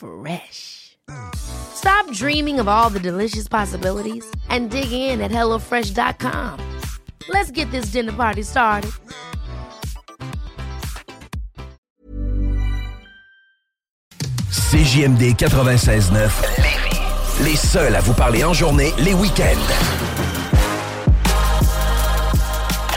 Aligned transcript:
Fresh. 0.00 0.96
Stop 1.34 2.10
dreaming 2.12 2.58
of 2.58 2.68
all 2.68 2.88
the 2.88 3.00
delicious 3.00 3.48
possibilities 3.48 4.24
and 4.48 4.70
dig 4.70 4.92
in 4.92 5.20
at 5.20 5.30
HelloFresh.com. 5.30 6.58
Let's 7.28 7.50
get 7.50 7.70
this 7.70 7.90
dinner 7.92 8.12
party 8.12 8.42
started. 8.42 8.92
CJMD 14.50 15.34
96.9 15.34 16.30
Les 17.44 17.56
seuls 17.56 17.94
à 17.94 18.00
vous 18.00 18.14
parler 18.14 18.44
en 18.44 18.52
journée, 18.54 18.92
les 18.98 19.14
week-ends. 19.14 20.09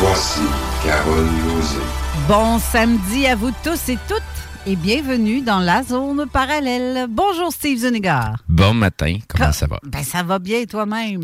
Voici 0.00 0.40
Carole 0.84 1.26
Lozé. 1.46 1.78
Bon 2.28 2.58
samedi 2.58 3.26
à 3.26 3.34
vous 3.34 3.50
tous 3.64 3.88
et 3.88 3.98
toutes 4.08 4.22
et 4.66 4.76
bienvenue 4.76 5.40
dans 5.40 5.58
la 5.60 5.82
zone 5.82 6.26
parallèle. 6.32 7.06
Bonjour 7.08 7.52
Steve 7.52 7.78
Zuniga. 7.78 8.34
Bon 8.48 8.74
matin, 8.74 9.16
comment 9.26 9.52
ça 9.52 9.66
va? 9.66 9.78
Ben 9.84 10.02
ça 10.04 10.22
va 10.22 10.38
bien 10.38 10.64
toi-même. 10.66 11.22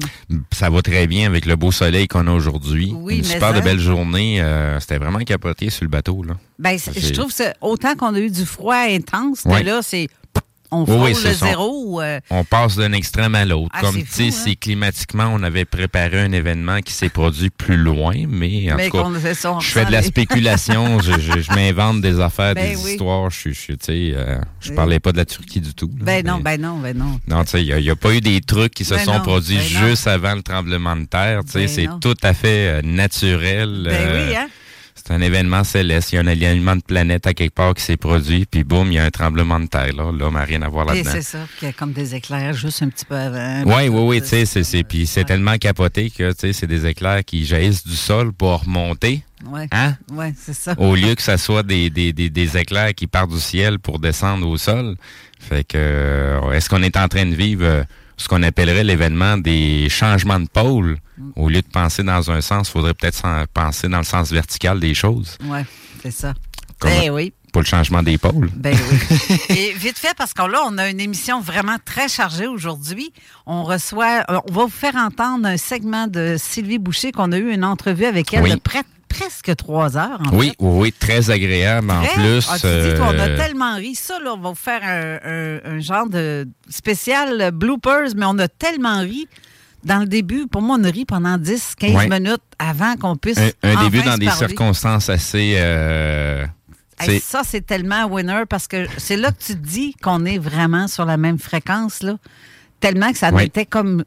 Ça 0.53 0.71
va 0.71 0.83
très 0.83 1.07
bien 1.07 1.27
avec 1.29 1.47
le 1.47 1.57
beau 1.57 1.71
soleil 1.73 2.09
qu'on 2.09 2.27
a 2.27 2.33
aujourd'hui. 2.33 2.93
Oui, 2.97 3.17
Une 3.19 3.23
mais 3.23 3.35
super 3.35 3.53
de 3.53 3.59
ça- 3.59 3.63
belle 3.65 3.81
journée. 3.81 4.41
euh, 4.41 4.81
C'était 4.81 4.99
vraiment 4.99 5.19
capoté 5.21 5.71
sur 5.71 5.85
le 5.85 5.91
bateau. 5.91 6.23
Là. 6.23 6.35
Ben 6.59 6.77
je 6.79 7.13
trouve 7.13 7.35
que 7.35 7.45
autant 7.61 7.95
qu'on 7.95 8.15
a 8.15 8.19
eu 8.19 8.31
du 8.31 8.45
froid 8.47 8.75
intense, 8.77 9.45
Ouais. 9.45 9.63
là 9.63 9.81
c'est 9.83 10.09
on 10.71 10.85
Oui, 10.85 11.13
oui, 11.15 11.17
le 11.25 11.33
zéro. 11.33 12.01
euh, 12.01 12.21
On 12.31 12.45
passe 12.45 12.77
d'un 12.77 12.93
extrême 12.93 13.35
à 13.35 13.45
l'autre. 13.45 13.71
Ah, 13.73 13.81
Comme 13.81 13.97
tu 14.03 14.07
sais, 14.09 14.27
hein? 14.29 14.31
c'est 14.31 14.57
climatiquement, 14.57 15.31
on 15.33 15.43
avait 15.43 15.65
préparé 15.65 16.21
un 16.21 16.33
événement 16.33 16.81
qui 16.81 16.93
s'est 16.93 17.09
produit 17.09 17.51
plus 17.51 17.77
loin, 17.77 18.15
mais 18.29 18.73
en 18.73 18.77
Mais 18.77 18.89
tout 18.91 18.97
cas, 18.99 19.35
ça, 19.35 19.57
je 19.61 19.67
fais 19.69 19.85
de 19.85 19.93
la 19.93 20.03
spéculation, 20.03 21.01
je, 21.01 21.13
je- 21.21 21.41
je 21.41 21.53
m'invente 21.53 22.01
des 22.01 22.19
affaires, 22.21 22.55
Ben 22.57 22.71
des 22.75 22.77
oui. 22.83 22.93
histoires. 22.93 23.31
Je, 23.31 23.51
euh, 23.91 24.39
je 24.61 24.73
parlais 24.73 25.01
pas 25.01 25.13
de 25.13 25.19
la 25.19 25.25
Turquie 25.25 25.61
du 25.61 25.75
tout. 25.75 25.91
là, 25.99 26.05
ben 26.05 26.27
non, 26.27 26.39
ben 26.41 26.61
non, 26.61 26.79
ben 26.79 26.97
non. 26.97 27.21
Non, 27.29 27.45
tu 27.45 27.51
sais, 27.53 27.65
il 27.65 27.75
n'y 27.77 27.91
a, 27.91 27.97
pas 27.97 28.13
eu 28.15 28.21
des 28.21 28.41
trucs 28.41 28.75
qui 28.75 28.85
se 28.85 28.95
Ben 28.95 29.05
sont 29.05 29.15
non, 29.15 29.21
produits 29.21 29.57
ben 29.57 29.89
juste 29.89 30.07
avant 30.07 30.35
le 30.35 30.43
tremblement 30.43 30.97
de 30.97 31.05
terre. 31.05 31.41
Tu 31.45 31.53
sais, 31.53 31.69
c'est 31.69 31.89
tout 32.01 32.15
à 32.23 32.35
fait 32.35 32.69
euh, 32.79 32.83
naturel. 32.83 33.83
Ben 33.89 34.11
oui, 34.29 34.37
hein? 34.37 34.47
C'est 35.07 35.13
un 35.13 35.21
événement 35.21 35.65
céleste. 35.65 36.13
Il 36.13 36.15
y 36.15 36.19
a 36.19 36.23
un 36.23 36.27
alignement 36.27 36.77
de 36.77 36.81
planètes 36.83 37.27
à 37.27 37.35
quelque 37.35 37.53
part 37.55 37.75
qui 37.75 37.83
s'est 37.83 37.99
produit, 37.99 38.47
puis 38.47 38.65
boum, 38.65 38.91
il 38.91 38.95
y 38.95 38.99
a 38.99 39.05
un 39.05 39.11
tremblement 39.11 39.61
de 39.61 39.67
terre. 39.67 39.93
Là, 39.95 40.11
L'homme 40.11 40.33
n'a 40.35 40.45
rien 40.45 40.63
à 40.63 40.69
voir 40.69 40.87
là-dedans. 40.87 41.11
c'est 41.13 41.21
ça, 41.21 41.41
qu'il 41.59 41.69
y 41.69 41.71
a 41.71 41.75
comme 41.75 41.93
des 41.93 42.15
éclairs 42.15 42.55
juste 42.55 42.83
un 42.83 42.89
petit 42.89 43.05
peu 43.05 43.15
avant. 43.15 43.65
Oui, 43.67 43.89
oui, 43.89 44.01
oui, 44.01 44.23
tu 44.23 44.29
sais, 44.29 44.47
c'est, 44.47 44.65
c'est, 44.65 44.83
puis 44.83 45.07
c'est 45.07 45.25
tellement 45.25 45.59
capoté 45.59 46.09
que, 46.09 46.31
tu 46.33 46.39
sais, 46.39 46.53
c'est 46.55 46.67
des 46.67 46.87
éclairs 46.87 47.23
qui 47.23 47.45
jaillissent 47.45 47.87
du 47.87 47.97
sol 47.97 48.33
pour 48.33 48.63
remonter, 48.63 49.23
Ouais. 49.47 49.69
hein? 49.73 49.95
Ouais, 50.11 50.33
c'est 50.39 50.55
ça. 50.55 50.75
Au 50.79 50.95
lieu 50.95 51.15
que 51.15 51.21
ça 51.23 51.37
soit 51.37 51.63
des, 51.63 51.91
des, 51.91 52.15
des, 52.15 52.31
des 52.31 52.57
éclairs 52.57 52.95
qui 52.95 53.07
partent 53.07 53.31
du 53.31 53.41
ciel 53.41 53.79
pour 53.79 53.99
descendre 53.99 54.49
au 54.49 54.57
sol. 54.57 54.97
Fait 55.39 55.65
que, 55.65 55.77
euh, 55.77 56.53
est-ce 56.53 56.71
qu'on 56.71 56.83
est 56.83 56.97
en 56.97 57.09
train 57.09 57.27
de 57.27 57.35
vivre 57.35 57.63
euh, 57.67 57.83
ce 58.17 58.29
qu'on 58.29 58.43
appellerait 58.43 58.85
l'événement 58.85 59.37
des 59.39 59.89
changements 59.91 60.41
de 60.41 60.47
pôle? 60.49 60.99
Au 61.37 61.49
lieu 61.49 61.63
de 61.63 61.67
penser 61.69 62.03
dans 62.03 62.31
un 62.31 62.41
sens, 62.41 62.69
il 62.69 62.73
faudrait 62.73 62.95
peut-être 62.95 63.23
penser 63.55 63.89
dans 63.89 63.99
le 63.99 64.05
sens 64.05 64.33
vertical 64.33 64.81
des 64.81 64.95
choses. 64.95 65.39
Ouais, 65.45 65.65
c'est 66.03 66.11
ça. 66.11 66.35
Ben 66.81 67.11
oui. 67.11 67.33
Pour 67.53 67.63
le 67.63 67.67
changement 67.67 68.03
des 68.03 68.19
pôles. 68.19 68.51
Ben 68.57 68.77
oui. 68.91 69.37
Et 69.57 69.73
vite 69.75 69.97
fait, 69.97 70.13
parce 70.17 70.35
que 70.35 70.43
là, 70.43 70.59
on 70.67 70.77
a 70.77 70.91
une 70.91 70.99
émission 71.01 71.41
vraiment 71.41 71.77
très 71.85 72.09
chargée 72.09 72.49
aujourd'hui. 72.49 73.13
On 73.47 73.63
reçoit, 73.63 74.25
euh, 74.29 74.41
on 74.51 74.53
va 74.53 74.65
vous 74.65 74.69
faire 74.71 74.97
entendre 74.97 75.47
un 75.47 75.57
segment 75.57 76.09
de 76.09 76.35
Sylvie 76.37 76.79
Boucher 76.79 77.13
qu'on 77.13 77.31
a 77.31 77.39
eu 77.39 77.53
une 77.53 77.65
entrevue 77.65 78.07
avec 78.07 78.35
elle 78.35 78.43
Oui. 78.43 78.51
de 78.55 78.57
près- 78.57 78.83
presque 79.19 79.55
trois 79.57 79.97
heures. 79.97 80.21
En 80.27 80.37
Oui, 80.37 80.49
fait. 80.49 80.57
oui, 80.61 80.93
très 80.93 81.31
agréable 81.31 81.91
en 81.91 82.03
plus. 82.03 82.47
Ah, 82.51 82.59
tu 82.59 82.67
dis 82.67 82.95
qu'on 82.99 83.19
a 83.19 83.29
euh, 83.29 83.37
tellement 83.37 83.77
ri. 83.77 83.95
Ça, 83.95 84.19
là, 84.21 84.35
on 84.35 84.39
va 84.41 84.51
vous 84.51 84.55
faire 84.55 84.81
un, 84.83 85.19
un- 85.25 85.77
un 85.77 85.81
genre 85.81 86.09
de 86.09 86.49
spécial 86.69 87.51
bloopers, 87.53 88.11
mais 88.17 88.27
on 88.27 88.39
a 88.39 88.49
tellement 88.49 89.01
ri. 89.01 89.29
Dans 89.85 89.99
le 90.01 90.07
début, 90.07 90.47
pour 90.47 90.63
moi, 90.63 90.77
on 90.81 90.85
a 90.85 90.89
ri 90.91 91.05
pendant 91.05 91.37
10, 91.37 91.75
15 91.79 91.95
Ouais. 91.95 92.09
minutes 92.09 92.41
avant 92.59 92.97
qu'on 92.97 93.17
puisse. 93.17 93.39
un, 93.63 93.83
début 93.85 94.03
dans 94.03 94.17
des 94.17 94.27
parler. 94.27 94.47
circonstances 94.49 95.09
assez... 95.11 95.55
euh, 95.59 96.47
Hey, 97.01 97.19
ça, 97.21 97.43
c'est 97.45 97.67
tellement 97.67 98.07
winner 98.07 98.45
parce 98.49 98.67
que 98.69 98.87
c'est 98.99 99.17
là 99.17 99.31
que 99.33 99.43
tu 99.45 99.53
te 99.55 99.67
dis 99.67 99.95
qu'on 100.01 100.25
est 100.25 100.39
vraiment 100.39 100.87
sur 100.89 101.05
la 101.05 101.17
même 101.17 101.39
fréquence, 101.39 102.03
là. 102.03 102.17
Tellement 102.81 103.11
que 103.13 103.19
ça 103.19 103.31
Oui. 103.33 103.45
était 103.45 103.67
comme. 103.67 104.05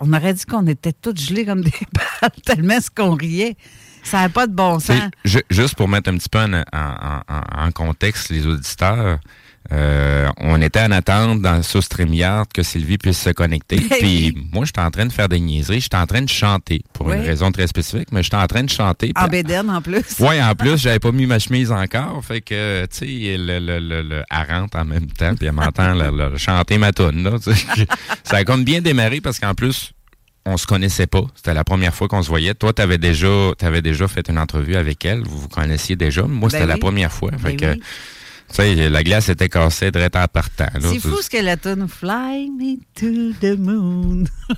On 0.00 0.12
aurait 0.14 0.32
dit 0.32 0.44
qu'on 0.46 0.66
était 0.68 0.92
tous 0.92 1.14
gelés 1.16 1.44
comme 1.44 1.62
des 1.62 1.70
balles, 2.22 2.30
tellement 2.46 2.80
ce 2.80 2.88
qu'on 2.90 3.14
riait. 3.14 3.56
Ça 4.02 4.20
n'a 4.22 4.28
pas 4.28 4.46
de 4.46 4.52
bon 4.52 4.78
sens. 4.80 5.00
ju- 5.24 5.42
juste 5.50 5.74
pour 5.74 5.88
mettre 5.88 6.10
un 6.10 6.16
petit 6.16 6.28
peu 6.28 6.38
en, 6.40 6.52
en- 6.54 6.62
en- 6.72 7.22
en- 7.28 7.66
en 7.66 7.70
contexte 7.72 8.30
les 8.30 8.46
auditeurs, 8.46 9.18
euh, 9.72 10.28
on 10.38 10.60
était 10.62 10.80
en 10.80 10.90
attente 10.90 11.42
dans 11.42 11.62
sur 11.62 11.82
StreamYard 11.82 12.46
que 12.52 12.62
Sylvie 12.62 12.96
puisse 12.98 13.20
se 13.20 13.30
connecter. 13.30 13.76
Ben 13.76 13.98
Puis 14.00 14.32
oui. 14.34 14.48
moi, 14.52 14.64
j'étais 14.64 14.80
en 14.80 14.90
train 14.90 15.04
de 15.06 15.12
faire 15.12 15.28
des 15.28 15.38
niaiseries. 15.38 15.82
J'étais 15.82 15.98
en 15.98 16.06
train 16.06 16.22
de 16.22 16.28
chanter 16.28 16.82
pour 16.94 17.06
Oui. 17.08 17.16
une 17.16 17.22
raison 17.22 17.52
très 17.52 17.66
spécifique, 17.66 18.08
mais 18.10 18.22
j'étais 18.22 18.36
en 18.38 18.46
train 18.46 18.64
de 18.64 18.70
chanter. 18.70 19.12
En 19.16 19.28
bédaine, 19.28 19.68
en 19.70 19.82
plus. 19.82 20.02
Ouais, 20.18 20.42
en 20.42 20.54
plus, 20.54 20.78
j'avais 20.78 20.98
pas 20.98 21.12
mis 21.12 21.26
ma 21.26 21.38
chemise 21.38 21.70
encore. 21.70 22.24
Fait 22.24 22.40
que, 22.40 22.86
tu 22.86 22.96
sais, 22.98 23.36
le, 23.36 23.58
le, 23.60 23.78
le, 23.78 24.02
le- 24.02 24.24
elle 24.30 24.50
rentre 24.60 24.78
en 24.78 24.84
même 24.86 25.06
temps, 25.08 25.34
puis 25.36 25.46
elle 25.46 25.52
m'entend 25.52 25.94
chanter 26.36 26.78
ma 26.78 26.92
toune, 26.92 27.22
là. 27.22 27.32
Ça 28.24 28.38
a 28.38 28.44
comme 28.44 28.64
bien 28.64 28.80
démarré 28.80 29.20
parce 29.20 29.38
qu'en 29.38 29.54
plus, 29.54 29.92
on 30.46 30.56
se 30.56 30.66
connaissait 30.66 31.06
pas. 31.06 31.22
C'était 31.34 31.54
la 31.54 31.64
première 31.64 31.94
fois 31.94 32.08
qu'on 32.08 32.22
se 32.22 32.28
voyait. 32.28 32.54
Toi, 32.54 32.72
tu 32.72 32.82
avais 32.82 32.98
déjà, 32.98 33.50
avais 33.60 33.82
déjà 33.82 34.08
fait 34.08 34.28
une 34.28 34.38
entrevue 34.38 34.76
avec 34.76 35.04
elle. 35.04 35.22
Vous 35.22 35.38
vous 35.38 35.48
connaissiez 35.48 35.96
déjà. 35.96 36.22
Moi, 36.22 36.48
c'était 36.50 36.62
Ben 36.62 36.68
la 36.68 36.74
oui. 36.74 36.80
première 36.80 37.12
fois. 37.12 37.30
Ben 37.32 37.38
Fait 37.38 37.56
que, 37.56 37.72
oui. 37.72 37.82
Sais, 38.56 38.88
la 38.88 39.02
glace 39.02 39.28
était 39.28 39.48
cassée 39.48 39.90
direct 39.90 40.16
en 40.16 40.26
partant. 40.26 40.64
là. 40.74 40.88
C'est 40.92 40.98
fou 41.00 41.20
ce 41.22 41.30
que 41.30 41.38
la 41.42 41.56
tune 41.56 41.86
Fly 41.88 42.50
Me 42.50 42.76
to 42.94 43.32
the 43.40 43.58
Moon. 43.58 44.24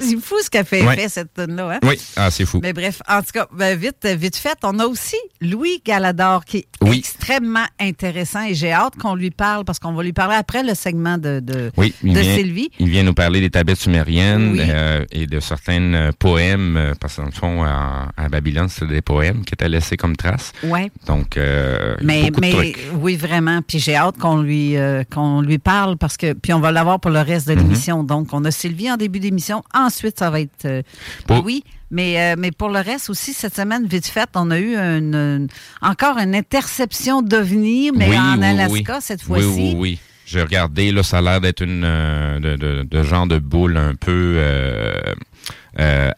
c'est 0.00 0.20
fou 0.20 0.36
ce 0.42 0.50
qu'a 0.50 0.64
fait 0.64 0.82
Ouais. 0.84 1.08
cette 1.08 1.32
tune-là. 1.34 1.72
Hein? 1.74 1.78
Oui, 1.82 1.98
ah, 2.16 2.30
c'est 2.30 2.44
fou. 2.44 2.60
Mais 2.62 2.72
bref, 2.72 3.00
en 3.08 3.20
tout 3.20 3.32
cas, 3.32 3.46
ben, 3.52 3.78
vite, 3.78 4.06
vite 4.06 4.36
fait, 4.36 4.56
on 4.62 4.78
a 4.78 4.86
aussi 4.86 5.16
Louis 5.40 5.80
Galador 5.84 6.44
qui 6.44 6.58
est 6.58 6.66
Oui. 6.80 6.98
extrêmement 6.98 7.64
intéressant 7.80 8.44
et 8.44 8.54
j'ai 8.54 8.72
hâte 8.72 8.96
qu'on 8.96 9.14
lui 9.14 9.30
parle 9.30 9.64
parce 9.64 9.78
qu'on 9.78 9.92
va 9.92 10.02
lui 10.02 10.12
parler 10.12 10.36
après 10.36 10.62
le 10.62 10.74
segment 10.74 11.18
de, 11.18 11.40
de, 11.40 11.70
Oui, 11.76 11.94
il 12.02 12.14
de 12.14 12.20
vient, 12.20 12.36
Sylvie. 12.36 12.70
il 12.78 12.88
vient 12.88 13.02
nous 13.02 13.14
parler 13.14 13.40
des 13.40 13.50
tablettes 13.50 13.80
sumériennes 13.80 14.52
Oui. 14.52 14.60
euh, 14.68 15.04
et 15.12 15.26
de 15.26 15.40
certains 15.40 15.94
euh, 15.94 16.12
poèmes, 16.18 16.76
euh, 16.76 16.94
parce 17.00 17.16
que 17.16 17.20
dans 17.22 17.26
le 17.26 17.32
fond, 17.32 17.62
à, 17.64 18.10
à 18.16 18.28
Babylone, 18.28 18.68
c'est 18.68 18.86
des 18.86 19.02
poèmes 19.02 19.44
qui 19.44 19.54
étaient 19.54 19.68
laissés 19.68 19.96
comme 19.96 20.16
traces. 20.16 20.52
Ouais. 20.64 20.90
Donc, 21.06 21.36
euh, 21.36 21.96
Mais, 22.02 22.30
beaucoup 22.30 22.40
de 22.40 22.50
trucs. 22.50 22.81
Oui, 22.94 23.16
vraiment. 23.16 23.60
Puis 23.66 23.78
j'ai 23.78 23.94
hâte 23.96 24.18
qu'on 24.18 24.40
lui, 24.42 24.76
euh, 24.76 25.02
qu'on 25.12 25.40
lui 25.40 25.58
parle 25.58 25.96
parce 25.96 26.16
que 26.16 26.32
puis 26.32 26.52
on 26.52 26.60
va 26.60 26.72
l'avoir 26.72 27.00
pour 27.00 27.10
le 27.10 27.20
reste 27.20 27.48
Mhm. 27.48 27.54
de 27.54 27.60
l'émission. 27.60 28.04
Donc, 28.04 28.28
on 28.32 28.44
a 28.44 28.50
Sylvie 28.50 28.90
en 28.90 28.96
début 28.96 29.20
d'émission. 29.20 29.62
Ensuite, 29.74 30.18
ça 30.18 30.30
va 30.30 30.40
être 30.40 30.64
euh, 30.64 30.82
Pour- 31.26 31.44
oui. 31.44 31.64
Mais, 31.90 32.18
euh, 32.32 32.36
mais 32.38 32.52
pour 32.52 32.70
le 32.70 32.80
reste 32.80 33.10
aussi, 33.10 33.34
cette 33.34 33.54
semaine, 33.54 33.86
vite 33.86 34.06
fait, 34.06 34.28
on 34.34 34.50
a 34.50 34.58
eu 34.58 34.76
une, 34.76 35.14
une- 35.14 35.48
encore 35.82 36.16
une 36.18 36.34
interception 36.34 37.20
d'OVNI, 37.20 37.90
mais 37.94 38.08
Oui, 38.08 38.18
en 38.18 38.38
oui, 38.38 38.44
Alaska 38.46 38.94
oui. 38.96 38.98
cette 39.02 39.20
Oui, 39.28 39.42
fois-ci. 39.42 39.46
oui, 39.48 39.74
oui. 39.76 39.98
J'ai 40.24 40.40
regardé, 40.40 40.90
là, 40.92 41.02
ça 41.02 41.18
a 41.18 41.20
l'air 41.20 41.40
d'être 41.42 41.60
une 41.62 41.82
de, 41.82 42.56
de- 42.56 42.86
de 42.90 43.02
genre 43.02 43.26
de 43.26 43.38
boule 43.38 43.76
un 43.76 43.94
peu 43.94 44.40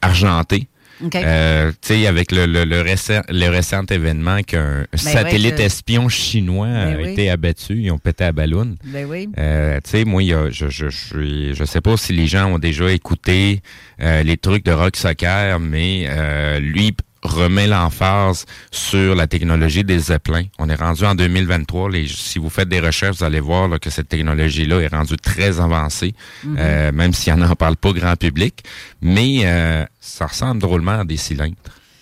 argentée. 0.02 0.68
Euh, 1.14 1.70
tu 1.82 1.94
sais, 1.94 2.06
avec 2.06 2.30
le, 2.32 2.46
le, 2.46 2.64
le 2.64 2.80
récent, 2.80 3.20
le 3.28 3.48
récent 3.48 3.82
événement 3.90 4.42
qu'un 4.42 4.84
satellite 4.94 5.56
Ben 5.56 5.58
je- 5.60 5.66
espion 5.66 6.08
chinois 6.08 6.68
Ben 6.68 6.94
a 6.94 6.96
oui. 6.98 7.10
été 7.12 7.30
abattu, 7.30 7.74
ils 7.82 7.90
ont 7.90 7.98
pété 7.98 8.24
à 8.24 8.32
ballon. 8.32 8.74
Ben 8.84 9.04
oui. 9.08 9.28
Euh, 9.38 9.78
tu 9.84 9.90
sais, 9.90 10.04
moi, 10.04 10.22
y 10.22 10.32
a, 10.32 10.50
je, 10.50 10.68
je, 10.68 10.88
je, 10.88 10.96
suis- 11.06 11.54
je 11.54 11.64
sais 11.64 11.80
pas 11.80 11.96
si 11.96 12.12
les 12.12 12.26
gens 12.26 12.52
ont 12.52 12.58
déjà 12.58 12.90
écouté 12.92 13.60
euh, 14.00 14.22
les 14.22 14.36
trucs 14.36 14.64
de 14.64 14.72
Rock 14.72 14.96
Soccer, 14.96 15.58
mais 15.60 16.06
euh, 16.08 16.58
lui 16.60 16.92
remet 17.24 17.66
l'emphase 17.66 18.44
sur 18.70 19.14
la 19.14 19.26
technologie 19.26 19.82
des 19.82 19.98
zeppelins. 19.98 20.44
On 20.58 20.68
est 20.68 20.74
rendu 20.74 21.04
en 21.04 21.14
2023. 21.14 21.90
Les, 21.90 22.06
si 22.06 22.38
vous 22.38 22.50
faites 22.50 22.68
des 22.68 22.80
recherches, 22.80 23.16
vous 23.18 23.24
allez 23.24 23.40
voir 23.40 23.66
là, 23.68 23.78
que 23.78 23.88
cette 23.90 24.08
technologie-là 24.08 24.80
est 24.80 24.88
rendue 24.94 25.16
très 25.16 25.58
avancée, 25.60 26.14
euh, 26.58 26.92
même 26.92 27.12
si 27.14 27.32
on 27.32 27.36
n'en 27.38 27.54
parle 27.56 27.76
pas 27.76 27.92
grand 27.92 28.14
public. 28.16 28.62
Mais 29.00 29.40
euh, 29.44 29.84
ça 30.00 30.26
ressemble 30.26 30.60
drôlement 30.60 31.00
à 31.00 31.04
des 31.04 31.16
cylindres. 31.16 31.54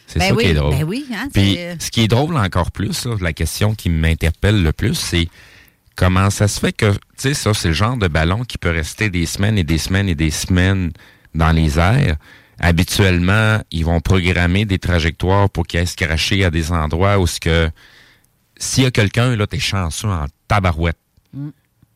C'est 0.09 0.19
Ben 0.19 0.29
ça 0.31 0.35
oui, 0.35 0.45
qui 0.45 0.51
est 0.51 0.55
drôle. 0.55 0.75
ben 0.77 0.85
oui, 0.85 1.07
hein, 1.15 1.29
Puis, 1.33 1.55
c'est- 1.55 1.77
ce 1.81 1.91
qui 1.91 2.03
est 2.03 2.09
drôle 2.09 2.37
encore 2.37 2.71
plus, 2.73 3.07
là, 3.07 3.15
la 3.21 3.33
question 3.33 3.75
qui 3.75 3.89
m'interpelle 3.89 4.63
le 4.63 4.73
plus, 4.73 4.95
c'est 4.95 5.29
comment 5.97 6.29
ça 6.31 6.49
se 6.49 6.59
fait 6.61 6.73
que, 6.73 6.91
tu 6.93 6.99
sais, 7.17 7.35
ça, 7.35 7.55
c'est 7.55 7.69
le 7.69 7.75
genre 7.75 7.97
de 7.97 8.09
ballon 8.09 8.45
qui 8.45 8.59
peut 8.59 8.71
rester 8.71 9.09
des 9.09 9.25
semaines 9.25 9.57
et 9.57 9.65
des 9.65 9.79
semaines 9.79 10.09
et 10.09 10.15
des 10.15 10.31
semaines 10.31 10.91
dans 11.35 11.53
les 11.53 11.79
airs. 11.79 12.17
Habituellement, 12.63 13.61
ils 13.73 13.85
vont 13.85 14.01
programmer 14.01 14.65
des 14.65 14.79
trajectoires 14.79 15.51
pour 15.51 15.67
qu'ils 15.67 15.81
aillent 15.81 15.87
se 15.87 15.97
cracher 15.97 16.45
à 16.45 16.51
des 16.51 16.71
endroits 16.73 17.19
où 17.19 17.27
ce 17.27 17.41
que, 17.41 17.69
s'il 18.57 18.85
y 18.85 18.87
a 18.87 18.91
quelqu'un, 18.93 19.35
là, 19.37 19.47
t'es 19.49 19.59
chanceux 19.59 20.09
en 20.09 20.27
tabarouette 20.49 20.97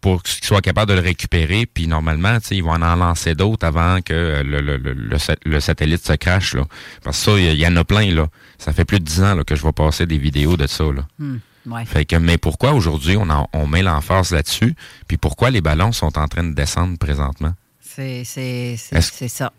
pour 0.01 0.23
qu'il 0.23 0.45
soit 0.45 0.61
capable 0.61 0.91
de 0.91 0.97
le 0.97 1.03
récupérer. 1.05 1.67
Puis 1.67 1.87
normalement, 1.87 2.39
tu 2.41 2.49
sais, 2.49 2.57
ils 2.57 2.63
vont 2.65 2.73
en 2.83 2.97
lancer 2.97 3.35
d'autres 3.35 3.65
avant 3.67 4.01
que 4.03 4.13
euh, 4.13 4.43
le, 4.43 4.61
le, 4.61 4.77
le, 4.77 4.93
le 4.93 5.19
sa- 5.19 5.37
le 5.45 5.61
satellite 5.61 6.05
se 6.05 6.13
crache. 6.15 6.55
Là. 6.55 6.65
Parce 7.03 7.19
que 7.25 7.31
ça, 7.33 7.39
il 7.39 7.55
y, 7.59 7.67
en 7.67 7.77
a 7.77 7.85
plein. 7.85 8.13
là. 8.15 8.27
Ça 8.59 8.73
fait 8.73 8.85
plus 8.85 8.99
de 9.01 9.05
dix 9.05 9.23
ans 9.23 9.35
là, 9.35 9.45
que 9.45 9.55
je 9.57 9.63
vais 9.63 9.73
passer 9.73 10.07
des 10.07 10.19
vidéos 10.19 10.57
de 10.57 10.67
ça. 10.67 10.85
Là. 10.85 11.07
Hmm, 11.19 11.37
ouais. 11.67 11.85
Fait 11.85 12.05
que, 12.05 12.17
mais 12.17 12.39
pourquoi 12.39 12.73
aujourd'hui 12.73 13.17
on, 13.17 13.29
en- 13.31 13.49
on 13.53 13.67
met 13.67 13.83
l'emphase 13.83 14.33
là-dessus? 14.33 14.75
Puis 15.09 15.17
pourquoi 15.17 15.51
les 15.51 15.61
ballons 15.61 15.93
sont 15.93 16.19
en 16.19 16.29
train 16.29 16.45
de 16.45 16.55
descendre 16.55 16.99
présentement? 16.99 17.55
C'est 17.97 18.77
c'est 19.01 19.29
ça. 19.29 19.53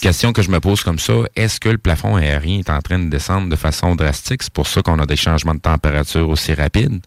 Question 0.00 0.32
que 0.32 0.40
je 0.40 0.50
me 0.50 0.60
pose 0.60 0.82
comme 0.82 0.98
ça, 0.98 1.12
est-ce 1.34 1.60
que 1.60 1.68
le 1.68 1.76
plafond 1.78 2.16
aérien 2.16 2.60
est 2.60 2.70
en 2.70 2.80
train 2.80 2.98
de 2.98 3.10
descendre 3.10 3.50
de 3.50 3.56
façon 3.56 3.94
drastique? 3.94 4.42
C'est 4.42 4.52
pour 4.52 4.66
ça 4.66 4.80
qu'on 4.80 4.98
a 4.98 5.04
des 5.04 5.16
changements 5.16 5.54
de 5.54 5.60
température 5.60 6.26
aussi 6.28 6.54
rapides. 6.54 7.02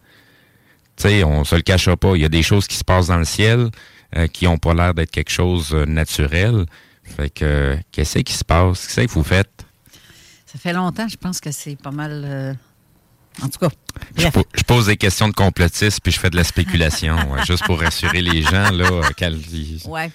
Tu 0.96 1.02
sais, 1.08 1.24
on 1.24 1.42
se 1.44 1.56
le 1.56 1.62
cachera 1.62 1.96
pas. 1.96 2.14
Il 2.14 2.22
y 2.22 2.24
a 2.24 2.28
des 2.28 2.42
choses 2.44 2.66
qui 2.68 2.76
se 2.76 2.84
passent 2.84 3.08
dans 3.08 3.16
le 3.18 3.24
ciel 3.24 3.70
euh, 4.16 4.26
qui 4.28 4.46
ont 4.46 4.58
pas 4.58 4.74
l'air 4.74 4.94
d'être 4.94 5.10
quelque 5.10 5.30
chose 5.32 5.70
de 5.70 5.84
naturel. 5.86 6.66
Fait 7.02 7.30
que, 7.30 7.44
euh, 7.44 7.76
qu'est-ce 7.90 8.18
qui 8.20 8.32
se 8.34 8.44
passe? 8.44 8.86
Qu'est-ce 8.86 9.06
que 9.08 9.12
vous 9.12 9.24
faites? 9.24 9.64
Ça 10.46 10.58
fait 10.58 10.72
longtemps, 10.72 11.08
je 11.08 11.16
pense 11.16 11.40
que 11.40 11.50
c'est 11.50 11.76
pas 11.76 11.90
mal. 11.90 12.22
euh, 12.24 12.54
En 13.42 13.48
tout 13.48 13.58
cas, 13.58 13.68
Je, 14.16 14.22
bref. 14.22 14.32
po- 14.34 14.46
je 14.54 14.62
pose 14.62 14.86
des 14.86 14.96
questions 14.96 15.28
de 15.28 15.32
complotistes 15.34 16.00
puis 16.02 16.12
je 16.12 16.18
fais 16.20 16.30
de 16.30 16.36
la 16.36 16.44
spéculation, 16.44 17.16
ouais, 17.32 17.44
juste 17.46 17.64
pour 17.64 17.80
rassurer 17.80 18.20
les 18.22 18.42
gens, 18.42 18.70
là, 18.70 18.84
euh, 18.90 19.02
Ouais. 19.86 20.10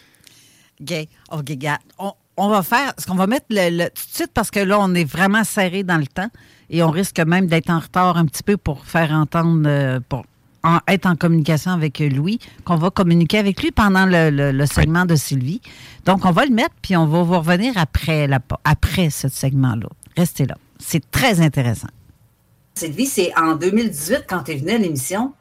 Gay. 0.82 1.08
OK, 1.32 1.46
gars. 1.54 1.80
On, 2.00 2.12
on 2.38 2.50
va 2.50 2.62
faire. 2.64 2.94
Ce 2.98 3.06
qu'on 3.06 3.16
va 3.16 3.28
mettre 3.28 3.46
le, 3.50 3.70
le- 3.70 3.90
tout 3.90 4.04
de 4.10 4.16
suite 4.16 4.32
parce 4.34 4.52
que 4.52 4.60
là, 4.60 4.78
on 4.80 4.94
est 4.94 5.06
vraiment 5.06 5.44
serré 5.44 5.84
dans 5.84 5.98
le 5.98 6.08
temps 6.08 6.30
et 6.70 6.84
on 6.84 6.90
risque 6.92 7.20
même 7.20 7.48
d'être 7.48 7.70
en 7.70 7.80
retard 7.80 8.18
un 8.18 8.26
petit 8.26 8.44
peu 8.44 8.58
pour 8.58 8.86
faire 8.86 9.12
entendre, 9.12 9.64
euh, 9.68 10.00
pour 10.10 10.26
en- 10.64 10.80
être 10.88 11.06
en 11.06 11.16
communication 11.16 11.72
avec 11.72 12.00
Louis, 12.00 12.40
qu'on 12.66 12.76
va 12.76 12.90
communiquer 12.90 13.38
avec 13.38 13.62
lui 13.62 13.72
pendant 13.72 14.06
le, 14.06 14.30
le- 14.32 14.52
le 14.52 14.66
segment 14.66 15.06
de 15.06 15.16
Sylvie. 15.16 15.62
Donc, 16.06 16.26
on 16.26 16.32
va 16.32 16.46
le 16.46 16.52
mettre 16.54 16.76
puis 16.82 16.98
on 16.98 17.06
va 17.08 17.24
vous 17.24 17.38
revenir 17.40 17.74
après, 17.78 18.28
la, 18.28 18.40
après 18.64 19.10
ce 19.12 19.28
segment-là. 19.30 19.88
Restez 20.18 20.46
là. 20.46 20.56
C'est 20.80 21.10
très 21.12 21.40
intéressant. 21.42 21.88
Sylvie, 22.74 23.06
c'est 23.06 23.32
en 23.38 23.56
2018, 23.56 24.26
quand 24.28 24.44
tu 24.44 24.52
es 24.52 24.56
venue 24.58 24.72
à 24.72 24.78
l'émission, 24.78 25.34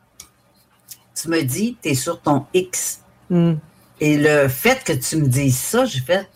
tu 1.21 1.29
me 1.29 1.43
dis, 1.43 1.77
tu 1.83 1.89
es 1.89 1.95
sur 1.95 2.21
ton 2.21 2.45
X. 2.55 3.01
Hmm. 3.31 3.55
Et 4.01 4.17
le 4.17 4.49
fait 4.49 4.83
que 4.85 4.93
tu 4.93 5.17
me 5.17 5.27
dises 5.29 5.57
ça, 5.59 5.85
j'ai 5.85 6.01
fait, 6.01 6.29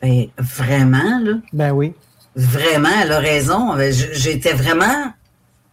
ben, 0.00 0.26
vraiment, 0.38 1.18
là, 1.20 1.32
Ben 1.52 1.72
oui. 1.72 1.94
vraiment, 2.34 2.88
elle 3.02 3.12
a 3.12 3.18
raison. 3.18 3.76
J- 3.90 4.08
J'étais 4.12 4.52
vraiment 4.52 5.12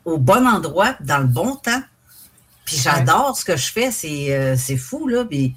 au 0.06 0.18
bon 0.18 0.46
endroit, 0.48 0.96
dans 1.02 1.20
le 1.20 1.28
bon 1.28 1.56
temps. 1.56 1.82
Puis 2.66 2.78
j'adore 2.78 3.36
ce 3.38 3.46
que 3.46 3.56
je 3.58 3.72
fais, 3.72 3.92
c'est 3.92 4.36
euh, 4.36 4.56
c'est 4.56 4.78
fou, 4.78 5.08
là. 5.08 5.26
Puis 5.26 5.56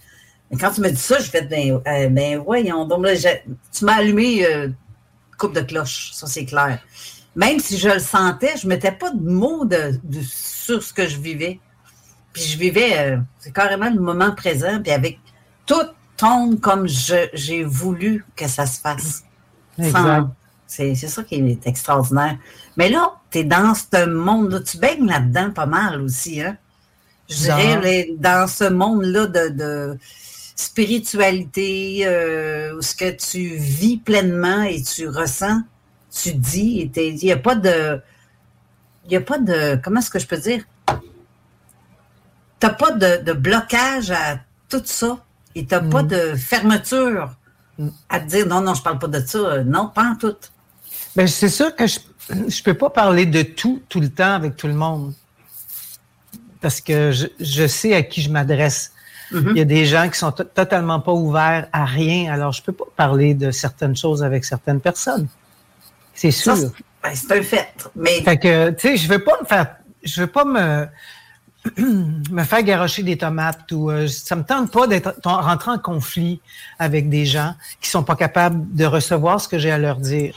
quand 0.59 0.71
tu 0.71 0.81
me 0.81 0.91
dis 0.91 0.97
ça, 1.01 1.19
j'ai 1.19 1.27
fait, 1.31 1.43
ben, 1.43 1.81
euh, 1.87 2.09
ben 2.09 2.39
voyons. 2.39 2.87
Donc 2.87 3.05
là, 3.05 3.15
j'ai- 3.15 3.45
tu 3.73 3.85
m'as 3.85 3.97
allumé 3.97 4.47
euh, 4.47 4.69
coupe 5.39 5.55
de 5.55 5.61
cloche, 5.61 6.11
ça 6.13 6.27
c'est 6.27 6.45
clair. 6.47 6.79
Même 7.35 7.59
si 7.61 7.79
je 7.79 7.89
le 7.89 7.99
sentais, 7.99 8.55
je 8.59 8.67
ne 8.67 8.69
mettais 8.71 8.93
pas 8.93 9.11
de 9.11 9.21
mots 9.31 9.65
de, 9.65 9.99
de- 10.05 10.21
sur 10.23 10.83
ce 10.83 10.93
que 10.93 11.07
je 11.09 11.19
vivais. 11.19 11.61
Puis 12.33 12.43
je 12.45 12.59
vivais, 12.59 12.99
euh, 12.99 13.19
c'est 13.39 13.53
carrément 13.53 13.91
le 13.91 14.01
moment 14.01 14.33
présent, 14.35 14.81
puis 14.83 14.93
avec 14.93 15.19
tout 15.67 15.83
tombe 16.17 16.61
comme 16.61 16.87
j'ai 16.89 17.65
voulu 17.65 18.25
que 18.37 18.49
ça 18.49 18.67
se 18.67 18.81
fasse. 18.81 19.25
C'est 20.67 20.95
ça 20.95 21.23
qui 21.23 21.35
est 21.35 21.67
extraordinaire. 21.67 22.39
Mais 22.77 22.89
là, 22.89 23.15
tu 23.31 23.39
es 23.39 23.45
dans 23.45 23.75
ce 23.75 24.07
monde-là, 24.07 24.61
tu 24.61 24.79
baignes 24.79 25.07
là-dedans 25.07 25.51
pas 25.51 25.67
mal 25.67 26.01
aussi, 26.01 26.41
hein? 26.41 26.57
Je 27.29 27.35
dirais, 27.45 28.09
Dans- 28.19 28.47
ce 28.47 28.65
monde-là 28.65 29.27
de, 29.27 29.49
de 29.51 29.99
spiritualité, 30.57 32.03
euh, 32.07 32.77
où 32.77 32.83
ce 32.83 32.95
que 32.95 33.11
tu 33.11 33.57
vis 33.57 33.99
pleinement 33.99 34.63
et 34.63 34.83
tu 34.83 35.09
ressens, 35.09 35.61
tu 36.11 36.33
dis, 36.35 36.91
il 36.95 37.15
n'y 37.17 37.33
a 37.33 37.37
pas 37.37 37.55
de. 37.55 38.01
Il 39.05 39.11
n'y 39.11 39.17
a 39.17 39.21
pas 39.21 39.39
de. 39.39 39.81
Comment 39.83 40.01
est-ce 40.01 40.11
que 40.11 40.19
je 40.19 40.27
peux 40.27 40.37
dire? 40.39 40.65
Tu 42.63 42.67
n'as 42.69 42.75
pas 42.75 42.93
de, 42.93 43.25
de 43.25 43.33
blocage 43.33 44.13
à 44.13 44.39
tout 44.69 44.83
ça 44.85 45.19
et 45.57 45.67
tu 45.67 45.75
n'as 45.75 45.81
pas 45.81 46.05
de 46.05 46.37
fermeture 46.37 47.35
à 48.09 48.21
te 48.21 48.27
dire 48.27 48.47
non, 48.47 48.61
non, 48.61 48.75
je 48.75 48.83
parle 48.83 49.01
pas 49.01 49.09
de 49.09 49.19
ça. 49.19 49.65
Non, 49.65 49.89
pas 49.89 50.05
en 50.05 50.15
tout. 50.15 50.37
Ben, 51.17 51.27
c'est 51.27 51.49
sûr 51.49 51.75
que 51.75 51.89
je 51.89 51.99
ne 52.31 52.63
peux 52.63 52.75
pas 52.75 52.89
parler 52.89 53.27
de 53.27 53.43
tout, 53.43 53.83
tout 53.89 53.99
le 53.99 54.11
temps 54.11 54.35
avec 54.35 54.55
tout 54.55 54.69
le 54.69 54.75
monde. 54.75 55.13
Parce 56.61 56.81
que 56.81 57.11
je, 57.11 57.27
je 57.41 57.67
sais 57.67 57.97
à 57.97 58.05
qui 58.05 58.23
je 58.23 58.31
m'adresse. 58.31 58.93
Il 59.33 59.57
y 59.57 59.61
a 59.61 59.65
des 59.65 59.85
gens 59.85 60.09
qui 60.09 60.17
sont 60.21 60.31
to- 60.31 60.45
totalement 60.45 61.01
pas 61.01 61.11
ouverts 61.11 61.67
à 61.73 61.85
rien. 61.85 62.33
Alors, 62.33 62.53
je 62.53 62.63
peux 62.63 62.71
pas 62.73 62.85
parler 62.95 63.35
de 63.35 63.51
certaines 63.51 63.97
choses 63.97 64.23
avec 64.23 64.45
certaines 64.45 64.81
personnes. 64.81 65.27
C'est 66.15 66.31
sûr. 66.31 66.55
Ça, 66.57 66.63
c'est 66.63 66.85
ben, 67.03 67.15
c'est 67.17 67.39
un 67.39 67.43
fait. 67.43 67.75
Mais 67.97 68.23
Fait 68.23 68.39
que, 68.39 68.71
tu 68.71 68.89
sais, 68.89 68.97
je 68.97 69.09
veux 69.09 69.25
pas 69.25 69.41
me 69.41 69.47
faire, 69.47 69.75
je 70.05 70.21
veux 70.21 70.27
pas 70.29 70.45
me, 70.45 70.87
me 71.79 72.43
faire 72.45 72.63
garocher 72.63 73.03
des 73.05 73.17
tomates 73.17 73.71
ou 73.73 73.91
euh, 73.91 74.09
ça 74.09 74.35
me 74.35 74.43
tente 74.43 74.73
pas 74.73 74.87
d'être 74.87 75.15
en- 75.25 75.41
rentrer 75.41 75.71
en 75.71 75.79
conflit 75.79 76.41
avec 76.79 77.09
des 77.09 77.25
gens 77.25 77.55
qui 77.81 77.89
sont 77.89 78.03
pas 78.03 78.17
capables 78.17 78.75
de 78.75 78.85
recevoir 78.85 79.41
ce 79.41 79.47
que 79.49 79.59
j'ai 79.59 79.71
à 79.71 79.79
leur 79.79 79.97
dire. 79.97 80.35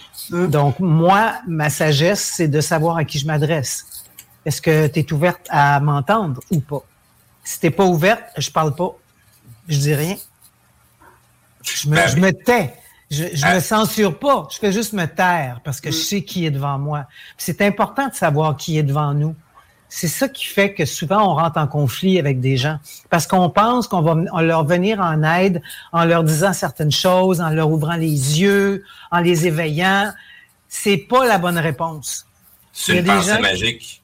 Donc, 0.47 0.79
moi, 0.79 1.33
ma 1.47 1.69
sagesse, 1.69 2.21
c'est 2.35 2.47
de 2.47 2.61
savoir 2.61 2.97
à 2.97 3.05
qui 3.05 3.17
je 3.19 3.25
m'adresse. 3.27 4.03
Est-ce 4.45 4.61
que 4.61 4.87
tu 4.87 4.99
es 4.99 5.13
ouverte 5.13 5.47
à 5.49 5.79
m'entendre 5.79 6.39
ou 6.51 6.59
pas? 6.59 6.83
Si 7.43 7.59
t'es 7.59 7.71
pas 7.71 7.85
ouverte, 7.85 8.23
je 8.37 8.49
parle 8.51 8.75
pas. 8.75 8.91
Je 9.67 9.77
dis 9.79 9.95
rien. 9.95 10.15
Je 11.63 11.89
me, 11.89 11.95
je 12.07 12.17
me 12.17 12.31
tais. 12.31 12.73
Je 13.09 13.23
ne 13.23 13.55
me 13.55 13.59
censure 13.59 14.17
pas. 14.17 14.47
Je 14.51 14.57
fais 14.57 14.71
juste 14.71 14.93
me 14.93 15.05
taire 15.05 15.59
parce 15.63 15.79
que 15.81 15.89
je 15.91 15.95
sais 15.97 16.23
qui 16.23 16.45
est 16.45 16.51
devant 16.51 16.77
moi. 16.77 17.05
C'est 17.37 17.61
important 17.61 18.07
de 18.07 18.13
savoir 18.15 18.57
qui 18.57 18.77
est 18.77 18.83
devant 18.83 19.13
nous. 19.13 19.35
C'est 19.87 20.07
ça 20.07 20.27
qui 20.27 20.45
fait 20.45 20.73
que 20.73 20.85
souvent 20.85 21.31
on 21.31 21.35
rentre 21.35 21.57
en 21.57 21.67
conflit 21.67 22.19
avec 22.19 22.39
des 22.39 22.57
gens 22.57 22.79
parce 23.09 23.27
qu'on 23.27 23.49
pense 23.49 23.87
qu'on 23.87 24.01
va 24.01 24.41
leur 24.41 24.65
venir 24.65 24.99
en 24.99 25.23
aide 25.23 25.61
en 25.91 26.05
leur 26.05 26.23
disant 26.23 26.53
certaines 26.53 26.91
choses, 26.91 27.39
en 27.39 27.49
leur 27.49 27.69
ouvrant 27.69 27.95
les 27.95 28.41
yeux, 28.41 28.83
en 29.11 29.19
les 29.19 29.47
éveillant. 29.47 30.11
C'est 30.67 30.97
pas 30.97 31.25
la 31.25 31.37
bonne 31.37 31.57
réponse. 31.57 32.25
C'est 32.73 32.97
une 32.97 33.05
pensée 33.05 33.39
magique. 33.39 34.01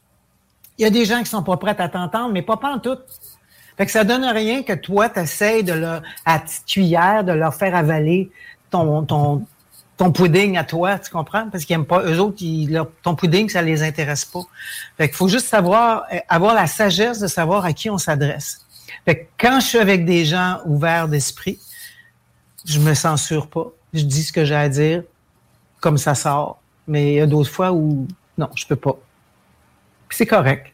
Il 0.77 0.83
y 0.83 0.85
a 0.85 0.89
des 0.89 1.05
gens 1.05 1.19
qui 1.19 1.29
sont 1.29 1.43
pas 1.43 1.57
prêts 1.57 1.75
à 1.77 1.89
t'entendre, 1.89 2.31
mais 2.31 2.41
pas 2.41 2.57
en 2.63 2.79
tout. 2.79 2.97
Fait 3.77 3.85
que 3.85 3.91
ça 3.91 4.03
donne 4.03 4.23
rien 4.25 4.63
que 4.63 4.73
toi, 4.73 5.09
tu 5.09 5.19
essaies 5.19 5.63
de 5.63 5.73
leur, 5.73 6.01
à 6.25 6.39
petite 6.39 6.65
cuillère, 6.65 7.23
de 7.23 7.33
leur 7.33 7.53
faire 7.53 7.75
avaler 7.75 8.31
ton, 8.69 9.03
ton, 9.03 9.45
ton 10.01 10.11
pudding 10.11 10.57
à 10.57 10.63
toi, 10.63 10.97
tu 10.97 11.11
comprends? 11.11 11.47
Parce 11.51 11.63
qu'ils 11.63 11.77
n'aiment 11.77 11.85
pas, 11.85 12.01
eux 12.01 12.19
autres, 12.19 12.43
ton 13.03 13.13
pudding, 13.13 13.47
ça 13.49 13.61
les 13.61 13.83
intéresse 13.83 14.25
pas. 14.25 14.41
Fait 14.97 15.07
qu'il 15.07 15.15
faut 15.15 15.27
juste 15.27 15.45
savoir, 15.45 16.05
euh, 16.11 16.17
avoir 16.27 16.55
la 16.55 16.65
sagesse 16.65 17.19
de 17.19 17.27
savoir 17.27 17.65
à 17.65 17.73
qui 17.73 17.87
on 17.87 17.99
s'adresse. 17.99 18.65
Fait 19.05 19.15
que 19.15 19.27
quand 19.39 19.59
je 19.59 19.67
suis 19.67 19.77
avec 19.77 20.03
des 20.03 20.25
gens 20.25 20.57
ouverts 20.65 21.07
d'esprit, 21.07 21.59
je 22.65 22.79
me 22.79 22.95
censure 22.95 23.45
pas. 23.45 23.67
Je 23.93 24.01
dis 24.01 24.23
ce 24.23 24.33
que 24.33 24.43
j'ai 24.43 24.55
à 24.55 24.69
dire, 24.69 25.03
comme 25.79 25.99
ça 25.99 26.15
sort. 26.15 26.59
Mais 26.87 27.13
il 27.13 27.15
y 27.17 27.21
a 27.21 27.27
d'autres 27.27 27.51
fois 27.51 27.71
où, 27.71 28.07
non, 28.39 28.49
je 28.55 28.65
peux 28.65 28.75
pas. 28.75 28.97
c'est 30.09 30.25
correct. 30.25 30.73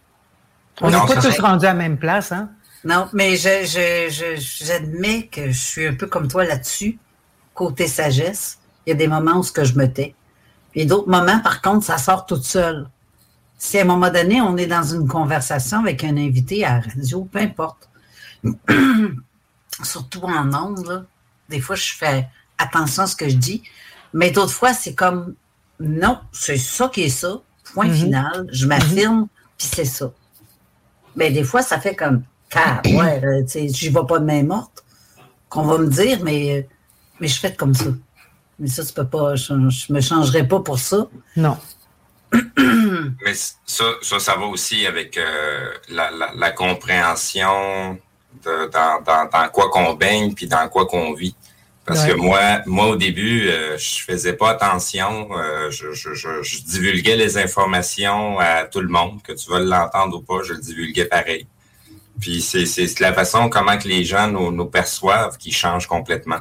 On 0.79 0.89
n'est 0.89 1.05
pas 1.05 1.22
tous 1.22 1.38
rendus 1.41 1.65
à 1.65 1.74
la 1.74 1.74
même 1.74 1.98
place, 1.98 2.31
hein? 2.31 2.50
Non, 2.86 3.10
mais 3.12 3.36
j'admets 3.36 5.27
que 5.27 5.51
je 5.51 5.60
suis 5.60 5.86
un 5.86 5.96
peu 5.96 6.07
comme 6.07 6.29
toi 6.29 6.46
là-dessus, 6.46 6.98
côté 7.53 7.89
sagesse. 7.89 8.60
Il 8.88 8.91
y 8.91 8.94
a 8.94 8.96
des 8.96 9.10
moments 9.10 9.39
où 9.39 9.44
ce 9.44 9.51
que 9.51 9.65
je 9.65 9.75
me 9.75 9.91
tais. 9.91 10.15
Puis 10.72 10.86
d'autres 10.86 11.10
moments, 11.10 11.41
par 11.41 11.62
contre, 11.62 11.86
ça 11.86 11.98
sort 11.98 12.25
toute 12.25 12.46
seule. 12.46 12.88
Si 13.58 13.77
à 13.77 13.82
un 13.82 13.86
moment 13.86 14.10
donné, 14.10 14.39
on 14.39 14.56
est 14.56 14.65
dans 14.65 14.84
une 14.84 15.10
conversation 15.10 15.82
avec 15.82 16.06
un 16.06 16.15
invité 16.15 16.63
à 16.63 16.75
la 16.75 16.79
radio, 16.79 17.27
peu 17.29 17.39
importe, 17.39 17.89
surtout 19.84 20.22
en 20.22 20.53
ondes, 20.53 21.06
des 21.50 21.60
fois, 21.60 21.75
je 21.75 21.91
fais 21.91 22.29
attention 22.58 23.03
à 23.03 23.08
ce 23.08 23.15
que 23.17 23.27
je 23.27 23.36
dis, 23.36 23.62
mais 24.13 24.32
d'autres 24.32 24.53
fois, 24.53 24.74
c'est 24.74 24.96
comme, 24.96 25.36
non, 25.82 26.20
c'est 26.32 26.58
ça 26.58 26.88
qui 26.88 27.01
est 27.03 27.10
ça, 27.10 27.41
point 27.74 27.88
mm-hmm. 27.88 27.94
final, 27.94 28.48
je 28.53 28.67
m'affirme, 28.67 29.27
puis 29.58 29.67
c'est 29.67 29.86
ça. 29.86 30.12
Mais 31.17 31.32
des 31.32 31.44
fois, 31.44 31.62
ça 31.62 31.77
fait 31.77 31.96
comme, 31.96 32.24
car, 32.50 32.82
ouais, 32.86 33.22
euh, 33.25 33.44
j'y 33.67 33.89
vais 33.89 34.06
pas 34.08 34.20
de 34.20 34.25
main 34.25 34.44
morte, 34.44 34.86
qu'on 35.50 35.63
va 35.63 35.77
me 35.77 35.88
dire, 35.88 36.20
mais, 36.24 36.70
mais 37.20 37.27
je 37.27 37.38
fais 37.38 37.53
comme 37.53 37.74
ça. 37.74 37.89
Mais 38.59 38.67
ça, 38.67 38.83
tu 38.83 38.93
peux 38.93 39.05
pas, 39.05 39.35
je, 39.35 39.53
ne 39.53 39.69
me 39.93 40.01
changerai 40.01 40.47
pas 40.47 40.59
pour 40.59 40.79
ça. 40.79 41.07
Non. 41.35 41.57
mais 42.57 43.33
ça, 43.33 43.85
ça, 44.01 44.19
ça, 44.19 44.35
va 44.35 44.45
aussi 44.47 44.85
avec 44.85 45.17
euh, 45.17 45.71
la, 45.89 46.51
compréhension 46.51 47.97
de 48.43 48.69
dans, 48.71 49.49
quoi 49.49 49.69
qu'on 49.69 49.93
baigne 49.93 50.33
puis 50.33 50.47
dans 50.47 50.67
quoi 50.69 50.85
qu'on 50.87 51.13
vit. 51.13 51.35
Parce 51.85 52.03
que 52.03 52.13
moi, 52.13 52.61
moi, 52.65 52.87
au 52.87 52.95
début, 52.97 53.43
je 53.43 53.77
je 53.77 54.03
faisais 54.03 54.33
pas 54.33 54.49
attention. 54.49 55.29
je, 55.69 55.93
je, 55.93 56.13
je, 56.13 56.61
divulguais 56.63 57.15
les 57.15 57.37
informations 57.37 58.37
à 58.39 58.65
tout 58.65 58.81
le 58.81 58.89
monde, 58.89 59.21
que 59.21 59.31
tu 59.31 59.49
veux 59.49 59.63
l'entendre 59.63 60.17
ou 60.17 60.21
pas, 60.21 60.43
je 60.43 60.51
le 60.53 60.59
divulguais 60.59 61.05
pareil. 61.05 61.47
Puis 62.19 62.41
c'est 62.41 62.99
la 62.99 63.13
façon 63.13 63.49
comment 63.49 63.77
que 63.77 63.87
les 63.87 64.03
gens 64.03 64.27
nous, 64.27 64.51
nous 64.51 64.65
perçoivent 64.65 65.37
qui 65.37 65.51
change 65.51 65.87
complètement. 65.87 66.39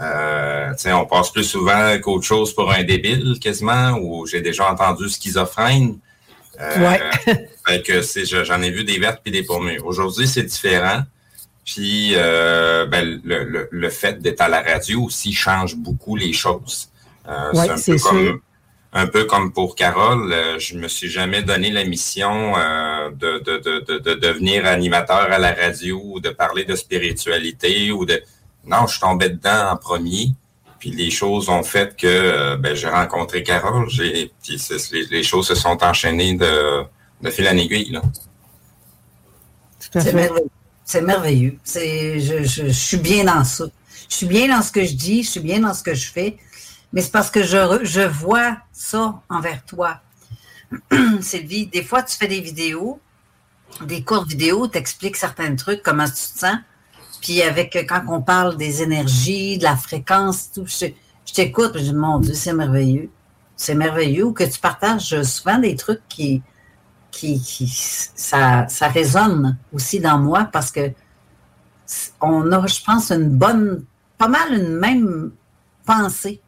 Euh, 0.00 0.72
on 0.86 1.06
passe 1.06 1.30
plus 1.30 1.44
souvent 1.44 1.98
qu'autre 2.00 2.24
chose 2.24 2.54
pour 2.54 2.72
un 2.72 2.84
débile, 2.84 3.38
quasiment, 3.40 3.98
ou 4.00 4.26
j'ai 4.26 4.40
déjà 4.40 4.70
entendu 4.70 5.08
schizophrène. 5.08 5.98
Euh, 6.60 6.90
ouais. 6.90 7.00
fait 7.66 7.82
que 7.82 8.00
j'en 8.44 8.62
ai 8.62 8.70
vu 8.70 8.84
des 8.84 8.98
vertes 8.98 9.20
puis 9.22 9.32
des 9.32 9.42
pommures. 9.42 9.84
Aujourd'hui, 9.86 10.26
c'est 10.26 10.44
différent. 10.44 11.02
Puis 11.64 12.12
euh, 12.14 12.86
ben, 12.86 13.20
le, 13.24 13.44
le, 13.44 13.68
le, 13.70 13.90
fait 13.90 14.22
d'être 14.22 14.40
à 14.40 14.48
la 14.48 14.62
radio 14.62 15.02
aussi 15.02 15.32
change 15.34 15.76
beaucoup 15.76 16.16
les 16.16 16.32
choses. 16.32 16.88
Euh, 17.28 17.50
c'est 17.76 17.92
un 17.92 17.96
peu 17.96 17.98
comme 17.98 18.40
un 18.92 19.06
peu 19.06 19.24
comme 19.24 19.52
pour 19.52 19.74
Carole, 19.74 20.32
euh, 20.32 20.58
je 20.58 20.74
me 20.76 20.88
suis 20.88 21.10
jamais 21.10 21.42
donné 21.42 21.70
la 21.70 21.84
mission 21.84 22.56
euh, 22.56 23.10
de, 23.10 23.38
de, 23.38 23.58
de, 23.58 23.98
de, 23.98 24.14
devenir 24.14 24.64
animateur 24.64 25.30
à 25.30 25.38
la 25.38 25.52
radio 25.52 26.00
ou 26.02 26.20
de 26.20 26.30
parler 26.30 26.64
de 26.64 26.74
spiritualité 26.74 27.92
ou 27.92 28.06
de. 28.06 28.22
Non, 28.68 28.86
je 28.86 28.92
suis 28.92 29.00
tombé 29.00 29.30
dedans 29.30 29.70
en 29.72 29.76
premier. 29.76 30.32
Puis 30.78 30.90
les 30.90 31.10
choses 31.10 31.48
ont 31.48 31.64
fait 31.64 31.96
que 31.96 32.06
euh, 32.06 32.56
ben, 32.56 32.74
j'ai 32.74 32.88
rencontré 32.88 33.42
Carole. 33.42 33.88
J'ai, 33.88 34.32
puis 34.42 34.60
les, 35.10 35.22
choses 35.22 35.48
se 35.48 35.54
sont 35.54 35.82
enchaînées 35.82 36.34
de, 36.34 36.84
de 37.20 37.30
fil 37.30 37.48
en 37.48 37.56
aiguille. 37.56 37.90
Là. 37.90 38.02
C'est 39.80 40.12
merveilleux. 40.12 40.50
C'est 40.84 41.02
merveilleux. 41.02 41.58
C'est, 41.64 42.20
je, 42.20 42.44
je, 42.44 42.66
je 42.68 42.72
suis 42.72 42.98
bien 42.98 43.24
dans 43.24 43.42
ça. 43.44 43.64
Je 44.08 44.14
suis 44.14 44.26
bien 44.26 44.48
dans 44.48 44.62
ce 44.62 44.70
que 44.70 44.84
je 44.84 44.94
dis, 44.94 45.22
je 45.22 45.30
suis 45.30 45.40
bien 45.40 45.60
dans 45.60 45.74
ce 45.74 45.82
que 45.82 45.94
je 45.94 46.10
fais 46.10 46.38
mais 46.92 47.02
c'est 47.02 47.12
parce 47.12 47.30
que 47.30 47.42
je, 47.42 47.80
je 47.82 48.00
vois 48.00 48.58
ça 48.72 49.22
envers 49.28 49.64
toi. 49.64 50.00
Sylvie, 51.20 51.66
des 51.66 51.82
fois, 51.82 52.02
tu 52.02 52.16
fais 52.16 52.28
des 52.28 52.40
vidéos, 52.40 53.00
des 53.82 54.02
courtes 54.02 54.28
vidéos, 54.28 54.68
tu 54.68 54.78
expliques 54.78 55.16
certains 55.16 55.54
trucs, 55.54 55.82
comment 55.82 56.06
tu 56.06 56.12
te 56.12 56.38
sens. 56.38 56.56
Puis 57.20 57.42
avec 57.42 57.76
quand 57.88 58.02
on 58.08 58.20
parle 58.22 58.56
des 58.56 58.82
énergies, 58.82 59.58
de 59.58 59.64
la 59.64 59.76
fréquence, 59.76 60.50
tout, 60.52 60.66
je, 60.66 60.86
t'écoute, 61.32 61.72
je 61.74 61.80
dis, 61.80 61.94
mon 61.94 62.18
Dieu, 62.18 62.34
c'est 62.34 62.52
merveilleux. 62.52 63.10
C'est 63.56 63.74
merveilleux. 63.74 64.24
Ou 64.26 64.32
que 64.32 64.44
tu 64.44 64.58
partages 64.58 65.22
souvent 65.22 65.58
des 65.58 65.74
trucs 65.76 66.02
qui, 66.08 66.42
qui, 67.10 67.40
qui 67.40 67.66
ça, 67.68 68.66
ça 68.68 68.88
résonne 68.88 69.56
aussi 69.72 70.00
dans 70.00 70.18
moi 70.18 70.48
parce 70.52 70.70
que 70.70 70.92
on 72.20 72.52
a, 72.52 72.66
je 72.66 72.84
pense, 72.84 73.10
une 73.10 73.30
bonne, 73.30 73.84
pas 74.18 74.28
mal 74.28 74.52
une 74.52 74.76
même 74.76 75.32
pensée 75.86 76.40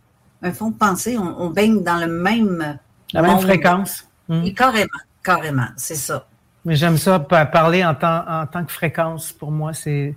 un 0.42 0.52
fond 0.52 0.70
de 0.70 0.76
pensée, 0.76 1.18
on, 1.18 1.50
baigne 1.50 1.82
dans 1.82 1.96
le 1.96 2.06
même. 2.06 2.78
La 3.12 3.22
même 3.22 3.38
fréquence. 3.38 4.06
Oui, 4.28 4.54
carrément, 4.54 4.88
carrément, 5.22 5.68
c'est 5.76 5.96
ça. 5.96 6.26
Mais 6.64 6.76
j'aime 6.76 6.98
ça 6.98 7.18
parler 7.18 7.84
en 7.84 7.94
tant, 7.94 8.24
en 8.28 8.46
tant 8.46 8.64
que 8.64 8.72
fréquence. 8.72 9.32
Pour 9.32 9.50
moi, 9.50 9.72
c'est 9.72 10.14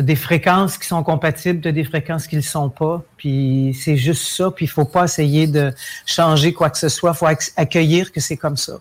des 0.00 0.16
fréquences 0.16 0.78
qui 0.78 0.86
sont 0.86 1.02
compatibles, 1.02 1.60
de 1.60 1.70
des 1.70 1.84
fréquences 1.84 2.26
qui 2.26 2.36
ne 2.36 2.40
le 2.40 2.46
sont 2.46 2.70
pas. 2.70 3.02
Puis 3.16 3.76
c'est 3.78 3.96
juste 3.96 4.26
ça. 4.26 4.50
Puis 4.50 4.64
il 4.64 4.68
ne 4.68 4.72
faut 4.72 4.84
pas 4.84 5.04
essayer 5.04 5.46
de 5.46 5.72
changer 6.06 6.52
quoi 6.52 6.70
que 6.70 6.78
ce 6.78 6.88
soit. 6.88 7.10
Il 7.10 7.16
faut 7.16 7.26
accueillir 7.56 8.12
que 8.12 8.20
c'est 8.20 8.36
comme 8.36 8.56
ça. 8.56 8.80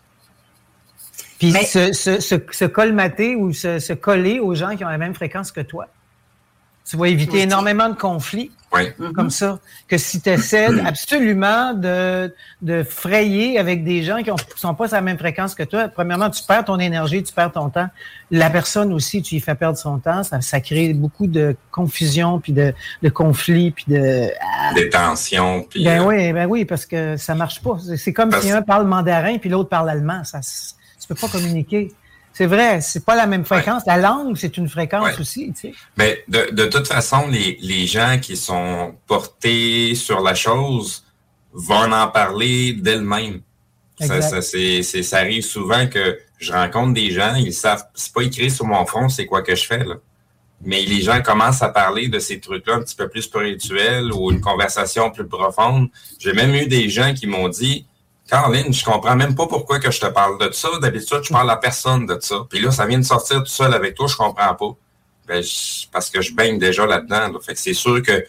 Puis 1.38 1.52
se, 1.52 1.92
se, 1.92 2.66
colmater 2.66 3.36
ou 3.36 3.52
se, 3.52 3.94
coller 3.94 4.40
aux 4.40 4.54
gens 4.54 4.76
qui 4.76 4.86
ont 4.86 4.90
la 4.90 5.00
même 5.00 5.16
fréquence 5.16 5.52
que 5.52 5.62
toi. 5.62 5.88
Tu 6.86 6.98
vas 6.98 7.08
éviter 7.08 7.40
énormément 7.40 7.90
de 7.90 7.96
conflits. 7.96 8.52
Mm-hmm. 8.72 9.12
Comme 9.12 9.30
ça. 9.30 9.60
Que 9.88 9.98
si 9.98 10.22
tu 10.22 10.30
essaies 10.30 10.70
absolument 10.86 11.74
de, 11.74 12.34
de 12.62 12.84
frayer 12.84 13.60
avec 13.60 13.84
des 13.84 14.04
gens 14.04 14.24
qui 14.24 14.32
ne 14.32 14.36
sont 14.56 14.74
pas 14.74 14.86
à 14.86 14.96
la 14.96 15.02
même 15.02 15.18
fréquence 15.18 15.56
que 15.56 15.64
toi, 15.64 15.88
premièrement, 15.90 16.30
tu 16.30 16.44
perds 16.44 16.66
ton 16.66 16.80
énergie, 16.80 17.22
tu 17.22 17.34
perds 17.34 17.52
ton 17.52 17.70
temps. 17.70 17.90
La 18.30 18.50
personne 18.50 18.94
aussi, 18.94 19.22
tu 19.22 19.36
y 19.36 19.40
fais 19.40 19.56
perdre 19.56 19.78
son 19.78 20.00
temps. 20.00 20.24
Ça, 20.24 20.40
ça 20.42 20.62
crée 20.62 20.94
beaucoup 20.94 21.28
de 21.28 21.56
confusion, 21.70 22.40
puis 22.40 22.54
de, 22.54 22.74
de 23.02 23.10
conflits, 23.10 23.72
puis 23.72 23.86
de... 23.88 24.30
Ah. 24.40 24.74
Des 24.74 24.90
tensions. 24.90 25.66
Puis 25.70 25.84
ben, 25.84 26.02
euh, 26.02 26.06
oui, 26.06 26.34
ben 26.34 26.48
oui, 26.48 26.66
parce 26.66 26.86
que 26.86 27.18
ça 27.18 27.36
marche 27.36 27.62
pas. 27.62 27.78
C'est 27.98 28.14
comme 28.14 28.32
si 28.32 28.52
un 28.52 28.62
parle 28.62 28.88
mandarin, 28.88 29.38
puis 29.38 29.50
l'autre 29.50 29.70
parle 29.70 29.90
allemand. 29.90 30.24
Ça, 30.24 30.40
tu 30.40 31.08
peux 31.08 31.16
pas 31.16 31.28
communiquer. 31.28 31.92
C'est 32.34 32.46
vrai, 32.46 32.82
c'est 32.82 33.06
pas 33.06 33.16
la 33.16 33.28
même 33.28 33.46
fréquence. 33.46 33.84
La 33.86 33.98
langue, 33.98 34.38
c'est 34.38 34.58
une 34.58 34.70
fréquence 34.70 35.20
aussi. 35.20 35.52
Tu 35.54 35.70
sais. 35.70 35.74
Mais 35.98 36.24
de, 36.28 36.50
de 36.52 36.66
toute 36.66 36.88
façon, 36.88 37.28
les, 37.28 37.58
les, 37.62 37.86
gens 37.88 38.20
qui 38.22 38.38
sont 38.38 38.96
portés 39.06 39.96
sur 39.96 40.22
la 40.22 40.34
chose 40.34 41.04
vont 41.52 41.92
en 41.92 42.08
parler 42.08 42.74
d'elles-mêmes. 42.74 43.42
Ça, 44.00 44.22
ça, 44.22 44.42
ça 44.42 45.18
arrive 45.18 45.44
souvent 45.44 45.86
que 45.88 46.18
je 46.40 46.52
rencontre 46.52 46.94
des 46.94 47.12
gens, 47.12 47.36
ils 47.36 47.54
savent, 47.54 47.84
c'est 47.94 48.12
pas 48.12 48.24
écrit 48.24 48.50
sur 48.50 48.66
mon 48.66 48.84
front, 48.86 49.10
c'est 49.10 49.28
quoi 49.28 49.44
que 49.44 49.56
je 49.56 49.64
fais 49.64 49.84
là. 49.84 49.96
Mais 50.64 50.82
les 50.84 51.02
gens 51.02 51.22
commencent 51.22 51.62
à 51.62 51.70
parler 51.70 52.08
de 52.08 52.20
ces 52.20 52.40
trucs-là 52.40 52.76
un 52.76 52.82
petit 52.82 52.96
peu 52.96 53.08
plus 53.08 53.24
spirituels 53.24 54.12
ou 54.12 54.32
une 54.32 54.42
conversation 54.42 55.12
plus 55.12 55.28
profonde. 55.28 55.90
J'ai 56.20 56.34
même 56.34 56.54
eu 56.54 56.68
des 56.68 56.90
gens 56.90 57.14
qui 57.14 57.28
m'ont 57.28 57.50
dit, 57.50 57.86
Caroline, 58.32 58.74
je 58.74 58.86
comprends 58.86 59.18
même 59.18 59.36
pas 59.36 59.46
pourquoi 59.46 59.78
que 59.82 59.92
je 59.92 60.00
te 60.00 60.06
parle 60.06 60.40
de 60.40 60.50
ça. 60.54 60.70
D'habitude, 60.82 61.20
je 61.22 61.34
parle 61.34 61.52
à 61.52 61.58
personne 61.58 62.06
de 62.06 62.18
ça. 62.22 62.46
Puis 62.50 62.62
là, 62.62 62.72
ça 62.72 62.86
vient 62.86 62.98
de 62.98 63.04
sortir 63.04 63.40
tout 63.40 63.48
seul 63.48 63.74
avec 63.74 63.94
toi, 63.94 64.08
je 64.08 64.16
comprends 64.16 64.56
pas. 64.56 64.72
Ben, 65.28 65.44
parce 65.92 66.10
que 66.10 66.22
je 66.22 66.34
baigne 66.34 66.58
déjà 66.58 66.86
là-dedans. 66.86 67.38
Fait 67.42 67.54
que 67.54 67.60
c'est 67.60 67.74
sûr 67.74 68.02
que 68.02 68.26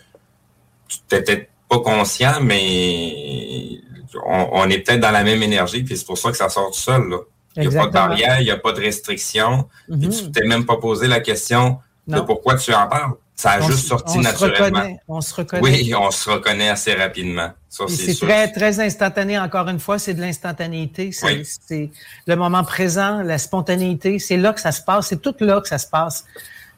tu 0.89 0.99
n'étais 1.13 1.49
pas 1.69 1.79
conscient, 1.79 2.41
mais 2.43 3.81
on, 4.27 4.69
est 4.69 4.81
peut-être 4.81 4.99
dans 4.99 5.13
la 5.13 5.23
même 5.23 5.41
énergie, 5.41 5.85
puis 5.85 5.97
c'est 5.97 6.07
pour 6.07 6.19
ça 6.19 6.33
que 6.33 6.37
ça 6.37 6.49
sort 6.49 6.73
tout 6.73 6.81
seul. 6.81 7.19
Il 7.57 7.69
n'y 7.69 7.77
a 7.77 7.81
pas 7.83 7.87
de 7.87 7.93
barrière, 7.93 8.41
il 8.41 8.45
n'y 8.45 8.51
a 8.51 8.59
pas 8.59 8.73
de 8.73 8.81
restriction. 8.81 9.69
Mm-hmm. 9.89 10.25
tu 10.25 10.33
t'es 10.33 10.45
même 10.45 10.67
pas 10.67 10.79
posé 10.79 11.07
la 11.07 11.21
question 11.21 11.79
de 12.09 12.19
pourquoi 12.19 12.57
tu 12.57 12.75
en 12.75 12.89
parles. 12.89 13.15
Ça 13.35 13.53
a 13.53 13.61
juste 13.61 13.89
sorti 13.89 14.19
naturellement. 14.19 14.99
on 15.09 15.21
se 15.21 15.35
reconnaît. 15.35 15.63
Oui, 15.63 15.95
on 15.95 16.11
se 16.11 16.31
reconnaît 16.31 16.69
assez 16.69 16.95
rapidement. 16.95 17.51
C'est 17.69 18.19
très, 18.19 18.53
très 18.53 18.81
instantané, 18.81 19.39
encore 19.39 19.69
une 19.69 19.81
fois, 19.81 19.99
c'est 19.99 20.15
de 20.15 20.21
l'instantanéité. 20.21 21.11
C'est 21.13 21.91
le 22.27 22.37
moment 22.37 22.65
présent, 22.65 23.23
la 23.23 23.39
spontanéité. 23.39 24.19
C'est 24.19 24.37
là 24.37 24.53
que 24.53 24.61
ça 24.61 24.73
se 24.73 24.83
passe. 24.83 25.09
C'est 25.09 25.23
tout 25.23 25.35
là 25.41 25.61
que 25.61 25.69
ça 25.69 25.79
se 25.79 25.87
passe. 25.87 26.25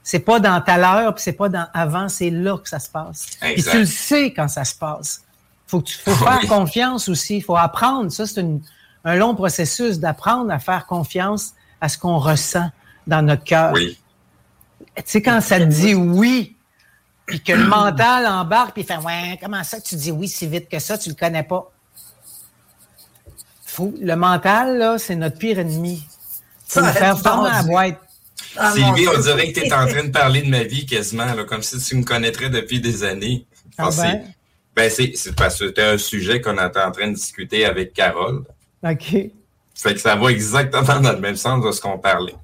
C'est 0.03 0.21
pas 0.21 0.39
dans 0.39 0.61
ta 0.61 0.77
l'heure, 0.77 1.15
puis 1.15 1.25
c'est 1.25 1.33
pas 1.33 1.49
dans 1.49 1.67
avant, 1.73 2.09
c'est 2.11 2.31
là 2.31 2.59
que 2.59 2.69
ça 2.69 2.79
se 2.79 2.91
passe. 2.91 3.27
Et 3.43 3.63
tu 3.63 3.79
le 3.79 3.87
sais 3.87 4.33
quand 4.33 4.49
ça 4.49 4.65
se 4.65 4.75
passe. 4.75 5.23
Faut 5.67 5.81
que 5.81 5.87
tu 5.87 5.99
faut 5.99 6.15
faire 6.15 6.41
confiance 6.47 7.09
aussi. 7.09 7.39
Il 7.39 7.43
faut 7.43 7.57
apprendre. 7.57 8.13
Ça, 8.13 8.27
c'est 8.27 8.45
un 9.05 9.17
long 9.17 9.35
processus 9.35 9.99
d'apprendre 9.99 10.53
à 10.53 10.59
faire 10.59 10.87
confiance 10.87 11.55
à 11.81 11.89
ce 11.89 11.99
qu'on 11.99 12.19
ressent 12.19 12.71
dans 13.07 13.23
notre 13.23 13.45
cœur. 13.45 13.73
Oui. 13.73 13.99
Tu 14.97 15.03
sais, 15.07 15.23
quand 15.23 15.41
ça 15.41 15.59
te 15.59 15.65
dit 15.65 15.95
oui, 15.95 16.57
puis 17.27 17.41
que 17.41 17.53
le 17.53 17.67
mental 17.67 18.27
embarque, 18.27 18.75
puis 18.75 18.83
il 18.83 18.87
fait 18.87 18.99
Ouais, 18.99 19.39
comment 19.41 19.65
ça 19.65 19.79
que 19.81 19.85
tu 19.85 19.97
dis 19.97 20.11
oui 20.11 20.29
si 20.29 20.47
vite 20.47 20.69
que 20.69 20.79
ça, 20.79 20.99
tu 20.99 21.09
le 21.09 21.15
connais 21.15 21.43
pas? 21.43 21.71
Faut, 23.65 23.93
le 24.01 24.15
mental, 24.15 24.79
là, 24.79 24.99
c'est 24.99 25.17
notre 25.17 25.39
pire 25.39 25.59
ennemi. 25.59 26.07
Faut 26.67 26.81
nous 26.81 26.87
faire 26.93 27.19
fermer 27.21 27.51
la 27.51 27.63
boîte. 27.63 28.01
Ah, 28.57 28.73
Sylvie, 28.73 29.09
on 29.09 29.21
dirait 29.21 29.53
que 29.53 29.61
tu 29.61 29.67
es 29.67 29.73
en 29.73 29.87
train 29.87 30.05
de 30.05 30.11
parler 30.11 30.43
de 30.43 30.49
ma 30.49 30.63
vie 30.63 30.87
quasiment, 30.87 31.33
là, 31.35 31.45
comme 31.45 31.63
si 31.63 31.79
tu 31.79 31.97
me 31.97 32.05
connaîtrais 32.05 32.51
depuis 32.51 32.81
des 32.81 33.03
années. 33.03 33.47
Ah 33.77 33.89
ben? 33.97 34.23
ben 34.77 34.91
c'est 34.91 35.35
parce 35.35 35.59
que 35.59 35.67
c'était 35.69 35.83
un 35.83 35.99
sujet 35.99 36.41
qu'on 36.41 36.55
était 36.55 36.81
en 36.81 36.93
train 36.93 37.09
de 37.09 37.15
discuter 37.15 37.65
avec 37.65 37.93
Carole. 37.95 38.45
OK. 38.85 39.17
Fait 39.75 39.95
que 39.95 39.99
ça 39.99 40.15
va 40.15 40.31
exactement 40.31 41.01
dans 41.01 41.13
le 41.13 41.21
même 41.21 41.37
sens 41.37 41.65
de 41.65 41.73
ce 41.73 41.81
qu'on 41.81 41.99
parlait. 41.99 42.37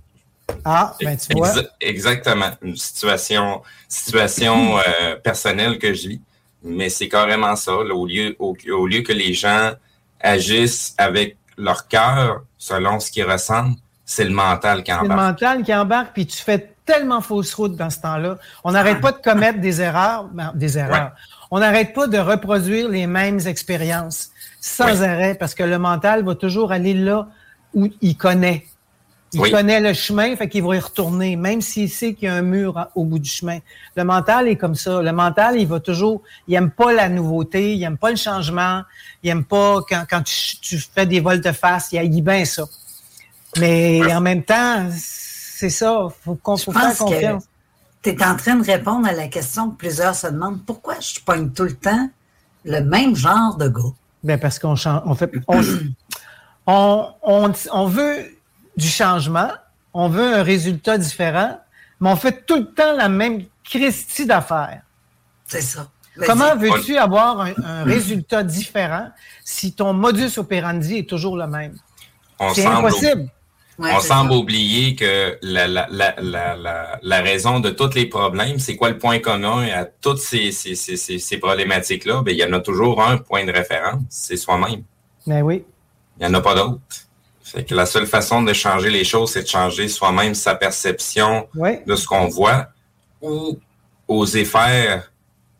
Ah, 0.64 0.94
ben 1.00 1.16
tu 1.16 1.36
vois. 1.36 1.52
exactement. 1.80 2.50
Une 2.62 2.76
situation, 2.76 3.62
situation 3.88 4.78
euh, 5.00 5.16
personnelle 5.16 5.78
que 5.78 5.92
je 5.94 6.08
vis. 6.08 6.20
Mais 6.62 6.88
c'est 6.88 7.08
carrément 7.08 7.56
ça. 7.56 7.74
au, 7.74 8.06
lieu, 8.06 8.36
au, 8.38 8.54
lieu 8.86 9.00
que 9.02 9.12
les 9.12 9.32
gens 9.32 9.72
agissent 10.20 10.94
avec 10.98 11.36
leur 11.56 11.88
cœur, 11.88 12.42
selon 12.58 13.00
ce 13.00 13.10
qu'ils 13.10 13.24
ressentent, 13.24 13.78
c'est 14.04 14.24
le 14.24 14.30
mental 14.30 14.82
qui 14.82 14.92
embarque. 14.92 15.06
C'est 15.06 15.16
le 15.16 15.22
mental 15.22 15.62
qui 15.62 15.74
embarque, 15.74 16.12
puis 16.12 16.26
tu 16.26 16.36
fais 16.36 16.74
tellement 16.84 17.20
fausse 17.20 17.54
route 17.54 17.76
dans 17.76 17.90
ce 17.90 18.00
temps-là. 18.00 18.38
On 18.64 18.72
n'arrête 18.72 19.00
pas 19.00 19.12
de 19.12 19.18
commettre 19.18 19.60
des 19.60 19.80
erreurs, 19.80 20.24
ben, 20.24 20.52
des 20.54 20.76
erreurs. 20.76 21.12
On 21.50 21.60
n'arrête 21.60 21.94
pas 21.94 22.06
de 22.06 22.18
reproduire 22.18 22.88
les 22.88 23.06
mêmes 23.06 23.40
expériences 23.46 24.30
sans 24.60 25.02
arrêt, 25.02 25.34
parce 25.34 25.54
que 25.54 25.62
le 25.62 25.78
mental 25.78 26.24
va 26.24 26.34
toujours 26.34 26.72
aller 26.72 26.94
là 26.94 27.28
où 27.74 27.88
il 28.00 28.16
connaît. 28.16 28.66
Il 29.32 29.50
connaît 29.50 29.80
le 29.80 29.92
chemin, 29.92 30.34
fait 30.34 30.48
qu'il 30.48 30.64
va 30.64 30.74
y 30.74 30.78
retourner, 30.80 31.36
même 31.36 31.60
s'il 31.60 31.88
sait 31.88 32.14
qu'il 32.14 32.26
y 32.26 32.28
a 32.28 32.34
un 32.34 32.42
mur 32.42 32.88
au 32.96 33.04
bout 33.04 33.20
du 33.20 33.30
chemin. 33.30 33.58
Le 33.94 34.02
mental 34.02 34.48
est 34.48 34.56
comme 34.56 34.74
ça. 34.74 35.02
Le 35.02 35.12
mental, 35.12 35.56
il 35.58 35.68
va 35.68 35.78
toujours, 35.78 36.22
il 36.48 36.54
aime 36.54 36.70
pas 36.70 36.92
la 36.92 37.08
nouveauté, 37.08 37.74
il 37.74 37.82
aime 37.84 37.96
pas 37.96 38.10
le 38.10 38.16
changement, 38.16 38.82
il 39.22 39.30
aime 39.30 39.44
pas 39.44 39.80
quand, 39.88 40.04
quand 40.10 40.22
tu, 40.22 40.78
fais 40.78 41.06
des 41.06 41.20
volte-face, 41.20 41.90
il 41.92 42.10
dit 42.10 42.22
bien 42.22 42.44
ça. 42.44 42.64
Mais 43.58 44.12
en 44.12 44.20
même 44.20 44.42
temps, 44.42 44.88
c'est 44.92 45.70
ça, 45.70 46.08
faut 46.24 46.34
qu'on 46.34 46.56
faut 46.56 46.72
faire 46.72 46.96
confiance. 46.96 47.44
Tu 48.02 48.10
es 48.10 48.24
en 48.24 48.34
train 48.34 48.56
de 48.56 48.64
répondre 48.64 49.06
à 49.06 49.12
la 49.12 49.28
question 49.28 49.70
que 49.70 49.76
plusieurs 49.76 50.14
se 50.14 50.26
demandent 50.26 50.64
pourquoi 50.64 50.94
je 51.00 51.20
pogne 51.20 51.50
tout 51.50 51.64
le 51.64 51.74
temps 51.74 52.08
le 52.64 52.80
même 52.80 53.14
genre 53.14 53.56
de 53.56 53.68
gars? 53.68 53.92
Ben 54.24 54.38
parce 54.38 54.58
qu'on 54.58 54.74
on 55.04 55.14
fait, 55.14 55.30
on, 56.66 57.08
on, 57.22 57.52
on 57.72 57.86
veut 57.86 58.24
du 58.80 58.88
changement, 58.88 59.50
on 59.92 60.08
veut 60.08 60.34
un 60.34 60.42
résultat 60.42 60.98
différent, 60.98 61.60
mais 62.00 62.10
on 62.10 62.16
fait 62.16 62.44
tout 62.46 62.56
le 62.56 62.66
temps 62.66 62.96
la 62.96 63.08
même 63.08 63.44
Christie 63.62 64.26
d'affaires. 64.26 64.82
C'est 65.46 65.60
ça. 65.60 65.88
Comment 66.26 66.56
veux-tu 66.56 66.96
avoir 66.96 67.40
un, 67.40 67.84
résultat 67.84 68.42
différent 68.42 69.08
si 69.44 69.72
ton 69.72 69.92
modus 69.92 70.38
operandi 70.38 70.98
est 70.98 71.08
toujours 71.08 71.36
le 71.36 71.46
même? 71.46 71.76
C'est 72.54 72.66
impossible. 72.66 73.28
on 73.78 74.00
semble 74.00 74.32
oublier 74.32 74.96
que 74.96 75.38
la, 75.42 75.66
la, 75.66 75.86
la, 75.90 76.98
la, 77.02 77.20
raison 77.20 77.60
de 77.60 77.70
tous 77.70 77.94
les 77.94 78.06
problèmes, 78.06 78.58
c'est 78.58 78.76
quoi 78.76 78.90
le 78.90 78.98
point 78.98 79.18
commun 79.20 79.66
à 79.68 79.84
toutes 79.84 80.18
ces, 80.18 80.52
ces, 80.52 80.74
ces, 80.74 80.96
ces 80.96 81.38
problématiques-là? 81.38 82.22
Ben, 82.22 82.32
il 82.32 82.38
y 82.38 82.44
en 82.44 82.52
a 82.52 82.60
toujours 82.60 83.02
un 83.02 83.18
point 83.18 83.44
de 83.44 83.52
référence, 83.52 84.02
c'est 84.08 84.36
soi-même. 84.36 84.82
Mais 85.26 85.40
ben 85.40 85.42
oui. 85.42 85.64
Il 86.18 86.26
n'y 86.26 86.34
en 86.34 86.38
a 86.38 86.42
pas 86.42 86.54
d'autre. 86.54 86.80
Fait 87.52 87.64
que 87.64 87.74
la 87.74 87.84
seule 87.84 88.06
façon 88.06 88.42
de 88.42 88.52
changer 88.52 88.90
les 88.90 89.02
choses, 89.02 89.32
c'est 89.32 89.42
de 89.42 89.48
changer 89.48 89.88
soi-même 89.88 90.34
sa 90.34 90.54
perception 90.54 91.48
de 91.54 91.96
ce 91.96 92.06
qu'on 92.06 92.28
voit 92.28 92.68
ou 93.20 93.58
oser 94.06 94.44
faire 94.44 95.10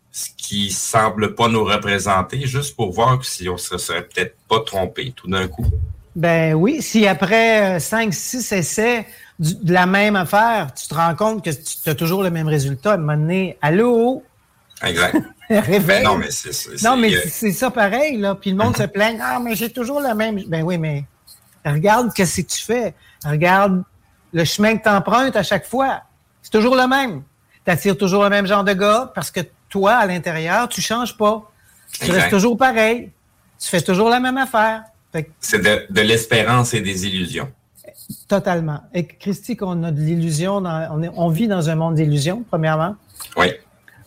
ce 0.09 0.29
qui 0.37 0.71
semble 0.71 1.35
pas 1.35 1.49
nous 1.49 1.63
représenter, 1.63 2.45
juste 2.45 2.75
pour 2.75 2.91
voir 2.91 3.23
si 3.25 3.49
on 3.49 3.57
se 3.57 3.77
serait 3.77 4.03
peut-être 4.03 4.35
pas 4.47 4.61
trompé 4.61 5.13
tout 5.15 5.29
d'un 5.29 5.47
coup. 5.47 5.65
Ben 6.15 6.53
oui, 6.53 6.81
si 6.81 7.07
après 7.07 7.79
5, 7.79 8.13
6 8.13 8.51
essais 8.53 9.05
de 9.39 9.73
la 9.73 9.85
même 9.85 10.15
affaire, 10.15 10.73
tu 10.73 10.87
te 10.87 10.93
rends 10.93 11.15
compte 11.15 11.43
que 11.43 11.49
tu 11.49 11.89
as 11.89 11.95
toujours 11.95 12.23
le 12.23 12.29
même 12.29 12.47
résultat, 12.47 12.91
à 12.91 12.93
un 12.95 12.97
moment 12.97 13.17
donné, 13.17 13.57
allô? 13.61 14.23
Exact. 14.83 15.17
ben 15.49 16.03
non, 16.03 16.17
mais 16.17 16.31
c'est 16.31 16.81
Non, 16.83 16.95
mais 16.95 17.15
c'est 17.27 17.51
ça 17.51 17.69
pareil, 17.69 18.17
là. 18.17 18.35
Puis 18.35 18.51
le 18.51 18.57
monde 18.57 18.77
se 18.77 18.83
plaint, 18.83 19.17
ah, 19.21 19.39
mais 19.43 19.55
j'ai 19.55 19.69
toujours 19.69 19.99
le 19.99 20.13
même. 20.15 20.41
Ben 20.47 20.63
oui, 20.63 20.77
mais 20.77 21.03
Regarde 21.65 22.11
ce 22.15 22.41
que 22.41 22.47
tu 22.47 22.63
fais. 22.63 22.93
Regarde 23.25 23.83
le 24.33 24.45
chemin 24.45 24.77
que 24.77 24.83
tu 24.83 24.89
empruntes 24.89 25.35
à 25.35 25.43
chaque 25.43 25.65
fois. 25.65 26.01
C'est 26.41 26.51
toujours 26.51 26.75
le 26.75 26.87
même. 26.87 27.23
Tu 27.65 27.71
attires 27.71 27.97
toujours 27.97 28.23
le 28.23 28.29
même 28.29 28.47
genre 28.47 28.63
de 28.63 28.73
gars 28.73 29.11
parce 29.13 29.31
que 29.31 29.41
toi, 29.69 29.93
à 29.93 30.05
l'intérieur, 30.05 30.67
tu 30.67 30.81
changes 30.81 31.17
pas. 31.17 31.49
Tu 31.99 32.11
restes 32.11 32.29
toujours 32.29 32.57
pareil. 32.57 33.11
Tu 33.59 33.69
fais 33.69 33.81
toujours 33.81 34.09
la 34.09 34.19
même 34.19 34.37
affaire. 34.37 34.83
C'est 35.39 35.61
de, 35.61 36.01
l'espérance 36.01 36.73
et 36.73 36.81
des 36.81 37.05
illusions. 37.05 37.51
Totalement. 38.27 38.81
Et 38.93 39.05
Christy, 39.05 39.55
qu'on 39.55 39.83
a 39.83 39.91
de 39.91 39.99
l'illusion, 39.99 40.57
on, 40.57 41.11
on, 41.15 41.29
vit 41.29 41.47
dans 41.47 41.69
un 41.69 41.75
monde 41.75 41.95
d'illusions, 41.95 42.43
premièrement. 42.49 42.95
Oui. 43.37 43.47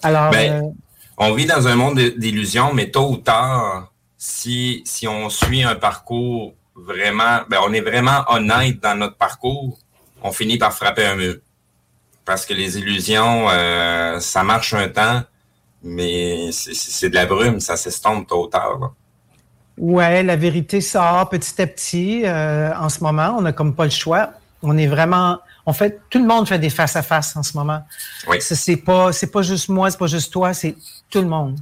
Alors. 0.02 0.30
Ben, 0.30 0.64
euh, 0.64 0.68
on 1.16 1.34
vit 1.34 1.46
dans 1.46 1.68
un 1.68 1.76
monde 1.76 2.00
d'illusions, 2.16 2.72
mais 2.74 2.90
tôt 2.90 3.10
ou 3.10 3.16
tard, 3.18 3.92
si, 4.18 4.82
si 4.84 5.06
on 5.06 5.28
suit 5.28 5.62
un 5.62 5.76
parcours 5.76 6.54
vraiment, 6.74 7.40
ben, 7.48 7.58
on 7.66 7.72
est 7.72 7.80
vraiment 7.80 8.24
honnête 8.28 8.80
dans 8.80 8.96
notre 8.96 9.16
parcours, 9.16 9.78
on 10.22 10.32
finit 10.32 10.58
par 10.58 10.72
frapper 10.72 11.06
un 11.06 11.16
mur. 11.16 11.36
Parce 12.24 12.46
que 12.46 12.54
les 12.54 12.78
illusions, 12.78 13.48
euh, 13.50 14.18
ça 14.20 14.42
marche 14.42 14.72
un 14.72 14.88
temps, 14.88 15.22
mais 15.82 16.50
c'est 16.52 17.10
de 17.10 17.14
la 17.14 17.26
brume, 17.26 17.60
ça 17.60 17.76
s'estompe 17.76 18.26
tôt 18.26 18.44
ou 18.44 18.46
tard. 18.46 18.78
Là. 18.80 18.90
Ouais, 19.76 20.22
la 20.22 20.36
vérité 20.36 20.80
sort 20.80 21.28
petit 21.28 21.60
à 21.60 21.66
petit. 21.66 22.22
Euh, 22.24 22.72
en 22.76 22.88
ce 22.88 23.02
moment, 23.02 23.34
on 23.36 23.42
n'a 23.42 23.52
comme 23.52 23.74
pas 23.74 23.84
le 23.84 23.90
choix. 23.90 24.30
On 24.62 24.78
est 24.78 24.86
vraiment, 24.86 25.40
on 25.66 25.72
fait, 25.72 26.00
tout 26.08 26.18
le 26.18 26.26
monde 26.26 26.48
fait 26.48 26.58
des 26.58 26.70
face 26.70 26.96
à 26.96 27.02
face 27.02 27.36
en 27.36 27.42
ce 27.42 27.56
moment. 27.56 27.82
Oui. 28.28 28.38
C'est 28.40 28.76
pas, 28.76 29.12
c'est 29.12 29.30
pas 29.30 29.42
juste 29.42 29.68
moi, 29.68 29.90
c'est 29.90 29.98
pas 29.98 30.06
juste 30.06 30.32
toi, 30.32 30.54
c'est 30.54 30.74
tout 31.10 31.20
le 31.20 31.28
monde. 31.28 31.58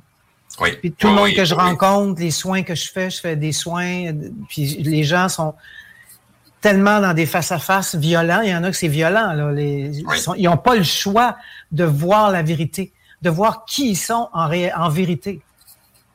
Puis 0.80 0.92
tout 0.92 1.08
le 1.08 1.14
monde 1.14 1.32
que 1.32 1.44
je 1.44 1.54
rencontre, 1.54 2.20
les 2.20 2.30
soins 2.30 2.62
que 2.62 2.74
je 2.74 2.90
fais, 2.90 3.10
je 3.10 3.20
fais 3.20 3.36
des 3.36 3.52
soins, 3.52 4.12
puis 4.48 4.82
les 4.82 5.04
gens 5.04 5.28
sont 5.28 5.54
tellement 6.60 7.00
dans 7.00 7.12
des 7.12 7.26
face-à-face 7.26 7.96
violents. 7.96 8.40
Il 8.42 8.50
y 8.50 8.54
en 8.54 8.64
a 8.64 8.70
que 8.70 8.76
c'est 8.76 8.88
violent. 8.88 9.32
Là. 9.32 9.52
ils 9.56 10.44
n'ont 10.44 10.56
pas 10.56 10.76
le 10.76 10.84
choix 10.84 11.36
de 11.72 11.84
voir 11.84 12.30
la 12.30 12.42
vérité, 12.42 12.92
de 13.20 13.30
voir 13.30 13.64
qui 13.64 13.90
ils 13.90 13.96
sont 13.96 14.28
en, 14.32 14.50
en 14.50 14.88
vérité. 14.88 15.40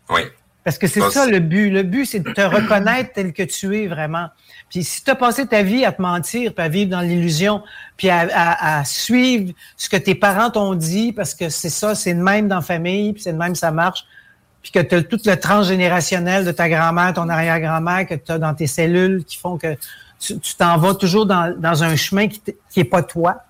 Oui. 0.09 0.21
Parce 0.67 0.77
que 0.77 0.87
c'est 0.87 1.09
ça, 1.11 1.25
le 1.25 1.39
but. 1.39 1.69
Le 1.69 1.83
but, 1.83 2.05
c'est 2.05 2.19
de 2.19 2.29
te 2.29 2.41
reconnaître 2.41 3.13
tel 3.13 3.31
que 3.31 3.43
tu 3.43 3.77
es 3.77 3.87
vraiment. 3.87 4.27
Puis 4.69 4.83
si 4.83 5.01
tu 5.01 5.09
as 5.09 5.15
passé 5.15 5.47
ta 5.47 5.63
vie 5.63 5.85
à 5.85 5.93
te 5.93 6.01
mentir, 6.01 6.53
puis 6.53 6.65
à 6.65 6.67
vivre 6.67 6.91
dans 6.91 6.99
l'illusion, 6.99 7.63
puis 7.95 8.09
à, 8.09 8.83
suivre 8.83 9.53
ce 9.77 9.87
que 9.87 9.95
tes 9.95 10.13
parents 10.13 10.49
t'ont 10.49 10.75
dit, 10.75 11.13
parce 11.13 11.33
que 11.33 11.47
c'est 11.47 11.69
ça, 11.69 11.95
c'est 11.95 12.13
le 12.13 12.21
même 12.21 12.49
dans 12.49 12.57
la 12.57 12.61
famille, 12.61 13.13
puis 13.13 13.21
c'est 13.21 13.31
le 13.31 13.37
même, 13.37 13.55
ça 13.55 13.71
marche, 13.71 14.03
puis 14.69 14.83
que 14.83 14.87
tu 14.87 14.95
as 14.95 15.03
tout 15.03 15.19
le 15.23 15.35
transgénérationnel 15.35 16.43
de 16.43 16.51
ta 16.51 16.67
grand-mère, 16.67 17.13
ton 17.13 17.29
arrière-grand-mère 17.29 18.05
que 18.05 18.15
tu 18.15 18.31
as 18.33 18.37
dans 18.37 18.53
tes 18.53 18.67
cellules 18.67 19.23
qui 19.23 19.37
font 19.37 19.57
que 19.57 19.75
tu 20.19 20.55
t'en 20.57 20.77
vas 20.77 20.93
toujours 20.93 21.25
dans, 21.25 21.83
un 21.83 21.95
chemin 21.95 22.27
qui 22.27 22.41
n'est 22.75 22.83
pas 22.83 23.01
toi. 23.01 23.43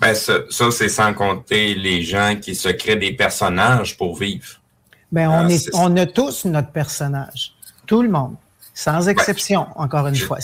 Ben, 0.00 0.14
ça, 0.14 0.40
c'est 0.70 0.88
sans 0.88 1.12
compter 1.12 1.74
les 1.74 2.02
gens 2.02 2.36
qui 2.40 2.54
se 2.54 2.70
créent 2.70 2.96
des 2.96 3.12
personnages 3.12 3.96
pour 3.98 4.16
vivre. 4.16 4.60
Ben, 5.10 5.28
on, 5.28 5.46
ah, 5.46 5.50
est, 5.50 5.68
on 5.74 5.94
a 5.96 6.06
tous 6.06 6.46
notre 6.46 6.70
personnage. 6.70 7.52
Tout 7.86 8.02
le 8.02 8.08
monde. 8.08 8.36
Sans 8.72 9.06
exception, 9.08 9.66
encore 9.76 10.06
une 10.06 10.16
fois. 10.16 10.38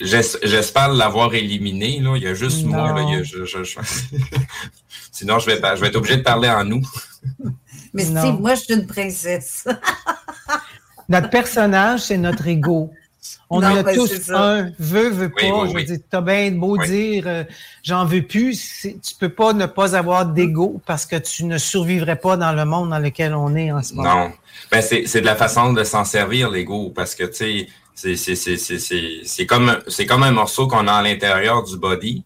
J'espère 0.00 0.88
l'avoir 0.94 1.34
éliminé. 1.34 2.00
Là. 2.00 2.16
Il 2.16 2.22
y 2.22 2.26
a 2.26 2.32
juste 2.32 2.64
moi. 2.64 2.94
Sinon, 5.12 5.38
je 5.38 5.46
vais, 5.46 5.56
je 5.56 5.80
vais 5.80 5.88
être 5.88 5.96
obligé 5.96 6.16
de 6.16 6.22
parler 6.22 6.48
en 6.48 6.64
nous. 6.64 6.82
Mais 7.92 8.04
Steve, 8.04 8.40
moi, 8.40 8.54
je 8.54 8.60
suis 8.62 8.74
une 8.74 8.86
princesse. 8.86 9.66
notre 11.08 11.30
personnage, 11.30 12.00
c'est 12.00 12.18
notre 12.18 12.46
ego. 12.46 12.90
On 13.50 13.62
a 13.62 13.82
tous 13.92 14.30
un, 14.30 14.70
veut, 14.78 15.10
veut 15.10 15.30
pas. 15.30 15.66
je 15.66 15.74
veux 15.74 15.82
dire, 15.82 15.98
t'as 16.08 16.20
bien 16.20 16.52
beau 16.52 16.78
dire, 16.78 17.24
euh, 17.26 17.44
j'en 17.82 18.06
veux 18.06 18.22
plus. 18.22 18.86
Tu 19.02 19.14
peux 19.18 19.28
pas 19.28 19.52
ne 19.52 19.66
pas 19.66 19.94
avoir 19.96 20.24
d'ego 20.24 20.80
parce 20.86 21.04
que 21.04 21.16
tu 21.16 21.44
ne 21.44 21.58
survivrais 21.58 22.16
pas 22.16 22.36
dans 22.36 22.52
le 22.52 22.64
monde 22.64 22.90
dans 22.90 22.98
lequel 22.98 23.34
on 23.34 23.54
est 23.56 23.72
en 23.72 23.82
ce 23.82 23.94
moment. 23.94 24.26
Non. 24.26 24.32
Ben, 24.70 24.80
c'est 24.80 25.20
de 25.20 25.26
la 25.26 25.36
façon 25.36 25.72
de 25.72 25.84
s'en 25.84 26.04
servir, 26.04 26.48
l'ego, 26.48 26.92
parce 26.94 27.14
que, 27.14 27.24
tu 27.24 27.68
sais, 27.94 28.16
c'est 29.24 29.46
comme, 29.46 29.76
comme 30.08 30.22
un 30.22 30.30
morceau 30.30 30.68
qu'on 30.68 30.86
a 30.86 30.92
à 30.92 31.02
l'intérieur 31.02 31.64
du 31.64 31.76
body, 31.76 32.24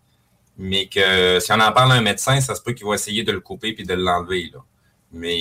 mais 0.59 0.87
que 0.87 1.41
si 1.41 1.53
on 1.53 1.61
en 1.61 1.73
parle 1.73 1.93
à 1.93 1.95
un 1.97 2.03
médecin, 2.03 2.41
ça 2.41 2.55
se 2.55 2.63
peut 2.63 2.73
qu'il 2.73 2.87
va 2.87 2.95
essayer 2.95 3.25
de 3.25 3.33
le 3.33 3.41
couper 3.41 3.73
puis 3.73 3.85
de 3.85 3.95
l'enlever. 3.95 4.53
Mais 5.15 5.41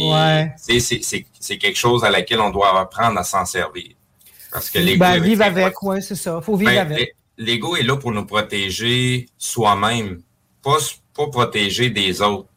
c'est 0.59 1.57
quelque 1.57 1.77
chose 1.77 2.03
à 2.03 2.09
laquelle 2.09 2.39
on 2.39 2.51
doit 2.51 2.79
apprendre 2.79 3.19
à 3.19 3.23
s'en 3.23 3.45
servir. 3.45 3.89
Parce 4.51 4.69
que 4.69 4.77
l'ego. 4.77 4.99
Ben, 4.99 5.19
vivre 5.21 5.43
avec, 5.43 5.81
oui, 5.81 6.01
c'est 6.01 6.15
ça. 6.15 6.39
faut 6.41 6.55
vivre 6.55 6.71
ben, 6.71 6.91
avec. 6.91 7.15
L'ego 7.37 7.75
est 7.75 7.83
là 7.83 7.97
pour 7.97 8.11
nous 8.11 8.25
protéger 8.25 9.27
soi-même, 9.37 10.21
pas, 10.61 10.77
pas 11.15 11.27
protéger 11.27 11.89
des 11.89 12.21
autres. 12.21 12.47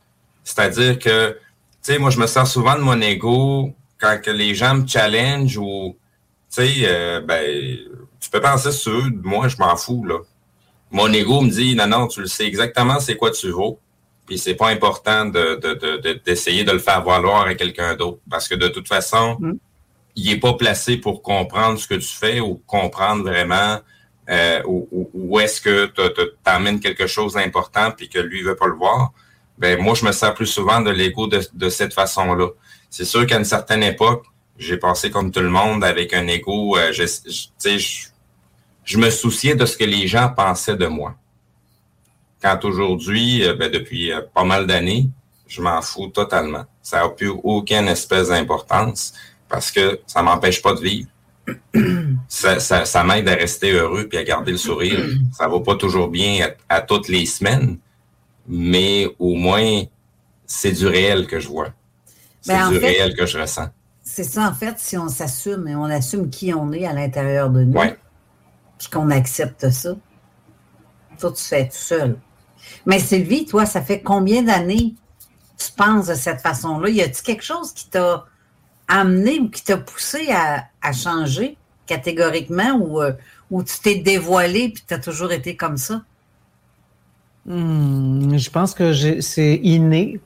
C'est-à-dire 0.45 0.99
que, 0.99 1.31
tu 1.33 1.93
sais, 1.93 1.99
moi, 1.99 2.11
je 2.11 2.21
me 2.21 2.27
sers 2.27 2.47
souvent 2.47 2.77
de 2.77 2.83
mon 2.83 3.01
ego 3.01 3.73
quand 3.99 4.21
que 4.23 4.31
les 4.31 4.55
gens 4.55 4.75
me 4.75 4.87
challenge 4.87 5.57
ou, 5.57 5.97
tu 6.55 6.63
sais, 6.63 6.73
euh, 6.83 7.23
ben, 7.23 7.79
tu 8.21 8.31
peux 8.31 8.43
penser 8.43 8.71
sur 8.71 8.93
eux, 8.93 9.11
moi, 9.23 9.49
je 9.49 9.57
m'en 9.57 9.75
fous, 9.77 10.05
là. 10.05 10.19
Mon 10.91 11.11
ego 11.13 11.41
me 11.41 11.51
dit, 11.51 11.75
non, 11.75 11.87
non, 11.87 12.07
tu 12.07 12.21
le 12.21 12.27
sais 12.27 12.47
exactement 12.47 13.01
c'est 13.01 13.17
quoi 13.17 13.31
tu 13.31 13.51
vaux. 13.51 13.81
Puis 14.27 14.39
c'est 14.39 14.55
pas 14.55 14.69
important 14.69 15.27
d'essayer 15.27 16.65
de, 16.65 16.69
de, 16.71 16.73
le 16.73 16.79
faire 16.81 17.03
valoir 17.05 17.47
à 17.47 17.55
quelqu'un 17.55 17.95
d'autre. 17.95 18.19
Parce 18.29 18.49
que 18.49 18.55
de 18.55 18.69
toute 18.69 18.89
façon, 18.89 19.37
mm 19.39 19.53
il 20.17 20.25
n'est 20.25 20.41
pas 20.41 20.55
placé 20.55 20.97
pour 20.97 21.23
comprendre 21.23 21.79
ce 21.79 21.87
que 21.87 21.95
tu 21.95 22.09
fais 22.09 22.41
ou 22.41 22.61
comprendre 22.67 23.23
vraiment 23.23 23.79
euh, 24.29 24.63
où, 24.67 25.39
est-ce 25.39 25.61
que 25.61 25.87
tu 25.87 26.23
amènes 26.45 26.81
quelque 26.81 27.07
chose 27.07 27.35
d'important 27.35 27.93
puis 27.93 28.09
que 28.09 28.19
lui 28.19 28.43
ne 28.43 28.49
veut 28.49 28.57
pas 28.57 28.67
le 28.67 28.75
voir. 28.75 29.13
Ben 29.59 29.81
moi, 29.81 29.95
je 29.95 30.05
me 30.05 30.13
sers 30.13 30.35
plus 30.35 30.47
souvent 30.47 30.81
de 30.81 30.91
l'ego 30.91 31.29
de, 31.29 31.69
cette 31.69 31.95
façon-là. 31.95 32.49
C'est 32.91 33.05
sûr 33.05 33.27
qu'à 33.27 33.37
une 33.37 33.45
certaine 33.45 33.83
époque, 33.83 34.25
j'ai 34.59 34.79
passé 34.79 35.11
comme 35.11 35.31
tout 35.31 35.41
le 35.41 35.51
monde 35.51 35.85
avec 35.85 36.15
un 36.15 36.27
ego. 36.27 36.77
Euh, 36.77 36.93
je, 36.93 37.05
je, 37.63 38.09
je, 38.85 38.99
me 38.99 39.11
souciais 39.11 39.55
de 39.55 39.67
ce 39.67 39.77
que 39.77 39.85
les 39.85 40.07
gens 40.07 40.31
pensaient 40.35 40.77
de 40.77 40.87
moi. 40.87 41.15
Quand 42.47 42.65
aujourd'hui, 42.65 43.45
euh, 43.45 43.57
ben, 43.57 43.69
depuis 43.69 44.13
euh, 44.13 44.21
pas 44.33 44.45
mal 44.45 44.69
d'années, 44.69 45.11
je 45.49 45.61
m'en 45.61 45.83
fous 45.83 46.07
totalement. 46.07 46.65
Ça 46.81 47.01
n'a 47.01 47.09
plus 47.09 47.33
aucune 47.43 47.89
espèce 47.89 48.29
d'importance 48.29 49.15
parce 49.49 49.73
que 49.73 49.99
ça 50.07 50.23
m'empêche 50.23 50.63
pas 50.63 50.75
de 50.75 50.81
vivre. 50.81 51.09
ça, 52.29 52.61
ça, 52.61 53.03
m'aide 53.03 53.29
à 53.29 53.35
rester 53.35 53.73
heureux 53.73 54.07
puis 54.07 54.17
à 54.17 54.23
garder 54.23 54.53
le 54.53 54.59
sourire. 54.59 54.97
Ça 55.37 55.49
va 55.49 55.59
pas 55.59 55.75
toujours 55.75 56.07
bien 56.07 56.49
à, 56.69 56.83
toutes 56.83 57.09
les 57.09 57.27
semaines, 57.27 57.79
mais 58.47 59.09
au 59.19 59.35
moins, 59.35 59.83
c'est 60.47 60.71
du 60.71 60.87
réel 60.87 61.27
que 61.27 61.41
je 61.41 61.49
vois. 61.49 61.71
C'est 62.43 62.53
ben, 62.53 62.71
du 62.71 62.79
réel 62.79 63.17
que 63.17 63.27
je 63.27 63.41
ressens. 63.41 63.71
C'est 64.05 64.23
ça, 64.23 64.49
en 64.49 64.55
fait, 64.55 64.79
si 64.79 64.97
on 64.97 65.09
s'assume 65.09 65.67
et 65.67 65.75
on 65.75 65.87
assume 65.87 66.31
qui 66.31 66.55
on 66.55 66.71
est 66.71 66.87
à 66.87 66.93
l'intérieur 66.93 67.51
de 67.51 67.65
nous, 67.65 67.81
puis 68.79 68.89
qu'on 68.89 69.11
accepte 69.11 69.69
ça, 69.69 69.97
toi, 71.19 71.33
tu 71.33 71.43
fais 71.43 71.65
tout 71.65 71.75
seul. 71.75 72.21
Mais 72.87 72.99
Sylvie, 72.99 73.47
toi, 73.47 73.67
ça 73.67 73.83
fait 73.83 74.01
combien 74.01 74.43
d'années 74.43 74.95
tu 75.59 75.73
penses 75.73 76.07
de 76.07 76.15
cette 76.15 76.41
façon-là? 76.41 76.89
Y 76.89 77.03
a-t-il 77.03 77.23
quelque 77.23 77.45
chose 77.45 77.73
qui 77.73 77.89
t'a 77.89 78.25
amené 78.89 79.41
ou 79.41 79.51
qui 79.51 79.65
t'a 79.65 79.77
poussé 79.77 80.29
à, 80.31 80.93
changer 80.93 81.57
catégoriquement 81.87 82.75
ou, 82.75 83.03
euh, 83.03 83.13
tu 83.51 83.81
t'es 83.83 83.97
dévoilé 83.97 84.71
puis 84.71 84.85
tu 84.87 84.95
as 84.95 84.99
toujours 84.99 85.33
été 85.33 85.57
comme 85.57 85.77
ça? 85.77 86.03
Hmm, 87.45 88.37
je 88.37 88.51
pense 88.51 88.75
que 88.75 88.93
c'est 89.21 89.61
inné. 89.63 90.21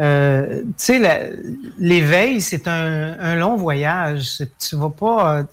Euh, 0.00 0.62
tu 0.62 0.72
sais, 0.76 1.32
l'éveil, 1.78 2.40
c'est 2.40 2.68
un, 2.68 3.36
long 3.36 3.56
voyage. 3.56 4.42
Tu 4.58 4.76
vas 4.76 4.90
pas, 4.90 5.44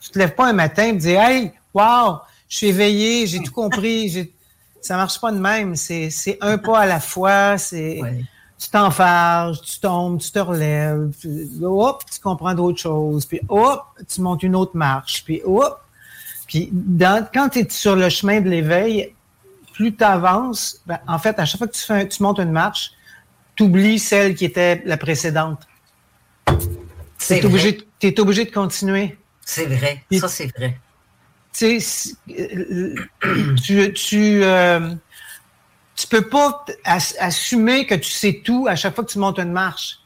tu, 0.00 0.10
te 0.10 0.18
lèves 0.18 0.34
pas 0.34 0.48
un 0.48 0.52
matin 0.52 0.86
et 0.86 0.92
te 0.92 0.98
dis 0.98 1.10
Hey, 1.10 1.52
wow, 1.74 2.18
je 2.48 2.56
suis 2.56 2.66
éveillé, 2.68 3.26
j'ai 3.26 3.42
tout 3.42 3.52
compris. 3.52 4.32
Ça 4.80 4.96
marche 4.96 5.20
pas 5.20 5.32
de 5.32 5.38
même. 5.38 5.74
C'est 5.76 6.38
un 6.40 6.58
pas 6.58 6.80
à 6.80 6.86
la 6.86 7.00
fois. 7.00 7.58
C'est 7.58 8.00
tu 8.58 8.70
t'enfarges, 8.70 9.62
tu 9.62 9.78
tombes, 9.78 10.18
tu 10.18 10.30
te 10.32 10.38
relèves, 10.38 11.10
puis, 11.20 11.48
hop, 11.62 12.02
tu 12.12 12.20
comprends 12.20 12.54
d'autres 12.54 12.80
choses, 12.80 13.24
puis 13.24 13.40
hop, 13.48 13.84
tu 14.12 14.20
montes 14.20 14.42
une 14.42 14.56
autre 14.56 14.76
marche, 14.76 15.22
puis 15.24 15.40
hop. 15.44 15.80
Puis 16.46 16.72
quand 17.32 17.50
tu 17.50 17.60
es 17.60 17.70
sur 17.70 17.94
le 17.94 18.08
chemin 18.08 18.40
de 18.40 18.48
l'éveil, 18.48 19.14
plus 19.74 19.94
tu 19.94 20.02
avances, 20.02 20.80
ben, 20.86 20.98
en 21.06 21.18
fait, 21.18 21.38
à 21.38 21.44
chaque 21.44 21.58
fois 21.58 21.68
que 21.68 21.74
tu, 21.74 21.84
fais 21.84 22.08
tu 22.08 22.22
montes 22.22 22.40
une 22.40 22.50
marche, 22.50 22.92
tu 23.54 23.64
oublies 23.64 23.98
celle 23.98 24.34
qui 24.34 24.44
était 24.44 24.82
la 24.84 24.96
précédente. 24.96 25.60
Tu 26.46 27.34
es 27.34 28.20
obligé 28.20 28.44
de 28.44 28.50
continuer. 28.50 29.16
C'est 29.44 29.66
vrai, 29.66 30.04
ça 30.18 30.28
c'est 30.28 30.46
vrai. 30.56 30.78
Tu 31.58 31.80
sais, 31.80 32.14
euh, 32.38 32.94
tu, 33.64 33.92
tu 33.92 34.44
euh, 34.44 34.94
tu 35.96 36.06
peux 36.06 36.28
pas 36.28 36.64
assumer 36.84 37.84
que 37.84 37.96
tu 37.96 38.10
sais 38.10 38.42
tout 38.44 38.68
à 38.68 38.76
chaque 38.76 38.94
fois 38.94 39.02
que 39.02 39.10
tu 39.10 39.18
montes 39.18 39.40
une 39.40 39.50
marche. 39.50 39.98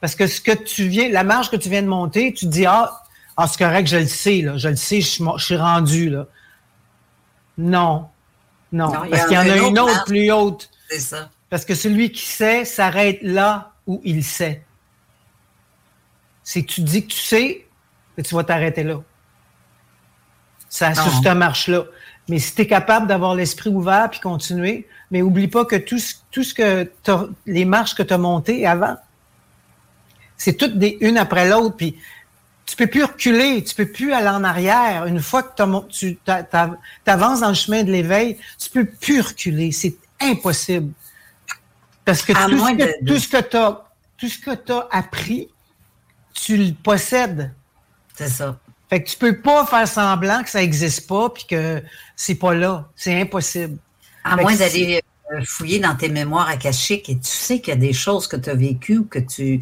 Parce 0.00 0.16
que 0.16 0.26
ce 0.26 0.40
que 0.40 0.50
tu 0.50 0.88
viens, 0.88 1.08
la 1.08 1.22
marche 1.22 1.48
que 1.48 1.56
tu 1.56 1.68
viens 1.68 1.82
de 1.82 1.86
monter, 1.86 2.32
tu 2.32 2.46
te 2.46 2.50
dis, 2.50 2.66
ah, 2.66 3.02
ah 3.36 3.46
c'est 3.46 3.58
correct, 3.58 3.86
je 3.86 3.98
le 3.98 4.06
sais, 4.06 4.40
là, 4.42 4.56
je 4.56 4.68
le 4.68 4.74
sais, 4.74 5.00
je 5.00 5.22
suis, 5.38 5.56
rendu, 5.56 6.10
là. 6.10 6.26
Non. 7.56 8.08
Non. 8.72 8.90
parce 9.08 9.26
qu'il 9.26 9.36
y 9.36 9.38
en 9.38 9.42
a 9.42 9.56
une 9.68 9.78
autre 9.78 10.04
plus 10.06 10.32
haute. 10.32 10.68
C'est 10.90 10.98
ça. 10.98 11.30
Parce 11.48 11.64
que 11.64 11.76
celui 11.76 12.10
qui 12.10 12.26
sait 12.26 12.64
s'arrête 12.64 13.20
là 13.22 13.72
où 13.86 14.00
il 14.04 14.24
sait. 14.24 14.64
Que 16.52 16.60
tu 16.60 16.80
dis 16.80 17.06
que 17.06 17.12
tu 17.12 17.20
sais, 17.20 17.66
et 18.18 18.22
tu 18.22 18.34
vas 18.34 18.42
t'arrêter 18.42 18.82
là. 18.82 19.00
Ça, 20.76 20.94
sur 20.94 21.10
cette 21.10 21.34
marche-là. 21.34 21.84
Mais 22.28 22.38
si 22.38 22.54
tu 22.54 22.62
es 22.62 22.66
capable 22.66 23.06
d'avoir 23.06 23.34
l'esprit 23.34 23.70
ouvert 23.70 24.10
puis 24.10 24.20
continuer, 24.20 24.86
mais 25.10 25.22
oublie 25.22 25.48
pas 25.48 25.64
que 25.64 25.76
tout, 25.76 25.98
tout 26.30 26.42
ce 26.42 26.52
que 26.52 26.90
les 27.46 27.64
marches 27.64 27.94
que 27.94 28.02
tu 28.02 28.12
as 28.12 28.18
montées 28.18 28.66
avant, 28.66 28.96
c'est 30.36 30.52
toutes 30.52 30.78
des 30.78 30.98
une 31.00 31.16
après 31.16 31.48
l'autre. 31.48 31.76
Puis 31.76 31.96
tu 32.66 32.76
peux 32.76 32.88
plus 32.88 33.04
reculer, 33.04 33.64
tu 33.64 33.74
peux 33.74 33.90
plus 33.90 34.12
aller 34.12 34.28
en 34.28 34.44
arrière. 34.44 35.06
Une 35.06 35.22
fois 35.22 35.44
que 35.44 35.56
tu 35.88 36.18
avances 37.06 37.40
dans 37.40 37.48
le 37.48 37.54
chemin 37.54 37.82
de 37.82 37.90
l'éveil, 37.90 38.36
tu 38.58 38.68
peux 38.68 38.84
plus 38.84 39.22
reculer. 39.22 39.72
C'est 39.72 39.96
impossible. 40.20 40.92
Parce 42.04 42.20
que, 42.20 42.34
tout 42.34 42.58
ce 42.58 42.74
que, 42.74 43.06
tout 43.06 43.18
ce 43.18 43.28
que 43.28 43.42
tu 43.42 43.56
as, 43.56 43.84
tout 44.18 44.28
ce 44.28 44.38
que 44.38 44.54
tu 44.54 44.72
as 44.72 44.88
appris, 44.90 45.48
tu 46.34 46.58
le 46.58 46.74
possèdes. 46.74 47.54
C'est 48.14 48.28
ça. 48.28 48.58
Fait 48.88 49.02
que 49.02 49.08
tu 49.08 49.16
peux 49.16 49.40
pas 49.40 49.66
faire 49.66 49.88
semblant 49.88 50.42
que 50.42 50.50
ça 50.50 50.62
existe 50.62 51.08
pas 51.08 51.30
puis 51.30 51.44
que 51.48 51.82
c'est 52.14 52.36
pas 52.36 52.54
là. 52.54 52.88
C'est 52.94 53.20
impossible. 53.20 53.78
À 54.22 54.36
moins 54.36 54.54
d'aller 54.54 55.02
euh, 55.32 55.40
fouiller 55.44 55.80
dans 55.80 55.96
tes 55.96 56.08
mémoires 56.08 56.48
akashiques 56.48 57.08
et 57.08 57.16
tu 57.16 57.28
sais 57.28 57.60
qu'il 57.60 57.74
y 57.74 57.76
a 57.76 57.80
des 57.80 57.92
choses 57.92 58.28
que 58.28 58.36
tu 58.36 58.48
as 58.48 58.54
vécues 58.54 59.04
que 59.06 59.18
tu 59.18 59.60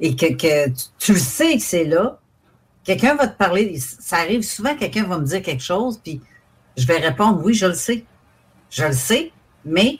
et 0.00 0.14
que, 0.14 0.68
tu 0.98 1.12
le 1.12 1.18
sais 1.18 1.56
que 1.56 1.62
c'est 1.62 1.84
là. 1.84 2.18
Quelqu'un 2.84 3.14
va 3.14 3.26
te 3.26 3.36
parler, 3.36 3.78
ça 3.78 4.18
arrive 4.18 4.42
souvent, 4.42 4.76
quelqu'un 4.76 5.04
va 5.04 5.18
me 5.18 5.24
dire 5.24 5.42
quelque 5.42 5.62
chose, 5.62 5.98
puis 6.02 6.20
je 6.76 6.86
vais 6.86 6.98
répondre 6.98 7.40
oui, 7.42 7.54
je 7.54 7.66
le 7.66 7.74
sais. 7.74 8.04
Je 8.70 8.84
le 8.84 8.92
sais, 8.92 9.32
mais 9.64 9.98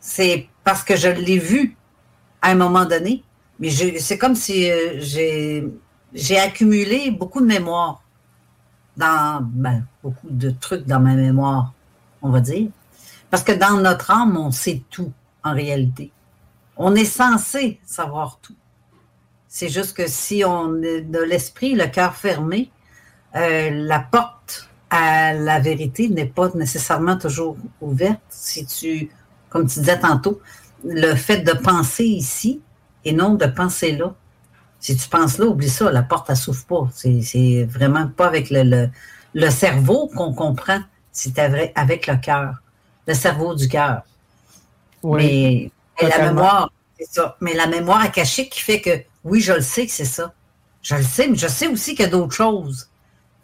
c'est 0.00 0.48
parce 0.62 0.84
que 0.84 0.96
je 0.96 1.08
l'ai 1.08 1.38
vu 1.38 1.76
à 2.40 2.50
un 2.50 2.54
moment 2.54 2.84
donné. 2.84 3.24
Mais 3.58 3.70
c'est 3.70 4.18
comme 4.18 4.34
si 4.34 4.70
euh, 4.70 4.96
j'ai 4.98 5.64
j'ai 6.14 6.38
accumulé 6.38 7.10
beaucoup 7.10 7.40
de 7.40 7.46
mémoire 7.46 8.02
dans 8.96 9.40
ben, 9.42 9.84
beaucoup 10.02 10.30
de 10.30 10.50
trucs 10.50 10.86
dans 10.86 11.00
ma 11.00 11.14
mémoire, 11.14 11.74
on 12.22 12.30
va 12.30 12.40
dire. 12.40 12.70
Parce 13.30 13.42
que 13.42 13.52
dans 13.52 13.78
notre 13.78 14.12
âme, 14.12 14.36
on 14.36 14.52
sait 14.52 14.82
tout 14.90 15.12
en 15.42 15.52
réalité. 15.52 16.12
On 16.76 16.94
est 16.94 17.04
censé 17.04 17.80
savoir 17.84 18.38
tout. 18.40 18.54
C'est 19.48 19.68
juste 19.68 19.96
que 19.96 20.06
si 20.06 20.44
on 20.44 20.80
est 20.82 21.00
de 21.00 21.18
l'esprit, 21.18 21.74
le 21.74 21.86
cœur 21.86 22.14
fermé, 22.14 22.70
euh, 23.34 23.70
la 23.70 23.98
porte 23.98 24.68
à 24.90 25.32
la 25.32 25.58
vérité 25.58 26.08
n'est 26.08 26.26
pas 26.26 26.50
nécessairement 26.54 27.16
toujours 27.18 27.56
ouverte. 27.80 28.20
Si 28.28 28.64
tu, 28.66 29.10
comme 29.48 29.66
tu 29.66 29.80
disais 29.80 29.98
tantôt, 29.98 30.40
le 30.84 31.14
fait 31.14 31.38
de 31.38 31.52
penser 31.52 32.04
ici 32.04 32.60
et 33.04 33.12
non 33.12 33.34
de 33.34 33.46
penser 33.46 33.92
là, 33.96 34.14
si 34.84 34.94
tu 34.98 35.08
penses 35.08 35.38
là, 35.38 35.46
oublie 35.46 35.70
ça, 35.70 35.90
la 35.90 36.02
porte, 36.02 36.28
elle 36.28 36.36
s'ouvre 36.36 36.66
pas. 36.66 36.88
C'est 36.92 37.64
vraiment 37.64 38.06
pas 38.06 38.26
avec 38.26 38.50
le, 38.50 38.90
le, 39.32 39.50
cerveau 39.50 40.10
qu'on 40.14 40.34
comprend, 40.34 40.78
c'est 41.10 41.38
avec 41.74 42.06
le 42.06 42.16
cœur, 42.16 42.56
le 43.06 43.14
cerveau 43.14 43.54
du 43.54 43.66
cœur. 43.66 44.02
Oui, 45.02 45.72
mais, 46.02 46.08
la 46.10 46.26
mémoire, 46.26 46.70
c'est 46.98 47.08
ça. 47.10 47.34
Mais 47.40 47.54
la 47.54 47.66
mémoire 47.66 48.02
akashique 48.02 48.52
qui 48.52 48.60
fait 48.60 48.82
que, 48.82 48.90
oui, 49.24 49.40
je 49.40 49.54
le 49.54 49.62
sais 49.62 49.86
que 49.86 49.92
c'est 49.92 50.04
ça. 50.04 50.34
Je 50.82 50.96
le 50.96 51.02
sais, 51.02 51.28
mais 51.28 51.38
je 51.38 51.48
sais 51.48 51.66
aussi 51.66 51.94
qu'il 51.94 52.04
y 52.04 52.08
a 52.08 52.10
d'autres 52.10 52.34
choses. 52.34 52.90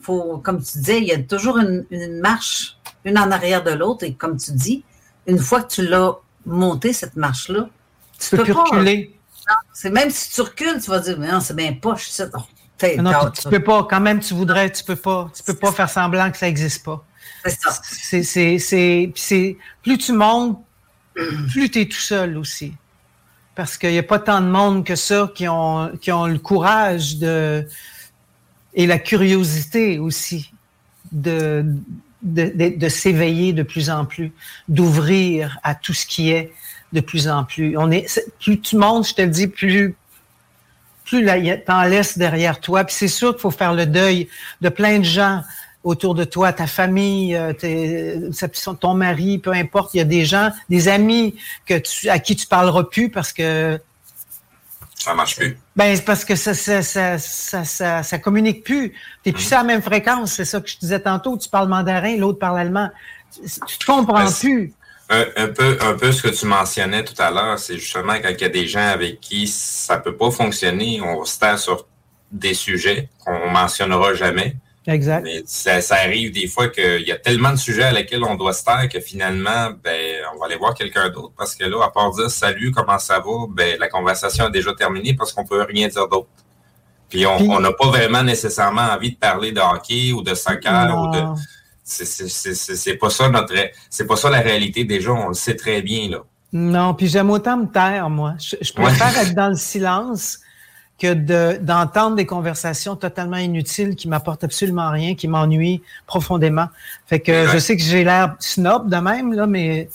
faut, 0.02 0.36
comme 0.44 0.62
tu 0.62 0.76
disais, 0.76 0.98
il 0.98 1.04
y 1.04 1.12
a 1.12 1.22
toujours 1.22 1.56
une, 1.56 1.86
marche, 2.20 2.76
une 3.06 3.18
en 3.18 3.30
arrière 3.30 3.64
de 3.64 3.70
l'autre. 3.70 4.04
Et 4.04 4.12
comme 4.12 4.36
tu 4.36 4.52
dis, 4.52 4.84
une 5.26 5.38
fois 5.38 5.62
que 5.62 5.72
tu 5.72 5.86
l'as 5.86 6.18
monté, 6.44 6.92
cette 6.92 7.16
marche-là, 7.16 7.70
tu, 8.18 8.36
peux, 8.36 8.42
plus 8.42 8.52
reculer. 8.52 9.18
C'est 9.72 9.90
même 9.90 10.10
si 10.10 10.30
tu 10.32 10.40
recules, 10.40 10.80
tu 10.82 10.90
vas 10.90 11.00
dire, 11.00 11.18
mais 11.18 11.30
non, 11.30 11.40
c'est 11.40 11.54
bien 11.54 11.72
poche, 11.72 12.08
ça. 12.08 12.26
Non, 12.98 13.30
tu, 13.30 13.48
peux 13.48 13.62
pas. 13.62 13.86
Quand 13.88 14.00
même, 14.00 14.20
tu 14.20 14.34
voudrais, 14.34 14.70
tu 14.70 14.84
peux 14.84 14.96
pas. 14.96 15.30
Tu 15.34 15.42
peux 15.42 15.54
pas 15.54 15.72
faire 15.72 15.90
semblant 15.90 16.30
que 16.30 16.38
ça 16.38 16.46
n'existe 16.46 16.84
pas. 16.84 17.04
C'est 17.44 17.58
ça. 17.60 18.62
C'est, 19.14 19.58
plus 19.82 19.98
tu 19.98 20.12
montes, 20.12 20.58
plus 21.50 21.70
tu 21.70 21.80
es 21.80 21.86
tout 21.86 21.96
seul 21.98 22.36
aussi. 22.38 22.74
Parce 23.54 23.76
qu'il 23.76 23.90
n'y 23.90 23.98
a 23.98 24.02
pas 24.02 24.18
tant 24.18 24.40
de 24.40 24.46
monde 24.46 24.84
que 24.84 24.96
ça 24.96 25.30
qui 25.34 25.48
ont, 25.48 25.90
qui 26.00 26.12
ont 26.12 26.26
le 26.26 26.38
courage 26.38 27.18
de, 27.18 27.66
et 28.74 28.86
la 28.86 28.98
curiosité 28.98 29.98
aussi 29.98 30.52
de, 31.12 31.64
de, 32.22 32.74
de, 32.76 32.88
s'éveiller 32.88 33.52
de 33.52 33.62
plus 33.62 33.90
en 33.90 34.04
plus, 34.04 34.32
d'ouvrir 34.68 35.58
à 35.62 35.74
tout 35.74 35.92
ce 35.92 36.06
qui 36.06 36.30
est 36.30 36.52
de 36.92 37.00
plus 37.00 37.28
en 37.28 37.44
plus. 37.44 37.76
On 37.76 37.90
est, 37.90 38.20
plus 38.40 38.60
tu 38.60 38.76
montes, 38.76 39.08
je 39.08 39.14
te 39.14 39.22
le 39.22 39.28
dis, 39.28 39.46
plus 39.46 39.94
plus 41.04 41.26
t'en 41.66 41.82
laisses 41.82 42.16
derrière 42.18 42.60
toi. 42.60 42.84
Puis 42.84 42.94
c'est 42.94 43.08
sûr 43.08 43.32
qu'il 43.32 43.40
faut 43.40 43.50
faire 43.50 43.74
le 43.74 43.84
deuil 43.84 44.28
de 44.60 44.68
plein 44.68 45.00
de 45.00 45.04
gens 45.04 45.42
autour 45.82 46.14
de 46.14 46.24
toi, 46.24 46.52
ta 46.52 46.66
famille, 46.66 47.34
euh, 47.34 47.52
ton 48.78 48.94
mari, 48.94 49.38
peu 49.38 49.52
importe. 49.52 49.94
Il 49.94 49.98
y 49.98 50.00
a 50.00 50.04
des 50.04 50.24
gens, 50.24 50.50
des 50.68 50.88
amis 50.88 51.34
que 51.66 51.78
tu, 51.78 52.08
à 52.08 52.18
qui 52.18 52.36
tu 52.36 52.46
parleras 52.46 52.84
plus 52.84 53.10
parce 53.10 53.32
que 53.32 53.80
ça 54.94 55.14
marche 55.14 55.36
plus. 55.36 55.58
Ben, 55.74 55.96
c'est 55.96 56.04
parce 56.04 56.26
que 56.26 56.36
ça, 56.36 56.52
ça, 56.52 56.82
ça, 56.82 57.18
ça, 57.18 58.02
ça, 58.02 58.18
communique 58.18 58.62
plus. 58.62 58.92
Tu 59.24 59.32
plus 59.32 59.46
mhm. 59.46 59.54
à 59.54 59.56
la 59.56 59.64
même 59.64 59.82
fréquence. 59.82 60.32
C'est 60.32 60.44
ça 60.44 60.60
que 60.60 60.68
je 60.68 60.76
disais 60.78 61.00
tantôt. 61.00 61.38
Tu 61.38 61.48
parles 61.48 61.68
mandarin, 61.68 62.16
l'autre 62.16 62.38
parle 62.38 62.58
allemand. 62.58 62.90
Tu 63.32 63.78
te 63.78 63.86
comprends 63.86 64.24
ben, 64.24 64.30
plus. 64.30 64.74
Un, 65.12 65.48
peu, 65.48 65.76
un 65.80 65.94
peu 65.94 66.12
ce 66.12 66.22
que 66.22 66.28
tu 66.28 66.46
mentionnais 66.46 67.02
tout 67.02 67.20
à 67.20 67.32
l'heure, 67.32 67.58
c'est 67.58 67.76
justement 67.76 68.14
quand 68.22 68.28
il 68.28 68.40
y 68.40 68.44
a 68.44 68.48
des 68.48 68.68
gens 68.68 68.86
avec 68.86 69.20
qui 69.20 69.48
ça 69.48 69.98
peut 69.98 70.14
pas 70.14 70.30
fonctionner, 70.30 71.00
on 71.02 71.24
se 71.24 71.36
taire 71.36 71.58
sur 71.58 71.88
des 72.30 72.54
sujets 72.54 73.08
qu'on 73.24 73.50
mentionnera 73.50 74.14
jamais. 74.14 74.54
Exact. 74.86 75.22
Mais 75.24 75.42
ça, 75.46 75.96
arrive 75.96 76.32
des 76.32 76.46
fois 76.46 76.68
qu'il 76.68 77.02
y 77.02 77.12
a 77.12 77.16
tellement 77.16 77.50
de 77.50 77.56
sujets 77.56 77.82
à 77.82 77.92
lesquels 77.92 78.24
on 78.24 78.34
doit 78.34 78.52
se 78.52 78.64
taire 78.64 78.88
que 78.88 78.98
finalement, 78.98 79.70
ben, 79.84 80.22
on 80.34 80.38
va 80.38 80.46
aller 80.46 80.56
voir 80.56 80.74
quelqu'un 80.74 81.10
d'autre 81.10 81.32
parce 81.36 81.54
que 81.54 81.64
là, 81.64 81.84
à 81.84 81.90
part 81.90 82.12
dire 82.12 82.30
salut, 82.30 82.70
comment 82.70 82.98
ça 82.98 83.18
va, 83.18 83.46
ben, 83.48 83.78
la 83.78 83.88
conversation 83.88 84.46
est 84.48 84.52
déjà 84.52 84.72
terminée 84.72 85.14
parce 85.14 85.32
qu'on 85.32 85.44
peut 85.44 85.62
rien 85.68 85.88
dire 85.88 86.08
d'autre. 86.08 86.28
Puis 87.08 87.26
on 87.26 87.60
n'a 87.60 87.72
pas 87.72 87.88
vraiment 87.88 88.22
nécessairement 88.22 88.82
envie 88.82 89.10
de 89.10 89.16
parler 89.16 89.50
de 89.50 89.60
hockey 89.60 90.12
ou 90.12 90.22
de 90.22 90.34
soccer 90.34 90.96
ou 90.96 91.10
de. 91.10 91.20
C'est 91.90 92.96
pas 92.96 93.10
ça 93.10 93.28
notre 93.28 93.54
c'est 93.88 94.06
pas 94.06 94.16
ça 94.16 94.30
la 94.30 94.40
réalité 94.40 94.84
déjà, 94.84 95.10
on 95.12 95.28
le 95.28 95.34
sait 95.34 95.56
très 95.56 95.82
bien 95.82 96.08
là. 96.08 96.18
Non, 96.52 96.94
puis 96.94 97.06
j'aime 97.06 97.30
autant 97.30 97.56
me 97.56 97.66
taire, 97.66 98.10
moi. 98.10 98.34
Je, 98.38 98.72
préfère 98.72 99.16
être 99.22 99.34
dans 99.34 99.50
le 99.50 99.56
silence 99.56 100.40
que 100.98 101.14
d'entendre 101.58 102.16
des 102.16 102.26
conversations 102.26 102.96
totalement 102.96 103.38
inutiles 103.38 103.94
qui 103.96 104.08
m'apportent 104.08 104.44
absolument 104.44 104.90
rien, 104.90 105.14
qui 105.14 105.28
m'ennuient 105.28 105.80
profondément. 106.06 106.66
Fait 107.06 107.20
que 107.20 107.46
je 107.46 107.58
sais 107.58 107.76
que 107.76 107.82
j'ai 107.82 108.04
l'air 108.04 108.34
snob 108.38 108.90
de 108.90 108.96
même, 108.96 109.32
là, 109.32 109.46
mais 109.46 109.88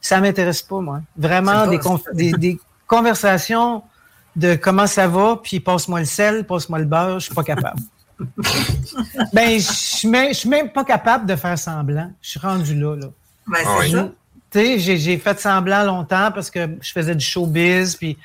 ça 0.00 0.20
m'intéresse 0.20 0.62
pas, 0.62 0.80
moi. 0.80 1.00
Vraiment, 1.16 1.66
des, 2.12 2.32
des, 2.32 2.60
conversations 2.86 3.82
de 4.36 4.54
comment 4.54 4.86
ça 4.86 5.08
va, 5.08 5.40
puis 5.42 5.60
passe-moi 5.60 6.00
le 6.00 6.06
sel, 6.06 6.44
passe-moi 6.44 6.78
le 6.78 6.84
beurre, 6.84 7.18
je 7.18 7.26
suis 7.26 7.34
pas 7.34 7.44
capable. 7.44 7.80
ben, 9.32 9.58
je 9.58 9.72
suis 9.72 10.08
même, 10.08 10.32
même 10.46 10.70
pas 10.70 10.84
capable 10.84 11.26
de 11.26 11.36
faire 11.36 11.58
semblant. 11.58 12.10
Je 12.20 12.30
suis 12.30 12.40
rendu 12.40 12.74
là, 12.78 12.96
là. 12.96 13.06
Ben, 13.46 13.58
c'est 13.64 13.98
ah 13.98 14.08
Tu 14.50 14.80
sais, 14.80 14.98
j'ai 14.98 15.18
fait 15.18 15.38
semblant 15.38 15.84
longtemps 15.84 16.30
parce 16.32 16.50
que 16.50 16.76
je 16.80 16.92
faisais 16.92 17.14
du 17.14 17.24
showbiz, 17.24 17.96
puis 17.96 18.18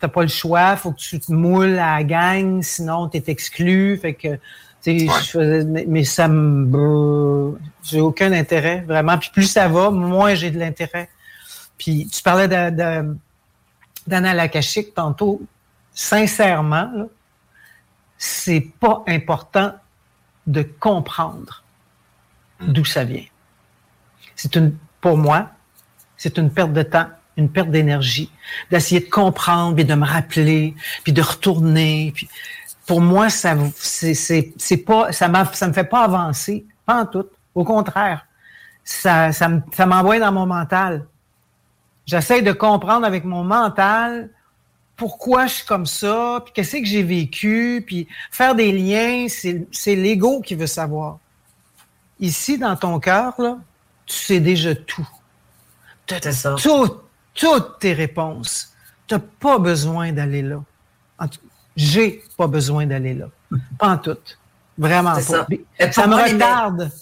t'as 0.00 0.08
pas 0.08 0.22
le 0.22 0.28
choix, 0.28 0.76
faut 0.76 0.92
que 0.92 0.98
tu 0.98 1.20
te 1.20 1.32
moules 1.32 1.78
à 1.78 1.98
la 1.98 2.04
gang, 2.04 2.62
sinon 2.62 3.08
tu 3.08 3.18
es 3.18 3.24
exclu. 3.26 3.98
Fait 3.98 4.14
que, 4.14 4.38
tu 4.82 5.08
sais, 5.08 5.64
mais, 5.86 6.04
ça 6.04 6.28
me. 6.28 7.56
J'ai 7.84 8.00
aucun 8.00 8.32
intérêt, 8.32 8.80
vraiment. 8.86 9.18
Puis 9.18 9.30
plus 9.32 9.46
ça 9.46 9.68
va, 9.68 9.90
moins 9.90 10.34
j'ai 10.34 10.50
de 10.50 10.58
l'intérêt. 10.58 11.08
Puis 11.78 12.08
tu 12.12 12.22
parlais 12.22 12.48
d'Anna 12.48 14.34
Lakashik 14.34 14.94
tantôt. 14.94 15.40
Sincèrement, 15.94 16.90
c'est 18.24 18.68
pas 18.78 19.02
important 19.08 19.74
de 20.46 20.62
comprendre 20.62 21.64
hmm. 22.60 22.72
d'où 22.72 22.84
ça 22.84 23.02
vient. 23.02 23.24
C'est 24.36 24.54
une, 24.54 24.76
pour 25.00 25.18
moi, 25.18 25.50
c'est 26.16 26.38
une 26.38 26.48
perte 26.48 26.72
de 26.72 26.84
temps 26.84 27.08
une 27.38 27.50
perte 27.50 27.70
d'énergie, 27.70 28.30
d'essayer 28.70 29.00
de 29.00 29.08
comprendre, 29.08 29.74
puis 29.74 29.86
de 29.86 29.94
me 29.94 30.04
rappeler, 30.04 30.74
puis 31.02 31.14
de 31.14 31.22
retourner. 31.22 32.12
Puis 32.14 32.28
pour 32.86 33.00
moi, 33.00 33.30
ça 33.30 33.56
c'est 33.74 34.52
c'est 34.56 34.76
pas 34.76 35.12
ça 35.12 35.28
m'a 35.28 35.46
ça 35.46 35.66
me 35.66 35.72
fait 35.72 35.84
pas 35.84 36.04
avancer, 36.04 36.66
pas 36.84 37.02
en 37.02 37.06
tout. 37.06 37.26
Au 37.54 37.64
contraire, 37.64 38.26
ça 38.84 39.32
ça 39.32 39.86
m'envoie 39.86 40.18
dans 40.20 40.30
mon 40.30 40.46
mental. 40.46 41.06
J'essaie 42.04 42.42
de 42.42 42.52
comprendre 42.52 43.06
avec 43.06 43.24
mon 43.24 43.44
mental 43.44 44.28
pourquoi 45.02 45.48
je 45.48 45.54
suis 45.54 45.66
comme 45.66 45.84
ça, 45.84 46.40
puis 46.44 46.52
qu'est-ce 46.54 46.76
que 46.76 46.84
j'ai 46.84 47.02
vécu, 47.02 47.82
puis 47.84 48.06
faire 48.30 48.54
des 48.54 48.70
liens, 48.70 49.26
c'est 49.28 49.96
l'ego 49.96 50.40
qui 50.40 50.54
veut 50.54 50.68
savoir. 50.68 51.18
Ici, 52.20 52.56
dans 52.56 52.76
ton 52.76 53.00
cœur, 53.00 53.34
tu 54.06 54.16
sais 54.16 54.38
déjà 54.38 54.76
tout. 54.76 55.08
ça. 56.06 56.54
Tout, 56.54 57.00
toutes 57.34 57.80
tes 57.80 57.94
réponses. 57.94 58.74
Tu 59.08 59.14
n'as 59.14 59.20
pas 59.40 59.58
besoin 59.58 60.12
d'aller 60.12 60.42
là. 60.42 60.62
J'ai 61.74 62.22
pas 62.36 62.46
besoin 62.46 62.86
d'aller 62.86 63.14
là. 63.14 63.26
Pas 63.80 63.88
en 63.88 63.98
tout. 63.98 64.16
Vraiment 64.78 65.14
pas. 65.14 65.20
Ça, 65.20 65.46
ça 65.90 66.06
me 66.06 66.14
retarde. 66.14 66.92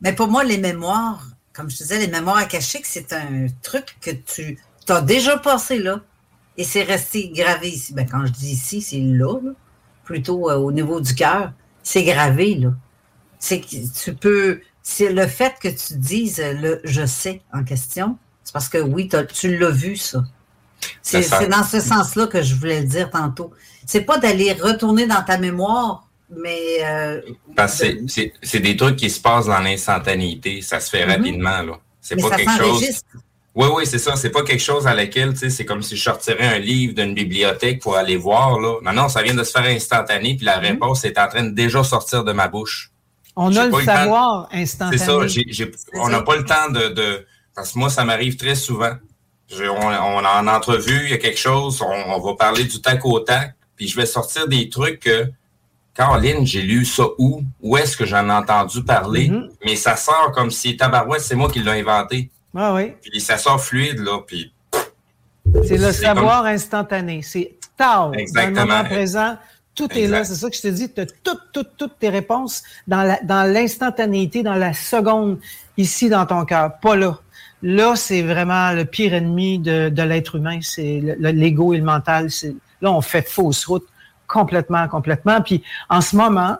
Mais 0.00 0.14
pour 0.14 0.28
moi, 0.28 0.44
les 0.44 0.56
mémoires, 0.56 1.26
comme 1.52 1.68
je 1.68 1.76
disais, 1.76 1.98
les 1.98 2.08
mémoires 2.08 2.38
akashiques, 2.38 2.86
c'est 2.86 3.12
un 3.12 3.48
truc 3.60 3.98
que 4.00 4.12
tu 4.12 4.58
as 4.88 5.02
déjà 5.02 5.36
passé 5.36 5.78
là. 5.78 6.00
Et 6.60 6.64
c'est 6.64 6.82
resté 6.82 7.30
gravé 7.34 7.68
ici. 7.68 7.94
Ben, 7.94 8.06
quand 8.06 8.26
je 8.26 8.32
dis 8.32 8.52
ici, 8.52 8.82
c'est 8.82 9.00
là, 9.00 9.40
plutôt 10.04 10.50
euh, 10.50 10.56
au 10.56 10.70
niveau 10.70 11.00
du 11.00 11.14
cœur. 11.14 11.54
C'est 11.82 12.04
gravé, 12.04 12.54
là. 12.54 12.74
C'est 13.38 13.62
que 13.62 13.76
tu 14.04 14.14
peux. 14.14 14.60
C'est 14.82 15.10
le 15.10 15.26
fait 15.26 15.54
que 15.58 15.68
tu 15.68 15.94
dises 15.94 16.38
le 16.38 16.82
je 16.84 17.06
sais 17.06 17.40
en 17.54 17.64
question, 17.64 18.18
c'est 18.44 18.52
parce 18.52 18.68
que 18.68 18.76
oui, 18.76 19.08
tu 19.32 19.56
l'as 19.56 19.70
vu, 19.70 19.96
ça. 19.96 20.22
C'est 21.00 21.48
dans 21.48 21.64
ce 21.64 21.80
sens-là 21.80 22.26
que 22.26 22.42
je 22.42 22.54
voulais 22.54 22.82
le 22.82 22.86
dire 22.86 23.08
tantôt. 23.08 23.52
C'est 23.86 24.02
pas 24.02 24.18
d'aller 24.18 24.52
retourner 24.52 25.06
dans 25.06 25.22
ta 25.22 25.38
mémoire, 25.38 26.10
mais. 26.28 26.84
Euh, 26.84 27.22
c'est 28.42 28.60
des 28.60 28.76
trucs 28.76 28.96
qui 28.96 29.08
se 29.08 29.20
passent 29.22 29.46
dans 29.46 29.60
l'instantanéité. 29.60 30.60
Ça 30.60 30.78
se 30.78 30.90
fait 30.90 31.06
mm-hmm. 31.06 31.16
rapidement, 31.16 31.62
là. 31.62 31.80
C'est 32.02 32.16
pas 32.16 32.36
quelque 32.36 32.58
chose. 32.58 33.02
Oui, 33.54 33.66
oui, 33.74 33.86
c'est 33.86 33.98
ça. 33.98 34.14
C'est 34.16 34.30
pas 34.30 34.42
quelque 34.42 34.62
chose 34.62 34.86
à 34.86 34.94
laquelle, 34.94 35.32
tu 35.32 35.40
sais, 35.40 35.50
c'est 35.50 35.64
comme 35.64 35.82
si 35.82 35.96
je 35.96 36.02
sortirais 36.02 36.46
un 36.46 36.58
livre 36.58 36.94
d'une 36.94 37.14
bibliothèque 37.14 37.80
pour 37.82 37.96
aller 37.96 38.16
voir, 38.16 38.60
là. 38.60 38.78
Non, 38.82 38.92
non, 38.92 39.08
ça 39.08 39.22
vient 39.22 39.34
de 39.34 39.42
se 39.42 39.50
faire 39.50 39.64
instantané, 39.64 40.36
puis 40.36 40.46
la 40.46 40.58
mm-hmm. 40.58 40.66
réponse 40.66 41.04
est 41.04 41.18
en 41.18 41.28
train 41.28 41.42
de 41.42 41.50
déjà 41.50 41.82
sortir 41.82 42.22
de 42.22 42.32
ma 42.32 42.48
bouche. 42.48 42.92
On 43.34 43.54
a 43.56 43.66
le 43.66 43.84
savoir 43.84 44.48
instantané. 44.52 44.98
C'est 44.98 45.04
ça. 45.04 45.66
on 45.94 46.08
n'a 46.08 46.22
pas 46.22 46.36
le 46.36 46.44
temps 46.44 46.70
de 46.70 47.26
parce 47.54 47.72
que 47.72 47.78
moi, 47.78 47.90
ça 47.90 48.04
m'arrive 48.04 48.36
très 48.36 48.54
souvent. 48.54 48.92
on, 49.52 49.64
on, 49.64 50.24
en 50.24 50.46
entrevue, 50.46 51.02
il 51.04 51.10
y 51.10 51.12
a 51.12 51.18
quelque 51.18 51.38
chose, 51.38 51.82
on, 51.82 52.18
va 52.18 52.34
parler 52.34 52.64
du 52.64 52.80
tac 52.80 53.04
au 53.04 53.20
tac, 53.20 53.54
puis 53.76 53.88
je 53.88 53.96
vais 53.96 54.06
sortir 54.06 54.48
des 54.48 54.68
trucs 54.68 55.00
que, 55.00 55.30
Caroline, 55.94 56.46
j'ai 56.46 56.62
lu 56.62 56.84
ça 56.84 57.04
où? 57.18 57.42
Où 57.60 57.76
est-ce 57.76 57.96
que 57.96 58.06
j'en 58.06 58.28
ai 58.28 58.32
entendu 58.32 58.82
parler? 58.82 59.28
Mm-hmm. 59.28 59.50
Mais 59.66 59.76
ça 59.76 59.96
sort 59.96 60.32
comme 60.32 60.50
si 60.50 60.76
tabarouette, 60.76 61.20
c'est 61.20 61.34
moi 61.34 61.50
qui 61.50 61.60
l'ai 61.60 61.80
inventé. 61.80 62.30
Ah 62.54 62.74
oui. 62.74 62.92
Puis 63.02 63.20
ça 63.20 63.38
sort 63.38 63.60
fluide, 63.60 63.98
là, 63.98 64.20
puis... 64.26 64.52
C'est 65.66 65.78
le 65.78 65.92
savoir 65.92 66.44
instantané. 66.44 67.22
C'est 67.22 67.56
tard. 67.76 68.12
Exactement. 68.14 68.54
Dans 68.54 68.60
le 68.60 68.68
moment 68.68 68.84
présent, 68.84 69.36
tout 69.74 69.90
est 69.92 70.06
là. 70.06 70.24
C'est 70.24 70.34
ça 70.34 70.48
que 70.48 70.56
je 70.56 70.62
te 70.62 70.68
dis. 70.68 70.92
Tu 70.92 71.00
as 71.00 71.06
toutes, 71.06 71.52
toutes, 71.52 71.76
toutes 71.76 71.98
tes 71.98 72.08
réponses 72.08 72.62
dans 72.86 73.52
l'instantanéité, 73.52 74.42
dans, 74.42 74.52
dans 74.52 74.58
la 74.58 74.74
seconde, 74.74 75.40
ici 75.76 76.08
dans 76.08 76.26
ton 76.26 76.44
cœur. 76.44 76.78
Pas 76.80 76.94
là. 76.94 77.18
Là, 77.62 77.94
c'est 77.94 78.22
vraiment 78.22 78.72
le 78.72 78.84
pire 78.84 79.12
ennemi 79.12 79.58
de, 79.58 80.02
l'être 80.02 80.36
humain, 80.36 80.60
c'est 80.62 81.02
l'ego 81.18 81.74
et 81.74 81.78
le 81.78 81.84
mental. 81.84 82.28
Là, 82.80 82.90
on 82.90 83.02
fait 83.02 83.26
fausse 83.28 83.66
route 83.66 83.86
complètement, 84.26 84.88
complètement. 84.88 85.42
Puis 85.42 85.62
en 85.90 86.00
ce 86.00 86.16
moment, 86.16 86.56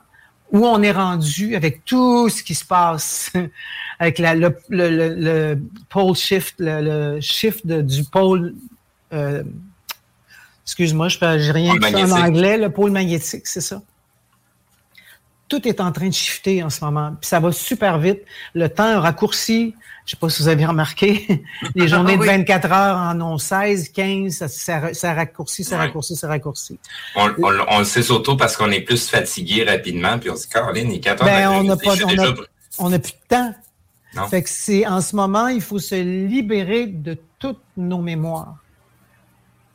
où 0.53 0.67
on 0.67 0.83
est 0.83 0.93
rendu 0.93 1.55
avec 1.55 1.85
tout 1.85 2.29
ce 2.29 2.43
qui 2.43 2.55
se 2.55 2.65
passe, 2.65 3.33
avec 3.99 4.19
le, 4.19 5.55
pole 5.89 6.17
shift, 6.17 6.57
le, 6.59 7.21
shift 7.21 7.67
du 7.67 8.05
pôle, 8.05 8.55
euh, 9.13 9.43
excuse-moi, 10.65 11.09
je 11.09 11.19
n'ai 11.25 11.51
rien 11.51 11.75
dit 11.77 11.95
en 11.95 12.11
anglais, 12.11 12.59
le 12.59 12.71
pôle 12.71 12.91
magnétique, 12.91 13.47
c'est 13.47 13.61
ça. 13.61 13.81
tout 15.49 15.67
est 15.67 15.81
en 15.81 15.93
train 15.93 16.09
de 16.09 16.15
shifter 16.15 16.63
en 16.63 16.71
ce 16.71 16.85
moment. 16.85 17.15
Puis 17.21 17.29
ça 17.29 17.41
va 17.41 17.53
super 17.53 17.99
vite. 17.99 18.21
Le 18.55 18.69
temps 18.69 19.01
raccourci. 19.01 19.75
Je 20.11 20.17
sais 20.17 20.19
pas 20.19 20.29
si 20.29 20.43
vous 20.43 20.49
avez 20.49 20.67
remarqué. 20.67 21.45
Les 21.77 21.87
journées 21.87 22.17
de 22.17 22.25
24 22.25 22.73
heures 22.73 22.97
en 22.97 23.21
ont 23.21 23.39
16, 23.39 23.91
15. 23.91 24.33
Ça, 24.33 24.49
ça, 24.49 24.93
ça 24.93 25.15
raccourcit, 25.15 25.63
ça 25.63 25.79
raccourcit, 25.79 26.17
ça 26.17 26.27
raccourcit. 26.27 26.81
On, 27.15 27.31
on, 27.39 27.79
le 27.79 27.85
sait 27.85 28.03
surtout 28.03 28.37
parce 28.37 28.57
qu'on 28.57 28.73
est 28.73 28.81
plus 28.81 29.09
fatigué 29.09 29.63
rapidement. 29.63 30.19
Puis 30.19 30.29
on 30.29 30.35
se 30.35 30.43
dit, 30.43 30.49
Caroline, 30.49 30.91
il 30.91 31.01
14 31.01 31.31
ben, 31.31 31.51
on 31.51 31.63
n'a 31.63 31.77
pas, 31.77 31.93
on 32.81 32.93
a, 32.93 32.99
plus 32.99 33.13
de 33.13 33.19
temps. 33.29 33.55
Non. 34.17 34.27
Fait 34.27 34.43
que 34.43 34.51
c'est 34.51 34.85
en 34.85 35.01
ce 35.01 35.15
moment, 35.15 35.47
il 35.47 35.61
faut 35.61 35.79
se 35.79 35.95
libérer 35.95 36.89
de 36.89 37.17
toutes 37.39 37.63
nos 37.77 38.03
mémoires 38.03 38.60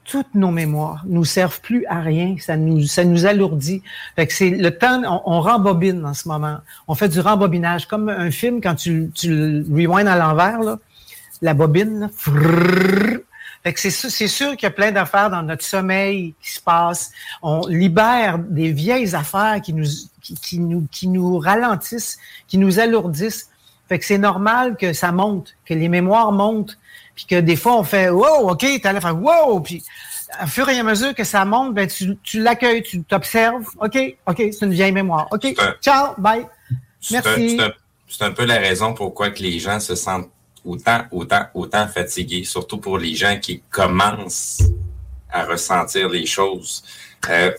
toutes 0.06 0.36
nos 0.36 0.52
mémoires 0.52 1.04
nous 1.08 1.26
servent 1.26 1.60
plus 1.60 1.86
à 1.88 2.00
rien. 2.00 2.36
Ça 2.40 2.56
nous, 2.56 2.84
ça 2.84 3.04
nous 3.04 3.26
alourdit. 3.26 3.82
C'est 4.30 4.52
le 4.52 4.72
temps, 4.72 5.02
on, 5.26 5.42
rembobine 5.42 6.06
en 6.06 6.14
ce 6.14 6.28
moment. 6.28 6.58
On 6.88 6.96
fait 6.96 7.10
du 7.10 7.20
rembobinage. 7.20 7.88
Comme 7.88 8.10
un 8.10 8.32
film, 8.32 8.62
quand 8.62 8.76
tu, 8.76 9.12
tu 9.14 9.30
le 9.30 9.66
rewind 9.70 10.08
à 10.08 10.16
l'envers, 10.16 10.78
la 11.42 11.54
bobine, 11.54 12.10
c'est 13.76 14.28
sûr 14.28 14.52
qu'il 14.52 14.64
y 14.64 14.66
a 14.68 14.72
plein 14.72 14.92
d'affaires 14.92 15.30
dans 15.32 15.42
notre 15.42 15.64
sommeil 15.64 16.36
qui 16.42 16.52
se 16.52 16.62
passent. 16.62 17.12
On 17.42 17.66
libère 17.68 18.38
des 18.38 18.72
vieilles 18.72 19.16
affaires 19.16 19.60
qui 19.62 19.74
nous, 19.74 19.88
qui, 20.22 20.60
nous, 20.60 20.88
qui 20.92 21.08
nous 21.08 21.40
ralentissent, 21.40 22.20
qui 22.48 22.60
nous 22.60 22.80
alourdissent. 22.80 23.50
Fait 23.90 24.00
que 24.00 24.06
c'est 24.06 24.18
normal 24.18 24.78
que 24.78 24.94
ça 24.94 25.12
monte, 25.12 25.56
que 25.66 25.74
les 25.74 25.90
mémoires 25.90 26.32
montent 26.32 26.78
puis 27.16 27.26
que 27.26 27.40
des 27.40 27.56
fois, 27.56 27.78
on 27.78 27.84
fait 27.84 28.10
Wow, 28.10 28.52
OK, 28.52 28.60
tu 28.60 28.88
allais 28.88 29.02
faire 29.02 29.18
Wow, 29.18 29.62
puis 29.62 29.84
à 30.38 30.48
fur 30.48 30.68
et 30.70 30.78
à 30.78 30.84
mesure 30.84 31.14
que 31.14 31.24
ça 31.24 31.46
monte, 31.46 31.74
ben, 31.74 31.88
tu, 31.88 32.18
tu 32.24 32.42
l'accueilles, 32.42 32.84
tu 32.84 33.04
t'observes. 33.04 33.66
OK, 33.80 33.98
OK, 34.28 34.38
c'est 34.38 34.66
une 34.66 34.74
vieille 34.74 34.92
mémoire. 34.92 35.28
OK, 35.32 35.56
ciao, 35.82 36.14
bye. 36.18 36.46
Merci. 37.12 37.58
C'est 38.08 38.24
un, 38.24 38.32
peu 38.32 38.46
la 38.46 38.58
raison 38.58 38.94
pourquoi 38.94 39.32
que 39.32 39.42
les 39.42 39.60
gens 39.60 39.80
se 39.80 39.96
sentent 39.96 40.30
autant, 40.64 41.06
autant, 41.12 41.46
autant 41.54 41.88
fatigués, 41.88 42.44
surtout 42.44 42.78
pour 42.78 42.98
les 42.98 43.16
gens 43.16 43.40
qui 43.40 43.62
commencent 43.70 44.64
à 45.30 45.44
ressentir 45.44 46.10
les 46.10 46.26
choses. 46.26 46.84
Euh, 47.30 47.52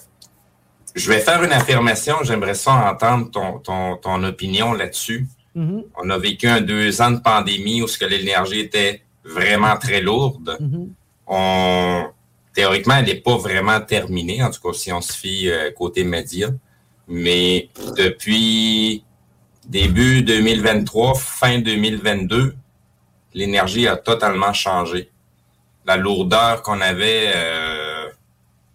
je 0.94 1.10
vais 1.10 1.20
faire 1.20 1.42
une 1.42 1.52
affirmation, 1.52 2.16
j'aimerais 2.22 2.54
ça 2.54 2.72
entendre 2.90 3.30
ton, 3.30 3.58
ton, 3.58 3.96
ton 3.96 4.22
opinion 4.24 4.72
là-dessus. 4.72 5.26
Mm-hmm. 5.56 5.84
On 5.96 6.10
a 6.10 6.18
vécu 6.18 6.46
un 6.46 6.60
deux 6.60 7.02
ans 7.02 7.10
de 7.10 7.20
pandémie 7.20 7.82
où 7.82 7.88
ce 7.88 7.98
que 7.98 8.04
l'énergie 8.04 8.60
était 8.60 9.02
vraiment 9.26 9.76
très 9.76 10.00
lourde. 10.00 10.56
Mm-hmm. 10.60 10.88
On, 11.28 12.06
théoriquement, 12.54 12.96
elle 12.96 13.06
n'est 13.06 13.16
pas 13.16 13.36
vraiment 13.36 13.80
terminée, 13.80 14.42
en 14.42 14.50
tout 14.50 14.60
cas 14.60 14.72
si 14.72 14.92
on 14.92 15.00
se 15.00 15.12
fie 15.12 15.50
euh, 15.50 15.70
côté 15.72 16.04
média. 16.04 16.48
Mais 17.08 17.68
depuis 17.96 19.04
début 19.68 20.22
2023, 20.22 21.14
fin 21.14 21.58
2022, 21.60 22.56
l'énergie 23.34 23.86
a 23.86 23.96
totalement 23.96 24.52
changé. 24.52 25.10
La 25.84 25.96
lourdeur 25.96 26.62
qu'on 26.62 26.80
avait 26.80 27.30
euh, 27.34 28.08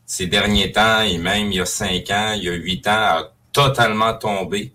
ces 0.06 0.28
derniers 0.28 0.72
temps, 0.72 1.02
et 1.02 1.18
même 1.18 1.52
il 1.52 1.56
y 1.56 1.60
a 1.60 1.66
cinq 1.66 2.10
ans, 2.12 2.34
il 2.36 2.44
y 2.44 2.50
a 2.50 2.54
huit 2.54 2.88
ans, 2.88 2.92
a 2.92 3.34
totalement 3.52 4.14
tombé. 4.14 4.74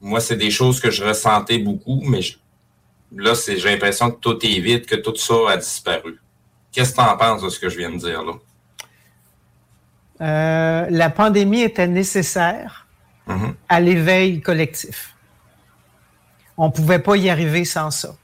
Moi, 0.00 0.20
c'est 0.20 0.36
des 0.36 0.50
choses 0.50 0.80
que 0.80 0.90
je 0.90 1.04
ressentais 1.04 1.58
beaucoup, 1.58 2.00
mais 2.04 2.22
je, 2.22 2.36
là, 3.14 3.34
j'ai 3.46 3.56
l'impression 3.70 4.10
que 4.10 4.20
tout 4.20 4.38
est 4.44 4.58
vide, 4.60 4.86
que 4.86 4.96
tout 4.96 5.16
ça 5.16 5.34
a 5.48 5.56
disparu. 5.56 6.18
Qu'est-ce 6.72 6.90
que 6.90 6.96
tu 6.96 7.02
en 7.02 7.16
penses 7.16 7.42
de 7.42 7.48
ce 7.48 7.58
que 7.58 7.68
je 7.68 7.78
viens 7.78 7.90
de 7.90 7.96
dire 7.96 8.22
là? 8.22 8.32
Euh, 10.20 10.86
la 10.88 11.10
pandémie 11.10 11.60
était 11.60 11.86
nécessaire 11.86 12.86
mm-hmm. 13.28 13.54
à 13.68 13.80
l'éveil 13.80 14.40
collectif. 14.40 15.14
On 16.56 16.66
ne 16.66 16.72
pouvait 16.72 16.98
pas 16.98 17.16
y 17.16 17.28
arriver 17.28 17.66
sans 17.66 17.90
ça. 17.90 18.14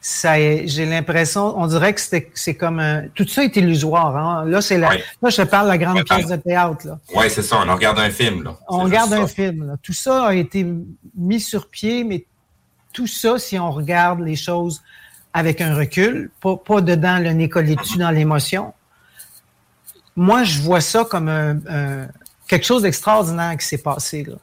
ça 0.00 0.36
j'ai 0.38 0.86
l'impression, 0.86 1.58
on 1.58 1.66
dirait 1.66 1.92
que 1.92 2.00
c'est 2.34 2.54
comme 2.54 2.78
un, 2.78 3.08
tout 3.14 3.26
ça 3.26 3.42
est 3.42 3.56
illusoire. 3.56 4.16
Hein? 4.16 4.44
Là, 4.46 4.60
c'est 4.60 4.78
la, 4.78 4.90
là, 4.94 5.28
je 5.28 5.42
parle 5.42 5.66
de 5.66 5.70
la 5.70 5.78
grande 5.78 6.04
pièce 6.04 6.28
de 6.28 6.36
théâtre. 6.36 6.86
Oui, 7.14 7.28
c'est 7.28 7.42
ça. 7.42 7.64
On 7.66 7.74
regarde 7.74 7.98
un 7.98 8.10
film. 8.10 8.44
Là. 8.44 8.56
On 8.68 8.84
regarde 8.84 9.12
un 9.12 9.26
film. 9.26 9.76
Tout 9.82 9.92
ça 9.92 10.26
a 10.26 10.34
été 10.34 10.64
mis 11.16 11.40
sur 11.40 11.68
pied, 11.68 12.04
mais 12.04 12.26
tout 12.94 13.06
ça, 13.06 13.38
si 13.38 13.58
on 13.58 13.70
regarde 13.70 14.20
les 14.20 14.36
choses 14.36 14.82
avec 15.34 15.60
un 15.60 15.74
recul, 15.74 16.30
pas, 16.40 16.56
pas 16.56 16.80
dedans 16.80 17.18
le 17.18 17.32
nez 17.32 17.50
collé 17.50 17.76
dessus 17.76 17.98
dans 17.98 18.10
l'émotion, 18.10 18.72
moi, 20.16 20.44
je 20.44 20.60
vois 20.62 20.80
ça 20.80 21.04
comme 21.04 21.28
un, 21.28 22.06
quelque 22.46 22.64
chose 22.64 22.82
d'extraordinaire 22.82 23.56
qui 23.58 23.66
s'est 23.66 23.82
passé. 23.82 24.22
Là. 24.22 24.36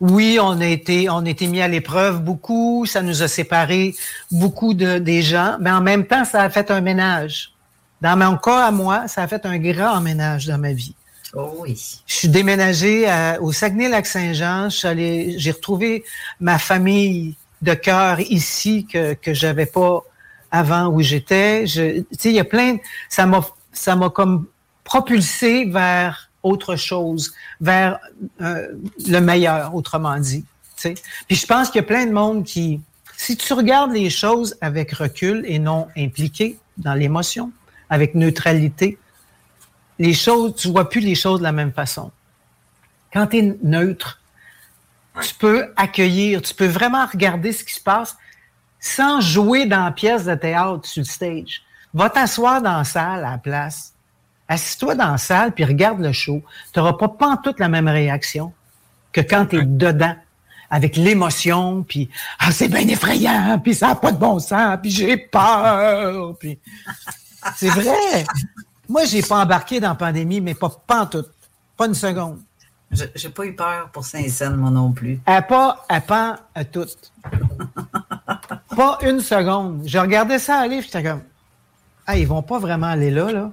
Oui, 0.00 0.38
on 0.42 0.60
a 0.60 0.66
été, 0.66 1.08
on 1.08 1.24
a 1.24 1.28
été 1.30 1.46
mis 1.46 1.62
à 1.62 1.68
l'épreuve 1.68 2.20
beaucoup, 2.20 2.84
ça 2.86 3.00
nous 3.00 3.22
a 3.22 3.28
séparés 3.28 3.94
beaucoup 4.32 4.74
de, 4.74 4.98
des 4.98 5.22
gens, 5.22 5.56
mais 5.60 5.70
en 5.70 5.80
même 5.80 6.06
temps, 6.06 6.24
ça 6.24 6.42
a 6.42 6.50
fait 6.50 6.72
un 6.72 6.80
ménage. 6.80 7.52
Dans 8.00 8.18
mon 8.18 8.36
cas, 8.36 8.66
à 8.66 8.70
moi, 8.72 9.06
ça 9.06 9.22
a 9.22 9.28
fait 9.28 9.46
un 9.46 9.58
grand 9.58 10.00
ménage 10.00 10.46
dans 10.46 10.58
ma 10.58 10.72
vie. 10.72 10.96
Oh 11.32 11.54
oui. 11.60 12.00
Je 12.06 12.14
suis 12.14 12.28
déménagé 12.28 13.06
au 13.40 13.52
Saguenay-Lac-Saint-Jean. 13.52 14.68
J'ai 14.70 15.50
retrouvé 15.50 16.04
ma 16.38 16.58
famille 16.58 17.36
de 17.64 17.74
cœur 17.74 18.20
ici 18.20 18.86
que 18.86 19.14
que 19.14 19.34
j'avais 19.34 19.66
pas 19.66 20.04
avant 20.50 20.86
où 20.86 21.00
j'étais. 21.00 21.64
Tu 21.64 22.06
sais, 22.12 22.30
il 22.30 22.36
y 22.36 22.40
a 22.40 22.44
plein. 22.44 22.76
Ça 23.08 23.26
m'a 23.26 23.40
ça 23.72 23.96
m'a 23.96 24.10
comme 24.10 24.46
propulsé 24.84 25.64
vers 25.64 26.30
autre 26.44 26.76
chose, 26.76 27.34
vers 27.60 27.98
euh, 28.40 28.68
le 29.06 29.18
meilleur, 29.20 29.74
autrement 29.74 30.18
dit. 30.18 30.44
Tu 30.76 30.82
sais. 30.82 30.94
Puis 31.26 31.36
je 31.36 31.46
pense 31.46 31.70
qu'il 31.70 31.80
y 31.80 31.84
a 31.84 31.86
plein 31.86 32.06
de 32.06 32.12
monde 32.12 32.44
qui, 32.44 32.80
si 33.16 33.36
tu 33.36 33.52
regardes 33.54 33.92
les 33.92 34.10
choses 34.10 34.56
avec 34.60 34.92
recul 34.92 35.42
et 35.46 35.58
non 35.58 35.88
impliqué 35.96 36.58
dans 36.76 36.94
l'émotion, 36.94 37.50
avec 37.88 38.14
neutralité, 38.14 38.98
les 39.98 40.12
choses, 40.12 40.54
tu 40.56 40.68
vois 40.68 40.88
plus 40.88 41.00
les 41.00 41.14
choses 41.14 41.38
de 41.38 41.44
la 41.44 41.52
même 41.52 41.72
façon. 41.72 42.10
Quand 43.12 43.28
tu 43.28 43.38
es 43.38 43.56
neutre, 43.62 44.20
tu 45.22 45.34
peux 45.34 45.72
accueillir, 45.76 46.42
tu 46.42 46.54
peux 46.54 46.66
vraiment 46.66 47.06
regarder 47.06 47.52
ce 47.52 47.64
qui 47.64 47.74
se 47.74 47.80
passe 47.80 48.16
sans 48.80 49.20
jouer 49.20 49.66
dans 49.66 49.84
la 49.84 49.92
pièce 49.92 50.24
de 50.24 50.34
théâtre 50.34 50.86
sur 50.86 51.00
le 51.00 51.06
stage. 51.06 51.62
Va 51.92 52.10
t'asseoir 52.10 52.60
dans 52.60 52.78
la 52.78 52.84
salle 52.84 53.24
à 53.24 53.32
la 53.32 53.38
place. 53.38 53.94
Assis-toi 54.48 54.94
dans 54.94 55.12
la 55.12 55.18
salle 55.18 55.52
puis 55.52 55.64
regarde 55.64 56.00
le 56.00 56.12
show. 56.12 56.42
Tu 56.72 56.78
n'auras 56.78 56.94
pas, 56.94 57.08
pas 57.08 57.38
toute 57.42 57.60
la 57.60 57.68
même 57.68 57.88
réaction 57.88 58.52
que 59.12 59.20
quand 59.20 59.46
tu 59.46 59.58
es 59.58 59.64
dedans 59.64 60.16
avec 60.68 60.96
l'émotion, 60.96 61.84
puis 61.84 62.10
ah, 62.40 62.50
c'est 62.50 62.68
bien 62.68 62.86
effrayant, 62.88 63.60
puis 63.62 63.74
ça 63.74 63.88
n'a 63.88 63.94
pas 63.94 64.10
de 64.10 64.18
bon 64.18 64.40
sens, 64.40 64.76
puis 64.82 64.90
j'ai 64.90 65.16
peur. 65.16 66.36
Puis... 66.38 66.58
C'est 67.54 67.68
vrai. 67.68 68.24
Moi, 68.88 69.04
j'ai 69.04 69.22
pas 69.22 69.42
embarqué 69.42 69.78
dans 69.78 69.90
la 69.90 69.94
pandémie, 69.94 70.40
mais 70.40 70.54
pas, 70.54 70.70
pas 70.86 71.02
en 71.02 71.06
tout. 71.06 71.24
Pas 71.76 71.86
une 71.86 71.94
seconde. 71.94 72.40
J'ai 73.14 73.28
pas 73.28 73.44
eu 73.44 73.54
peur 73.54 73.88
pour 73.92 74.04
Saint-Saëns, 74.04 74.56
moi 74.56 74.70
non 74.70 74.92
plus. 74.92 75.20
À 75.26 75.42
pas, 75.42 75.84
à 75.88 76.00
pas 76.00 76.40
à 76.54 76.64
tout. 76.64 76.86
pas 78.76 78.98
une 79.02 79.20
seconde. 79.20 79.82
Je 79.86 79.98
regardais 79.98 80.38
ça 80.38 80.58
aller, 80.58 80.82
j'étais 80.82 81.02
comme, 81.02 81.22
ah, 82.06 82.16
ils 82.16 82.26
vont 82.26 82.42
pas 82.42 82.58
vraiment 82.58 82.86
aller 82.86 83.10
là, 83.10 83.32
là. 83.32 83.50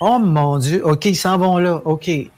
Oh 0.00 0.18
mon 0.18 0.58
Dieu, 0.58 0.84
OK, 0.84 1.04
ils 1.06 1.16
s'en 1.16 1.38
vont 1.38 1.58
là, 1.58 1.80
OK. 1.84 2.06
de 2.06 2.28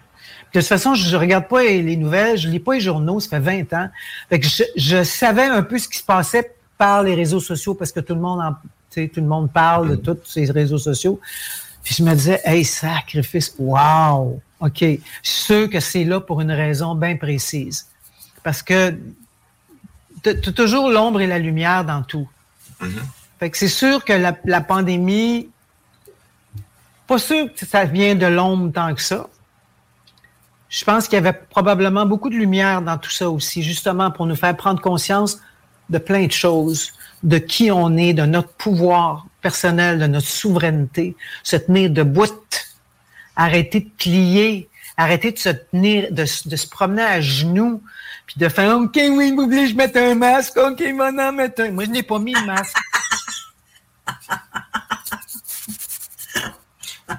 toute 0.53 0.65
façon, 0.65 0.95
je 0.95 1.15
ne 1.15 1.21
regarde 1.21 1.49
pas 1.49 1.63
les 1.63 1.97
nouvelles, 1.97 2.37
je 2.37 2.49
lis 2.49 2.61
pas 2.61 2.75
les 2.75 2.81
journaux, 2.81 3.21
ça 3.21 3.31
fait 3.31 3.65
20 3.65 3.73
ans. 3.73 3.89
Fait 4.29 4.39
que 4.39 4.47
je, 4.77 5.03
savais 5.03 5.45
un 5.47 5.63
peu 5.63 5.79
ce 5.79 5.89
qui 5.89 5.99
se 5.99 6.05
passait 6.05 6.55
par 6.77 7.03
les 7.03 7.15
réseaux 7.15 7.41
sociaux 7.41 7.75
parce 7.75 7.93
que 7.93 8.01
tout 8.01 8.15
le 8.15 8.21
monde 8.21 8.41
en, 8.41 8.55
tout 8.93 9.09
le 9.17 9.23
monde 9.23 9.51
parle 9.51 9.91
de 9.91 9.97
tous 9.97 10.19
ces 10.25 10.51
réseaux 10.51 10.79
sociaux. 10.79 11.21
Puis 11.83 11.97
je 11.97 12.03
me 12.03 12.15
disais, 12.15 12.41
hey, 12.45 12.65
sacrifice, 12.65 13.55
wow! 13.59 14.41
OK, 14.61 14.79
je 14.81 14.99
suis 15.23 15.45
sûr 15.45 15.71
que 15.71 15.81
c'est 15.81 16.05
là 16.05 16.21
pour 16.21 16.41
une 16.41 16.53
raison 16.53 16.95
bien 16.95 17.17
précise. 17.17 17.89
Parce 18.45 18.63
que 18.63 18.97
tu 20.23 20.31
as 20.31 20.53
toujours 20.53 20.89
l'ombre 20.89 21.21
et 21.21 21.27
la 21.27 21.39
lumière 21.39 21.85
dans 21.85 22.03
tout. 22.03 22.29
Mm-hmm. 22.81 22.89
Fait 23.41 23.51
que 23.51 23.59
c'est 23.59 23.67
sûr 23.67 24.05
que 24.05 24.13
la, 24.13 24.61
pandémie, 24.61 25.49
pas 27.09 27.19
sûr 27.19 27.53
que 27.53 27.67
ça 27.67 27.85
vient 27.85 28.15
de 28.15 28.27
l'ombre 28.27 28.73
tant 28.73 28.95
que 28.95 29.03
ça. 29.03 29.27
Je 30.69 30.85
pense 30.85 31.07
qu'il 31.07 31.15
y 31.15 31.19
avait 31.19 31.33
probablement 31.33 32.07
beaucoup 32.07 32.31
de 32.31 32.37
lumière 32.37 32.83
dans 32.83 32.99
tout 32.99 33.11
ça 33.11 33.29
aussi, 33.29 33.65
justement 33.65 34.13
pour 34.13 34.27
nous 34.27 34.37
faire 34.37 34.57
prendre 34.57 34.81
conscience 34.81 35.41
de 35.91 35.99
plein 35.99 36.27
de 36.27 36.33
choses, 36.33 36.93
de 37.25 37.39
qui 37.39 37.73
on 37.73 37.97
est, 37.97 38.15
de 38.15 38.23
notre 38.23 38.53
pouvoir 38.53 39.27
personnel, 39.43 39.99
de 39.99 40.07
notre 40.07 40.27
souveraineté, 40.27 41.17
se 41.43 41.57
tenir 41.57 41.91
debout 41.91 42.27
arrêter 43.37 43.81
de 43.81 43.91
plier, 43.99 44.69
arrêter 44.97 45.33
de 45.33 45.39
se 45.39 45.49
tenir, 45.49 46.13
de, 46.13 46.25
se 46.25 46.69
promener 46.69 47.03
à 47.03 47.21
genoux, 47.21 47.83
puis 48.27 48.37
de 48.39 48.49
faire 48.49 48.79
OK, 48.79 48.97
oui, 48.97 49.33
vous 49.35 49.45
voulez 49.45 49.69
je 49.69 49.77
mette 49.77 49.97
un 49.97 50.15
masque, 50.15 50.57
OK, 50.57 50.81
maintenant, 50.95 51.33
mettre 51.33 51.63
un. 51.63 51.71
Moi, 51.71 51.85
je 51.85 51.91
n'ai 51.91 52.03
pas 52.03 52.19
mis 52.19 52.35
le 52.35 52.47
masque. 52.47 52.77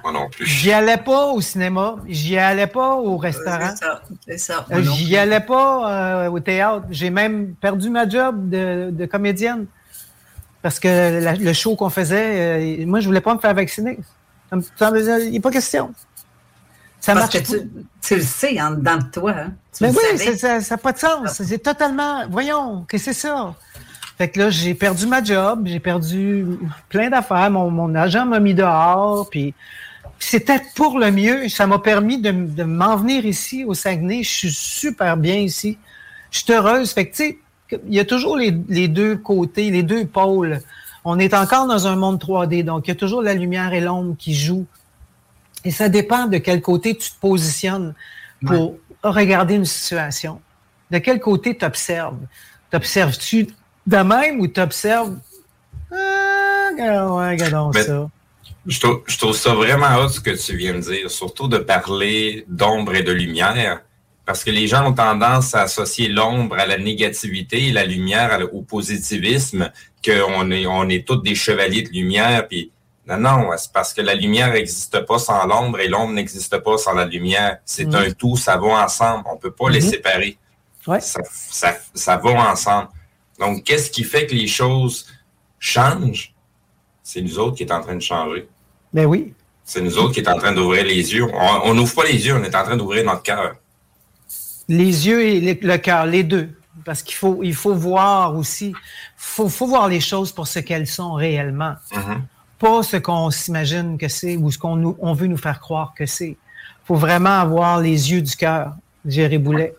Moi 0.02 0.12
non 0.12 0.28
plus. 0.28 0.44
J'y 0.44 0.72
allais 0.72 0.96
pas 0.96 1.26
au 1.26 1.40
cinéma, 1.40 1.96
j'y 2.06 2.36
allais 2.36 2.66
pas 2.66 2.96
au 2.96 3.16
restaurant. 3.16 3.70
C'est 3.70 3.84
ça, 3.84 4.02
c'est 4.26 4.38
ça. 4.38 4.66
J'y 4.80 5.16
allais 5.16 5.40
pas 5.40 6.24
euh, 6.24 6.30
au 6.30 6.40
théâtre. 6.40 6.86
J'ai 6.90 7.10
même 7.10 7.54
perdu 7.54 7.90
ma 7.90 8.08
job 8.08 8.50
de, 8.50 8.90
de 8.90 9.06
comédienne. 9.06 9.66
Parce 10.64 10.80
que 10.80 11.20
la- 11.22 11.34
le 11.34 11.52
show 11.52 11.76
qu'on 11.76 11.90
faisait, 11.90 12.80
euh, 12.80 12.86
moi, 12.86 12.98
je 13.00 13.06
voulais 13.06 13.20
pas 13.20 13.34
me 13.34 13.38
faire 13.38 13.52
vacciner. 13.52 13.98
Il 14.50 15.30
n'est 15.32 15.40
pas 15.40 15.50
question. 15.50 15.92
Ça 17.02 17.12
Parce 17.12 17.34
marche 17.34 17.44
que 17.46 17.52
tu, 17.58 17.70
tu 18.00 18.16
le 18.16 18.22
sais 18.22 18.58
en 18.62 18.70
dedans 18.70 18.96
de 18.96 19.04
toi. 19.12 19.32
Hein? 19.36 19.52
Mais 19.82 19.90
oui, 19.90 20.38
ça 20.38 20.58
n'a 20.58 20.76
pas 20.78 20.92
de 20.92 20.98
sens. 20.98 21.42
C'est 21.42 21.62
totalement. 21.62 22.26
Voyons, 22.30 22.86
que 22.88 22.96
c'est 22.96 23.12
ça? 23.12 23.54
Fait 24.16 24.30
que 24.30 24.38
là, 24.38 24.48
j'ai 24.48 24.72
perdu 24.74 25.06
ma 25.06 25.22
job, 25.22 25.64
j'ai 25.66 25.80
perdu 25.80 26.46
plein 26.88 27.10
d'affaires. 27.10 27.50
Mon, 27.50 27.70
mon 27.70 27.94
agent 27.94 28.24
m'a 28.24 28.40
mis 28.40 28.54
dehors, 28.54 29.28
puis 29.28 29.52
c'était 30.18 30.62
pour 30.74 30.98
le 30.98 31.10
mieux. 31.10 31.50
Ça 31.50 31.66
m'a 31.66 31.78
permis 31.78 32.22
de, 32.22 32.30
de 32.30 32.64
m'en 32.64 32.96
venir 32.96 33.26
ici 33.26 33.66
au 33.66 33.74
Saguenay. 33.74 34.22
Je 34.22 34.30
suis 34.30 34.50
super 34.52 35.18
bien 35.18 35.34
ici. 35.36 35.76
Je 36.30 36.38
suis 36.38 36.52
heureuse. 36.54 36.90
Fait 36.92 37.04
que, 37.06 37.14
tu 37.14 37.22
sais, 37.22 37.38
il 37.72 37.94
y 37.94 38.00
a 38.00 38.04
toujours 38.04 38.36
les, 38.36 38.54
les 38.68 38.88
deux 38.88 39.16
côtés, 39.16 39.70
les 39.70 39.82
deux 39.82 40.06
pôles. 40.06 40.60
On 41.04 41.18
est 41.18 41.34
encore 41.34 41.66
dans 41.66 41.86
un 41.86 41.96
monde 41.96 42.18
3D, 42.22 42.64
donc 42.64 42.86
il 42.86 42.90
y 42.90 42.92
a 42.92 42.96
toujours 42.96 43.22
la 43.22 43.34
lumière 43.34 43.72
et 43.74 43.80
l'ombre 43.80 44.16
qui 44.18 44.34
jouent. 44.34 44.66
Et 45.64 45.70
ça 45.70 45.88
dépend 45.88 46.26
de 46.26 46.38
quel 46.38 46.60
côté 46.60 46.96
tu 46.96 47.10
te 47.10 47.18
positionnes 47.20 47.94
pour 48.46 48.76
regarder 49.02 49.54
une 49.54 49.64
situation. 49.64 50.40
De 50.90 50.98
quel 50.98 51.20
côté 51.20 51.56
tu 51.56 51.64
observes? 51.64 52.18
T'observes-tu 52.70 53.48
de 53.86 53.96
même 53.98 54.40
ou 54.40 54.46
t'observes? 54.46 55.16
Ah, 55.92 56.68
regardons 56.76 57.70
Mais- 57.74 57.82
ça. 57.82 58.08
Je 58.66 58.80
trouve, 58.80 59.02
je 59.06 59.18
trouve 59.18 59.36
ça 59.36 59.52
vraiment 59.54 59.94
hot 59.96 60.08
ce 60.08 60.20
que 60.20 60.30
tu 60.30 60.56
viens 60.56 60.74
de 60.74 60.80
dire, 60.80 61.10
surtout 61.10 61.48
de 61.48 61.58
parler 61.58 62.46
d'ombre 62.48 62.94
et 62.94 63.02
de 63.02 63.12
lumière, 63.12 63.82
parce 64.26 64.42
que 64.44 64.50
les 64.50 64.66
gens 64.66 64.86
ont 64.88 64.92
tendance 64.94 65.54
à 65.54 65.62
associer 65.62 66.08
l'ombre 66.08 66.56
à 66.58 66.66
la 66.66 66.78
négativité 66.78 67.68
et 67.68 67.72
la 67.72 67.84
lumière 67.84 68.40
au 68.52 68.62
positivisme, 68.62 69.70
qu'on 70.04 70.50
est, 70.50 70.66
on 70.66 70.88
est 70.88 71.06
tous 71.06 71.16
des 71.16 71.34
chevaliers 71.34 71.82
de 71.82 71.90
lumière, 71.90 72.48
puis 72.48 72.70
non, 73.06 73.18
non, 73.18 73.50
c'est 73.58 73.70
parce 73.72 73.92
que 73.92 74.00
la 74.00 74.14
lumière 74.14 74.50
n'existe 74.52 75.00
pas 75.06 75.18
sans 75.18 75.46
l'ombre 75.46 75.78
et 75.80 75.88
l'ombre 75.88 76.14
n'existe 76.14 76.56
pas 76.58 76.78
sans 76.78 76.94
la 76.94 77.04
lumière. 77.04 77.58
C'est 77.66 77.84
Mhm. 77.86 77.94
un 77.96 78.10
tout, 78.12 78.36
ça 78.38 78.56
va 78.56 78.82
ensemble. 78.84 79.24
On 79.30 79.36
peut 79.36 79.50
pas 79.50 79.68
les 79.68 79.82
Mhm. 79.82 79.90
séparer. 79.90 80.38
Ouais. 80.86 81.00
Ça, 81.00 81.20
ça, 81.30 81.76
ça 81.94 82.16
va 82.16 82.50
ensemble. 82.50 82.88
Donc, 83.38 83.62
qu'est-ce 83.64 83.90
qui 83.90 84.04
fait 84.04 84.26
que 84.26 84.34
les 84.34 84.46
choses 84.46 85.06
changent? 85.58 86.32
C'est 87.02 87.20
nous 87.20 87.38
autres 87.38 87.56
qui 87.56 87.64
est 87.64 87.72
en 87.72 87.80
train 87.82 87.94
de 87.96 88.00
changer. 88.02 88.48
Ben 88.92 89.04
oui. 89.04 89.34
C'est 89.64 89.80
nous 89.82 89.98
autres 89.98 90.12
qui 90.12 90.20
est 90.20 90.28
en 90.28 90.38
train 90.38 90.52
d'ouvrir 90.52 90.84
les 90.84 91.12
yeux. 91.14 91.26
On 91.32 91.60
on 91.70 91.74
n'ouvre 91.74 91.94
pas 91.94 92.04
les 92.04 92.26
yeux, 92.26 92.34
on 92.34 92.42
est 92.44 92.54
en 92.54 92.64
train 92.64 92.76
d'ouvrir 92.76 93.04
notre 93.04 93.22
cœur. 93.22 93.56
Les 94.68 95.06
yeux 95.06 95.22
et 95.22 95.40
le, 95.40 95.68
le 95.68 95.76
cœur, 95.78 96.06
les 96.06 96.22
deux. 96.24 96.50
Parce 96.84 97.02
qu'il 97.02 97.14
faut, 97.14 97.40
il 97.42 97.54
faut 97.54 97.74
voir 97.74 98.34
aussi. 98.36 98.68
Il 98.68 98.74
faut, 99.16 99.48
faut 99.48 99.66
voir 99.66 99.88
les 99.88 100.00
choses 100.00 100.32
pour 100.32 100.46
ce 100.46 100.58
qu'elles 100.58 100.86
sont 100.86 101.14
réellement. 101.14 101.74
Pas 102.58 102.82
ce 102.82 102.96
qu'on 102.98 103.30
s'imagine 103.30 103.98
que 103.98 104.08
c'est 104.08 104.36
ou 104.36 104.50
ce 104.50 104.58
qu'on 104.58 104.76
nous- 104.76 104.96
on 105.00 105.12
veut 105.14 105.26
nous 105.26 105.36
faire 105.36 105.60
croire 105.60 105.92
que 105.96 106.06
c'est. 106.06 106.30
Il 106.30 106.86
faut 106.86 106.94
vraiment 106.94 107.40
avoir 107.40 107.80
les 107.80 108.12
yeux 108.12 108.20
du 108.22 108.36
cœur, 108.36 108.74
Jerry 109.06 109.38
Boulet. 109.38 109.74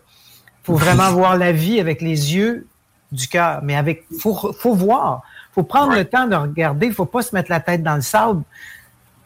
Il 0.62 0.66
faut 0.66 0.74
vraiment 0.74 1.10
voir 1.12 1.36
la 1.36 1.52
vie 1.52 1.80
avec 1.80 2.00
les 2.00 2.34
yeux 2.34 2.66
du 3.12 3.28
cœur. 3.28 3.60
Mais 3.62 3.76
avec, 3.76 4.04
faut, 4.20 4.52
faut 4.52 4.74
voir. 4.74 5.22
faut 5.54 5.62
prendre 5.62 5.94
le 5.94 6.04
temps 6.04 6.26
de 6.26 6.34
regarder. 6.34 6.86
Il 6.88 6.92
faut 6.92 7.06
pas 7.06 7.22
se 7.22 7.34
mettre 7.34 7.50
la 7.50 7.60
tête 7.60 7.82
dans 7.82 7.94
le 7.96 8.02
sable. 8.02 8.42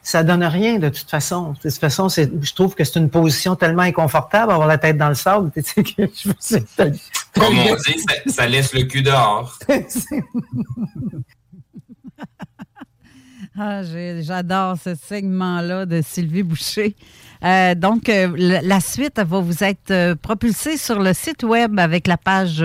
Ça 0.03 0.23
donne 0.25 0.43
rien 0.45 0.79
de 0.79 0.89
toute 0.89 1.11
façon. 1.11 1.53
De 1.63 1.69
toute 1.71 1.79
façon, 1.79 2.09
je 2.09 2.55
trouve 2.55 2.75
que 2.75 2.85
c'est 2.85 2.99
une 2.99 3.11
position 3.11 3.55
tellement 3.55 3.83
inconfortable 3.83 4.51
avoir 4.53 4.67
la 4.67 4.79
tête 4.79 4.97
dans 4.97 5.11
le 5.11 5.15
sable. 5.15 5.51
Tu 5.55 5.63
sais, 5.63 5.83
que 5.83 5.91
je 6.15 6.29
me 6.29 6.35
suis- 6.41 6.65
Comme 7.35 7.59
on 7.59 7.75
dit, 7.77 7.99
ça, 8.09 8.15
ça 8.33 8.47
laisse 8.47 8.73
le 8.73 8.85
cul 8.85 9.03
dehors. 9.03 9.59
Ah, 13.59 13.83
J'adore 13.83 14.77
ce 14.83 14.95
segment-là 14.95 15.85
de 15.85 16.01
Sylvie 16.03 16.43
Boucher. 16.45 16.95
Euh, 17.45 17.75
donc, 17.75 18.09
euh, 18.09 18.33
la 18.63 18.81
suite 18.81 19.19
va 19.19 19.41
vous 19.41 19.65
être 19.65 19.91
euh, 19.91 20.15
propulsée 20.15 20.77
sur 20.77 20.99
le 21.01 21.13
site 21.13 21.43
web 21.43 21.79
avec 21.79 22.07
la 22.07 22.17
page 22.17 22.65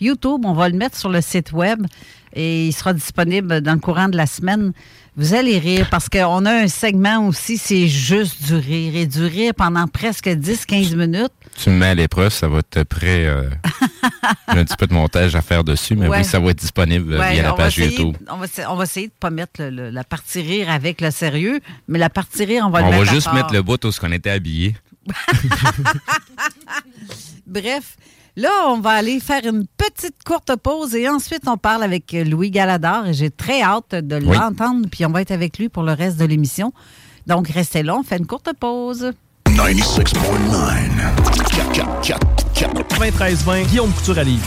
YouTube. 0.00 0.42
On 0.44 0.52
va 0.52 0.68
le 0.68 0.76
mettre 0.76 0.98
sur 0.98 1.08
le 1.08 1.20
site 1.20 1.52
web 1.52 1.86
et 2.34 2.66
il 2.66 2.72
sera 2.72 2.92
disponible 2.92 3.60
dans 3.60 3.74
le 3.74 3.78
courant 3.78 4.08
de 4.08 4.16
la 4.16 4.26
semaine. 4.26 4.72
Vous 5.16 5.32
allez 5.34 5.58
rire 5.60 5.86
parce 5.90 6.08
qu'on 6.08 6.44
a 6.44 6.52
un 6.52 6.66
segment 6.66 7.28
aussi, 7.28 7.56
c'est 7.56 7.86
juste 7.86 8.42
du 8.46 8.54
rire 8.56 8.96
et 8.96 9.06
du 9.06 9.24
rire 9.24 9.52
pendant 9.56 9.86
presque 9.86 10.26
10-15 10.26 10.96
minutes. 10.96 11.30
Tu 11.56 11.70
me 11.70 11.76
mets 11.76 11.86
à 11.86 11.94
l'épreuve, 11.94 12.32
ça 12.32 12.48
va 12.48 12.58
être 12.58 12.82
prêt. 12.82 13.24
euh, 13.26 13.48
un 14.48 14.64
petit 14.64 14.76
peu 14.76 14.88
de 14.88 14.92
montage 14.94 15.36
à 15.36 15.40
faire 15.42 15.62
dessus, 15.62 15.94
mais 15.94 16.08
Ouais. 16.08 16.18
oui, 16.18 16.24
ça 16.24 16.40
va 16.40 16.50
être 16.50 16.58
disponible 16.58 17.14
Ouais, 17.14 17.32
via 17.34 17.42
la 17.44 17.54
on 17.54 17.56
va 17.56 17.64
page 17.64 17.78
essayer- 17.78 17.96
YouTube. 17.96 18.16
On 18.28 18.38
va, 18.38 18.46
essa- 18.46 18.72
on 18.72 18.74
va 18.74 18.84
essayer 18.84 19.06
de 19.06 19.12
ne 19.12 19.18
pas 19.20 19.30
mettre 19.30 19.62
le- 19.62 19.70
le- 19.70 19.90
la 19.90 20.02
partie 20.02 20.42
rire 20.42 20.68
avec 20.68 21.00
le 21.00 21.12
sérieux, 21.12 21.60
mais 21.86 22.00
la 22.00 22.10
partie 22.10 22.44
rire, 22.44 22.64
on 22.66 22.70
va 22.70 22.80
le 22.80 22.86
On 22.86 22.90
mettre 22.90 23.04
va 23.04 23.10
à 23.10 23.14
juste 23.14 23.26
part. 23.26 23.34
mettre 23.34 23.52
le 23.52 23.62
bout 23.62 23.84
où 23.84 23.92
ce 23.92 24.00
qu'on 24.00 24.10
était 24.10 24.30
habillé. 24.30 24.74
Bref, 27.46 27.96
là, 28.36 28.50
on 28.68 28.80
va 28.80 28.90
aller 28.90 29.20
faire 29.20 29.44
une 29.46 29.66
petite 29.76 30.22
courte 30.24 30.54
pause 30.56 30.94
et 30.94 31.08
ensuite 31.08 31.42
on 31.46 31.56
parle 31.56 31.82
avec 31.82 32.14
Louis 32.26 32.50
Galador 32.50 33.06
et 33.06 33.14
j'ai 33.14 33.30
très 33.30 33.62
hâte 33.62 33.94
de 33.94 34.16
Oui. 34.16 34.36
l'entendre, 34.36 34.86
puis 34.90 35.04
on 35.06 35.10
va 35.10 35.22
être 35.22 35.30
avec 35.32 35.58
lui 35.58 35.68
pour 35.68 35.82
le 35.82 35.92
reste 35.92 36.18
de 36.18 36.24
l'émission. 36.24 36.72
Donc, 37.26 37.48
restez 37.48 37.82
là, 37.82 37.96
on 37.96 38.02
fait 38.02 38.18
une 38.18 38.26
courte 38.26 38.50
pause. 38.58 39.12
96.9. 39.46 40.04
93-20, 42.54 43.66
Guillaume 43.66 43.92
Couture 43.92 44.18
à 44.18 44.24
Livre. 44.24 44.46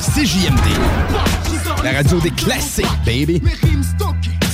CJMD. 0.00 1.84
La 1.84 1.92
radio 1.92 2.18
des 2.20 2.30
classiques, 2.30 2.86
baby. 3.04 3.42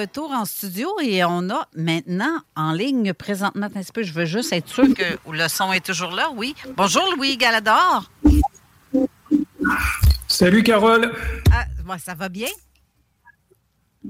Retour 0.00 0.30
en 0.30 0.46
studio 0.46 0.88
et 1.02 1.24
on 1.24 1.50
a 1.50 1.68
maintenant 1.76 2.38
en 2.56 2.72
ligne 2.72 3.12
présentement, 3.12 3.66
un 3.66 3.68
petit 3.68 3.92
peu, 3.92 4.02
je 4.02 4.12
veux 4.12 4.24
juste 4.24 4.52
être 4.52 4.68
sûr 4.68 4.94
que 4.94 5.18
le 5.30 5.48
son 5.48 5.72
est 5.72 5.84
toujours 5.84 6.12
là, 6.12 6.30
oui. 6.34 6.54
Bonjour 6.76 7.02
Louis 7.16 7.36
Galador. 7.36 8.10
Salut 10.26 10.62
Carole. 10.62 11.12
Ah, 11.52 11.66
ça 11.98 12.14
va 12.14 12.28
bien? 12.28 12.48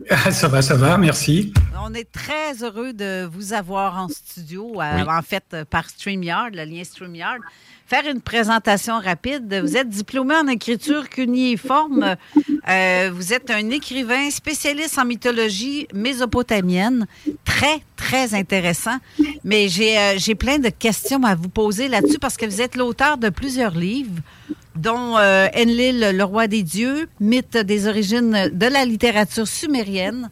Ah, 0.08 0.30
ça 0.30 0.46
va, 0.46 0.62
ça 0.62 0.76
va, 0.76 0.96
merci. 0.96 1.52
On 1.82 1.92
est 1.94 2.10
très 2.10 2.62
heureux 2.62 2.92
de 2.92 3.28
vous 3.32 3.52
avoir 3.52 3.98
en 3.98 4.08
studio, 4.08 4.80
euh, 4.80 5.04
en 5.08 5.22
fait, 5.22 5.56
par 5.68 5.90
StreamYard, 5.90 6.54
le 6.54 6.64
lien 6.64 6.84
StreamYard. 6.84 7.40
Faire 7.90 8.06
une 8.06 8.20
présentation 8.20 9.00
rapide. 9.00 9.52
Vous 9.64 9.76
êtes 9.76 9.88
diplômé 9.88 10.36
en 10.36 10.46
écriture 10.46 11.08
cuniforme. 11.08 12.14
Euh, 12.68 13.10
vous 13.12 13.32
êtes 13.32 13.50
un 13.50 13.68
écrivain 13.70 14.30
spécialiste 14.30 14.96
en 14.96 15.04
mythologie 15.04 15.88
mésopotamienne. 15.92 17.08
Très, 17.44 17.82
très 17.96 18.32
intéressant. 18.34 18.96
Mais 19.42 19.68
j'ai 19.68 19.98
euh, 19.98 20.34
plein 20.38 20.60
de 20.60 20.68
questions 20.68 21.24
à 21.24 21.34
vous 21.34 21.48
poser 21.48 21.88
là-dessus 21.88 22.20
parce 22.20 22.36
que 22.36 22.46
vous 22.46 22.60
êtes 22.60 22.76
l'auteur 22.76 23.18
de 23.18 23.28
plusieurs 23.28 23.74
livres 23.74 24.22
dont 24.76 25.18
euh, 25.18 25.48
Enlil, 25.56 26.12
le 26.12 26.22
roi 26.22 26.46
des 26.46 26.62
dieux, 26.62 27.08
mythe 27.18 27.56
des 27.56 27.88
origines 27.88 28.50
de 28.52 28.66
la 28.66 28.84
littérature 28.84 29.48
sumérienne, 29.48 30.30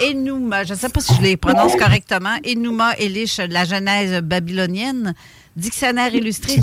Enuma, 0.00 0.64
je 0.64 0.72
ne 0.72 0.78
sais 0.78 0.88
pas 0.88 1.00
si 1.00 1.14
je 1.14 1.22
les 1.22 1.36
prononce 1.36 1.76
correctement, 1.76 2.36
Enuma 2.44 2.94
Elish, 2.98 3.38
la 3.38 3.64
Genèse 3.64 4.22
babylonienne, 4.22 5.14
dictionnaire 5.56 6.14
illustré. 6.14 6.56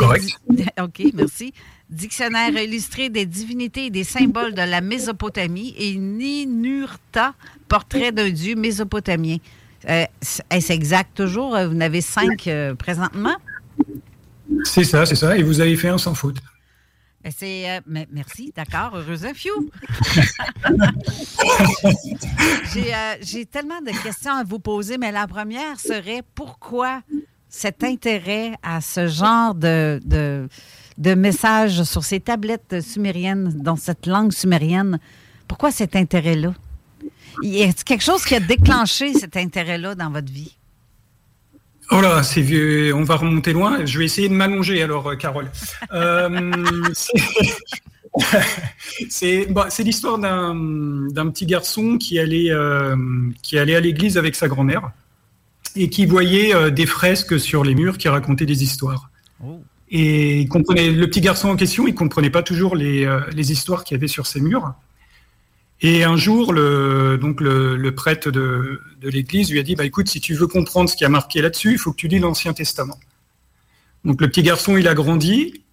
Des- 0.49 0.65
OK, 0.81 1.01
merci. 1.13 1.53
Dictionnaire 1.89 2.49
illustré 2.61 3.09
des 3.09 3.25
divinités 3.25 3.87
et 3.87 3.89
des 3.89 4.03
symboles 4.05 4.53
de 4.53 4.61
la 4.61 4.79
Mésopotamie 4.81 5.73
et 5.77 5.95
Ninurta, 5.95 7.33
portrait 7.67 8.11
d'un 8.11 8.29
dieu 8.29 8.55
mésopotamien. 8.55 9.37
Euh, 9.89 10.05
Est-ce 10.49 10.71
exact 10.73 11.15
toujours? 11.15 11.49
Vous 11.57 11.75
en 11.75 11.81
avez 11.81 12.01
cinq 12.01 12.47
euh, 12.47 12.75
présentement? 12.75 13.35
C'est 14.63 14.83
ça, 14.83 15.05
c'est 15.05 15.15
ça. 15.15 15.37
Et 15.37 15.43
vous 15.43 15.59
avez 15.59 15.75
fait 15.75 15.89
un 15.89 15.97
sans 15.97 16.13
faute. 16.13 16.37
Ben, 17.23 17.31
c'est, 17.37 17.69
euh, 17.69 17.79
merci, 18.11 18.51
d'accord, 18.55 18.91
heureusement, 18.95 19.33
Fiou. 19.33 19.69
J'ai 22.73 22.93
euh, 22.93 23.15
j'ai 23.21 23.45
tellement 23.45 23.81
de 23.81 23.91
questions 24.03 24.33
à 24.33 24.43
vous 24.43 24.59
poser, 24.59 24.97
mais 24.97 25.11
la 25.11 25.27
première 25.27 25.79
serait 25.79 26.21
pourquoi 26.35 27.01
cet 27.51 27.83
intérêt 27.83 28.53
à 28.63 28.81
ce 28.81 29.07
genre 29.07 29.53
de, 29.53 29.99
de, 30.97 31.13
messages 31.13 31.83
sur 31.83 32.03
ces 32.03 32.21
tablettes 32.21 32.81
sumériennes, 32.81 33.61
dans 33.61 33.75
cette 33.75 34.07
langue 34.07 34.31
sumérienne? 34.31 34.99
Pourquoi 35.47 35.69
cet 35.69 35.95
intérêt-là? 35.95 36.53
Y 37.43 37.63
a 37.63 37.73
quelque 37.73 38.03
chose 38.03 38.23
qui 38.23 38.35
a 38.35 38.39
déclenché 38.39 39.13
cet 39.13 39.37
intérêt-là 39.37 39.95
dans 39.95 40.09
votre 40.09 40.31
vie? 40.31 40.55
Oh 41.91 41.99
là, 41.99 42.23
c'est 42.23 42.41
vieux. 42.41 42.95
On 42.95 43.03
va 43.03 43.17
remonter 43.17 43.51
loin. 43.51 43.85
Je 43.85 43.99
vais 43.99 44.05
essayer 44.05 44.29
de 44.29 44.33
m'allonger 44.33 44.81
alors, 44.81 45.09
euh, 45.09 45.15
Carole. 45.15 45.51
Euh, 45.91 46.29
bah, 49.49 49.67
c'est 49.69 49.83
l'histoire 49.83 50.17
d'un 50.17 50.55
d'un 50.55 51.29
petit 51.29 51.45
garçon 51.45 51.97
qui 51.97 52.17
allait, 52.17 52.49
euh, 52.49 52.95
qui 53.41 53.59
allait 53.59 53.75
à 53.75 53.81
l'église 53.81 54.17
avec 54.17 54.35
sa 54.35 54.47
grand-mère 54.47 54.91
et 55.75 55.89
qui 55.89 56.05
voyait 56.05 56.53
euh, 56.53 56.69
des 56.69 56.85
fresques 56.85 57.39
sur 57.39 57.63
les 57.63 57.75
murs 57.75 57.97
qui 57.97 58.09
racontaient 58.09 58.45
des 58.45 58.63
histoires. 58.63 59.09
Et 59.89 60.39
il 60.39 60.47
comprenait, 60.47 60.89
le 60.89 61.07
petit 61.07 61.21
garçon 61.21 61.49
en 61.49 61.55
question, 61.55 61.85
il 61.87 61.95
comprenait 61.95 62.29
pas 62.29 62.43
toujours 62.43 62.75
les, 62.75 63.05
euh, 63.05 63.19
les 63.33 63.51
histoires 63.51 63.83
qu'il 63.83 63.95
y 63.95 63.99
avait 63.99 64.07
sur 64.07 64.25
ces 64.25 64.39
murs. 64.39 64.73
Et 65.81 66.03
un 66.03 66.15
jour, 66.15 66.53
le, 66.53 67.17
donc 67.19 67.41
le, 67.41 67.75
le 67.75 67.95
prêtre 67.95 68.29
de, 68.29 68.79
de 69.01 69.09
l'église 69.09 69.51
lui 69.51 69.59
a 69.59 69.63
dit, 69.63 69.75
bah, 69.75 69.83
écoute, 69.83 70.07
si 70.07 70.21
tu 70.21 70.35
veux 70.35 70.47
comprendre 70.47 70.89
ce 70.89 70.95
qui 70.95 71.03
a 71.03 71.09
marqué 71.09 71.41
là-dessus, 71.41 71.73
il 71.73 71.77
faut 71.77 71.91
que 71.91 71.97
tu 71.97 72.07
lis 72.07 72.19
l'Ancien 72.19 72.53
Testament. 72.53 72.99
Donc 74.05 74.21
le 74.21 74.27
petit 74.27 74.43
garçon, 74.43 74.77
il 74.77 74.87
a 74.87 74.93
grandi, 74.93 75.63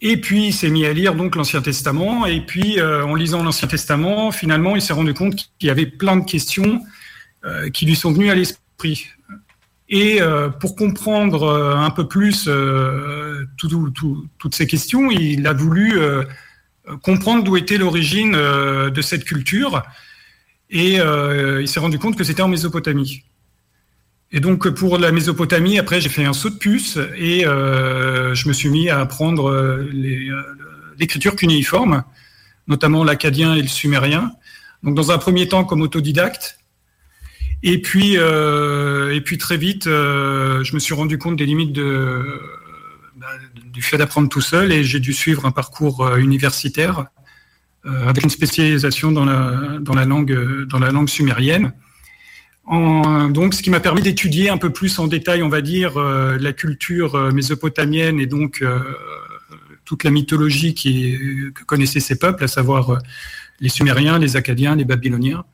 et 0.00 0.20
puis 0.20 0.46
il 0.46 0.52
s'est 0.52 0.70
mis 0.70 0.86
à 0.86 0.92
lire 0.92 1.14
donc 1.14 1.36
l'Ancien 1.36 1.62
Testament, 1.62 2.26
et 2.26 2.40
puis 2.40 2.78
euh, 2.78 3.04
en 3.04 3.14
lisant 3.14 3.42
l'Ancien 3.42 3.68
Testament, 3.68 4.30
finalement, 4.30 4.76
il 4.76 4.82
s'est 4.82 4.92
rendu 4.92 5.14
compte 5.14 5.50
qu'il 5.58 5.66
y 5.66 5.70
avait 5.70 5.86
plein 5.86 6.16
de 6.16 6.24
questions 6.24 6.80
euh, 7.44 7.70
qui 7.70 7.86
lui 7.86 7.96
sont 7.96 8.12
venues 8.12 8.30
à 8.30 8.34
l'esprit. 8.34 8.60
Et 9.88 10.20
euh, 10.20 10.48
pour 10.48 10.76
comprendre 10.76 11.42
euh, 11.44 11.76
un 11.76 11.90
peu 11.90 12.08
plus 12.08 12.46
euh, 12.48 13.44
tout- 13.56 13.68
tout- 13.68 13.90
tout- 13.90 14.26
toutes 14.38 14.54
ces 14.54 14.66
questions, 14.66 15.10
il 15.10 15.46
a 15.46 15.52
voulu 15.52 15.98
comprendre 17.02 17.44
d'où 17.44 17.56
était 17.56 17.78
l'origine 17.78 18.32
de 18.32 19.02
cette 19.02 19.24
culture. 19.24 19.82
Et 20.70 20.94
il 20.96 21.68
s'est 21.68 21.80
rendu 21.80 21.98
compte 21.98 22.16
que 22.16 22.24
c'était 22.24 22.42
en 22.42 22.48
Mésopotamie. 22.48 23.22
Et 24.32 24.40
donc 24.40 24.68
pour 24.70 24.98
la 24.98 25.12
Mésopotamie, 25.12 25.78
après 25.78 26.00
j'ai 26.00 26.08
fait 26.08 26.24
un 26.24 26.32
saut 26.32 26.50
de 26.50 26.56
puce 26.56 26.98
et 27.16 27.42
je 27.44 28.48
me 28.48 28.52
suis 28.52 28.68
mis 28.68 28.90
à 28.90 28.98
apprendre 29.00 29.78
l'écriture 30.98 31.36
cunéiforme, 31.36 32.04
notamment 32.66 33.04
l'acadien 33.04 33.54
et 33.54 33.62
le 33.62 33.68
sumérien. 33.68 34.32
Donc 34.82 34.94
dans 34.94 35.10
un 35.12 35.18
premier 35.18 35.46
temps 35.48 35.64
comme 35.64 35.82
autodidacte. 35.82 36.58
Et 37.66 37.80
puis, 37.80 38.18
euh, 38.18 39.14
et 39.14 39.22
puis 39.22 39.38
très 39.38 39.56
vite, 39.56 39.86
euh, 39.86 40.62
je 40.64 40.74
me 40.74 40.78
suis 40.78 40.92
rendu 40.92 41.16
compte 41.16 41.36
des 41.36 41.46
limites 41.46 41.74
bah, 41.74 43.26
du 43.72 43.80
fait 43.80 43.96
d'apprendre 43.96 44.28
tout 44.28 44.42
seul 44.42 44.70
et 44.70 44.84
j'ai 44.84 45.00
dû 45.00 45.14
suivre 45.14 45.46
un 45.46 45.50
parcours 45.50 46.06
euh, 46.06 46.18
universitaire 46.18 47.06
avec 47.86 48.24
une 48.24 48.30
spécialisation 48.30 49.12
dans 49.12 49.26
la, 49.26 50.04
langue, 50.06 51.08
sumérienne. 51.08 51.74
En- 52.64 53.28
donc, 53.28 53.52
ce 53.52 53.62
qui 53.62 53.68
m'a 53.68 53.80
permis 53.80 54.00
d'étudier 54.00 54.48
un 54.48 54.56
peu 54.56 54.70
plus 54.70 54.98
en 54.98 55.06
détail, 55.06 55.42
on 55.42 55.50
va 55.50 55.60
dire, 55.60 55.98
la 55.98 56.52
culture 56.54 57.30
mésopotamienne 57.30 58.20
et 58.20 58.26
donc 58.26 58.64
toute 59.84 60.02
la 60.02 60.10
mythologie 60.10 60.72
qui, 60.72 61.18
que 61.54 61.62
connaissaient 61.64 62.00
ces 62.00 62.18
peuples, 62.18 62.42
à 62.44 62.48
savoir 62.48 63.00
les 63.60 63.68
Sumériens, 63.68 64.18
les 64.18 64.36
Acadiens, 64.36 64.76
les 64.76 64.86
Babyloniens. 64.86 65.44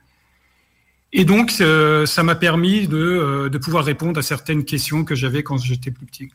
Et 1.12 1.24
donc, 1.24 1.52
euh, 1.60 2.06
ça 2.06 2.22
m'a 2.22 2.36
permis 2.36 2.86
de, 2.86 2.96
euh, 2.96 3.48
de 3.48 3.58
pouvoir 3.58 3.84
répondre 3.84 4.18
à 4.18 4.22
certaines 4.22 4.64
questions 4.64 5.04
que 5.04 5.14
j'avais 5.14 5.42
quand 5.42 5.58
j'étais 5.58 5.90
plus 5.90 6.06
petit. 6.06 6.30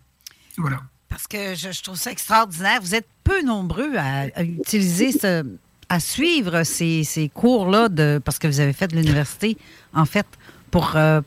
Voilà. 0.58 0.82
Parce 1.08 1.28
que 1.28 1.56
je, 1.56 1.72
je 1.72 1.82
trouve 1.82 1.96
ça 1.96 2.12
extraordinaire. 2.12 2.82
Vous 2.82 2.94
êtes 2.96 3.08
peu 3.24 3.42
nombreux 3.42 3.96
à, 3.96 4.28
à 4.36 4.44
utiliser 4.44 5.12
ce, 5.14 5.46
à 5.88 6.00
suivre 6.00 6.64
ces, 6.64 7.04
ces 7.04 7.30
cours-là 7.30 7.88
de 7.90 8.20
parce 8.24 8.38
que 8.38 8.48
vous 8.48 8.60
avez 8.60 8.74
fait 8.74 8.88
de 8.88 8.96
l'université, 8.98 9.58
en 9.94 10.06
fait, 10.06 10.28
pour 10.72 10.94
euh, 10.96 11.22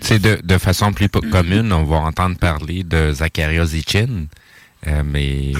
C'est 0.00 0.20
de, 0.20 0.38
de 0.42 0.58
façon 0.58 0.92
plus 0.92 1.08
commune, 1.08 1.72
on 1.72 1.84
va 1.84 1.96
entendre 1.96 2.36
parler 2.36 2.84
de 2.84 3.12
Zacharias 3.12 3.66
Zichin. 3.66 4.26
Euh, 4.86 5.02
mais 5.04 5.52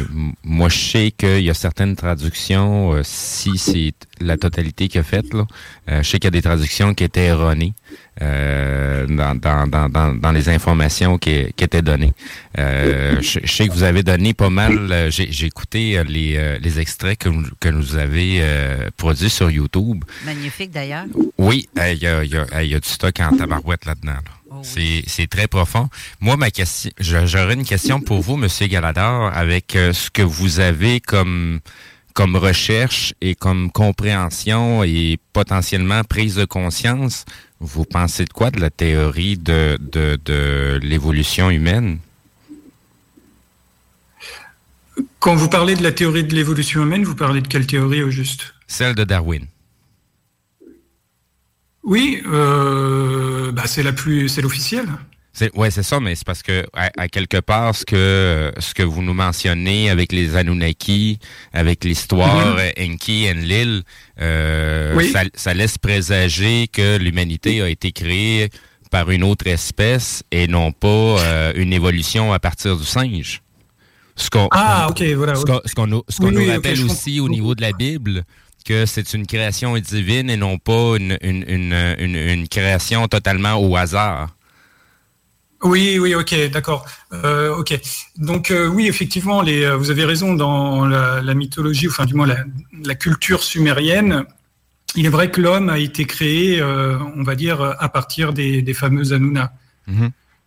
moi, 0.44 0.68
je 0.68 0.78
sais 0.78 1.10
qu'il 1.10 1.40
y 1.42 1.50
a 1.50 1.54
certaines 1.54 1.96
traductions, 1.96 2.92
euh, 2.94 3.00
si 3.04 3.58
c'est 3.58 3.92
la 4.20 4.36
totalité 4.36 4.86
qu'il 4.88 5.00
a 5.00 5.04
faite, 5.04 5.34
là, 5.34 5.44
euh, 5.90 6.02
je 6.04 6.08
sais 6.08 6.18
qu'il 6.20 6.26
y 6.26 6.28
a 6.28 6.30
des 6.30 6.42
traductions 6.42 6.94
qui 6.94 7.02
étaient 7.02 7.26
erronées 7.26 7.74
euh, 8.22 9.06
dans, 9.08 9.34
dans, 9.34 9.66
dans, 9.66 10.14
dans, 10.14 10.32
les 10.32 10.48
informations 10.48 11.18
qui, 11.18 11.46
qui 11.56 11.64
étaient 11.64 11.82
données. 11.82 12.12
Euh, 12.58 13.20
je, 13.20 13.40
je 13.42 13.52
sais 13.52 13.66
que 13.66 13.72
vous 13.72 13.82
avez 13.82 14.02
donné 14.04 14.34
pas 14.34 14.50
mal, 14.50 15.08
j'ai 15.10 15.46
écouté 15.46 16.00
les, 16.06 16.58
les 16.60 16.78
extraits 16.80 17.18
que, 17.18 17.28
vous- 17.28 17.44
que 17.60 17.68
nous 17.68 17.96
avez 17.96 18.38
euh, 18.40 18.88
produits 18.96 19.30
sur 19.30 19.50
YouTube. 19.50 20.04
magnifiques 20.24 20.70
d'ailleurs. 20.70 21.06
Oui, 21.38 21.68
il 21.76 21.98
y, 22.02 22.06
a, 22.06 22.24
y 22.24 22.36
a- 22.36 22.62
y 22.64 22.74
a 22.74 22.80
du 22.80 22.88
stock 22.88 23.18
en 23.20 23.36
tabarouette 23.36 23.84
là-dedans. 23.84 24.12
là. 24.12 24.37
C'est 24.74 25.02
c'est 25.06 25.26
très 25.26 25.48
profond. 25.48 25.88
Moi, 26.20 26.36
ma 26.36 26.50
question, 26.50 26.90
j'aurais 27.00 27.54
une 27.54 27.64
question 27.64 28.00
pour 28.00 28.20
vous, 28.20 28.36
Monsieur 28.36 28.66
Galador, 28.66 29.30
avec 29.34 29.74
euh, 29.74 29.92
ce 29.92 30.10
que 30.10 30.22
vous 30.22 30.60
avez 30.60 31.00
comme 31.00 31.60
comme 32.14 32.36
recherche 32.36 33.14
et 33.20 33.34
comme 33.34 33.70
compréhension 33.70 34.82
et 34.84 35.18
potentiellement 35.32 36.02
prise 36.04 36.34
de 36.34 36.44
conscience. 36.44 37.24
Vous 37.60 37.84
pensez 37.84 38.24
de 38.24 38.32
quoi? 38.32 38.50
De 38.50 38.60
la 38.60 38.70
théorie 38.70 39.36
de, 39.36 39.78
de, 39.80 40.18
de 40.24 40.78
l'évolution 40.82 41.50
humaine? 41.50 41.98
Quand 45.20 45.36
vous 45.36 45.48
parlez 45.48 45.74
de 45.76 45.82
la 45.82 45.92
théorie 45.92 46.24
de 46.24 46.34
l'évolution 46.34 46.82
humaine, 46.82 47.04
vous 47.04 47.14
parlez 47.14 47.40
de 47.40 47.48
quelle 47.48 47.66
théorie 47.66 48.02
au 48.02 48.10
juste? 48.10 48.54
Celle 48.66 48.94
de 48.94 49.04
Darwin. 49.04 49.46
Oui, 51.84 52.22
euh, 52.26 53.52
bah, 53.52 53.62
c'est 53.66 53.82
la 53.82 53.92
plus, 53.92 54.28
c'est 54.28 54.42
l'officielle. 54.42 54.88
C'est, 55.32 55.56
ouais, 55.56 55.70
c'est 55.70 55.84
ça, 55.84 56.00
mais 56.00 56.16
c'est 56.16 56.26
parce 56.26 56.42
que 56.42 56.64
à, 56.74 56.90
à 56.96 57.06
quelque 57.08 57.36
part, 57.38 57.74
ce 57.74 57.84
que 57.84 58.52
ce 58.58 58.74
que 58.74 58.82
vous 58.82 59.02
nous 59.02 59.14
mentionnez 59.14 59.88
avec 59.88 60.10
les 60.10 60.34
Anunnaki, 60.34 61.18
avec 61.52 61.84
l'histoire 61.84 62.54
Mhm. 62.54 62.56
euh, 62.58 62.70
Enki, 62.80 63.28
Enlil, 63.30 63.82
euh, 64.20 64.94
Oui. 64.96 65.10
ça, 65.12 65.22
ça 65.34 65.54
laisse 65.54 65.78
présager 65.78 66.66
que 66.66 66.96
l'humanité 66.98 67.62
a 67.62 67.68
été 67.68 67.92
créée 67.92 68.50
par 68.90 69.10
une 69.10 69.22
autre 69.22 69.46
espèce 69.46 70.24
et 70.32 70.48
non 70.48 70.72
pas 70.72 70.88
euh, 70.88 71.52
une 71.54 71.72
évolution 71.72 72.32
à 72.32 72.40
partir 72.40 72.76
du 72.76 72.84
singe. 72.84 73.40
Ce 74.16 74.30
qu'on, 74.30 74.48
Ah, 74.50 74.88
ok, 74.90 75.00
voilà, 75.14 75.36
Ce 75.36 75.74
qu'on, 75.74 75.86
nous, 75.86 76.02
Oui, 76.20 76.50
rappelle 76.50 76.82
aussi 76.84 77.20
au 77.20 77.28
niveau 77.28 77.54
de 77.54 77.60
la 77.62 77.70
Bible, 77.70 78.24
que 78.68 78.84
c'est 78.84 79.14
une 79.14 79.26
création 79.26 79.78
divine 79.78 80.28
et 80.28 80.36
non 80.36 80.58
pas 80.58 80.96
une, 80.98 81.16
une, 81.22 81.44
une, 81.48 82.16
une, 82.16 82.48
création 82.48 83.08
totalement 83.08 83.54
au 83.54 83.74
hasard. 83.76 84.28
Oui, 85.62 85.98
oui, 85.98 86.14
ok, 86.14 86.50
d'accord. 86.52 86.84
Euh, 87.14 87.56
ok. 87.56 87.80
Donc 88.18 88.50
euh, 88.50 88.68
oui, 88.68 88.86
effectivement, 88.86 89.40
les, 89.40 89.64
euh, 89.64 89.76
vous 89.76 89.90
avez 89.90 90.04
raison 90.04 90.34
dans 90.34 90.84
la, 90.84 91.22
la 91.22 91.34
mythologie, 91.34 91.88
enfin 91.88 92.04
du 92.04 92.14
moins 92.14 92.26
la, 92.26 92.44
la 92.84 92.94
culture 92.94 93.42
sumérienne. 93.42 94.24
Il 94.96 95.06
est 95.06 95.14
vrai 95.18 95.30
que 95.30 95.40
l'homme 95.40 95.70
a 95.70 95.78
été 95.78 96.04
créé, 96.04 96.62
on 96.62 97.22
va 97.22 97.34
dire, 97.34 97.60
à 97.60 97.88
partir 97.90 98.32
des, 98.32 98.62
des 98.62 98.74
fameux 98.74 99.12
Anunnaki. 99.12 99.52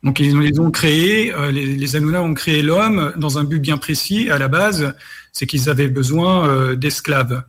Donc 0.04 0.20
ils 0.20 0.38
les 0.40 0.60
ont 0.60 0.72
créés, 0.72 1.32
les, 1.52 1.66
les 1.76 1.96
ont 2.16 2.34
créé 2.34 2.64
l'homme 2.64 3.14
dans 3.18 3.38
un 3.38 3.44
but 3.44 3.60
bien 3.60 3.78
précis. 3.78 4.32
À 4.32 4.40
la 4.40 4.48
base, 4.48 4.96
c'est 5.32 5.46
qu'ils 5.46 5.70
avaient 5.70 5.90
besoin 5.90 6.74
d'esclaves, 6.74 7.44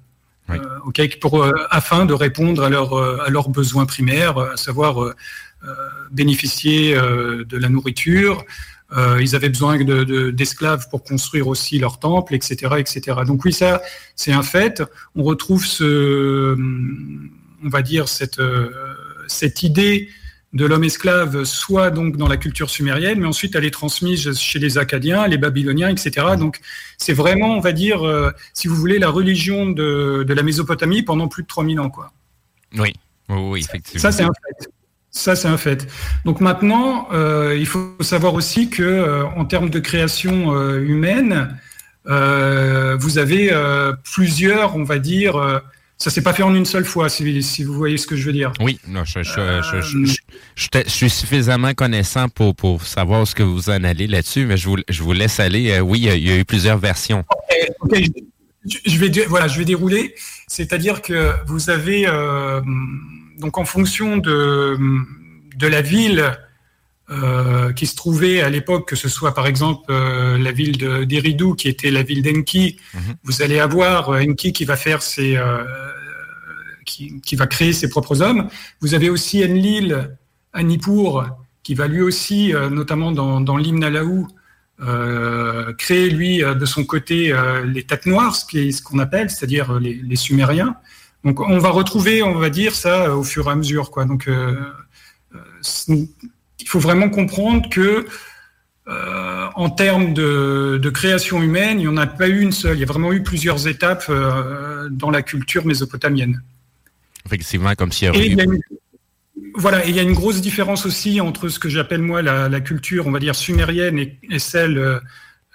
euh, 0.60 0.78
ok, 0.86 1.18
pour 1.20 1.42
euh, 1.42 1.52
afin 1.70 2.04
de 2.06 2.14
répondre 2.14 2.62
à 2.62 2.68
leurs 2.70 2.92
euh, 2.94 3.18
à 3.26 3.30
leurs 3.30 3.48
besoins 3.50 3.86
primaires, 3.86 4.38
à 4.38 4.56
savoir 4.56 5.14
bénéficier 6.10 6.94
de 6.94 7.56
la 7.56 7.68
nourriture. 7.68 8.44
Ils 9.20 9.34
avaient 9.36 9.48
besoin 9.48 9.78
de- 9.82 10.04
de- 10.04 10.30
d'esclaves 10.30 10.88
pour 10.90 11.02
construire 11.02 11.46
aussi 11.48 11.78
leur 11.78 11.98
temple, 11.98 12.34
etc., 12.34 12.74
etc. 12.78 13.18
Donc 13.26 13.44
oui, 13.44 13.52
ça, 13.52 13.80
c'est 14.16 14.32
un 14.32 14.42
fait. 14.42 14.82
On 15.14 15.22
retrouve 15.22 15.64
ce, 15.64 16.54
on 17.64 17.68
va 17.68 17.80
dire 17.82 18.08
cette 18.08 18.40
cette 19.28 19.62
idée 19.62 20.08
de 20.52 20.66
l'homme 20.66 20.84
esclave, 20.84 21.44
soit 21.44 21.90
donc 21.90 22.16
dans 22.16 22.28
la 22.28 22.36
culture 22.36 22.68
sumérienne, 22.68 23.20
mais 23.20 23.26
ensuite 23.26 23.56
elle 23.56 23.64
est 23.64 23.70
transmise 23.70 24.38
chez 24.38 24.58
les 24.58 24.76
Acadiens, 24.76 25.26
les 25.26 25.38
Babyloniens, 25.38 25.88
etc. 25.88 26.26
Donc 26.38 26.60
c'est 26.98 27.14
vraiment, 27.14 27.56
on 27.56 27.60
va 27.60 27.72
dire, 27.72 28.06
euh, 28.06 28.30
si 28.52 28.68
vous 28.68 28.76
voulez, 28.76 28.98
la 28.98 29.08
religion 29.08 29.70
de, 29.70 30.24
de, 30.26 30.34
la 30.34 30.42
Mésopotamie 30.42 31.02
pendant 31.02 31.26
plus 31.26 31.42
de 31.42 31.48
3000 31.48 31.80
ans. 31.80 31.88
Quoi. 31.88 32.12
Oui, 32.76 32.92
oui, 33.30 33.60
effectivement. 33.60 34.02
Ça, 34.02 34.12
c'est 34.12 34.24
un 34.24 34.32
fait. 34.32 34.68
Ça, 35.10 35.36
c'est 35.36 35.48
un 35.48 35.58
fait. 35.58 35.86
Donc 36.24 36.40
maintenant, 36.40 37.08
euh, 37.12 37.56
il 37.58 37.66
faut 37.66 37.96
savoir 38.00 38.34
aussi 38.34 38.68
que 38.68 38.82
euh, 38.82 39.24
en 39.36 39.44
termes 39.46 39.70
de 39.70 39.78
création 39.78 40.52
humaine, 40.78 41.58
vous 42.04 43.18
avez 43.18 43.52
plusieurs, 44.02 44.76
on 44.76 44.82
va 44.84 44.98
dire, 44.98 45.62
ça 46.02 46.10
s'est 46.10 46.22
pas 46.22 46.32
fait 46.32 46.42
en 46.42 46.52
une 46.52 46.64
seule 46.64 46.84
fois, 46.84 47.08
si, 47.08 47.42
si, 47.44 47.62
vous 47.62 47.74
voyez 47.74 47.96
ce 47.96 48.08
que 48.08 48.16
je 48.16 48.26
veux 48.26 48.32
dire. 48.32 48.52
Oui, 48.60 48.80
non, 48.88 49.04
je, 49.04 49.22
je, 49.22 50.16
je, 50.56 50.88
suis 50.88 51.10
suffisamment 51.10 51.74
connaissant 51.74 52.28
pour, 52.28 52.56
pour 52.56 52.82
savoir 52.82 53.24
ce 53.24 53.36
que 53.36 53.44
vous 53.44 53.70
en 53.70 53.84
allez 53.84 54.08
là-dessus, 54.08 54.44
mais 54.46 54.56
je 54.56 54.68
vous, 54.68 54.78
je 54.88 55.00
vous 55.00 55.12
laisse 55.12 55.38
aller. 55.38 55.78
oui, 55.78 56.00
il 56.00 56.26
y, 56.26 56.32
a 56.32 56.38
eu 56.38 56.44
plusieurs 56.44 56.78
versions. 56.78 57.24
Okay, 57.82 58.10
Je 58.84 58.98
vais, 58.98 59.26
voilà, 59.28 59.46
je 59.46 59.56
vais 59.58 59.64
dérouler. 59.64 60.16
C'est-à-dire 60.48 61.02
que 61.02 61.34
vous 61.46 61.70
avez 61.70 62.06
donc 63.38 63.58
en 63.58 63.64
fonction 63.64 64.16
de, 64.16 64.76
de 65.56 65.66
la 65.68 65.82
ville 65.82 66.32
euh, 67.12 67.72
qui 67.74 67.86
se 67.86 67.94
trouvait 67.94 68.40
à 68.40 68.48
l'époque, 68.48 68.88
que 68.88 68.96
ce 68.96 69.06
soit 69.06 69.34
par 69.34 69.46
exemple 69.46 69.84
euh, 69.90 70.38
la 70.38 70.50
ville 70.50 70.78
d'Eridou, 71.06 71.54
qui 71.54 71.68
était 71.68 71.90
la 71.90 72.02
ville 72.02 72.22
d'Enki, 72.22 72.78
mhm. 72.94 73.00
vous 73.24 73.42
allez 73.42 73.60
avoir 73.60 74.08
euh, 74.08 74.22
Enki 74.22 74.54
qui 74.54 74.64
va 74.64 74.76
faire 74.76 75.02
ses, 75.02 75.38
qui, 76.86 77.20
qui, 77.20 77.36
va 77.36 77.46
créer 77.46 77.74
ses 77.74 77.90
propres 77.90 78.22
hommes. 78.22 78.48
Vous 78.80 78.94
avez 78.94 79.10
aussi 79.10 79.44
Enlil 79.44 80.16
à 80.54 80.62
Nippur, 80.62 81.28
qui 81.62 81.74
va 81.74 81.86
lui 81.86 82.00
aussi, 82.00 82.54
notamment 82.70 83.12
dans, 83.12 83.42
dans 83.42 83.58
l'hymne 83.58 83.84
à 83.84 85.72
créer 85.76 86.08
lui 86.08 86.38
de 86.38 86.64
son 86.64 86.84
côté 86.84 87.34
les 87.64 87.82
têtes 87.82 88.06
noires, 88.06 88.34
ce 88.36 88.82
qu'on 88.82 88.98
appelle, 89.00 89.28
c'est-à-dire 89.28 89.78
les, 89.78 89.94
les, 89.94 90.16
Sumériens. 90.16 90.76
Donc 91.24 91.40
on 91.40 91.58
va 91.58 91.70
retrouver, 91.70 92.22
on 92.22 92.38
va 92.38 92.48
dire 92.48 92.74
ça 92.74 93.14
au 93.14 93.22
fur 93.22 93.48
et 93.48 93.50
à 93.50 93.54
mesure, 93.54 93.90
quoi. 93.90 94.06
Donc 94.06 94.28
il 96.62 96.68
faut 96.68 96.78
vraiment 96.78 97.08
comprendre 97.08 97.68
que 97.68 98.06
euh, 98.88 99.48
en 99.54 99.70
termes 99.70 100.12
de, 100.12 100.90
création 100.92 101.42
humaine, 101.42 101.78
il 101.80 101.88
n'y 101.88 101.88
en 101.88 101.96
a 101.96 102.06
pas 102.06 102.28
eu 102.28 102.40
une 102.40 102.52
seule. 102.52 102.76
Il 102.76 102.80
y 102.80 102.84
a 102.84 102.86
vraiment 102.86 103.12
eu 103.12 103.22
plusieurs 103.22 103.68
étapes 103.68 104.06
euh, 104.08 104.88
dans 104.90 105.10
la 105.10 105.22
culture 105.22 105.64
mésopotamienne. 105.64 106.42
Effectivement, 107.26 107.74
comme 107.74 107.92
si 107.92 108.06
il 108.06 108.34
y 108.34 108.40
a 108.40 108.44
une, 108.44 108.58
voilà, 109.54 109.84
il 109.86 109.94
y 109.94 110.00
a 110.00 110.02
une 110.02 110.14
grosse 110.14 110.40
différence 110.40 110.86
aussi 110.86 111.20
entre 111.20 111.48
ce 111.48 111.58
que 111.58 111.68
j'appelle 111.68 112.02
moi 112.02 112.22
la, 112.22 112.60
culture, 112.60 113.06
on 113.06 113.12
va 113.12 113.20
dire 113.20 113.36
sumérienne 113.36 113.98
et, 113.98 114.38
celle 114.38 115.00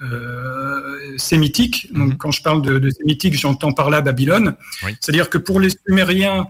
euh, 0.01 1.17
sémitique. 1.17 1.91
Donc, 1.93 2.11
mhm. 2.11 2.17
quand 2.17 2.31
je 2.31 2.41
parle 2.41 2.61
de, 2.61 2.89
sémitique, 2.89 3.33
j'entends 3.33 3.73
par 3.73 3.89
là 3.89 4.01
Babylone. 4.01 4.55
C'est-à-dire 5.01 5.29
que 5.29 5.37
pour 5.37 5.59
les 5.59 5.69
Sumériens, 5.85 6.47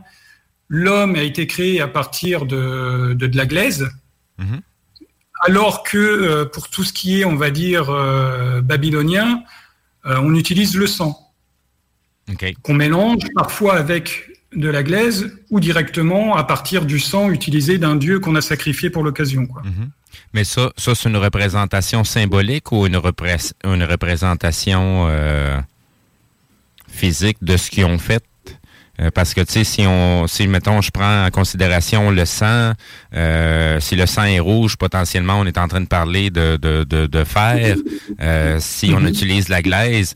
l'homme 0.69 1.15
a 1.15 1.23
été 1.23 1.47
créé 1.47 1.81
à 1.81 1.87
partir 1.87 2.45
de, 2.45 3.13
de, 3.13 3.37
la 3.37 3.45
glaise, 3.45 3.89
mhm. 4.37 4.61
alors 5.45 5.83
que 5.83 5.97
euh, 5.97 6.45
pour 6.45 6.69
tout 6.69 6.83
ce 6.83 6.93
qui 6.93 7.19
est, 7.19 7.25
on 7.25 7.35
va 7.35 7.49
dire, 7.51 7.89
euh, 7.89 8.61
babylonien, 8.61 9.43
euh, 10.05 10.17
on 10.21 10.33
utilise 10.35 10.75
le 10.75 10.87
sang, 10.87 11.19
qu'on 12.61 12.73
mélange 12.73 13.23
parfois 13.35 13.77
avec 13.77 14.29
de 14.55 14.69
la 14.69 14.83
glaise 14.83 15.37
ou 15.49 15.59
directement 15.59 16.35
à 16.35 16.43
partir 16.43 16.85
du 16.85 16.99
sang 16.99 17.29
utilisé 17.29 17.77
d'un 17.77 17.95
dieu 17.95 18.19
qu'on 18.19 18.35
a 18.35 18.41
sacrifié 18.41 18.89
pour 18.89 19.03
l'occasion. 19.03 19.47
Mhm. 19.63 19.89
Mais 20.33 20.43
ça, 20.43 20.71
ça 20.77 20.95
c'est 20.95 21.09
une 21.09 21.17
représentation 21.17 22.03
symbolique 22.03 22.71
ou 22.71 22.85
une, 22.85 22.99
une 23.63 23.83
représentation 23.83 25.07
physique 26.87 27.37
de 27.41 27.57
ce 27.57 27.69
qu'ils 27.69 27.85
ont 27.85 27.99
fait? 27.99 28.23
Euh, 28.99 29.11
parce 29.13 29.33
que, 29.33 29.41
tu 29.41 29.53
sais, 29.53 29.63
si 29.63 29.85
on, 29.85 30.27
si, 30.27 30.47
mettons, 30.47 30.81
je 30.81 30.89
prends 30.91 31.25
en 31.25 31.29
considération 31.29 32.09
le 32.09 32.25
sang, 32.25 32.73
euh, 33.15 33.79
si 33.79 33.95
le 33.95 34.05
sang 34.05 34.23
est 34.23 34.39
rouge, 34.39 34.75
potentiellement, 34.75 35.39
on 35.39 35.45
est 35.45 35.57
en 35.57 35.67
train 35.67 35.81
de 35.81 35.87
parler 35.87 36.29
de, 36.29 36.57
de, 36.57 36.83
de, 36.83 37.05
de 37.05 37.23
fer. 37.23 37.75
Euh, 38.21 38.57
si 38.59 38.91
on 38.95 38.99
mhm. 39.01 39.07
utilise 39.07 39.49
la 39.49 39.61
glaise, 39.61 40.13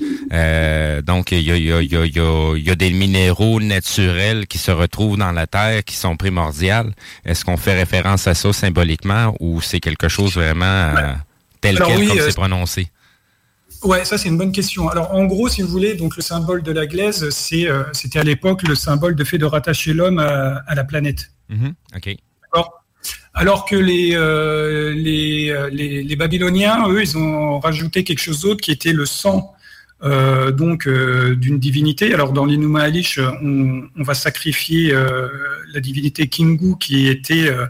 donc 1.06 1.32
il 1.32 1.42
y 1.42 1.52
a, 1.52 1.58
y, 1.58 1.72
a, 1.72 1.82
y, 1.82 1.96
a, 1.96 2.58
y 2.58 2.70
a 2.70 2.76
des 2.76 2.92
minéraux 2.92 3.60
naturels 3.60 4.48
qui 4.48 4.58
se 4.58 4.72
retrouvent 4.72 5.18
dans 5.18 5.32
la 5.32 5.48
terre 5.48 5.84
qui 5.84 5.96
sont 5.96 6.18
primordiales. 6.18 6.92
Est-ce 7.26 7.46
qu'on 7.46 7.58
fait 7.58 7.76
référence 7.76 8.28
à 8.28 8.34
ça 8.34 8.52
symboliquement 8.52 9.36
ou 9.40 9.62
c'est 9.62 9.80
quelque 9.80 10.08
chose 10.08 10.34
vraiment 10.34 10.94
tel 11.60 11.78
quel 11.78 12.08
comme 12.08 12.20
c'est 12.20 12.36
prononcé? 12.36 12.88
Ouais, 13.84 14.06
ça 14.06 14.18
c'est 14.18 14.30
une 14.30 14.38
bonne 14.38 14.52
question. 14.52 14.90
Alors 14.90 15.14
en 15.14 15.26
gros, 15.26 15.50
si 15.50 15.62
vous 15.62 15.68
voulez, 15.68 15.96
donc 15.96 16.16
le 16.16 16.22
symbole 16.22 16.62
de 16.62 16.72
la 16.72 16.86
glaise, 16.86 17.30
c'est 17.30 17.68
euh, 17.68 17.84
c'était 17.94 18.20
à 18.20 18.24
l'époque 18.24 18.62
le 18.68 18.76
symbole 18.76 19.16
de 19.16 19.24
fait 19.24 19.38
de 19.38 19.46
rattacher 19.46 19.94
l'homme 19.94 20.20
à, 20.20 20.76
la 20.76 20.84
planète. 20.84 21.32
Mm-hmm. 21.50 21.74
Ok. 21.96 22.18
Alors 23.34 23.66
que 23.66 23.76
les, 23.76 24.12
euh, 24.14 24.94
les, 24.94 25.50
euh, 25.50 25.70
les, 25.72 26.04
les, 26.04 26.16
Babyloniens, 26.16 26.90
eux, 26.90 27.02
ils 27.02 27.18
ont 27.18 27.60
rajouté 27.60 28.04
quelque 28.04 28.20
chose 28.20 28.42
d'autre 28.42 28.62
qui 28.62 28.72
était 28.72 28.92
le 28.92 29.06
sang 29.06 29.54
euh, 30.04 30.52
donc 30.52 30.88
d'une 30.88 31.58
divinité. 31.58 32.14
Alors 32.14 32.34
dans 32.34 32.46
l'Inuma 32.46 32.82
Alish, 32.82 33.20
on, 33.20 33.84
on, 33.96 34.04
va 34.04 34.14
sacrifier 34.16 34.94
la 35.74 35.80
divinité 35.80 36.28
Kingu 36.28 36.76
qui 36.78 37.08
était 37.08 37.48
euh, 37.50 37.68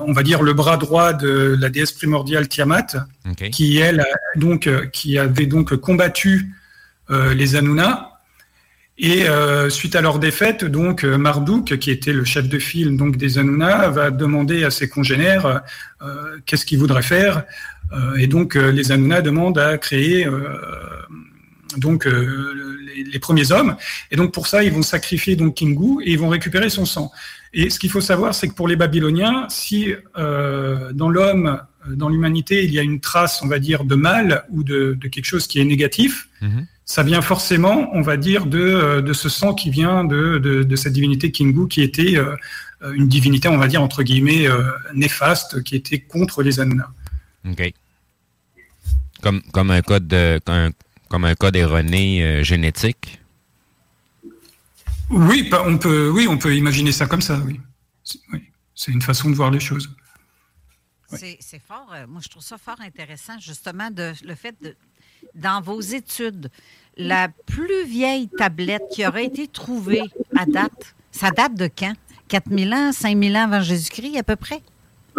on 0.00 0.12
va 0.12 0.22
dire 0.22 0.42
le 0.42 0.52
bras 0.52 0.76
droit 0.76 1.12
de 1.12 1.56
la 1.58 1.68
déesse 1.68 1.92
primordiale 1.92 2.48
Tiamat, 2.48 3.06
qui 3.50 3.78
elle 3.78 4.04
donc 4.36 4.66
euh, 4.66 4.86
qui 4.86 5.18
avait 5.18 5.46
donc 5.46 5.74
combattu 5.76 6.54
euh, 7.10 7.34
les 7.34 7.56
Anuna. 7.56 8.08
Et 8.98 9.24
suite 9.68 9.96
à 9.96 10.00
leur 10.00 10.20
défaite, 10.20 10.64
donc 10.64 11.02
Marduk, 11.02 11.76
qui 11.78 11.90
était 11.90 12.12
le 12.12 12.24
chef 12.24 12.48
de 12.48 12.58
file 12.60 12.96
donc 12.96 13.16
des 13.16 13.38
Anuna, 13.38 13.88
va 13.88 14.12
demander 14.12 14.62
à 14.62 14.70
ses 14.70 14.88
congénères 14.88 15.62
qu'est-ce 16.46 16.64
qu'ils 16.64 16.78
voudraient 16.78 17.02
faire. 17.02 17.42
et 18.16 18.28
donc 18.28 18.54
les 18.54 18.92
Anuna 18.92 19.20
demandent 19.20 19.58
à 19.58 19.76
créer 19.76 20.28
donc 21.78 22.06
les, 22.06 23.18
premiers 23.18 23.50
hommes. 23.50 23.76
Et 24.12 24.16
donc 24.16 24.32
pour 24.32 24.46
ça, 24.46 24.62
ils 24.62 24.70
vont 24.70 24.82
sacrifier 24.82 25.34
donc 25.34 25.54
Kingu 25.56 26.00
et 26.04 26.12
ils 26.12 26.18
vont 26.18 26.28
récupérer 26.28 26.70
son 26.70 26.84
sang. 26.84 27.10
Et 27.54 27.68
ce 27.70 27.78
qu'il 27.78 27.90
faut 27.90 28.00
savoir, 28.00 28.34
c'est 28.34 28.48
que 28.48 28.54
pour 28.54 28.66
les 28.66 28.76
Babyloniens, 28.76 29.46
si 29.50 29.94
euh, 30.16 30.92
dans 30.92 31.10
l'homme, 31.10 31.60
euh, 31.86 31.94
dans 31.94 32.08
l'humanité, 32.08 32.64
il 32.64 32.72
y 32.72 32.78
a 32.78 32.82
une 32.82 33.00
trace, 33.00 33.42
on 33.42 33.46
va 33.46 33.58
dire, 33.58 33.84
de 33.84 33.94
mal 33.94 34.44
ou 34.50 34.64
de, 34.64 34.98
quelque 35.10 35.26
chose 35.26 35.46
qui 35.46 35.60
est 35.60 35.64
négatif, 35.64 36.28
mhm. 36.40 36.66
ça 36.86 37.02
vient 37.02 37.20
forcément, 37.20 37.90
on 37.92 38.00
va 38.00 38.16
dire, 38.16 38.46
de, 38.46 38.58
euh, 38.58 39.02
de 39.02 39.12
ce 39.12 39.28
sang 39.28 39.52
qui 39.54 39.68
vient 39.68 40.04
de, 40.04 40.38
de, 40.38 40.76
cette 40.76 40.94
divinité 40.94 41.30
Kingu, 41.30 41.68
qui 41.68 41.82
était 41.82 42.16
une 42.94 43.06
divinité, 43.06 43.48
on 43.48 43.58
va 43.58 43.68
dire, 43.68 43.82
entre 43.82 44.02
guillemets, 44.02 44.48
néfaste, 44.94 45.62
qui 45.62 45.76
était 45.76 46.00
contre 46.00 46.42
les 46.42 46.58
Anuna. 46.58 46.88
OK. 47.48 47.72
Comme, 49.22 49.40
comme 49.52 49.70
un 49.70 49.82
code 49.82 50.08
de, 50.08 50.40
comme 51.08 51.24
un 51.24 51.34
code 51.34 51.54
erroné 51.54 52.42
génétique 52.42 53.21
oui, 55.12 55.50
on 55.66 55.78
peut, 55.78 56.10
oui, 56.10 56.26
on 56.28 56.38
peut 56.38 56.56
imaginer 56.56 56.92
ça 56.92 57.06
comme 57.06 57.22
ça, 57.22 57.38
oui. 57.46 57.60
C'est 58.74 58.90
une 58.90 59.02
façon 59.02 59.30
de 59.30 59.34
voir 59.34 59.50
les 59.50 59.60
choses. 59.60 59.94
C'est 61.14 61.60
fort, 61.60 61.92
euh, 61.92 62.06
moi 62.08 62.22
je 62.24 62.28
trouve 62.30 62.42
ça 62.42 62.56
fort 62.56 62.80
intéressant, 62.80 63.38
justement, 63.38 63.90
de, 63.90 64.12
le 64.24 64.34
fait 64.34 64.56
de, 64.62 64.74
dans 65.34 65.60
vos 65.60 65.80
études, 65.80 66.50
la 66.96 67.28
plus 67.28 67.84
vieille 67.84 68.28
tablette 68.28 68.82
qui 68.90 69.06
aurait 69.06 69.26
été 69.26 69.46
trouvée 69.46 70.02
à 70.36 70.46
date, 70.46 70.94
ça 71.10 71.30
date 71.30 71.54
de 71.54 71.68
quand? 71.68 71.92
4000 72.28 72.72
ans, 72.72 72.92
5000 72.92 73.36
ans 73.36 73.44
avant 73.44 73.60
Jésus-Christ 73.60 74.16
à 74.16 74.22
peu 74.22 74.36
près? 74.36 74.62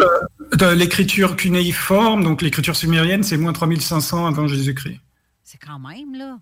Euh, 0.00 0.74
l'écriture 0.74 1.36
cunéiforme, 1.36 2.24
donc 2.24 2.42
l'écriture 2.42 2.74
sumérienne, 2.74 3.22
c'est 3.22 3.36
moins 3.36 3.52
3500 3.52 4.26
avant 4.26 4.48
Jésus-Christ. 4.48 4.98
C'est 5.44 5.58
quand 5.58 5.78
même, 5.78 6.16
là 6.16 6.38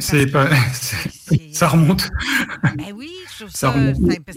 c'est 0.00 0.26
pas, 0.26 0.48
ça 1.52 1.68
remonte. 1.68 2.10
Ben 2.76 2.92
oui, 2.94 3.10
je 3.32 3.44
trouve 3.44 3.54
ça, 3.54 3.74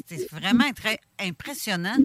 c'est 0.07 0.31
vraiment 0.31 0.71
très 0.73 0.99
impressionnant. 1.19 1.97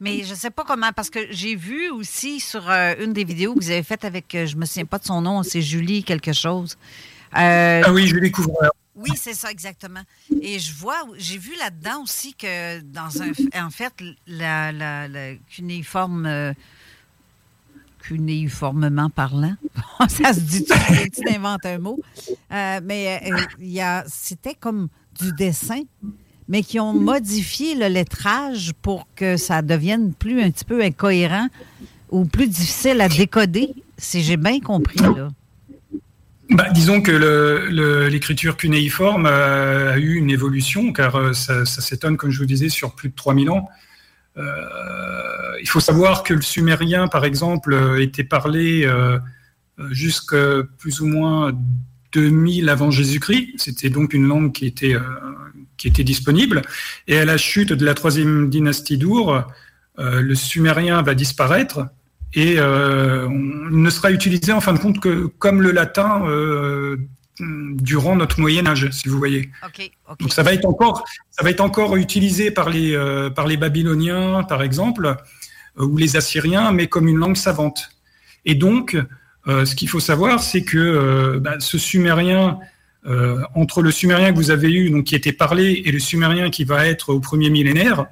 Mais 0.00 0.24
je 0.24 0.30
ne 0.30 0.36
sais 0.36 0.50
pas 0.50 0.64
comment, 0.64 0.92
parce 0.92 1.08
que 1.08 1.20
j'ai 1.30 1.54
vu 1.54 1.88
aussi 1.90 2.40
sur 2.40 2.68
euh, 2.68 2.94
une 3.00 3.12
des 3.12 3.24
vidéos 3.24 3.54
que 3.54 3.60
vous 3.60 3.70
avez 3.70 3.82
faites 3.82 4.04
avec, 4.04 4.34
euh, 4.34 4.46
je 4.46 4.56
me 4.56 4.64
souviens 4.66 4.84
pas 4.84 4.98
de 4.98 5.04
son 5.04 5.20
nom, 5.20 5.42
c'est 5.42 5.62
Julie 5.62 6.02
quelque 6.02 6.32
chose. 6.32 6.76
Euh, 7.36 7.82
ah 7.84 7.92
oui, 7.92 8.06
Julie 8.06 8.32
Couvreur. 8.32 8.72
Oui, 8.96 9.10
c'est 9.16 9.34
ça, 9.34 9.50
exactement. 9.50 10.02
Et 10.40 10.58
je 10.58 10.72
vois, 10.74 11.00
j'ai 11.16 11.38
vu 11.38 11.52
là-dedans 11.58 12.02
aussi 12.02 12.34
que, 12.34 12.80
dans 12.80 13.22
un, 13.22 13.66
en 13.66 13.70
fait, 13.70 13.92
la, 14.26 14.72
la, 14.72 15.08
la 15.08 15.34
cuniforme 15.50 16.54
cunéiformement 18.06 19.10
parlant. 19.10 19.56
ça 20.08 20.32
se 20.32 20.40
dit, 20.40 20.64
tu 20.64 21.34
inventes 21.34 21.64
un 21.64 21.78
mot. 21.78 21.98
Euh, 22.52 22.80
mais 22.84 23.20
euh, 23.30 23.80
a, 23.80 24.04
c'était 24.06 24.54
comme 24.54 24.88
du 25.20 25.32
dessin, 25.32 25.82
mais 26.48 26.62
qui 26.62 26.78
ont 26.78 26.92
modifié 26.92 27.74
le 27.74 27.86
lettrage 27.86 28.72
pour 28.82 29.06
que 29.16 29.36
ça 29.36 29.62
devienne 29.62 30.12
plus 30.12 30.42
un 30.42 30.50
petit 30.50 30.64
peu 30.64 30.82
incohérent 30.82 31.48
ou 32.10 32.26
plus 32.26 32.46
difficile 32.46 33.00
à 33.00 33.08
décoder, 33.08 33.74
si 33.96 34.22
j'ai 34.22 34.36
bien 34.36 34.60
compris. 34.60 35.00
Bah, 36.50 36.68
disons 36.70 37.00
que 37.00 38.08
l'écriture 38.10 38.56
cunéiforme 38.56 39.26
a, 39.26 39.96
eu 39.96 40.16
une 40.16 40.30
évolution, 40.30 40.92
car 40.92 41.16
euh, 41.16 41.32
ça, 41.32 41.64
s'étonne, 41.64 42.16
comme 42.16 42.30
je 42.30 42.38
vous 42.38 42.46
disais, 42.46 42.68
sur 42.68 42.94
plus 42.94 43.08
de 43.08 43.14
3000 43.14 43.50
ans. 43.50 43.68
Euh, 44.36 45.56
il 45.60 45.68
faut 45.68 45.80
savoir 45.80 46.22
que 46.22 46.34
le 46.34 46.42
sumérien, 46.42 47.08
par 47.08 47.24
exemple, 47.24 47.72
euh, 47.72 48.02
était 48.02 48.24
parlé 48.24 48.88
jusqu'à 49.90 50.62
plus 50.78 51.00
ou 51.00 51.06
moins 51.06 51.52
2000 52.12 52.68
avant 52.68 52.90
Jésus-Christ. 52.90 53.54
C'était 53.56 53.90
donc 53.90 54.12
une 54.14 54.26
langue 54.26 54.52
qui 54.52 54.66
était, 54.66 54.94
qui 55.76 55.88
était 55.88 56.04
disponible. 56.04 56.62
Et 57.08 57.18
à 57.18 57.24
la 57.24 57.36
chute 57.36 57.72
de 57.72 57.84
la 57.84 57.94
troisième 57.94 58.50
dynastie 58.50 58.98
d'Our, 58.98 59.42
le 59.98 60.34
sumérien 60.34 61.02
va 61.02 61.14
disparaître 61.14 61.88
et 62.34 62.56
euh, 62.58 63.28
ne 63.28 63.90
sera 63.90 64.10
utilisé 64.10 64.52
en 64.52 64.60
fin 64.60 64.72
de 64.72 64.78
compte 64.78 65.00
que 65.00 65.26
comme 65.38 65.62
le 65.62 65.70
latin 65.70 66.26
euh, 66.26 66.96
durant 67.40 68.16
notre 68.16 68.40
Moyen 68.40 68.66
Âge, 68.66 68.88
si 68.90 69.08
vous 69.08 69.18
voyez. 69.18 69.50
Donc 70.20 70.32
ça 70.32 70.42
va 70.42 70.52
être 70.52 70.66
encore, 70.66 71.04
ça 71.30 71.42
va 71.42 71.50
être 71.50 71.60
encore 71.60 71.96
utilisé 71.96 72.50
par 72.50 72.70
les 72.70 72.94
euh, 72.94 73.30
par 73.30 73.46
les 73.46 73.56
Babyloniens, 73.56 74.44
par 74.44 74.62
exemple, 74.62 75.16
ou 75.78 75.96
les 75.96 76.16
Assyriens, 76.16 76.70
mais 76.72 76.86
comme 76.86 77.08
une 77.08 77.18
langue 77.18 77.36
savante. 77.36 77.90
Et 78.44 78.54
donc, 78.54 78.96
ce 79.46 79.74
qu'il 79.74 79.88
faut 79.88 80.00
savoir, 80.00 80.42
c'est 80.42 80.62
que 80.62 81.38
bah, 81.38 81.56
ce 81.58 81.78
sumérien 81.78 82.58
entre 83.54 83.82
le 83.82 83.90
sumérien 83.90 84.30
que 84.32 84.36
vous 84.36 84.50
avez 84.50 84.70
eu, 84.70 84.90
donc 84.90 85.04
qui 85.04 85.14
était 85.14 85.32
parlé, 85.32 85.82
et 85.84 85.90
le 85.90 85.98
sumérien 85.98 86.50
qui 86.50 86.64
va 86.64 86.86
être 86.86 87.08
au 87.08 87.20
premier 87.20 87.50
millénaire, 87.50 88.06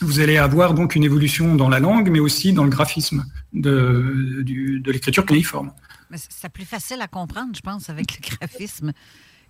vous 0.00 0.20
allez 0.20 0.36
avoir 0.38 0.74
donc 0.74 0.94
une 0.94 1.04
évolution 1.04 1.54
dans 1.54 1.68
la 1.68 1.80
langue, 1.80 2.10
mais 2.10 2.20
aussi 2.20 2.52
dans 2.52 2.64
le 2.64 2.70
graphisme 2.70 3.24
de, 3.52 4.42
de 4.44 4.92
l'écriture 4.92 5.24
cunéiforme. 5.24 5.72
C'est 6.12 6.48
plus 6.48 6.64
facile 6.64 7.00
à 7.00 7.08
comprendre, 7.08 7.54
je 7.54 7.60
pense, 7.60 7.90
avec 7.90 8.18
le 8.18 8.36
graphisme 8.36 8.92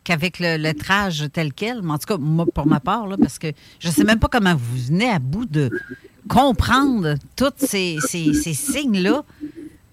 qu'avec 0.02 0.38
le 0.38 0.57
lettrage 0.57 1.26
tel 1.32 1.52
quel. 1.52 1.82
Mais 1.82 1.92
en 1.92 1.98
tout 1.98 2.07
cas, 2.07 2.18
moi, 2.18 2.46
pour 2.52 2.66
ma 2.66 2.80
part, 2.80 3.07
là, 3.07 3.16
parce 3.16 3.38
que 3.38 3.52
je 3.80 3.88
ne 3.88 3.92
sais 3.92 4.05
même 4.05 4.18
pas 4.18 4.28
comment 4.28 4.55
vous 4.55 4.86
venez 4.86 5.09
à 5.09 5.18
bout 5.18 5.46
de 5.46 5.70
comprendre 6.28 7.14
tous 7.36 7.52
ces, 7.59 7.98
ces, 8.07 8.32
ces 8.34 8.55
signes-là. 8.55 9.24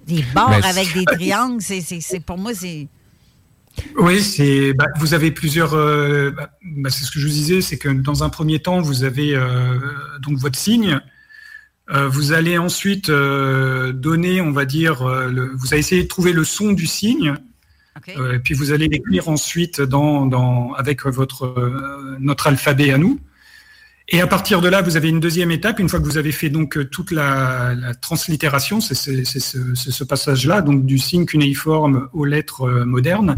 Des 0.05 0.23
bords 0.33 0.65
avec 0.65 0.93
des 0.93 1.05
triangles, 1.05 1.61
c'est 1.61 2.19
pour 2.25 2.37
moi, 2.37 2.53
c'est 2.53 2.87
oui, 3.97 4.21
c'est. 4.21 4.73
Bah, 4.73 4.87
vous 4.97 5.13
avez 5.13 5.31
plusieurs. 5.31 5.73
Euh, 5.73 6.31
bah, 6.31 6.51
bah, 6.61 6.89
c'est 6.89 7.03
ce 7.03 7.11
que 7.11 7.19
je 7.19 7.25
vous 7.25 7.31
disais, 7.31 7.61
c'est 7.61 7.77
que 7.77 7.89
dans 7.89 8.23
un 8.23 8.29
premier 8.29 8.59
temps, 8.59 8.81
vous 8.81 9.03
avez 9.03 9.35
euh, 9.35 9.79
donc 10.21 10.37
votre 10.37 10.57
signe. 10.57 10.99
Euh, 11.91 12.07
vous 12.07 12.31
allez 12.31 12.57
ensuite 12.57 13.09
donner, 13.09 14.41
on 14.41 14.51
va 14.51 14.65
dire, 14.65 15.03
vous 15.55 15.73
allez 15.73 15.79
essayer 15.79 16.03
de 16.03 16.07
trouver 16.07 16.33
le 16.33 16.43
son 16.43 16.73
du 16.73 16.87
signe. 16.87 17.35
et 18.07 18.39
puis 18.39 18.53
vous 18.53 18.71
allez 18.71 18.87
l'écrire 18.87 19.27
ensuite 19.27 19.81
dans, 19.81 20.25
dans, 20.25 20.73
avec 20.73 21.05
votre 21.05 22.17
notre 22.19 22.47
alphabet 22.47 22.91
à 22.91 22.97
nous. 22.97 23.19
Et 24.07 24.19
à 24.19 24.27
partir 24.27 24.61
de 24.61 24.67
là, 24.67 24.81
vous 24.81 24.97
avez 24.97 25.09
une 25.09 25.19
deuxième 25.19 25.51
étape. 25.51 25.79
Une 25.79 25.87
fois 25.87 25.99
que 25.99 26.05
vous 26.05 26.17
avez 26.17 26.31
fait 26.31 26.49
donc 26.49 26.89
toute 26.89 27.11
la, 27.11 27.73
la 27.75 27.93
translittération, 27.93 28.81
c'est 28.81 28.95
ce, 28.95 29.73
ce 29.75 30.03
passage-là, 30.03 30.61
donc 30.61 30.85
du 30.85 30.97
signe 30.97 31.25
cunéiforme 31.25 32.09
aux 32.13 32.25
lettres 32.25 32.67
modernes. 32.85 33.35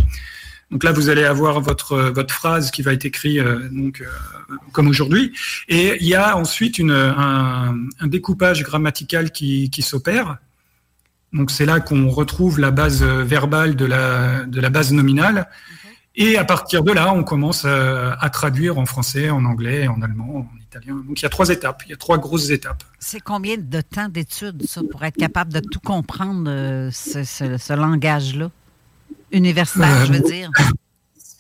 Donc 0.74 0.84
là, 0.84 0.91
vous 0.91 1.09
allez 1.09 1.24
avoir 1.24 1.61
votre, 1.61 2.09
votre 2.09 2.34
phrase 2.34 2.71
qui 2.71 2.82
va 2.82 2.93
être 2.93 3.05
écrite 3.05 3.38
euh, 3.38 3.69
donc, 3.69 4.01
euh, 4.01 4.55
comme 4.71 4.88
aujourd'hui. 4.88 5.32
Et 5.67 5.97
il 6.01 6.07
y 6.07 6.15
a 6.15 6.36
ensuite 6.36 6.80
une, 6.80 6.89
un, 6.89 7.76
découpage 8.07 8.63
grammatical 8.63 9.32
qui, 9.32 9.69
qui 9.69 9.84
s'opère. 9.84 10.38
Donc 11.32 11.51
c'est 11.51 11.67
là 11.67 11.80
qu'on 11.80 12.09
retrouve 12.09 12.59
la 12.59 12.71
base 12.71 13.03
verbale 13.03 13.76
de 13.76 13.86
la, 13.86 14.45
de 14.45 14.59
la 14.59 14.71
base 14.71 14.91
nominale. 14.91 15.47
Et 16.15 16.38
à 16.38 16.43
partir 16.43 16.84
de 16.84 16.91
là, 16.91 17.13
on 17.13 17.24
commence 17.24 17.65
à, 17.65 18.13
à, 18.13 18.30
traduire 18.32 18.80
en 18.80 18.88
français, 18.88 19.30
en 19.30 19.45
anglais, 19.45 19.88
en 19.88 20.01
allemand, 20.01 20.49
en 20.51 20.59
italien. 20.59 20.95
Donc 21.07 21.19
il 21.19 21.24
y 21.24 21.26
a 21.28 21.30
trois 21.30 21.49
étapes, 21.49 21.84
il 21.86 21.91
y 21.91 21.93
a 21.93 21.97
trois 21.97 22.17
grosses 22.17 22.49
étapes. 22.49 22.84
C'est 22.97 23.21
combien 23.21 23.57
de 23.57 23.82
temps 23.82 24.09
d'études, 24.09 24.63
ça, 24.67 24.82
pour 24.91 25.03
être 25.03 25.17
capable 25.17 25.53
de 25.53 25.59
tout 25.59 25.80
comprendre, 25.80 26.49
euh, 26.49 26.89
ce, 26.91 27.24
ce, 27.24 27.57
ce 27.59 27.74
langage-là? 27.74 28.49
Universitaire, 29.34 30.05
je 30.05 30.13
veux 30.13 30.19
dire. 30.19 30.51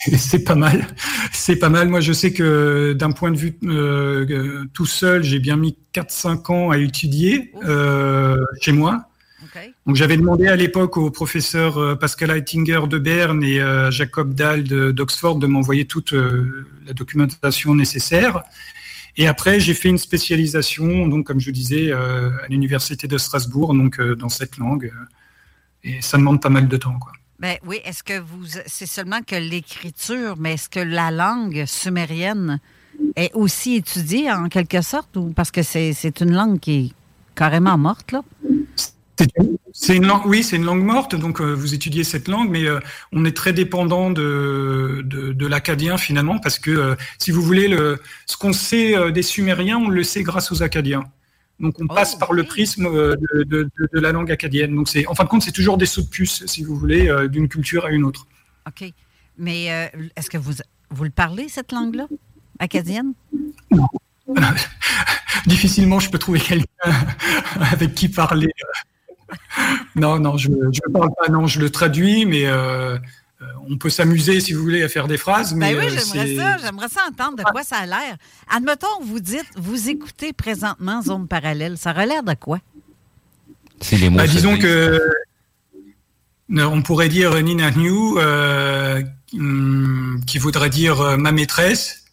C'est 0.17 0.43
pas 0.43 0.55
mal. 0.55 0.85
C'est 1.31 1.55
pas 1.55 1.69
mal. 1.69 1.87
Moi, 1.87 2.01
je 2.01 2.11
sais 2.11 2.33
que 2.33 2.93
d'un 2.93 3.11
point 3.11 3.31
de 3.31 3.37
vue 3.37 3.55
euh, 3.63 4.65
tout 4.73 4.85
seul, 4.85 5.23
j'ai 5.23 5.39
bien 5.39 5.55
mis 5.55 5.77
4-5 5.93 6.51
ans 6.51 6.71
à 6.71 6.77
étudier 6.77 7.51
euh, 7.63 8.37
chez 8.61 8.73
moi. 8.73 9.05
Donc, 9.85 9.95
j'avais 9.95 10.17
demandé 10.17 10.47
à 10.47 10.55
l'époque 10.55 10.97
au 10.97 11.11
professeur 11.11 11.77
euh, 11.77 11.95
Pascal 11.95 12.31
Heitinger 12.31 12.81
de 12.89 12.97
Berne 12.97 13.43
et 13.43 13.61
Jacob 13.91 14.33
Dahl 14.33 14.63
d'Oxford 14.63 15.37
de 15.37 15.47
m'envoyer 15.47 15.85
toute 15.85 16.13
la 16.13 16.93
documentation 16.93 17.75
nécessaire. 17.75 18.43
Et 19.15 19.27
après, 19.27 19.59
j'ai 19.59 19.75
fait 19.75 19.89
une 19.89 19.99
spécialisation, 19.99 21.07
donc 21.07 21.27
comme 21.27 21.39
je 21.39 21.51
disais, 21.51 21.91
à 21.91 22.47
l'université 22.49 23.07
de 23.07 23.17
Strasbourg, 23.17 23.73
donc 23.73 24.01
dans 24.01 24.29
cette 24.29 24.57
langue. 24.57 24.91
et 25.83 26.01
ça 26.01 26.17
demande 26.17 26.41
pas 26.41 26.49
mal 26.49 26.67
de 26.67 26.77
temps, 26.77 26.97
quoi. 26.97 27.11
Ben 27.43 27.57
oui, 27.67 27.81
est-ce 27.83 28.03
que 28.03 28.17
vous 28.17 28.45
c'est 28.67 28.85
seulement 28.85 29.19
que 29.21 29.35
l'écriture, 29.35 30.35
mais 30.39 30.53
est-ce 30.53 30.69
que 30.69 30.79
la 30.79 31.11
langue 31.11 31.65
sumérienne 31.67 32.61
est 33.17 33.33
aussi 33.33 33.75
étudiée 33.75 34.31
en 34.31 34.47
quelque 34.47 34.81
sorte 34.81 35.17
ou 35.17 35.33
parce 35.35 35.51
que 35.51 35.61
c'est 35.61 36.21
une 36.21 36.31
langue 36.31 36.61
qui 36.61 36.71
est 36.71 36.91
carrément 37.35 37.77
morte 37.77 38.13
là? 38.13 38.21
C'est 39.73 39.97
une 39.97 40.05
langue, 40.07 40.25
oui, 40.25 40.41
c'est 40.41 40.55
une 40.55 40.63
langue 40.63 40.85
morte. 40.85 41.15
Donc 41.15 41.41
euh, 41.41 41.53
vous 41.53 41.73
étudiez 41.73 42.05
cette 42.05 42.29
langue, 42.29 42.49
mais 42.49 42.63
euh, 42.63 42.79
on 43.11 43.25
est 43.25 43.35
très 43.35 43.51
dépendant 43.51 44.09
de, 44.09 45.01
de, 45.03 45.47
l'acadien 45.47 45.97
finalement, 45.97 46.39
parce 46.39 46.59
que 46.59 46.71
euh, 46.71 46.95
si 47.19 47.31
vous 47.31 47.41
voulez, 47.41 47.67
le, 47.67 47.99
ce 48.25 48.37
qu'on 48.37 48.53
sait 48.53 49.11
des 49.11 49.21
Sumériens, 49.21 49.79
on 49.79 49.89
le 49.89 50.03
sait 50.03 50.23
grâce 50.23 50.49
aux 50.53 50.63
Acadiens. 50.63 51.03
Donc 51.59 51.75
on 51.79 51.87
passe 51.87 52.13
oh, 52.15 52.19
par 52.19 52.33
le 52.33 52.43
prisme 52.43 52.87
euh, 52.87 53.15
de, 53.45 53.69
la 53.93 54.11
langue 54.11 54.31
acadienne. 54.31 54.75
Donc 54.75 54.89
c'est, 54.89 55.07
en 55.07 55.15
fin 55.15 55.23
de 55.23 55.29
compte, 55.29 55.43
c'est 55.43 55.51
toujours 55.51 55.77
des 55.77 55.85
sauts 55.85 56.01
de 56.01 56.07
puce, 56.07 56.45
si 56.45 56.63
vous 56.63 56.75
voulez, 56.75 57.09
euh, 57.09 57.27
d'une 57.27 57.47
culture 57.47 57.85
à 57.85 57.91
une 57.91 58.03
autre. 58.03 58.27
OK. 58.67 58.91
Mais 59.37 59.71
euh, 59.71 60.07
est-ce 60.15 60.29
que 60.29 60.37
vous, 60.37 60.53
vous 60.89 61.03
le 61.03 61.09
parlez, 61.09 61.49
cette 61.49 61.71
langue-là, 61.71 62.07
acadienne? 62.59 63.13
Non. 63.71 63.87
Difficilement, 65.47 65.99
je 65.99 66.09
peux 66.09 66.19
trouver 66.19 66.39
quelqu'un 66.39 66.67
avec 67.71 67.93
qui 67.93 68.09
parler. 68.09 68.51
non, 69.95 70.19
non, 70.19 70.37
je 70.37 70.49
ne 70.49 70.91
parle 70.91 71.09
pas, 71.17 71.31
non, 71.31 71.47
je 71.47 71.59
le 71.59 71.69
traduis, 71.69 72.25
mais 72.25 72.45
euh, 72.45 72.97
on 73.69 73.77
peut 73.77 73.89
s'amuser, 73.89 74.39
si 74.39 74.53
vous 74.53 74.61
voulez, 74.61 74.83
à 74.83 74.89
faire 74.89 75.07
des 75.07 75.17
phrases. 75.17 75.53
Ben 75.53 75.59
mais 75.59 75.75
oui, 75.75 75.85
euh, 75.85 75.89
j'aimerais 75.89 76.35
ça. 76.35 76.57
J'aimerais 76.57 76.89
ça 76.89 77.01
entendre 77.09 77.37
de 77.37 77.43
quoi 77.43 77.63
ça 77.63 77.77
a 77.77 77.85
l'air. 77.85 78.17
Admettons, 78.49 79.01
vous 79.01 79.19
dites, 79.19 79.45
vous 79.55 79.89
écoutez 79.89 80.33
présentement 80.33 81.01
Zone 81.01 81.27
Parallèle. 81.27 81.77
Ça 81.77 81.91
a 81.91 82.05
l'air 82.05 82.23
de 82.23 82.33
quoi? 82.33 82.59
C'est 83.79 83.97
les 83.97 84.09
mots. 84.09 84.17
Bah, 84.17 84.27
disons 84.27 84.57
que 84.57 85.01
on 86.49 86.81
pourrait 86.81 87.09
dire 87.09 87.41
Nina 87.41 87.71
New, 87.71 88.17
euh, 88.19 89.01
qui 90.27 90.37
voudrait 90.37 90.69
dire 90.69 91.17
ma 91.17 91.31
maîtresse, 91.31 92.05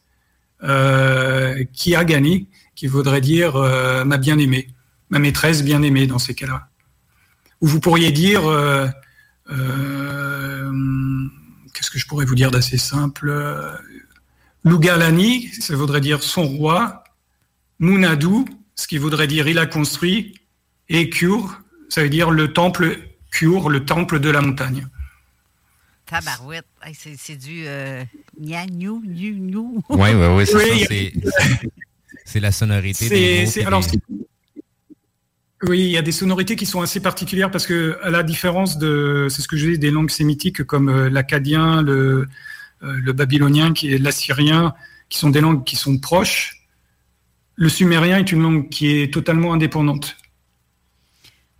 qui 1.73 1.95
a 1.95 2.05
gagné, 2.05 2.47
qui 2.75 2.87
voudrait 2.87 3.21
dire 3.21 3.57
ma 4.07 4.17
bien-aimée, 4.17 4.69
ma 5.11 5.19
maîtresse 5.19 5.63
bien-aimée 5.63 6.07
dans 6.07 6.19
ces 6.19 6.35
cas-là. 6.35 6.69
Ou 7.61 7.67
vous 7.67 7.81
pourriez 7.81 8.11
dire 8.13 8.43
qu'est-ce 11.73 11.91
que 11.91 11.99
je 11.99 12.07
pourrais 12.07 12.25
vous 12.25 12.35
dire 12.35 12.51
d'assez 12.51 12.79
simple? 12.79 13.33
Lugalani, 14.65 15.49
ça 15.49 15.75
voudrait 15.75 16.01
dire 16.01 16.23
son 16.23 16.47
roi. 16.47 17.05
Munadou, 17.79 18.45
ce 18.75 18.87
qui 18.87 18.99
voudrait 18.99 19.27
dire 19.27 19.49
il 19.49 19.59
a 19.59 19.67
construit. 19.67 20.35
Et 20.89 21.09
Kur, 21.09 21.63
ça 21.89 22.03
veut 22.03 22.09
dire 22.11 22.31
le 22.31 22.53
temple 22.53 22.99
Kur, 23.31 23.69
le 23.71 23.85
temple 23.85 24.21
de 24.21 24.29
la 24.29 24.41
montagne. 24.41 24.87
Tabarouette, 26.07 26.67
c'est 26.95 27.37
du 27.37 27.63
euh, 27.67 28.05
gnou, 28.37 29.03
gnou, 29.07 29.83
Oui, 29.91 30.11
oui, 30.13 30.27
oui, 30.37 30.47
c'est 30.47 31.13
ça. 31.31 31.45
C'est 32.27 32.41
la 32.41 32.53
sonorité 32.53 33.09
des 33.09 33.65
mots. 33.65 33.81
Oui, 35.63 35.81
il 35.81 35.91
y 35.91 35.99
a 35.99 36.03
des 36.03 36.13
sonorités 36.13 36.57
qui 36.57 36.65
sont 36.65 36.81
assez 36.81 37.01
particulières 37.01 37.51
parce 37.51 37.67
que, 37.67 37.99
à 38.03 38.11
la 38.11 38.23
différence 38.23 38.79
de, 38.79 39.27
c'est 39.29 39.43
ce 39.43 39.49
que 39.49 39.57
je 39.57 39.71
dis, 39.71 39.79
des 39.79 39.91
langues 39.91 40.11
sémitiques 40.11 40.65
comme 40.65 40.89
euh, 40.89 41.11
l'acadien, 41.11 41.83
le, 41.83 42.27
euh, 42.83 43.01
le 43.03 43.13
babylonien, 43.13 43.75
qui 43.75 43.93
est 43.93 43.99
l'assyrien, 43.99 44.75
qui 45.11 45.19
sont 45.19 45.29
des 45.29 45.43
langues 45.43 45.65
qui 45.65 45.77
sont 45.77 45.99
proches, 45.99 46.61
le 47.57 47.69
sumérien 47.69 48.19
est 48.19 48.33
une 48.33 48.43
langue 48.43 48.69
qui 48.71 48.89
est 48.89 49.13
totalement 49.13 49.53
indépendante. 49.53 50.17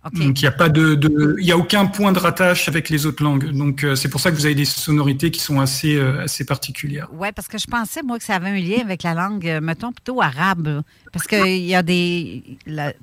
Donc 0.03 0.41
il 0.41 0.43
n'y 0.43 0.47
a 0.47 0.51
pas 0.51 0.69
de, 0.69 0.95
de 0.95 1.35
il 1.39 1.45
y 1.45 1.51
a 1.51 1.57
aucun 1.57 1.85
point 1.85 2.11
de 2.11 2.17
rattache 2.17 2.67
avec 2.67 2.89
les 2.89 3.05
autres 3.05 3.23
langues. 3.23 3.51
Donc 3.51 3.83
euh, 3.83 3.95
c'est 3.95 4.09
pour 4.09 4.19
ça 4.19 4.31
que 4.31 4.35
vous 4.35 4.45
avez 4.45 4.55
des 4.55 4.65
sonorités 4.65 5.29
qui 5.29 5.39
sont 5.39 5.59
assez 5.59 5.95
euh, 5.95 6.23
assez 6.23 6.43
particulières. 6.43 7.07
Ouais, 7.13 7.31
parce 7.31 7.47
que 7.47 7.59
je 7.59 7.67
pensais 7.67 8.01
moi 8.01 8.17
que 8.17 8.23
ça 8.23 8.35
avait 8.35 8.49
un 8.49 8.59
lien 8.59 8.81
avec 8.81 9.03
la 9.03 9.13
langue, 9.13 9.47
euh, 9.47 9.61
mettons 9.61 9.91
plutôt 9.91 10.19
arabe, 10.19 10.81
parce 11.13 11.27
qu'il 11.27 11.57
y 11.57 11.75
a 11.75 11.83
des, 11.83 12.43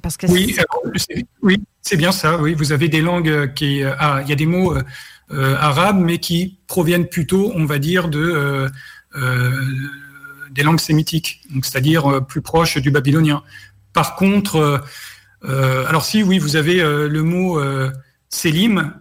parce 0.02 0.16
que 0.16 0.26
oui, 0.26 0.56
c'est, 0.96 1.24
oui, 1.40 1.62
c'est 1.82 1.96
bien 1.96 2.10
ça. 2.10 2.40
Oui, 2.42 2.54
vous 2.54 2.72
avez 2.72 2.88
des 2.88 3.00
langues 3.00 3.52
qui, 3.54 3.82
ah, 3.84 4.20
il 4.24 4.28
y 4.28 4.32
a 4.32 4.36
des 4.36 4.46
mots 4.46 4.74
arabes, 5.30 5.98
mais 6.00 6.18
qui 6.18 6.58
proviennent 6.66 7.06
plutôt, 7.06 7.52
on 7.54 7.64
va 7.64 7.78
dire, 7.78 8.08
de 8.08 8.68
des 10.50 10.62
langues 10.64 10.80
sémitiques, 10.80 11.42
donc 11.54 11.64
c'est-à-dire 11.64 12.26
plus 12.26 12.42
proches 12.42 12.78
du 12.78 12.90
babylonien. 12.90 13.44
Par 13.92 14.16
contre 14.16 14.56
euh, 14.56 14.78
alors 15.42 16.04
si, 16.04 16.22
oui, 16.22 16.38
vous 16.38 16.56
avez 16.56 16.80
euh, 16.80 17.08
le 17.08 17.22
mot 17.22 17.58
euh, 17.58 17.90
Selim, 18.28 18.94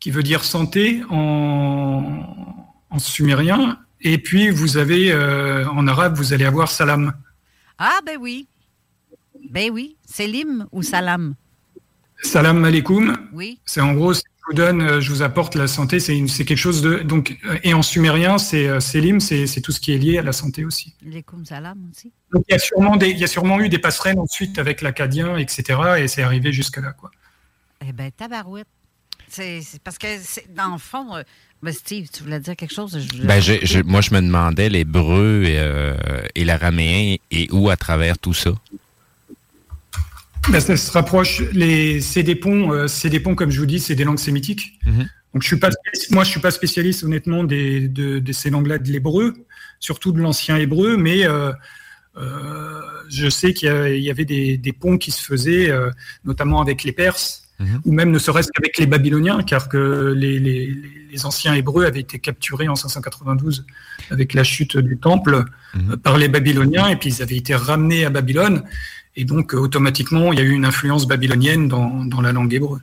qui 0.00 0.10
veut 0.10 0.22
dire 0.22 0.44
santé 0.44 1.02
en, 1.10 2.10
sumérien, 2.98 3.78
et 4.00 4.18
puis 4.18 4.50
vous 4.50 4.76
avez 4.76 5.12
en 5.12 5.88
arabe, 5.88 6.16
vous 6.16 6.32
allez 6.32 6.44
avoir 6.44 6.70
salam. 6.70 7.12
Ah 7.78 7.98
ben 8.06 8.18
oui, 8.20 8.46
ben 9.50 9.70
oui, 9.72 9.96
Selim 10.06 10.66
ou 10.70 10.82
salam. 10.82 11.34
Salam 12.24 12.64
alaikum. 12.64 13.16
Oui. 13.32 13.58
C'est 13.64 13.80
en 13.80 13.92
gros, 13.92 14.12
je 14.14 14.20
vous 14.48 14.54
donne, 14.54 15.00
je 15.00 15.10
vous 15.10 15.22
apporte 15.22 15.54
la 15.54 15.66
santé, 15.66 16.00
c'est 16.00 16.44
quelque 16.44 16.56
chose 16.56 16.82
de 16.82 16.98
donc 16.98 17.38
et 17.62 17.74
en 17.74 17.82
sumérien, 17.82 18.38
c'est 18.38 18.80
Selim, 18.80 19.20
c'est 19.20 19.60
tout 19.60 19.72
ce 19.72 19.80
qui 19.80 19.92
est 19.92 19.98
lié 19.98 20.18
à 20.18 20.22
la 20.22 20.32
santé 20.32 20.64
aussi. 20.64 20.94
Alaikum 21.06 21.44
salam 21.44 21.78
aussi 21.90 22.12
il 22.48 22.52
y, 22.52 22.54
a 22.54 22.58
sûrement 22.58 22.96
des, 22.96 23.10
il 23.10 23.18
y 23.18 23.24
a 23.24 23.28
sûrement 23.28 23.60
eu 23.60 23.68
des 23.68 23.78
passerelles 23.78 24.18
ensuite 24.18 24.58
avec 24.58 24.82
l'acadien, 24.82 25.36
etc. 25.36 25.80
Et 25.98 26.08
c'est 26.08 26.22
arrivé 26.22 26.52
jusque-là. 26.52 26.92
Quoi. 26.92 27.10
Eh 27.86 27.92
bien, 27.92 28.10
tabarouette. 28.10 28.66
C'est, 29.28 29.62
parce 29.82 29.98
que, 29.98 30.06
dans 30.54 30.72
le 30.72 30.78
fond, 30.78 31.16
euh, 31.16 31.22
ben, 31.62 31.72
Steve, 31.72 32.08
tu 32.12 32.22
voulais 32.22 32.40
dire 32.40 32.54
quelque 32.56 32.74
chose? 32.74 32.96
Ben, 33.24 33.42
moi, 33.84 34.00
je 34.00 34.14
me 34.14 34.20
demandais, 34.20 34.68
l'hébreu 34.68 35.42
et, 35.44 35.58
euh, 35.58 35.96
et 36.34 36.44
l'araméen, 36.44 37.16
et 37.30 37.48
où 37.50 37.70
à 37.70 37.76
travers 37.76 38.18
tout 38.18 38.34
ça? 38.34 38.52
Ben, 40.50 40.60
ça 40.60 40.76
se 40.76 40.90
rapproche. 40.92 41.42
Les, 41.52 42.00
c'est 42.00 42.22
des 42.22 42.34
ponts, 42.34 42.72
euh, 42.72 42.86
c'est 42.86 43.10
des 43.10 43.20
ponts, 43.20 43.34
comme 43.34 43.50
je 43.50 43.58
vous 43.58 43.66
dis, 43.66 43.80
c'est 43.80 43.94
des 43.94 44.04
langues 44.04 44.18
sémitiques. 44.18 44.78
Mm-hmm. 44.86 45.08
Donc, 45.34 45.42
je 45.42 45.46
suis 45.46 45.56
pas, 45.56 45.70
moi, 46.10 46.24
je 46.24 46.30
suis 46.30 46.40
pas 46.40 46.50
spécialiste, 46.50 47.02
honnêtement, 47.02 47.44
des, 47.44 47.88
de, 47.88 48.18
de 48.18 48.32
ces 48.32 48.50
langues-là 48.50 48.78
de 48.78 48.90
l'hébreu, 48.90 49.34
surtout 49.80 50.12
de 50.12 50.20
l'ancien 50.20 50.56
hébreu, 50.56 50.96
mais 50.96 51.26
euh, 52.16 52.80
je 53.08 53.28
sais 53.28 53.52
qu'il 53.52 53.98
y, 53.98 54.10
avait 54.10 54.24
des, 54.24 54.72
ponts 54.72 54.98
qui 54.98 55.10
se 55.10 55.24
faisaient, 55.24 55.70
euh, 55.70 55.90
notamment 56.24 56.60
avec 56.60 56.84
les 56.84 56.92
Perses, 56.92 57.48
mhm. 57.58 57.80
ou 57.84 57.92
même 57.92 58.10
ne 58.10 58.18
serait-ce 58.18 58.50
qu'avec 58.52 58.78
les 58.78 58.86
Babyloniens, 58.86 59.42
car 59.42 59.68
que 59.68 60.12
les, 60.16 61.24
anciens 61.24 61.54
Hébreux 61.54 61.84
avaient 61.84 62.00
été 62.00 62.18
capturés 62.18 62.68
en 62.68 62.74
592 62.74 63.64
avec 64.10 64.34
la 64.34 64.42
chute 64.42 64.76
du 64.76 64.96
temple 64.96 65.44
mhm. 65.74 65.92
euh, 65.92 65.96
par 65.96 66.18
les 66.18 66.28
Babyloniens, 66.28 66.88
et 66.88 66.96
puis 66.96 67.10
ils 67.10 67.22
avaient 67.22 67.36
été 67.36 67.54
ramenés 67.54 68.04
à 68.04 68.10
Babylone, 68.10 68.62
et 69.16 69.24
donc 69.24 69.54
automatiquement 69.54 70.32
il 70.32 70.38
y 70.38 70.42
a 70.42 70.44
eu 70.44 70.52
une 70.52 70.64
influence 70.64 71.06
babylonienne 71.06 71.68
dans 71.68 72.20
la 72.20 72.32
langue 72.32 72.52
hébreu. 72.52 72.80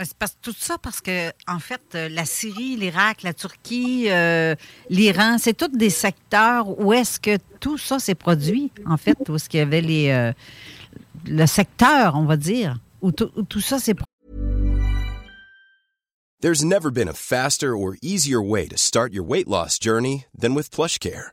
Ben, 0.00 0.06
c'est 0.06 0.16
parce, 0.16 0.34
tout 0.40 0.54
ça 0.56 0.78
parce 0.78 1.02
que, 1.02 1.30
en 1.46 1.58
fait, 1.58 1.82
euh, 1.94 2.08
la 2.08 2.24
Syrie, 2.24 2.76
l'Irak, 2.76 3.22
la 3.22 3.34
Turquie, 3.34 4.06
euh, 4.08 4.54
l'Iran, 4.88 5.36
c'est 5.38 5.52
tous 5.52 5.76
des 5.76 5.90
secteurs 5.90 6.80
où 6.80 6.94
est-ce 6.94 7.20
que 7.20 7.36
tout 7.60 7.76
ça 7.76 7.98
s'est 7.98 8.14
produit, 8.14 8.72
en 8.86 8.96
fait, 8.96 9.18
où 9.28 9.34
est-ce 9.34 9.50
qu'il 9.50 9.58
y 9.58 9.62
avait 9.62 9.82
les, 9.82 10.08
euh, 10.08 10.32
le 11.26 11.44
secteur, 11.44 12.14
on 12.14 12.24
va 12.24 12.38
dire, 12.38 12.78
où, 13.02 13.08
où 13.08 13.42
tout 13.42 13.60
ça 13.60 13.78
s'est 13.78 13.92
produit. 13.92 14.06
There's 16.40 16.64
never 16.64 16.90
been 16.90 17.08
a 17.08 17.12
faster 17.12 17.76
or 17.76 17.96
easier 18.00 18.40
way 18.40 18.66
to 18.68 18.78
start 18.78 19.12
your 19.12 19.26
weight 19.26 19.46
loss 19.46 19.78
journey 19.78 20.24
than 20.34 20.54
with 20.54 20.70
PlushCare. 20.70 21.32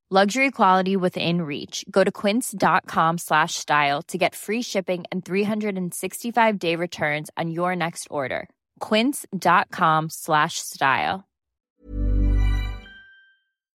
Luxury 0.13 0.51
quality 0.51 0.97
within 0.97 1.43
reach. 1.43 1.85
Go 1.89 2.03
to 2.03 2.11
quince.com 2.11 3.17
slash 3.17 3.55
style 3.55 4.01
to 4.09 4.17
get 4.17 4.35
free 4.35 4.61
shipping 4.61 5.05
and 5.09 5.23
365 5.23 6.59
day 6.59 6.75
returns 6.75 7.29
on 7.37 7.49
your 7.49 7.77
next 7.77 8.09
order. 8.09 8.49
Quince.com 8.81 10.09
slash 10.09 10.55
style. 10.55 11.23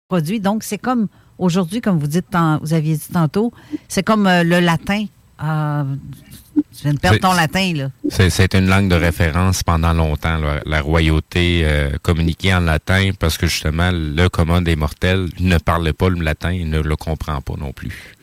Produit, 0.08 0.40
donc 0.40 0.62
c'est 0.62 0.78
comme 0.78 1.08
aujourd'hui, 1.36 1.82
comme 1.82 1.98
vous 1.98 2.06
dites, 2.06 2.34
vous 2.62 2.72
aviez 2.72 2.96
dit 2.96 3.12
tantôt, 3.12 3.52
c'est 3.88 4.02
comme 4.02 4.26
euh, 4.26 4.42
le 4.42 4.60
latin. 4.60 5.04
Euh, 5.42 5.84
tu 6.54 6.82
viens 6.82 6.94
de 6.94 6.98
perdre 6.98 7.18
ton 7.18 7.32
latin, 7.32 7.72
là. 7.74 7.90
C'est 8.08 8.54
une 8.54 8.66
langue 8.66 8.88
de 8.88 8.94
référence 8.94 9.62
pendant 9.62 9.92
longtemps. 9.92 10.38
La 10.66 10.80
royauté 10.80 11.62
euh, 11.64 11.96
communiquait 12.02 12.54
en 12.54 12.60
latin 12.60 13.10
parce 13.18 13.38
que 13.38 13.46
justement, 13.46 13.90
le 13.92 14.28
commun 14.28 14.62
des 14.62 14.76
mortels 14.76 15.28
ne 15.40 15.58
parlait 15.58 15.92
pas 15.92 16.08
le 16.08 16.20
latin 16.20 16.50
et 16.50 16.64
ne 16.64 16.80
le 16.80 16.96
comprend 16.96 17.40
pas 17.40 17.54
non 17.58 17.72
plus. 17.72 18.14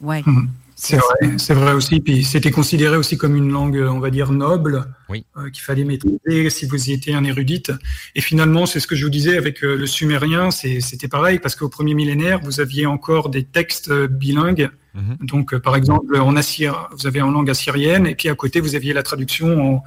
Oui. 0.00 0.22
Mhm. 0.24 0.48
C'est 0.80 0.96
vrai, 0.96 1.38
c'est 1.38 1.54
vrai 1.54 1.72
aussi. 1.72 2.00
Puis 2.00 2.24
c'était 2.24 2.50
considéré 2.50 2.96
aussi 2.96 3.18
comme 3.18 3.34
une 3.34 3.50
langue, 3.50 3.76
on 3.76 3.98
va 3.98 4.10
dire, 4.10 4.30
noble, 4.30 4.86
euh, 5.10 5.50
qu'il 5.50 5.62
fallait 5.62 5.84
maîtriser 5.84 6.50
si 6.50 6.66
vous 6.66 6.90
y 6.90 6.92
étiez 6.92 7.14
un 7.14 7.24
érudite. 7.24 7.72
Et 8.14 8.20
finalement, 8.20 8.64
c'est 8.64 8.78
ce 8.78 8.86
que 8.86 8.94
je 8.94 9.04
vous 9.04 9.10
disais 9.10 9.36
avec 9.36 9.64
euh, 9.64 9.76
le 9.76 9.86
sumérien, 9.86 10.50
c'était 10.50 11.08
pareil, 11.08 11.40
parce 11.40 11.56
qu'au 11.56 11.68
premier 11.68 11.94
millénaire, 11.94 12.40
vous 12.42 12.60
aviez 12.60 12.86
encore 12.86 13.28
des 13.28 13.44
textes 13.44 13.92
bilingues 13.92 14.70
Mhm. 14.98 15.16
Donc, 15.20 15.54
euh, 15.54 15.60
par 15.60 15.76
exemple, 15.76 16.16
en 16.16 16.36
assir, 16.36 16.88
vous 16.92 17.06
avez 17.06 17.22
en 17.22 17.30
langue 17.30 17.50
assyrienne, 17.50 18.06
et 18.06 18.14
puis 18.14 18.28
à 18.28 18.34
côté, 18.34 18.60
vous 18.60 18.74
aviez 18.74 18.92
la 18.92 19.02
traduction 19.02 19.82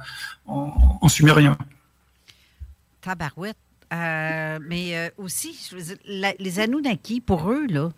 en, 0.46 1.08
sumérien. 1.08 1.56
Tabarouette. 3.00 3.56
Euh, 3.92 4.58
mais 4.66 4.96
euh, 4.96 5.10
aussi, 5.18 5.58
les 6.38 6.60
Anunnaki, 6.60 7.20
pour 7.20 7.50
eux, 7.50 7.66
là, 7.68 7.90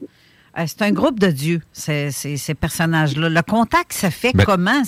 c'est 0.67 0.83
un 0.83 0.93
groupe 0.93 1.19
de 1.19 1.29
dieux, 1.29 1.61
ces, 1.73 2.11
personnages-là. 2.59 3.29
Le 3.29 3.43
contact 3.43 3.93
se 3.93 4.11
fait 4.11 4.33
ben 4.35 4.45
comment? 4.45 4.83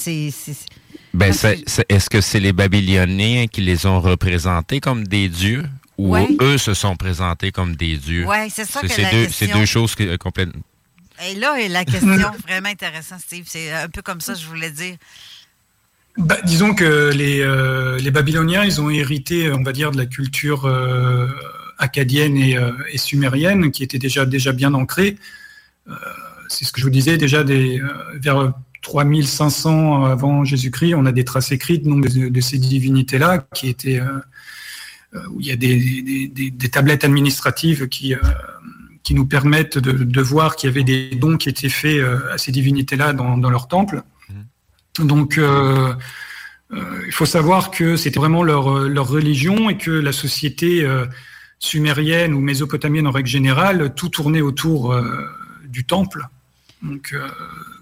Ben, 1.15 1.33
est-ce 1.89 2.11
que 2.11 2.21
c'est 2.21 2.41
les 2.41 2.53
Babyloniens 2.53 3.47
qui 3.47 3.63
les 3.63 3.87
ont 3.87 4.01
représentés 4.01 4.81
comme 4.81 5.07
des 5.07 5.29
dieux 5.29 5.65
ou 5.99 6.17
eux 6.17 6.59
se 6.59 6.75
sont 6.75 6.97
présentés 6.97 7.53
comme 7.53 7.75
des 7.75 7.97
dieux? 7.97 8.27
Oui, 8.29 8.51
c'est 8.51 8.67
ça 8.67 8.81
que 8.81 8.89
C'est 8.89 9.53
deux, 9.53 9.67
choses 9.67 9.95
complètement 10.21 10.63
et 11.25 11.35
là 11.35 11.57
la 11.69 11.85
question 11.85 12.09
vraiment 12.47 12.69
intéressante, 12.69 13.21
Steve. 13.21 13.45
C'est 13.47 13.73
un 13.73 13.89
peu 13.89 14.03
comme 14.03 14.21
ça, 14.21 14.35
je 14.35 14.47
voulais 14.47 14.71
dire. 14.71 14.97
Bah, 16.19 16.39
disons 16.45 16.75
que 16.75 17.11
les, 17.15 17.41
euh, 17.41 17.99
les, 17.99 18.11
Babyloniens, 18.11 18.65
ils 18.65 18.81
ont 18.81 18.89
hérité, 18.89 19.53
on 19.53 19.63
va 19.63 19.73
dire, 19.73 19.91
de 19.91 19.99
la 19.99 20.07
culture 20.07 20.65
euh, 20.65 21.29
acadienne 21.79 22.39
et, 22.39 22.57
euh, 22.57 22.73
et, 22.91 22.97
sumérienne, 22.97 23.71
qui 23.71 23.83
était 23.83 23.99
déjà, 23.99 24.25
déjà 24.25 24.53
bien 24.53 24.73
ancrée. 24.73 25.17
C'est 26.49 26.65
ce 26.65 26.73
que 26.73 26.81
je 26.81 26.85
vous 26.85 26.91
disais, 26.91 27.17
déjà 27.17 27.45
des, 27.45 27.81
vers 28.15 28.53
3500 28.83 30.05
avant 30.05 30.45
Jésus-Christ, 30.45 30.95
on 30.95 31.07
a 31.07 31.13
des 31.13 31.25
traces 31.25 31.53
écrites 31.53 31.85
de, 31.85 32.29
de 32.29 32.41
ces 32.41 32.59
divinités-là, 32.59 33.47
qui 33.55 33.69
étaient 33.69 34.01
où 35.31 35.41
il 35.41 35.47
y 35.47 35.53
a 35.53 35.57
des, 35.57 36.29
des, 36.29 36.51
des 36.51 36.69
tablettes 36.69 37.05
administratives 37.05 37.89
qui 37.89 38.15
qui 39.07 39.15
nous 39.15 39.25
permettent 39.25 39.79
de, 39.79 40.21
voir 40.21 40.57
qu'il 40.57 40.69
y 40.69 40.73
avait 40.73 40.83
des 40.83 41.11
dons 41.15 41.37
qui 41.37 41.49
étaient 41.49 41.69
faits 41.69 41.99
euh, 41.99 42.19
à 42.33 42.39
ces 42.39 42.51
divinités-là 42.51 43.13
dans, 43.13 43.51
leur 43.51 43.69
temple. 43.69 44.03
Mhm. 44.29 45.07
Donc, 45.07 45.39
euh, 45.39 45.95
euh, 46.73 47.03
il 47.07 47.13
faut 47.13 47.25
savoir 47.25 47.71
que 47.71 47.95
c'était 47.95 48.19
vraiment 48.19 48.43
leur, 48.43 48.65
religion 48.65 49.71
et 49.71 49.79
que 49.79 49.93
la 49.93 50.11
société 50.11 50.85
sumérienne 51.61 52.35
ou 52.35 52.41
mésopotamienne 52.41 53.07
en 53.07 53.13
règle 53.13 53.29
générale, 53.29 53.95
tout 53.95 54.09
tournait 54.09 54.41
autour 54.41 54.93
temple. 55.85 56.27
Donc, 56.83 57.15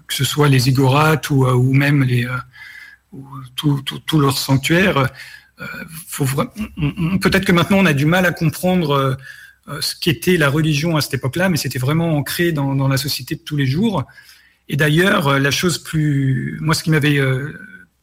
que 0.07 0.13
ce 0.13 0.23
soit 0.23 0.49
les 0.49 0.59
ziggorates 0.59 1.29
ou, 1.29 1.45
ou 1.45 1.73
même 1.73 2.03
les, 2.03 2.27
tout, 3.55 3.81
tout, 3.81 3.99
tout. 3.99 4.19
Peut-être 7.21 7.45
que 7.45 7.51
maintenant 7.51 7.77
on 7.77 7.85
a 7.85 7.93
du 7.93 8.05
mal 8.05 8.25
à 8.25 8.31
comprendre 8.31 9.17
ce 9.79 9.95
qu'était 9.95 10.37
la 10.37 10.49
religion 10.49 10.95
à 10.95 11.01
cette 11.01 11.15
époque-là, 11.15 11.49
mais 11.49 11.57
c'était 11.57 11.79
vraiment 11.79 12.15
ancré 12.15 12.51
dans, 12.51 12.87
la 12.87 12.97
société 12.97 13.35
de 13.35 13.41
tous 13.41 13.57
les 13.57 13.65
jours. 13.65 14.05
Et 14.69 14.77
d'ailleurs, 14.77 15.39
la 15.39 15.51
chose 15.51 15.77
plus, 15.77 16.57
moi, 16.61 16.73
ce 16.73 16.83
qui 16.83 16.89
m'avait 16.89 17.19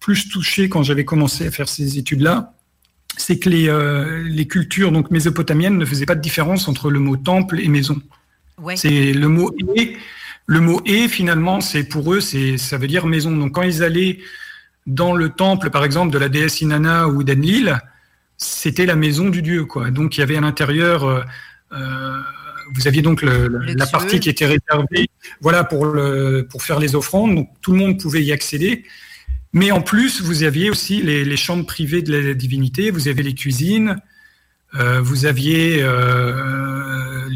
plus 0.03 0.29
touché 0.29 0.69
quand 0.69 0.83
j'avais 0.83 1.05
commencé 1.05 1.47
à 1.47 1.51
faire 1.51 1.69
ces 1.69 1.97
études-là, 1.97 2.55
c'est 3.17 3.39
que 3.39 3.49
les, 3.49 3.69
euh, 3.69 4.23
les 4.25 4.47
cultures 4.47 4.91
donc 4.91 5.11
mésopotamiennes 5.11 5.79
ne 5.79 5.85
faisaient 5.85 6.07
pas 6.07 6.15
de 6.15 6.21
différence 6.21 6.67
entre 6.69 6.91
le 6.91 6.99
mot 6.99 7.17
temple 7.17 7.61
et 7.61 7.69
maison. 7.69 8.01
C'est 8.77 9.13
le 9.13 9.29
mot 9.29 9.55
et. 9.77 9.97
Le 10.47 10.61
mot 10.61 10.83
et 10.85 11.09
finalement, 11.09 11.61
c'est 11.61 11.85
pour 11.85 12.13
eux, 12.13 12.21
c'est 12.21 12.59
ça 12.59 12.77
veut 12.77 12.89
dire 12.89 13.07
maison. 13.07 13.31
Donc 13.31 13.53
quand 13.53 13.63
ils 13.63 13.83
allaient 13.85 14.19
dans 14.87 15.15
le 15.15 15.29
temple, 15.31 15.71
par 15.71 15.85
exemple, 15.85 16.13
de 16.13 16.19
la 16.19 16.29
déesse 16.29 16.61
Inanna 16.61 17.09
ou 17.09 17.23
d'Enlil, 17.23 17.79
c'était 18.37 18.87
la 18.87 18.97
maison 18.97 19.29
du 19.29 19.41
dieu, 19.41 19.65
quoi. 19.65 19.91
Donc 19.91 20.17
il 20.17 20.21
y 20.21 20.23
avait 20.23 20.37
à 20.37 20.41
l'intérieur, 20.41 21.05
euh, 21.05 21.23
euh, 21.73 22.19
vous 22.75 22.89
aviez 22.89 23.03
donc 23.03 23.23
la 23.23 23.87
partie 23.87 24.19
qui 24.19 24.29
était 24.29 24.47
réservée, 24.47 25.09
voilà, 25.41 25.63
pour 25.63 25.87
le, 25.87 26.47
pour 26.51 26.63
faire 26.63 26.81
les 26.81 26.97
offrandes. 26.97 27.35
Donc 27.37 27.49
tout 27.61 27.73
le 27.73 27.79
monde 27.79 28.01
pouvait 28.01 28.23
y 28.23 28.33
accéder. 28.33 28.85
Mais 29.53 29.71
en 29.71 29.83
plus, 29.83 30.23
vous 30.23 30.43
aviez 30.43 30.71
aussi 30.71 31.03
les, 31.03 31.37
chambres 31.37 31.67
privées 31.67 32.03
de 32.03 32.17
la 32.17 32.35
divinité, 32.35 32.91
vous 32.91 33.09
avez 33.09 33.23
les 33.23 33.35
cuisines, 33.35 33.97
euh, 34.75 35.01
vous 35.03 35.27
aviez 35.27 35.83
euh, 35.83 37.29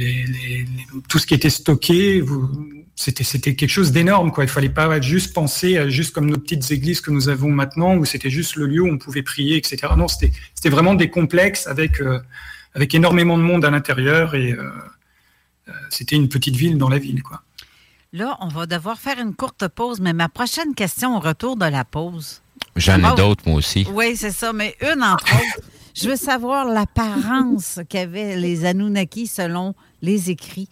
tout 1.08 1.18
ce 1.18 1.26
qui 1.26 1.34
était 1.34 1.50
stocké. 1.50 2.22
C'était 2.94 3.54
quelque 3.54 3.68
chose 3.68 3.92
d'énorme. 3.92 4.32
Il 4.36 4.40
ne 4.40 4.46
fallait 4.46 4.70
pas 4.70 5.00
juste 5.00 5.34
penser 5.34 5.76
à 5.76 5.88
juste 5.88 6.14
comme 6.14 6.30
nos 6.30 6.38
petites 6.38 6.70
églises 6.70 7.02
que 7.02 7.10
nous 7.10 7.28
avons 7.28 7.50
maintenant, 7.50 7.96
où 7.96 8.04
c'était 8.06 8.30
juste 8.30 8.56
le 8.56 8.66
lieu 8.66 8.80
où 8.80 8.88
on 8.88 8.96
pouvait 8.96 9.22
prier, 9.22 9.56
etc. 9.56 9.92
Non, 9.96 10.08
c'était 10.08 10.70
vraiment 10.70 10.94
des 10.94 11.10
complexes 11.10 11.66
avec, 11.66 12.00
euh, 12.00 12.20
avec 12.74 12.94
énormément 12.94 13.36
de 13.36 13.42
monde 13.42 13.64
à 13.64 13.70
l'intérieur 13.70 14.34
et 14.34 14.56
c'était 15.90 16.14
une 16.16 16.28
petite 16.28 16.54
ville 16.54 16.78
dans 16.78 16.88
la 16.88 16.98
ville. 16.98 17.22
quoi. 17.22 17.42
Là, 18.12 18.38
on 18.40 18.48
va 18.48 18.66
devoir 18.66 18.98
faire 18.98 19.18
une 19.18 19.34
courte 19.34 19.66
pause, 19.68 20.00
mais 20.00 20.12
ma 20.12 20.28
prochaine 20.28 20.74
question 20.74 21.16
au 21.16 21.20
retour 21.20 21.56
de 21.56 21.66
la 21.66 21.84
pause. 21.84 22.40
J'en 22.76 22.98
ai 22.98 23.16
d'autres, 23.16 23.42
moi 23.46 23.56
aussi. 23.56 23.86
Oui, 23.92 24.16
c'est 24.16 24.30
ça, 24.30 24.52
mais 24.52 24.76
une 24.80 25.02
entre 25.02 25.26
autres. 25.34 25.68
Je 25.96 26.10
veux 26.10 26.16
savoir 26.16 26.66
l'apparence 26.66 27.80
qu'avaient 27.88 28.36
les 28.36 28.66
Anunnaki 28.66 29.26
selon 29.26 29.74
les 30.02 30.30
écrits. 30.30 30.68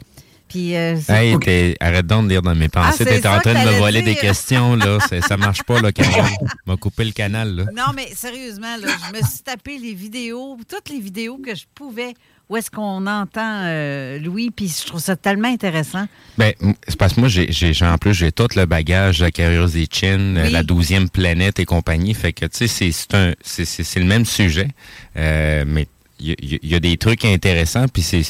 Puis, 0.49 0.77
euh, 0.77 0.97
arrête 1.81 2.07
donc 2.07 2.25
de 2.27 2.31
lire 2.31 2.43
dans 2.43 2.55
mes 2.55 2.69
pensées. 2.69 3.05
Ah, 3.07 3.11
T'es 3.11 3.27
en 3.27 3.41
train 3.41 3.55
de 3.55 3.71
me 3.71 3.79
voler 3.79 4.03
des 4.03 4.15
questions, 4.15 4.77
là. 4.77 4.99
ça 5.27 5.37
marche 5.39 5.63
pas, 5.63 5.81
là, 5.81 5.91
Carole. 5.93 6.31
m'a 6.67 6.77
coupé 6.77 7.05
le 7.05 7.13
canal, 7.13 7.57
là. 7.57 7.65
Non, 7.75 7.93
mais 7.97 8.09
sérieusement, 8.15 8.77
là, 8.77 8.89
je 9.07 9.19
me 9.19 9.25
suis 9.25 9.41
tapé 9.43 9.79
les 9.79 9.95
vidéos, 9.95 10.59
toutes 10.69 10.91
les 10.91 11.01
vidéos 11.01 11.39
que 11.39 11.55
je 11.55 11.65
pouvais 11.75 12.15
où 12.49 12.57
est-ce 12.57 12.71
qu'on 12.71 13.07
entend 13.07 13.63
euh, 13.65 14.19
Louis, 14.19 14.51
puis 14.51 14.69
je 14.69 14.87
trouve 14.87 15.01
ça 15.01 15.17
tellement 15.17 15.49
intéressant. 15.49 16.07
Bien, 16.37 16.53
c'est 16.87 16.97
parce 16.97 17.15
que 17.15 17.21
moi, 17.21 17.29
j'ai, 17.29 17.75
en 17.83 17.97
plus, 17.97 18.13
j'ai 18.13 18.33
tout 18.33 18.49
le 18.55 18.67
bagage 18.67 19.21
de 19.21 19.29
Curiosity 19.31 19.89
Chin, 19.91 20.35
la 20.51 20.63
douzième 20.63 21.09
planète 21.09 21.59
et 21.59 21.65
compagnie. 21.65 22.13
Fait 22.13 22.33
que, 22.33 22.45
tu 22.47 22.69
sais, 22.69 22.93
c'est, 22.93 23.15
un, 23.15 23.33
c'est, 23.43 23.97
le 23.99 24.05
même 24.05 24.27
sujet, 24.27 24.69
euh, 25.17 25.65
mais 25.67 25.89
il 26.21 26.59
y, 26.63 26.75
a 26.75 26.81
des 26.81 26.97
trucs 26.97 27.25
intéressants, 27.25 27.87
puis 27.89 28.03
c'est... 28.03 28.23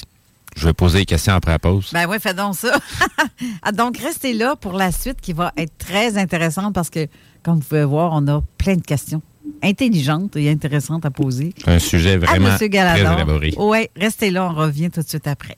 Je 0.56 0.68
vais 0.68 0.72
poser 0.72 1.00
des 1.00 1.04
questions 1.04 1.34
après 1.34 1.50
la 1.50 1.58
pause. 1.58 1.90
Ben 1.92 2.06
oui, 2.08 2.18
fais 2.20 2.32
donc 2.32 2.54
ça. 2.54 2.78
Ah, 3.62 3.72
donc, 3.72 3.98
restez 3.98 4.32
là 4.34 4.54
pour 4.54 4.74
la 4.74 4.92
suite 4.92 5.20
qui 5.20 5.32
va 5.32 5.52
être 5.56 5.76
très 5.78 6.16
intéressante 6.16 6.72
parce 6.72 6.90
que, 6.90 7.08
comme 7.42 7.56
vous 7.56 7.64
pouvez 7.64 7.84
voir, 7.84 8.12
on 8.12 8.28
a 8.28 8.40
plein 8.56 8.76
de 8.76 8.82
questions 8.82 9.20
intelligente 9.62 10.36
et 10.36 10.50
intéressante 10.50 11.04
à 11.04 11.10
poser. 11.10 11.54
Un 11.66 11.78
sujet 11.78 12.16
vraiment 12.16 12.54
très 12.56 12.66
élaboré. 12.66 13.54
Oui, 13.56 13.88
restez 13.96 14.30
là, 14.30 14.48
on 14.50 14.54
revient 14.54 14.90
tout 14.90 15.02
de 15.02 15.08
suite 15.08 15.26
après. 15.26 15.56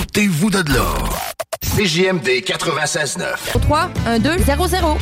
Ôtez-vous 0.00 0.50
de 0.50 0.72
l'or. 0.72 1.34
CJMD 1.62 2.42
96.9. 2.44 3.60
3, 3.60 3.90
1, 4.06 4.18
2, 4.18 4.38
0, 4.38 4.66
0. 4.66 4.98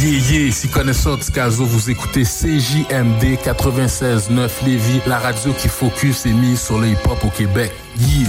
Yeah, 0.00 0.18
yeah, 0.30 0.52
si 0.52 0.68
connaisseur 0.68 1.18
du 1.18 1.30
caso, 1.30 1.64
vous 1.64 1.90
écoutez 1.90 2.22
CJMD 2.22 3.38
96.9 3.44 4.48
Lévis, 4.64 5.00
la 5.06 5.18
radio 5.18 5.52
qui 5.52 5.68
focus 5.68 6.26
et 6.26 6.32
mise 6.32 6.60
sur 6.60 6.78
le 6.78 6.88
hip-hop 6.88 7.24
au 7.24 7.30
Québec. 7.30 7.72
Yeah. 7.98 8.28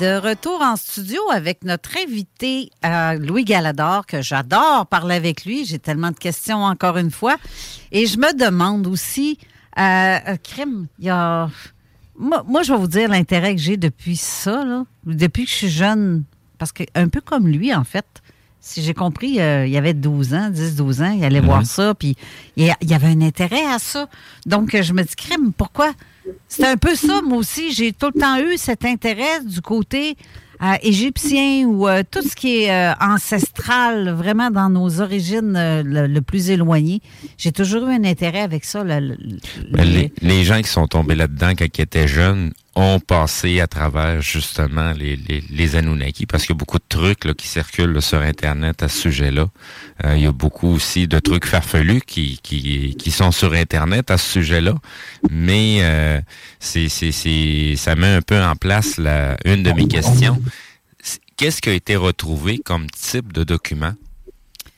De 0.00 0.16
retour 0.20 0.62
en 0.62 0.76
studio 0.76 1.20
avec 1.32 1.64
notre 1.64 1.96
invité 1.98 2.70
euh, 2.84 3.14
Louis 3.14 3.44
Galador, 3.44 4.06
que 4.06 4.22
j'adore 4.22 4.86
parler 4.86 5.16
avec 5.16 5.44
lui. 5.44 5.64
J'ai 5.64 5.80
tellement 5.80 6.12
de 6.12 6.16
questions 6.16 6.62
encore 6.62 6.98
une 6.98 7.10
fois. 7.10 7.36
Et 7.90 8.06
je 8.06 8.16
me 8.16 8.32
demande 8.32 8.86
aussi, 8.86 9.38
euh, 9.76 9.82
euh 10.28 10.36
Crime, 10.40 10.86
il 11.00 11.06
y 11.06 11.10
a. 11.10 11.48
Moi, 12.16 12.62
je 12.62 12.72
vais 12.72 12.78
vous 12.78 12.86
dire 12.86 13.08
l'intérêt 13.08 13.56
que 13.56 13.60
j'ai 13.60 13.76
depuis 13.76 14.14
ça, 14.14 14.64
là, 14.64 14.84
depuis 15.04 15.46
que 15.46 15.50
je 15.50 15.56
suis 15.56 15.68
jeune. 15.68 16.22
Parce 16.58 16.70
que, 16.70 16.84
un 16.94 17.08
peu 17.08 17.20
comme 17.20 17.48
lui, 17.48 17.74
en 17.74 17.84
fait, 17.84 18.06
si 18.60 18.82
j'ai 18.82 18.94
compris, 18.94 19.40
euh, 19.40 19.66
il 19.66 19.72
y 19.72 19.76
avait 19.76 19.94
12 19.94 20.34
ans, 20.34 20.50
10-12 20.50 21.02
ans, 21.02 21.10
il 21.10 21.24
allait 21.24 21.40
voir 21.40 21.66
ça, 21.66 21.94
puis 21.94 22.16
il 22.56 22.72
y 22.82 22.94
avait 22.94 23.08
un 23.08 23.20
intérêt 23.20 23.66
à 23.66 23.80
ça. 23.80 24.08
Donc, 24.46 24.80
je 24.80 24.92
me 24.92 25.02
dis, 25.02 25.16
crime, 25.16 25.52
pourquoi? 25.52 25.92
C'est 26.48 26.66
un 26.66 26.76
peu 26.76 26.94
ça, 26.94 27.20
moi 27.22 27.38
aussi. 27.38 27.72
J'ai 27.72 27.92
tout 27.92 28.10
le 28.14 28.20
temps 28.20 28.38
eu 28.38 28.56
cet 28.56 28.84
intérêt 28.84 29.42
du 29.44 29.60
côté 29.60 30.16
euh, 30.60 30.74
égyptien 30.82 31.66
ou 31.68 31.86
euh, 31.86 32.02
tout 32.08 32.20
ce 32.20 32.34
qui 32.34 32.64
est 32.64 32.72
euh, 32.72 32.92
ancestral, 33.00 34.10
vraiment 34.10 34.50
dans 34.50 34.68
nos 34.68 35.00
origines 35.00 35.52
le, 35.54 36.20
plus 36.20 36.50
éloignées. 36.50 37.00
J'ai 37.36 37.52
toujours 37.52 37.88
eu 37.88 37.92
un 37.92 38.02
intérêt 38.02 38.40
avec 38.40 38.64
ça. 38.64 38.82
Ben, 38.82 39.16
les, 40.20 40.44
gens 40.44 40.60
qui 40.60 40.68
sont 40.68 40.88
tombés 40.88 41.14
là-dedans 41.14 41.52
quand 41.56 41.78
ils 41.78 41.82
étaient 41.82 42.08
jeunes 42.08 42.52
ont 42.78 43.00
passé 43.00 43.60
à 43.60 43.66
travers 43.66 44.22
justement 44.22 44.92
les, 44.92 45.16
les, 45.16 45.42
les 45.50 45.76
Anunnaki 45.76 46.26
parce 46.26 46.44
qu'il 46.44 46.54
y 46.54 46.56
a 46.56 46.58
beaucoup 46.58 46.78
de 46.78 46.84
trucs 46.88 47.24
là, 47.24 47.34
qui 47.34 47.48
circulent 47.48 48.00
sur 48.00 48.20
Internet 48.20 48.84
à 48.84 48.88
ce 48.88 49.00
sujet-là. 49.00 49.48
Euh, 50.04 50.16
il 50.16 50.22
y 50.22 50.26
a 50.26 50.32
beaucoup 50.32 50.68
aussi 50.68 51.08
de 51.08 51.18
trucs 51.18 51.44
farfelus 51.44 52.02
qui, 52.06 52.38
qui, 52.40 52.94
qui 52.96 53.10
sont 53.10 53.32
sur 53.32 53.52
Internet 53.52 54.12
à 54.12 54.16
ce 54.16 54.30
sujet-là. 54.30 54.74
Mais 55.28 55.80
euh, 55.82 56.20
c'est, 56.60 56.88
c'est, 56.88 57.10
c'est, 57.10 57.74
ça 57.76 57.96
met 57.96 58.14
un 58.14 58.22
peu 58.22 58.40
en 58.40 58.54
place 58.54 58.96
la, 58.96 59.36
une 59.44 59.64
de 59.64 59.72
mes 59.72 59.88
questions. 59.88 60.40
Qu'est-ce 61.36 61.60
qui 61.60 61.70
a 61.70 61.74
été 61.74 61.96
retrouvé 61.96 62.58
comme 62.58 62.86
type 62.90 63.32
de 63.32 63.42
document? 63.42 63.94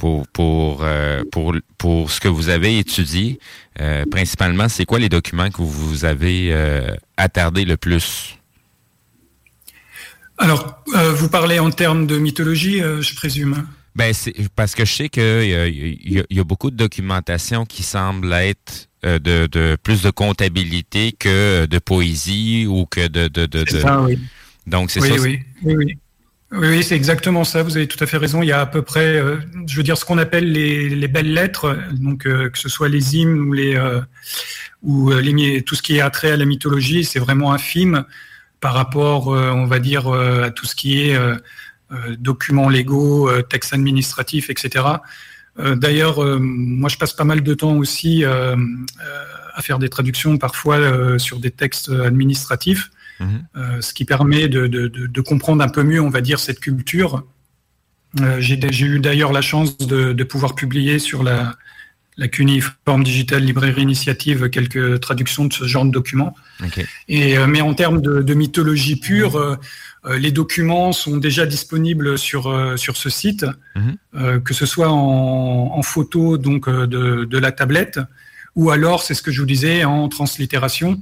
Pour 0.00 0.26
pour 0.28 0.80
euh, 0.82 1.24
pour 1.30 1.54
pour 1.76 2.10
ce 2.10 2.20
que 2.20 2.28
vous 2.28 2.48
avez 2.48 2.78
étudié 2.78 3.38
euh, 3.80 4.06
principalement 4.10 4.66
c'est 4.70 4.86
quoi 4.86 4.98
les 4.98 5.10
documents 5.10 5.50
que 5.50 5.60
vous 5.60 6.06
avez 6.06 6.48
euh, 6.52 6.94
attardé 7.18 7.66
le 7.66 7.76
plus? 7.76 8.38
Alors 10.38 10.82
vous 11.16 11.28
parlez 11.28 11.58
en 11.58 11.70
termes 11.70 12.06
de 12.06 12.16
mythologie 12.16 12.78
je 12.78 13.14
présume 13.14 13.66
ben 13.94 14.14
c'est 14.14 14.32
parce 14.56 14.74
que 14.74 14.86
je 14.86 14.92
sais 14.94 15.08
que 15.10 15.44
il 15.44 16.24
y, 16.30 16.40
a 16.40 16.44
beaucoup 16.44 16.70
de 16.70 16.76
documentation 16.76 17.66
qui 17.66 17.82
semble 17.82 18.32
être 18.32 18.88
de, 19.02 19.46
de, 19.46 19.76
plus 19.82 20.00
de 20.00 20.10
comptabilité 20.10 21.12
que 21.12 21.66
de 21.66 21.78
poésie 21.78 22.64
ou 22.66 22.86
que 22.86 23.06
de 23.06 23.28
de, 23.28 23.44
de, 23.44 23.68
Ça, 23.68 24.00
oui. 24.00 24.18
donc 24.66 24.90
c'est 24.90 25.02
oui, 25.02 25.08
ça 25.08 25.20
oui, 25.20 25.40
oui, 25.64 25.74
oui. 25.76 25.98
Oui, 26.52 26.82
c'est 26.82 26.96
exactement 26.96 27.44
ça. 27.44 27.62
Vous 27.62 27.76
avez 27.76 27.86
tout 27.86 28.02
à 28.02 28.06
fait 28.06 28.16
raison. 28.16 28.42
Il 28.42 28.46
y 28.46 28.52
a 28.52 28.60
à 28.60 28.66
peu 28.66 28.82
près, 28.82 29.16
euh, 29.16 29.36
je 29.68 29.76
veux 29.76 29.84
dire, 29.84 29.96
ce 29.96 30.04
qu'on 30.04 30.18
appelle 30.18 30.50
les, 30.50 31.08
belles 31.08 31.32
lettres, 31.32 31.78
donc 31.92 32.26
euh, 32.26 32.50
que 32.50 32.58
ce 32.58 32.68
soit 32.68 32.88
les 32.88 33.16
hymnes 33.16 33.38
ou 33.38 33.52
les 33.52 33.76
euh, 33.76 34.00
ou 34.82 35.12
les 35.12 35.62
tout 35.62 35.76
ce 35.76 35.82
qui 35.82 35.98
est 35.98 36.00
attrait 36.00 36.32
à 36.32 36.36
la 36.36 36.44
mythologie, 36.46 37.04
c'est 37.04 37.20
vraiment 37.20 37.52
infime 37.52 38.04
par 38.60 38.74
rapport, 38.74 39.28
on 39.28 39.66
va 39.66 39.78
dire, 39.78 40.08
à 40.08 40.50
tout 40.50 40.66
ce 40.66 40.74
qui 40.74 41.00
est 41.00 41.18
documents 42.18 42.68
légaux, 42.68 43.30
textes 43.42 43.72
administratifs, 43.72 44.50
etc. 44.50 44.84
D'ailleurs, 45.58 46.22
moi, 46.40 46.88
je 46.88 46.96
passe 46.96 47.12
pas 47.12 47.24
mal 47.24 47.42
de 47.42 47.54
temps 47.54 47.76
aussi 47.76 48.24
à 48.24 49.62
faire 49.62 49.78
des 49.78 49.90
traductions 49.90 50.38
parfois 50.38 51.18
sur 51.18 51.40
des 51.40 51.50
textes 51.50 51.90
administratifs. 51.90 52.90
Euh, 53.56 53.80
ce 53.80 53.92
qui 53.92 54.04
permet 54.04 54.48
de, 54.48 55.20
comprendre 55.20 55.62
un 55.62 55.68
peu 55.68 55.82
mieux, 55.82 56.00
on 56.00 56.10
va 56.10 56.20
dire, 56.20 56.38
cette 56.38 56.60
culture. 56.60 57.24
Euh, 58.20 58.40
j'ai 58.40 58.86
eu 58.86 58.98
d'ailleurs 58.98 59.32
la 59.32 59.42
chance 59.42 59.76
de, 59.78 60.24
pouvoir 60.24 60.54
publier 60.54 60.98
sur 60.98 61.22
la, 61.22 61.56
la 62.16 62.28
cuniforme 62.28 63.04
digitale 63.04 63.44
librairie 63.44 63.82
initiative 63.82 64.48
quelques 64.48 65.00
traductions 65.00 65.44
de 65.44 65.52
ce 65.52 65.64
genre 65.64 65.84
de 65.84 65.90
documents. 65.90 66.34
Et, 67.08 67.36
euh, 67.36 67.46
mais 67.46 67.60
en 67.60 67.74
termes 67.74 68.00
de, 68.00 68.34
mythologie 68.34 68.96
pure, 68.96 69.58
les 70.08 70.32
documents 70.32 70.92
sont 70.92 71.18
déjà 71.18 71.44
disponibles 71.44 72.16
sur, 72.16 72.78
sur 72.78 72.96
ce 72.96 73.10
site, 73.10 73.44
mhm. 73.76 74.40
que 74.42 74.54
ce 74.54 74.64
soit 74.64 74.90
en, 74.90 75.72
en 75.74 75.82
photo 75.82 76.38
donc, 76.38 76.68
de, 76.70 77.24
de, 77.24 77.38
la 77.38 77.52
tablette, 77.52 78.00
ou 78.56 78.70
alors, 78.70 79.02
c'est 79.02 79.14
ce 79.14 79.22
que 79.22 79.30
je 79.30 79.40
vous 79.40 79.46
disais, 79.46 79.84
en 79.84 80.08
translittération. 80.08 81.00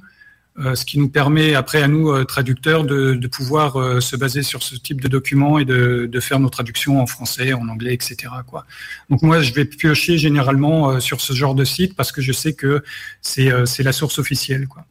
Euh, 0.60 0.74
ce 0.74 0.84
qui 0.84 0.98
nous 0.98 1.08
permet 1.08 1.54
après 1.54 1.82
à 1.82 1.88
nous, 1.88 2.10
euh, 2.10 2.24
traducteurs, 2.24 2.82
de, 2.82 3.26
pouvoir 3.28 3.76
euh, 3.76 4.00
se 4.00 4.16
baser 4.16 4.42
sur 4.42 4.62
ce 4.62 4.74
type 4.74 5.00
de 5.00 5.06
documents 5.06 5.58
et 5.58 5.64
de, 5.64 6.10
faire 6.20 6.40
nos 6.40 6.48
traductions 6.48 7.00
en 7.00 7.06
français, 7.06 7.52
en 7.52 7.68
anglais, 7.68 7.94
etc. 7.94 8.16
Quoi. 8.44 8.66
Donc 9.08 9.22
moi, 9.22 9.40
je 9.40 9.54
vais 9.54 9.64
piocher 9.64 10.18
généralement 10.18 10.98
sur 10.98 11.20
ce 11.20 11.32
genre 11.32 11.54
de 11.54 11.64
site 11.64 11.94
parce 11.94 12.10
que 12.10 12.20
je 12.20 12.32
sais 12.32 12.54
que 12.54 12.82
c'est 13.22 13.82
la 13.82 13.92
source 13.92 14.18
officielle. 14.18 14.66
Quoi. 14.66 14.84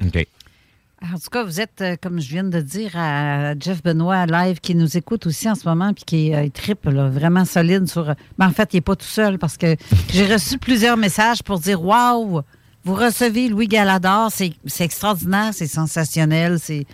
En 0.00 1.18
tout 1.18 1.30
cas, 1.30 1.44
vous 1.44 1.60
êtes, 1.60 1.84
comme 2.02 2.20
je 2.20 2.28
viens 2.28 2.44
de 2.44 2.60
dire 2.60 2.92
à 2.96 3.56
Jeff 3.58 3.82
Benoît 3.82 4.26
live 4.26 4.58
qui 4.60 4.74
nous 4.74 4.96
écoute 4.96 5.26
aussi 5.26 5.48
en 5.48 5.54
ce 5.54 5.68
moment 5.68 5.94
puis 5.94 6.04
qui 6.04 6.32
est 6.32 6.52
triple, 6.52 6.92
vraiment 6.92 7.44
solide 7.44 7.86
sur. 7.88 8.12
Mais 8.38 8.44
en 8.44 8.52
fait, 8.52 8.70
il 8.72 8.78
n'est 8.78 8.82
pas 8.82 8.96
tout 8.96 9.06
seul 9.06 9.38
parce 9.38 9.56
que 9.56 9.76
j'ai 10.12 10.26
reçu 10.26 10.58
plusieurs 10.58 10.96
messages 10.96 11.44
pour 11.44 11.60
dire 11.60 11.82
Waouh! 11.82 12.42
Vous 12.84 12.94
recevez 12.94 13.48
Louis 13.48 13.68
Galador, 13.68 14.30
c'est 14.32 14.84
extraordinaire, 14.84 15.50
c'est 15.52 15.66
sensationnel, 15.66 16.58
c'est... 16.60 16.86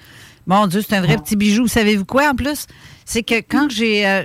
Mon 0.46 0.66
Dieu, 0.66 0.80
c'est 0.80 0.96
un 0.96 1.02
vrai 1.02 1.18
petit 1.18 1.36
bijou. 1.36 1.68
Savez-vous 1.68 2.06
quoi 2.06 2.30
en 2.30 2.34
plus? 2.34 2.66
C'est 3.04 3.22
que 3.22 3.40
quand 3.40 3.68
j'ai, 3.70 4.06
euh, 4.06 4.22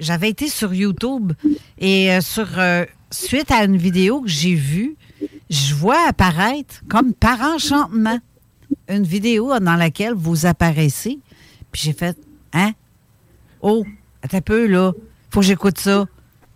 j'avais 0.00 0.30
été 0.30 0.48
sur 0.48 0.72
YouTube 0.72 1.32
et 1.78 2.10
euh, 2.12 2.22
sur 2.22 2.48
euh, 2.58 2.86
suite 3.10 3.50
à 3.50 3.64
une 3.64 3.76
vidéo 3.76 4.22
que 4.22 4.28
j'ai 4.28 4.54
vue, 4.54 4.96
je 5.50 5.74
vois 5.74 6.08
apparaître 6.08 6.82
comme 6.88 7.12
par 7.12 7.42
enchantement 7.42 8.18
une 8.88 9.02
vidéo 9.02 9.58
dans 9.58 9.76
laquelle 9.76 10.14
vous 10.14 10.46
apparaissez. 10.46 11.18
Puis 11.70 11.82
j'ai 11.84 11.92
fait 11.92 12.16
Hein? 12.52 12.72
Oh, 13.62 13.84
attends 14.22 14.40
peu 14.40 14.66
là. 14.66 14.92
Faut 15.30 15.40
que 15.40 15.46
j'écoute 15.46 15.78
ça. 15.78 16.06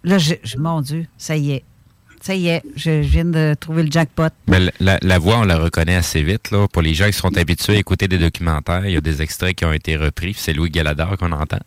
Là, 0.02 0.18
je, 0.18 0.34
mon 0.58 0.80
Dieu, 0.80 1.06
ça 1.16 1.36
y 1.36 1.52
est 1.52 1.64
ça 2.24 2.34
y 2.34 2.48
est, 2.48 2.62
je, 2.74 2.90
viens 3.02 3.26
de 3.26 3.54
trouver 3.60 3.82
le 3.82 3.92
jackpot. 3.92 4.30
Mais 4.46 4.72
la, 4.80 5.18
voix, 5.18 5.40
on 5.40 5.44
la 5.44 5.58
reconnaît 5.58 5.96
assez 5.96 6.22
vite. 6.22 6.50
Là. 6.50 6.66
Pour 6.68 6.80
les 6.80 6.94
gens 6.94 7.04
qui 7.06 7.12
sont 7.12 7.36
habitués 7.36 7.76
à 7.76 7.78
écouter 7.78 8.08
des 8.08 8.16
documentaires, 8.16 8.86
il 8.86 8.92
y 8.92 8.96
a 8.96 9.02
des 9.02 9.20
extraits 9.20 9.54
qui 9.54 9.66
ont 9.66 9.74
été 9.74 9.98
repris. 9.98 10.34
C'est 10.34 10.54
Louis 10.54 10.70
Galador 10.70 11.18
qu'on 11.18 11.32
entend. 11.32 11.58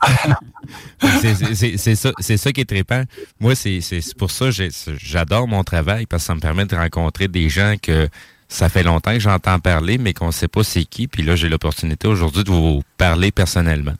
c'est 1.20 1.96
ça, 1.96 2.12
ça, 2.20 2.52
qui 2.52 2.60
est 2.60 2.64
trippant. 2.64 3.02
Moi, 3.40 3.56
c'est 3.56 3.80
pour 4.16 4.30
ça 4.30 4.50
que 4.50 4.68
j'adore 5.02 5.48
mon 5.48 5.64
travail 5.64 6.06
parce 6.06 6.22
que 6.22 6.26
ça 6.28 6.36
me 6.36 6.40
permet 6.40 6.66
de 6.66 6.76
rencontrer 6.76 7.26
des 7.26 7.48
gens 7.48 7.74
que 7.82 8.08
ça 8.48 8.68
fait 8.68 8.84
longtemps 8.84 9.14
que 9.14 9.18
j'entends 9.18 9.58
parler, 9.58 9.98
mais 9.98 10.12
qu'on 10.12 10.28
ne 10.28 10.32
sait 10.32 10.46
pas 10.46 10.62
c'est 10.62 10.84
qui. 10.84 11.08
Puis 11.08 11.24
là, 11.24 11.34
j'ai 11.34 11.48
l'opportunité 11.48 12.06
aujourd'hui 12.06 12.44
de 12.44 12.52
vous 12.52 12.84
parler 12.98 13.32
personnellement. 13.32 13.94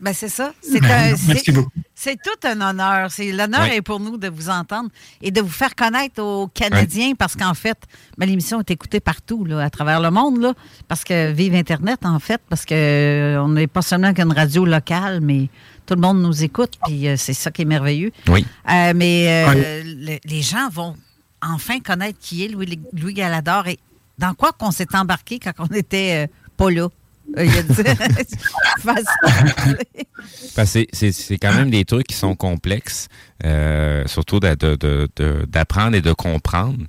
Ben 0.00 0.12
c'est 0.12 0.28
ça. 0.28 0.52
C'est 0.62 0.80
ben, 0.80 2.16
tout 2.22 2.46
un 2.46 2.60
honneur. 2.60 3.10
C'est 3.10 3.32
l'honneur 3.32 3.64
est 3.64 3.82
pour 3.82 3.98
nous 3.98 4.16
de 4.16 4.28
vous 4.28 4.48
entendre 4.48 4.90
et 5.20 5.32
de 5.32 5.40
vous 5.40 5.48
faire 5.48 5.74
connaître 5.74 6.22
aux 6.22 6.46
Canadiens 6.46 7.14
parce 7.18 7.34
qu'en 7.34 7.54
fait, 7.54 7.76
ben, 8.16 8.26
l'émission 8.26 8.60
est 8.60 8.70
écoutée 8.70 9.00
partout 9.00 9.44
là, 9.44 9.60
à 9.60 9.70
travers 9.70 10.00
le 10.00 10.10
monde 10.12 10.40
là, 10.40 10.54
parce 10.86 11.02
que 11.02 11.32
vive 11.32 11.54
Internet 11.54 12.00
en 12.04 12.20
fait, 12.20 12.40
parce 12.48 12.64
que 12.64 12.74
euh, 12.74 13.42
on 13.42 13.48
n'est 13.48 13.66
pas 13.66 13.82
seulement 13.82 14.14
qu'une 14.14 14.32
radio 14.32 14.64
locale, 14.64 15.20
mais 15.20 15.48
tout 15.86 15.94
le 15.94 16.00
monde 16.00 16.22
nous 16.22 16.44
écoute 16.44 16.78
puis 16.84 17.08
euh, 17.08 17.16
c'est 17.16 17.34
ça 17.34 17.50
qui 17.50 17.62
est 17.62 17.64
merveilleux. 17.64 18.12
Oui. 18.28 18.46
Euh, 18.70 18.92
mais 18.94 19.82
les 20.24 20.42
gens 20.42 20.68
vont 20.70 20.94
enfin 21.42 21.80
connaître 21.80 22.18
qui 22.20 22.44
est 22.44 22.48
Louis, 22.48 22.78
Louis 22.92 23.14
Galador 23.14 23.66
et 23.66 23.78
dans 24.18 24.34
quoi 24.34 24.52
qu'on 24.52 24.70
s'est 24.70 24.94
embarqué 24.94 25.40
quand 25.40 25.52
on 25.58 25.74
était 25.74 26.30
pas 26.56 26.70
là. 26.70 26.88
c'est 30.92 31.38
quand 31.38 31.54
même 31.54 31.70
des 31.70 31.84
trucs 31.84 32.06
qui 32.06 32.16
sont 32.16 32.34
complexes, 32.34 33.08
euh, 33.44 34.04
surtout 34.06 34.40
d'apprendre 34.40 35.96
et 35.96 36.00
de 36.00 36.12
comprendre. 36.12 36.84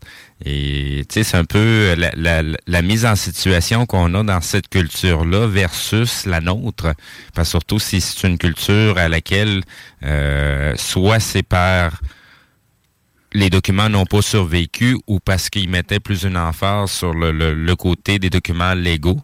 Et 0.45 1.03
c'est 1.09 1.35
un 1.35 1.45
peu 1.45 1.95
la, 1.95 2.81
mise 2.81 3.05
en 3.05 3.15
situation 3.15 3.85
qu'on 3.85 4.13
a 4.15 4.23
dans 4.23 4.41
cette 4.41 4.69
culture-là 4.69 5.47
versus 5.47 6.25
la 6.25 6.39
nôtre. 6.39 6.93
Surtout 7.43 7.79
si 7.79 8.01
c'est 8.01 8.27
une 8.27 8.37
culture 8.37 8.97
à 8.97 9.09
laquelle 9.09 9.61
euh, 10.03 10.73
soit 10.77 11.19
c'est 11.19 11.43
par 11.43 11.91
les 13.33 13.49
documents 13.49 13.89
n'ont 13.89 14.05
pas 14.05 14.21
survécu 14.21 14.97
ou 15.07 15.19
parce 15.19 15.49
qu'ils 15.49 15.69
mettaient 15.69 15.99
plus 15.99 16.23
une 16.23 16.37
emphase 16.37 16.91
sur 16.91 17.13
le, 17.13 17.75
côté 17.75 18.19
des 18.19 18.29
documents 18.29 18.73
légaux. 18.73 19.19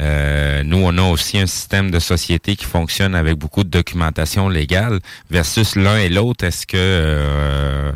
Euh, 0.00 0.62
nous, 0.62 0.78
on 0.78 0.96
a 0.98 1.02
aussi 1.02 1.38
un 1.38 1.46
système 1.46 1.90
de 1.90 1.98
société 1.98 2.56
qui 2.56 2.66
fonctionne 2.66 3.14
avec 3.14 3.36
beaucoup 3.36 3.64
de 3.64 3.70
documentation 3.70 4.48
légale 4.48 5.00
versus 5.30 5.74
l'un 5.76 5.98
et 5.98 6.08
l'autre. 6.08 6.44
Est-ce 6.44 6.66
que 6.66 6.76
euh, 6.76 7.92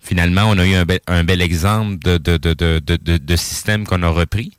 finalement, 0.00 0.44
on 0.50 0.58
a 0.58 0.66
eu 0.66 0.74
un, 0.74 1.24
bel, 1.24 1.40
exemple 1.40 1.98
de, 1.98 3.36
système 3.36 3.84
qu'on 3.86 4.02
a 4.02 4.08
repris? 4.08 4.52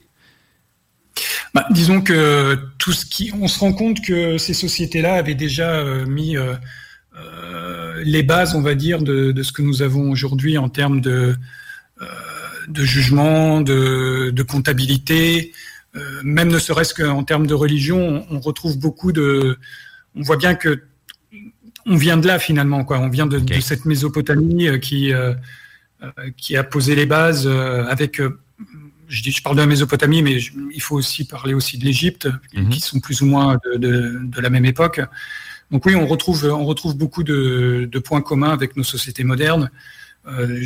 Bah, 1.53 1.67
disons 1.69 2.01
que 2.01 2.57
tout 2.79 2.93
ce 2.93 3.05
qui, 3.05 3.31
on 3.39 3.47
se 3.47 3.59
rend 3.59 3.73
compte 3.73 4.01
que 4.01 4.39
ces 4.39 4.55
sociétés-là 4.55 5.13
avaient 5.13 5.35
déjà 5.35 5.69
euh, 5.69 6.05
mis 6.07 6.35
les 8.03 8.23
bases, 8.23 8.55
on 8.55 8.61
va 8.61 8.73
dire, 8.73 9.03
de, 9.03 9.43
ce 9.43 9.51
que 9.51 9.61
nous 9.61 9.83
avons 9.83 10.09
aujourd'hui 10.09 10.57
en 10.57 10.67
termes 10.67 10.99
de 10.99 11.35
jugement, 12.73 13.61
de, 13.61 14.41
comptabilité, 14.41 15.51
euh, 15.95 16.21
même 16.23 16.49
ne 16.49 16.59
serait-ce 16.59 16.93
qu'en 16.93 17.23
termes 17.23 17.47
de 17.47 17.53
religion, 17.53 18.25
on, 18.29 18.39
retrouve 18.39 18.77
beaucoup 18.77 19.11
de. 19.11 19.57
On 20.15 20.21
voit 20.21 20.37
bien 20.37 20.55
que 20.55 20.83
on 21.85 21.95
vient 21.95 22.17
de 22.17 22.27
là 22.27 22.39
finalement, 22.39 22.83
quoi. 22.83 22.99
On 22.99 23.09
vient 23.09 23.27
de, 23.27 23.41
cette 23.59 23.85
Mésopotamie 23.85 24.67
euh, 24.67 24.77
qui 24.77 25.11
qui 26.35 26.57
a 26.57 26.63
posé 26.63 26.95
les 26.95 27.05
bases 27.05 27.47
avec. 27.47 28.21
je 29.07 29.23
dis, 29.23 29.31
je 29.31 29.41
parle 29.41 29.55
de 29.55 29.61
la 29.61 29.67
Mésopotamie, 29.67 30.21
mais 30.21 30.37
il 30.73 30.81
faut 30.81 30.95
aussi 30.95 31.25
parler 31.25 31.53
aussi 31.53 31.77
de 31.77 31.85
l'Égypte, 31.85 32.27
mhm. 32.53 32.69
qui 32.69 32.79
sont 32.79 32.99
plus 32.99 33.21
ou 33.21 33.25
moins 33.25 33.57
de, 33.77 34.19
de 34.21 34.41
la 34.41 34.49
même 34.49 34.65
époque. 34.65 35.01
Donc 35.73 35.87
oui, 35.87 35.95
on 35.95 36.05
retrouve, 36.05 36.45
on 36.45 36.65
retrouve 36.65 36.95
beaucoup 36.95 37.23
de, 37.23 37.89
points 38.05 38.21
communs 38.21 38.51
avec 38.51 38.77
nos 38.77 38.83
sociétés 38.83 39.23
modernes. 39.23 39.71
Euh, 40.25 40.63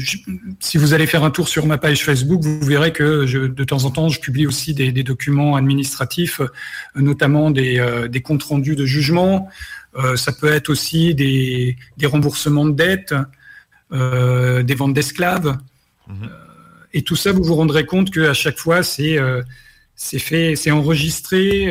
si 0.60 0.78
vous 0.78 0.94
allez 0.94 1.08
faire 1.08 1.24
un 1.24 1.32
tour 1.32 1.48
sur 1.48 1.66
ma 1.66 1.78
page 1.78 2.04
Facebook, 2.04 2.42
vous 2.44 2.66
verrez 2.66 2.92
que 2.92 3.26
de 3.48 3.64
temps 3.64 3.86
en 3.86 3.92
temps, 3.92 4.10
je 4.10 4.20
publie 4.20 4.46
aussi 4.46 4.74
des, 4.74 4.92
documents 5.04 5.56
administratifs, 5.56 6.42
euh, 6.42 6.48
notamment 6.96 7.52
euh, 7.56 8.08
des, 8.08 8.22
comptes 8.22 8.44
rendus 8.44 8.76
de 8.76 8.86
jugement. 8.86 9.50
ça 10.16 10.32
peut 10.32 10.52
être 10.52 10.70
aussi 10.70 11.16
des, 11.16 11.76
remboursements 12.04 12.66
de 12.66 12.72
dettes, 12.72 13.16
des 13.92 14.76
ventes 14.76 14.94
d'esclaves. 14.94 15.58
Mhm. 16.08 16.30
et 16.94 17.02
tout 17.02 17.18
ça, 17.18 17.34
vous 17.34 17.44
vous 17.44 17.56
rendrez 17.56 17.86
compte 17.86 18.12
qu'à 18.12 18.34
chaque 18.34 18.58
fois, 18.58 18.82
c'est 18.82 19.18
c'est 19.96 20.20
fait, 20.20 20.56
c'est 20.56 20.72
enregistré. 20.72 21.64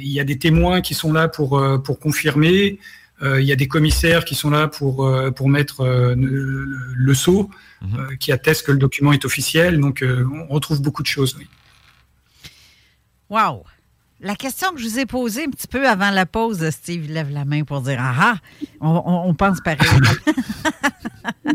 Il 0.00 0.12
y 0.12 0.20
a 0.20 0.24
des 0.24 0.38
témoins 0.38 0.80
qui 0.80 0.94
sont 0.94 1.12
là 1.12 1.28
pour 1.28 1.60
pour 1.82 1.98
confirmer. 1.98 2.78
Euh, 3.22 3.40
il 3.40 3.46
y 3.46 3.52
a 3.52 3.56
des 3.56 3.68
commissaires 3.68 4.24
qui 4.24 4.34
sont 4.34 4.50
là 4.50 4.68
pour 4.68 5.10
pour 5.36 5.48
mettre 5.48 5.84
le, 6.16 7.14
sceau, 7.14 7.50
mhm. 7.82 8.18
qui 8.18 8.32
attestent 8.32 8.66
que 8.66 8.72
le 8.72 8.78
document 8.78 9.12
est 9.12 9.24
officiel. 9.24 9.78
Donc, 9.78 10.04
on 10.04 10.52
retrouve 10.52 10.82
beaucoup 10.82 11.02
de 11.02 11.08
choses. 11.08 11.36
Oui. 11.38 11.46
Wow. 13.30 13.64
La 14.20 14.36
question 14.36 14.72
que 14.72 14.80
je 14.80 14.88
vous 14.88 14.98
ai 14.98 15.06
posée 15.06 15.44
un 15.44 15.50
petit 15.50 15.66
peu 15.66 15.88
avant 15.88 16.10
la 16.10 16.24
pause, 16.24 16.68
Steve 16.70 17.10
lève 17.10 17.30
la 17.30 17.44
main 17.44 17.64
pour 17.64 17.82
dire 17.82 17.98
Ah, 18.00 18.14
ah 18.18 18.38
on, 18.80 19.28
on 19.28 19.34
pense 19.34 19.60
pareil. 19.60 19.88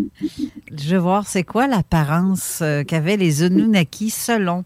je 0.78 0.96
veux 0.96 0.98
voir, 0.98 1.28
c'est 1.28 1.44
quoi 1.44 1.68
l'apparence 1.68 2.64
qu'avaient 2.88 3.18
les 3.18 3.44
Anunnaki 3.44 4.10
selon 4.10 4.66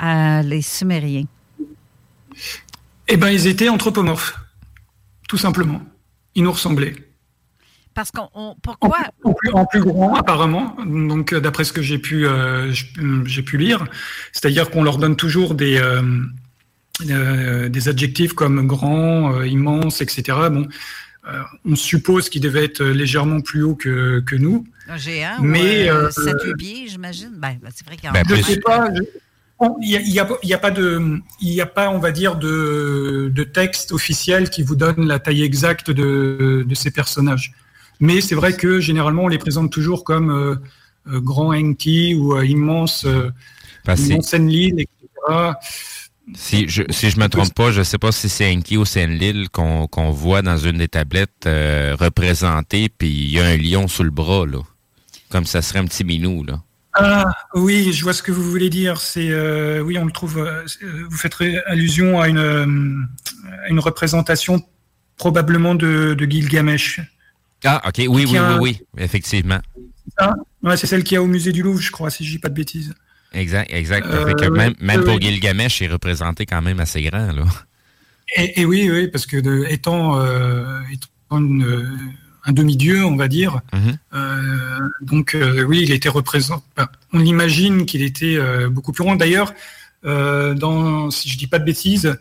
les 0.00 0.62
Sumériens? 0.62 1.26
Eh 3.08 3.16
bien, 3.16 3.30
ils 3.30 3.46
étaient 3.46 3.68
anthropomorphes, 3.68 4.38
tout 5.28 5.36
simplement. 5.36 5.82
Ils 6.34 6.42
nous 6.42 6.52
ressemblaient. 6.52 6.94
Parce 7.94 8.10
qu'on 8.10 8.56
pourquoi? 8.60 8.98
En 9.52 9.66
plus, 9.66 9.80
grand 9.80 10.14
apparemment. 10.16 10.76
Donc 10.84 11.32
d'après 11.32 11.62
ce 11.62 11.72
que 11.72 11.80
j'ai 11.80 11.98
pu 11.98 12.26
j'ai 13.24 13.42
pu 13.42 13.56
lire, 13.56 13.86
c'est-à-dire 14.32 14.70
qu'on 14.70 14.82
leur 14.82 14.98
donne 14.98 15.14
toujours 15.14 15.54
des 15.54 15.80
des 17.00 17.88
adjectifs 17.88 18.32
comme 18.32 18.66
grand, 18.66 19.42
immense, 19.42 20.00
etc. 20.00 20.38
Bon, 20.50 20.66
on 21.64 21.76
suppose 21.76 22.28
qu'ils 22.28 22.42
devaient 22.42 22.64
être 22.64 22.82
légèrement 22.84 23.40
plus 23.40 23.62
haut 23.62 23.76
que, 23.76 24.20
que 24.20 24.34
nous. 24.34 24.66
Un 24.88 24.96
géant 24.96 25.40
mais, 25.40 25.90
ou 25.90 26.10
7 26.10 26.34
pieds, 26.58 26.88
j'imagine. 26.88 27.30
Ben, 27.36 27.58
ben, 27.62 27.70
c'est 27.74 27.86
vrai 27.86 27.96
qu'il 27.96 28.04
y 28.04 28.08
a 28.08 28.12
ben, 28.12 28.24
Je 28.28 28.42
sais 28.42 28.60
pas. 28.60 28.88
Il 29.80 29.88
n'y 29.88 30.18
a, 30.18 30.22
a, 30.22 30.58
pas 30.58 30.70
de, 30.70 31.20
il 31.40 31.52
y 31.52 31.60
a 31.60 31.66
pas, 31.66 31.90
on 31.90 31.98
va 31.98 32.10
dire, 32.12 32.36
de, 32.36 33.30
de, 33.34 33.44
texte 33.44 33.92
officiel 33.92 34.50
qui 34.50 34.62
vous 34.62 34.76
donne 34.76 35.06
la 35.06 35.18
taille 35.18 35.42
exacte 35.42 35.90
de, 35.90 36.64
de 36.66 36.74
ces 36.74 36.90
personnages. 36.90 37.54
Mais 38.00 38.20
c'est 38.20 38.34
vrai 38.34 38.54
que 38.54 38.80
généralement, 38.80 39.24
on 39.24 39.28
les 39.28 39.38
présente 39.38 39.70
toujours 39.70 40.04
comme 40.04 40.30
euh, 40.30 40.56
euh, 41.08 41.20
grand 41.20 41.52
Enki 41.52 42.14
ou 42.14 42.36
euh, 42.36 42.44
immense, 42.44 43.06
bah, 43.84 43.94
immense 43.94 44.34
Enlil, 44.34 44.80
etc. 44.80 45.52
Si 46.34 46.68
je 46.68 46.82
si 46.88 47.10
je 47.10 47.20
me 47.20 47.28
trompe 47.28 47.52
pas, 47.52 47.70
je 47.70 47.82
sais 47.82 47.98
pas 47.98 48.10
si 48.10 48.30
c'est 48.30 48.50
Enki 48.50 48.78
ou 48.78 48.84
c'est 48.84 49.04
Enlil 49.04 49.48
qu'on 49.50 50.10
voit 50.10 50.40
dans 50.40 50.56
une 50.56 50.78
des 50.78 50.88
tablettes 50.88 51.44
représentées, 51.44 52.88
puis 52.88 53.08
il 53.08 53.30
y 53.30 53.40
a 53.40 53.44
un 53.44 53.56
lion 53.56 53.88
sous 53.88 54.04
le 54.04 54.10
bras 54.10 54.46
là, 54.46 54.60
comme 55.28 55.44
ça 55.44 55.60
serait 55.60 55.80
un 55.80 55.84
petit 55.84 56.04
minou 56.04 56.42
là. 56.42 56.62
Ah 56.94 57.32
oui, 57.54 57.92
je 57.92 58.04
vois 58.04 58.12
ce 58.12 58.22
que 58.22 58.30
vous 58.30 58.48
voulez 58.48 58.70
dire. 58.70 59.00
C'est 59.00 59.30
euh, 59.30 59.80
oui, 59.80 59.98
on 59.98 60.04
le 60.04 60.12
trouve. 60.12 60.38
Euh, 60.38 60.64
vous 61.10 61.16
faites 61.16 61.34
allusion 61.66 62.20
à 62.20 62.28
une, 62.28 62.38
euh, 62.38 62.66
une 63.68 63.80
représentation 63.80 64.62
probablement 65.16 65.74
de, 65.74 66.14
de, 66.14 66.24
Gilgamesh. 66.24 67.00
Ah 67.64 67.82
ok, 67.86 68.04
oui, 68.08 68.26
oui, 68.28 68.38
oui, 68.38 68.56
oui, 68.60 68.80
effectivement. 68.98 69.58
c'est 70.76 70.86
celle 70.86 71.02
qui 71.02 71.16
a 71.16 71.22
au 71.22 71.26
musée 71.26 71.50
du 71.50 71.62
Louvre, 71.62 71.80
je 71.80 71.90
crois, 71.90 72.10
si 72.10 72.24
je 72.24 72.30
dis 72.30 72.38
pas 72.38 72.48
de 72.48 72.54
bêtises. 72.54 72.94
Exact, 73.32 73.72
exact. 73.72 74.06
même, 74.50 74.74
même 74.80 75.02
pour 75.02 75.20
Gilgamesh, 75.20 75.80
il 75.80 75.84
est 75.84 75.92
représenté 75.92 76.46
quand 76.46 76.62
même 76.62 76.78
assez 76.78 77.02
grand 77.02 77.32
là. 77.32 77.44
Et, 78.36 78.64
oui, 78.64 78.88
oui, 78.90 79.08
parce 79.08 79.26
que 79.26 79.36
de, 79.36 79.64
étant, 79.68 80.20
étant 80.90 81.38
une 81.38 81.88
un 82.46 82.52
demi-dieu, 82.52 83.04
on 83.04 83.16
va 83.16 83.28
dire. 83.28 83.60
Mhm. 83.72 83.98
Euh, 84.14 84.88
donc 85.00 85.34
euh, 85.34 85.62
oui, 85.64 85.80
il 85.82 85.92
était 85.92 86.08
représenté. 86.08 86.64
on 87.12 87.20
imagine 87.20 87.86
qu'il 87.86 88.02
était 88.02 88.36
euh, 88.36 88.68
beaucoup 88.68 88.92
plus 88.92 89.04
grand. 89.04 89.16
D'ailleurs, 89.16 89.52
dans, 90.04 91.10
si 91.10 91.30
je 91.30 91.38
dis 91.38 91.46
pas 91.46 91.58
de 91.58 91.64
bêtises, 91.64 92.14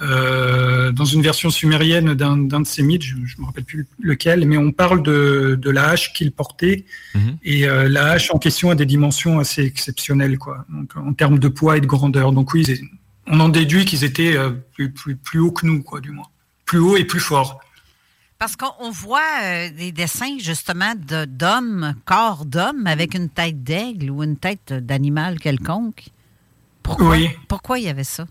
dans 0.00 1.04
une 1.04 1.22
version 1.22 1.48
sumérienne 1.48 2.14
d'un 2.14 2.36
de 2.36 2.66
ces 2.66 2.82
mythes, 2.82 3.04
je 3.04 3.14
ne 3.14 3.20
me 3.38 3.46
rappelle 3.46 3.62
plus 3.62 3.86
lequel, 4.00 4.46
mais 4.46 4.56
on 4.56 4.72
parle 4.72 5.00
de, 5.04 5.70
la 5.70 5.90
hache 5.90 6.12
qu'il 6.12 6.32
portait. 6.32 6.86
Mhm. 7.14 7.36
Et 7.44 7.66
la 7.66 8.06
hache 8.10 8.32
en 8.34 8.38
question 8.38 8.70
a 8.70 8.74
des 8.74 8.84
dimensions 8.84 9.38
assez 9.38 9.62
exceptionnelles, 9.62 10.38
quoi. 10.38 10.66
en 10.96 11.12
termes 11.12 11.38
de 11.38 11.46
poids 11.46 11.76
et 11.76 11.80
de 11.80 11.86
grandeur. 11.86 12.32
Donc 12.32 12.52
oui, 12.52 12.66
on 13.28 13.38
en 13.38 13.48
déduit 13.48 13.84
qu'ils 13.84 14.02
étaient 14.02 14.36
plus, 14.74 14.90
plus, 14.90 15.14
plus 15.14 15.38
hauts 15.38 15.52
que 15.52 15.66
nous, 15.66 15.84
quoi, 15.84 16.00
du 16.00 16.10
moins. 16.10 16.26
Plus 16.64 16.80
haut 16.80 16.96
et 16.96 17.04
plus 17.04 17.20
fort. 17.20 17.60
Parce 18.40 18.56
qu'on 18.56 18.90
voit 18.90 19.20
euh, 19.44 19.68
des 19.70 19.92
dessins 19.92 20.38
justement 20.38 20.94
d'hommes, 21.28 21.94
corps 22.06 22.46
d'hommes 22.46 22.86
avec 22.86 23.14
une 23.14 23.28
tête 23.28 23.62
d'aigle 23.62 24.10
ou 24.10 24.24
une 24.24 24.38
tête 24.38 24.72
d'animal 24.72 25.38
quelconque. 25.38 26.06
Pourquoi, 26.82 27.16
pourquoi 27.48 27.78
il 27.78 27.84
y 27.84 27.88
avait 27.88 28.02
ça? 28.02 28.26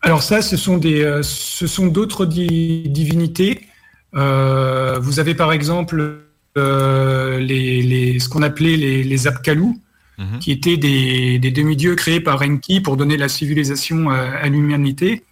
Alors 0.00 0.22
ça, 0.22 0.40
ce 0.40 0.56
sont 0.56 0.78
des, 0.78 1.02
euh, 1.02 1.22
ce 1.22 1.66
sont 1.66 1.88
d'autres 1.88 2.24
divinités. 2.24 3.68
Euh, 4.14 4.98
vous 4.98 5.20
avez 5.20 5.34
par 5.34 5.52
exemple 5.52 6.22
les, 6.56 8.18
ce 8.18 8.28
qu'on 8.30 8.42
appelait 8.42 8.78
les, 8.78 9.04
les 9.04 9.26
Apkalou, 9.26 9.78
mhm. 10.16 10.38
qui 10.38 10.52
étaient 10.52 10.78
des, 10.78 11.38
demi-dieux 11.38 11.96
créés 11.96 12.20
par 12.20 12.40
Enki 12.40 12.80
pour 12.80 12.96
donner 12.96 13.18
la 13.18 13.28
civilisation 13.28 14.08
à 14.08 14.48
l'humanité. 14.48 15.22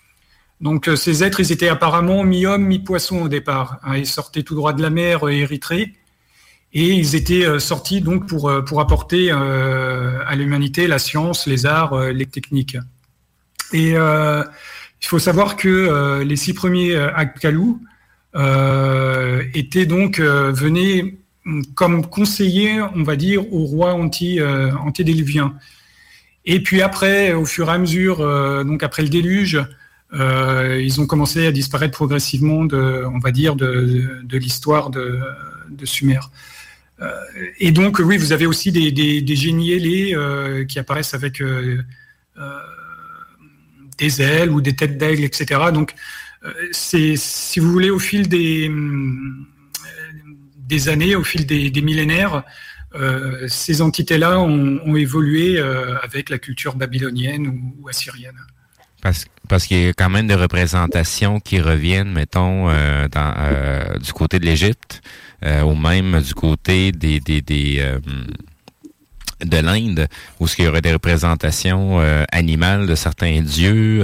Donc 0.61 0.89
euh, 0.89 0.97
ces 0.97 1.25
êtres, 1.25 1.41
ils 1.41 1.53
étaient 1.53 1.69
apparemment 1.69 2.23
mi-homme, 2.25 2.65
mi-poisson 2.65 3.23
au 3.23 3.29
départ. 3.29 3.79
Hein. 3.83 3.97
ils 3.97 4.07
sortaient 4.07 4.43
tout 4.43 4.55
droit 4.55 4.73
de 4.73 4.83
la 4.83 4.91
mer 4.91 5.27
euh, 5.27 5.31
Érythrée 5.31 5.95
et 6.73 6.89
ils 6.93 7.17
étaient 7.17 7.47
euh, 7.47 7.59
sortis 7.59 8.01
donc 8.01 8.29
pour, 8.29 8.51
apporter 8.81 9.31
à 9.31 10.35
l'humanité 10.37 10.87
la 10.87 10.99
science, 10.99 11.47
les 11.47 11.67
arts, 11.67 11.99
les 12.11 12.27
techniques. 12.27 12.77
Et 13.73 13.93
il 13.93 15.07
faut 15.07 15.19
savoir 15.19 15.57
que 15.57 16.23
les 16.23 16.37
six 16.37 16.55
premiers 16.55 16.95
Akkalou 16.95 17.81
étaient 18.35 19.87
donc 19.87 20.21
venus 20.21 21.15
comme 21.75 22.07
conseillers, 22.07 22.81
on 22.95 23.03
va 23.03 23.17
dire, 23.17 23.53
au 23.53 23.65
roi 23.65 23.95
anti. 23.95 24.39
Et 26.45 26.63
puis 26.63 26.83
après, 26.83 27.33
au 27.33 27.45
fur 27.45 27.69
et 27.69 27.73
à 27.73 27.79
mesure, 27.79 28.19
donc 28.65 28.85
après 28.85 29.03
le 29.03 29.09
déluge, 29.09 29.61
euh, 30.13 30.81
ils 30.83 31.01
ont 31.01 31.07
commencé 31.07 31.47
à 31.47 31.53
disparaître 31.53 31.93
progressivement 31.93 32.65
de, 32.65 33.05
on 33.07 33.19
va 33.19 33.31
dire, 33.31 33.55
de, 33.55 34.27
l'histoire 34.33 34.91
de, 34.91 35.21
Sumer. 35.85 36.19
Euh, 37.01 37.11
et 37.59 37.71
donc, 37.73 38.01
oui, 38.01 38.17
vous 38.19 38.33
avez 38.33 38.47
aussi 38.47 38.73
des, 38.73 39.37
génies 39.37 39.73
ailés 39.73 40.15
euh, 40.15 40.65
qui 40.65 40.79
apparaissent 40.79 41.15
avec 41.15 41.43
des 43.99 44.23
ailes 44.23 44.51
ou 44.51 44.61
des 44.61 44.75
têtes 44.75 44.99
d'aigle, 44.99 45.25
etc. 45.25 45.61
Donc, 45.73 45.95
si 46.73 47.17
vous 47.59 47.71
voulez, 47.71 47.91
au 47.91 47.99
fil 47.99 48.29
des, 48.29 48.71
années, 50.89 51.15
au 51.15 51.25
fil 51.25 51.47
des, 51.47 51.83
millénaires, 51.83 52.43
ces 53.47 53.81
entités-là 53.81 54.41
ont, 54.41 54.97
évolué 54.97 55.61
avec 55.61 56.31
la 56.31 56.39
culture 56.39 56.75
babylonienne 56.75 57.75
ou 57.79 57.89
assyrienne. 57.89 58.41
Parce, 59.03 59.27
parce 59.49 59.67
qu'il 59.67 59.83
y 59.83 59.89
a 59.89 59.93
quand 59.93 60.11
même 60.11 60.27
des 60.27 60.35
représentations 60.35 61.41
qui 61.41 61.61
reviennent, 61.61 62.13
mettons, 62.13 62.69
euh, 62.69 63.09
dans, 63.09 63.35
euh, 63.39 63.99
du 63.99 64.13
côté 64.13 64.39
de 64.39 64.45
l'Égypte, 64.45 65.03
euh, 65.45 65.63
ou 65.63 65.75
même 65.75 66.21
du 66.21 66.35
côté 66.35 66.93
des, 66.93 67.21
des, 67.21 67.41
des 67.41 67.83
de 69.43 69.57
l'Inde, 69.57 70.07
où 70.39 70.47
il 70.59 70.65
y 70.67 70.69
aurait 70.69 70.83
des 70.83 70.93
représentations 70.93 71.99
animales 72.31 72.87
de 72.87 72.95
certains 72.95 73.41
dieux. 73.41 74.03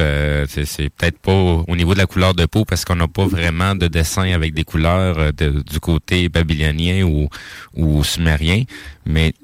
c'est 0.49 0.89
peut-être 0.89 1.19
pas 1.19 1.33
au 1.33 1.77
niveau 1.77 1.93
de 1.93 1.99
la 1.99 2.07
couleur 2.07 2.33
de 2.33 2.47
peau, 2.47 2.65
parce 2.65 2.87
qu'on 2.87 2.97
n'a 2.97 3.07
pas 3.07 3.27
vraiment 3.27 3.75
de 3.75 3.87
dessin 3.87 4.33
avec 4.33 4.55
des 4.55 4.65
couleurs 4.65 5.35
du 5.35 5.79
côté 5.79 6.31
babylonien 6.31 7.03
ou, 7.03 7.29
ou 7.75 8.03
sumérien, 8.03 8.63
mais 9.05 9.35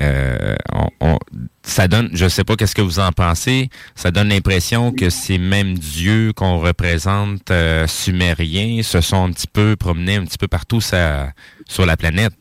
euh, 0.00 0.56
on, 1.00 1.18
ça 1.62 1.88
donne, 1.88 2.10
je 2.12 2.28
sais 2.28 2.44
pas 2.44 2.56
qu'est-ce 2.56 2.74
que 2.74 2.82
vous 2.82 2.98
en 2.98 3.12
pensez, 3.12 3.70
ça 3.94 4.10
donne 4.10 4.28
l'impression 4.28 4.92
que 4.92 5.10
ces 5.10 5.38
mêmes 5.38 5.74
dieux 5.74 6.32
qu'on 6.34 6.58
représente 6.58 7.50
euh, 7.50 7.86
sumériens 7.86 8.82
se 8.82 9.00
sont 9.00 9.24
un 9.24 9.32
petit 9.32 9.46
peu 9.46 9.76
promenés 9.76 10.16
un 10.16 10.24
petit 10.24 10.38
peu 10.38 10.48
partout 10.48 10.80
sur 10.80 11.86
la 11.86 11.96
planète. 11.96 12.34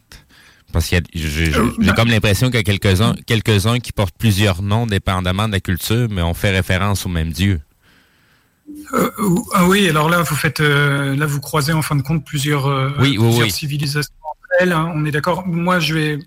Parce 0.74 0.88
qu'il 0.88 1.04
j'ai 1.14 1.52
comme 1.96 2.10
l'impression 2.10 2.48
qu'il 2.48 2.58
y 2.58 2.60
a 2.60 2.64
quelques-uns 2.64 3.16
quelques-uns 3.26 3.80
qui 3.80 3.94
portent 3.94 4.18
plusieurs 4.18 4.62
noms 4.62 4.86
dépendamment 4.86 5.48
de 5.48 5.54
la 5.54 5.62
culture, 5.62 6.08
mais 6.12 6.22
on 6.22 6.34
fait 6.34 6.52
référence 6.52 7.06
aux 7.06 7.10
mêmes 7.10 7.32
dieux. 7.32 7.62
Euh, 8.94 9.10
ah 9.54 9.68
oui, 9.68 9.88
alors 9.88 10.10
là, 10.10 10.22
vous 10.22 10.36
faites, 10.36 10.60
là, 10.60 11.26
vous 11.26 11.40
croisez 11.40 11.72
en 11.72 11.82
fin 11.82 11.96
de 11.96 12.02
compte 12.02 12.26
plusieurs, 12.26 12.68
oui, 13.00 13.18
civilisations 13.50 14.14
entre 14.22 14.50
elles. 14.60 14.74
Hein. 14.74 14.92
on 14.94 15.06
est 15.06 15.12
d'accord. 15.12 15.48
Moi, 15.48 15.80
je 15.80 15.94
vais, 15.94 16.20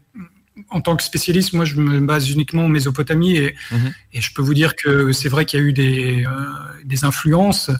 en 0.70 0.80
tant 0.80 0.96
que 0.96 1.02
spécialiste, 1.02 1.52
moi, 1.52 1.64
je 1.64 1.76
me 1.76 2.00
base 2.00 2.30
uniquement 2.30 2.64
en 2.64 2.68
Mésopotamie 2.68 3.36
et, 3.36 3.54
mhm. 3.70 3.92
et 4.12 4.20
je 4.20 4.32
peux 4.32 4.42
vous 4.42 4.54
dire 4.54 4.76
que 4.76 5.12
c'est 5.12 5.28
vrai 5.28 5.44
qu'il 5.44 5.60
y 5.60 5.62
a 5.62 5.66
eu 5.66 5.72
des, 5.72 6.24
euh, 6.24 6.30
des 6.84 7.04
influences 7.04 7.70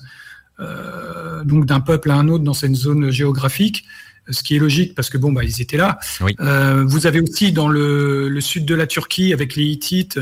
euh, 0.60 1.44
donc 1.44 1.66
d'un 1.66 1.80
peuple 1.80 2.10
à 2.10 2.14
un 2.14 2.28
autre 2.28 2.44
dans 2.44 2.55
cette 2.55 2.74
zone 2.74 3.10
géographique, 3.10 3.84
ce 4.28 4.42
qui 4.42 4.56
est 4.56 4.59
logique 4.59 4.94
parce 4.94 5.10
que 5.10 5.18
bon, 5.18 5.32
bah, 5.32 5.44
ils 5.44 5.60
étaient 5.60 5.76
là. 5.76 5.98
Euh, 6.40 6.84
vous 6.84 7.06
avez 7.06 7.20
aussi 7.20 7.52
dans 7.52 7.68
le, 7.68 8.28
le, 8.28 8.40
sud 8.40 8.64
de 8.64 8.74
la 8.74 8.86
Turquie 8.86 9.32
avec 9.32 9.55
les 9.56 9.64
Hittites, 9.64 10.20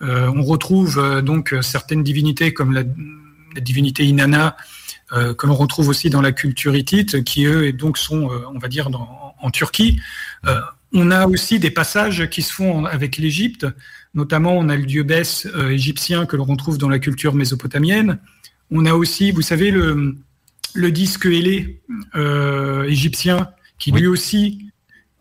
on 0.00 0.42
retrouve 0.42 1.22
donc 1.22 1.54
certaines 1.62 2.02
divinités 2.02 2.52
comme 2.52 2.72
la, 2.72 2.82
la 3.54 3.60
divinité 3.62 4.04
Inanna. 4.04 4.56
que 5.10 5.46
l'on 5.46 5.54
retrouve 5.54 5.88
aussi 5.88 6.10
dans 6.10 6.20
la 6.20 6.32
culture 6.32 6.76
hittite, 6.76 7.24
qui 7.24 7.46
eux 7.46 7.72
donc 7.72 7.96
sont, 7.96 8.28
on 8.52 8.58
va 8.58 8.68
dire, 8.68 8.90
dans, 8.90 9.34
en 9.40 9.50
Turquie. 9.50 9.98
On 10.92 11.10
a 11.10 11.26
aussi 11.26 11.58
des 11.58 11.70
passages 11.70 12.28
qui 12.30 12.42
se 12.42 12.52
font 12.52 12.84
avec 12.84 13.16
l'Égypte, 13.16 13.66
notamment 14.14 14.56
on 14.56 14.68
a 14.68 14.76
le 14.76 14.84
dieu 14.84 15.02
Bès 15.02 15.46
euh, 15.46 15.70
égyptien 15.70 16.26
que 16.26 16.36
l'on 16.36 16.44
retrouve 16.44 16.78
dans 16.78 16.88
la 16.88 16.98
culture 16.98 17.34
mésopotamienne. 17.34 18.18
On 18.70 18.86
a 18.86 18.94
aussi, 18.94 19.30
vous 19.32 19.42
savez, 19.42 19.70
le, 19.70 20.16
le 20.74 20.90
disque 20.90 21.26
ailé 21.26 21.80
euh, 22.14 22.84
égyptien 22.84 23.50
qui 23.78 23.90
lui 23.90 24.06
aussi 24.06 24.65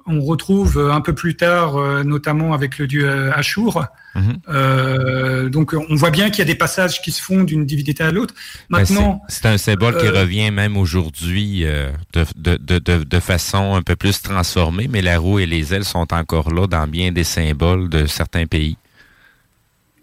on 0.06 0.22
retrouve 0.22 0.78
un 0.92 1.02
peu 1.02 1.14
plus 1.14 1.36
tard, 1.36 2.04
notamment 2.04 2.54
avec 2.54 2.78
le 2.78 2.88
dieu 2.88 3.32
Ashur. 3.34 3.86
Mhm. 4.16 5.50
donc 5.50 5.74
on 5.74 5.96
voit 5.96 6.10
bien 6.10 6.30
qu'il 6.30 6.40
y 6.40 6.42
a 6.44 6.46
des 6.46 6.56
passages 6.56 7.02
qui 7.02 7.12
se 7.12 7.22
font 7.22 7.44
d'une 7.44 7.66
divinité 7.66 8.04
à 8.04 8.12
l'autre. 8.12 8.34
Ben, 8.70 8.80
Maintenant, 8.80 9.22
c'est 9.28 9.46
un 9.46 9.58
symbole 9.58 9.98
qui 9.98 10.08
revient 10.08 10.52
même 10.52 10.78
aujourd'hui 10.78 11.66
de, 12.14 12.26
de, 12.38 12.58
de, 12.58 13.04
de, 13.04 13.20
façon 13.20 13.76
un 13.76 13.82
peu 13.82 13.96
plus 13.96 14.22
transformée, 14.22 14.88
mais 14.90 15.02
la 15.02 15.20
roue 15.20 15.40
et 15.40 15.46
les 15.46 15.74
ailes 15.74 15.84
sont 15.84 16.14
encore 16.14 16.54
là 16.54 16.68
dans 16.68 16.88
bien 16.88 17.12
des 17.12 17.26
symboles 17.26 17.90
de 17.90 18.06
certains 18.06 18.46
pays. 18.46 18.78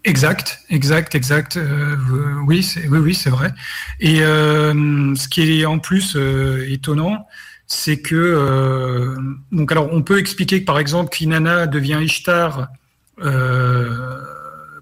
Exact, 0.05 0.59
exact, 0.69 1.15
exact. 1.15 1.55
Euh, 1.55 1.95
oui, 2.45 2.61
c'est 2.61 2.87
oui, 2.89 2.99
oui, 2.99 3.15
c'est 3.15 3.29
vrai. 3.29 3.53
Et 4.01 4.21
euh, 4.21 5.15
ce 5.15 5.29
qui 5.29 5.61
est 5.61 5.65
en 5.65 5.79
plus 5.79 6.15
euh, 6.17 6.69
étonnant, 6.69 7.25
c'est 7.67 7.97
que 7.97 9.15
alors 9.69 9.89
on 9.91 10.01
peut 10.03 10.19
expliquer 10.19 10.61
que 10.61 10.65
par 10.65 10.79
exemple 10.79 11.09
Kinana 11.15 11.67
devient 11.67 11.99
Ishtar 12.01 12.67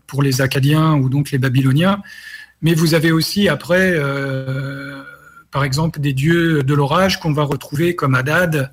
pour 0.08 0.24
les 0.24 0.42
Acadiens 0.42 0.94
ou 0.96 1.10
donc 1.10 1.32
les 1.32 1.38
Babyloniens, 1.38 2.02
mais 2.62 2.74
vous 2.74 2.94
avez 2.94 3.12
aussi 3.12 3.48
après 3.48 3.98
par 5.52 5.64
exemple 5.64 6.00
des 6.00 6.14
dieux 6.14 6.64
de 6.64 6.74
l'orage 6.74 7.20
qu'on 7.20 7.34
va 7.34 7.44
retrouver 7.44 7.96
comme 7.96 8.16
Hadad, 8.16 8.72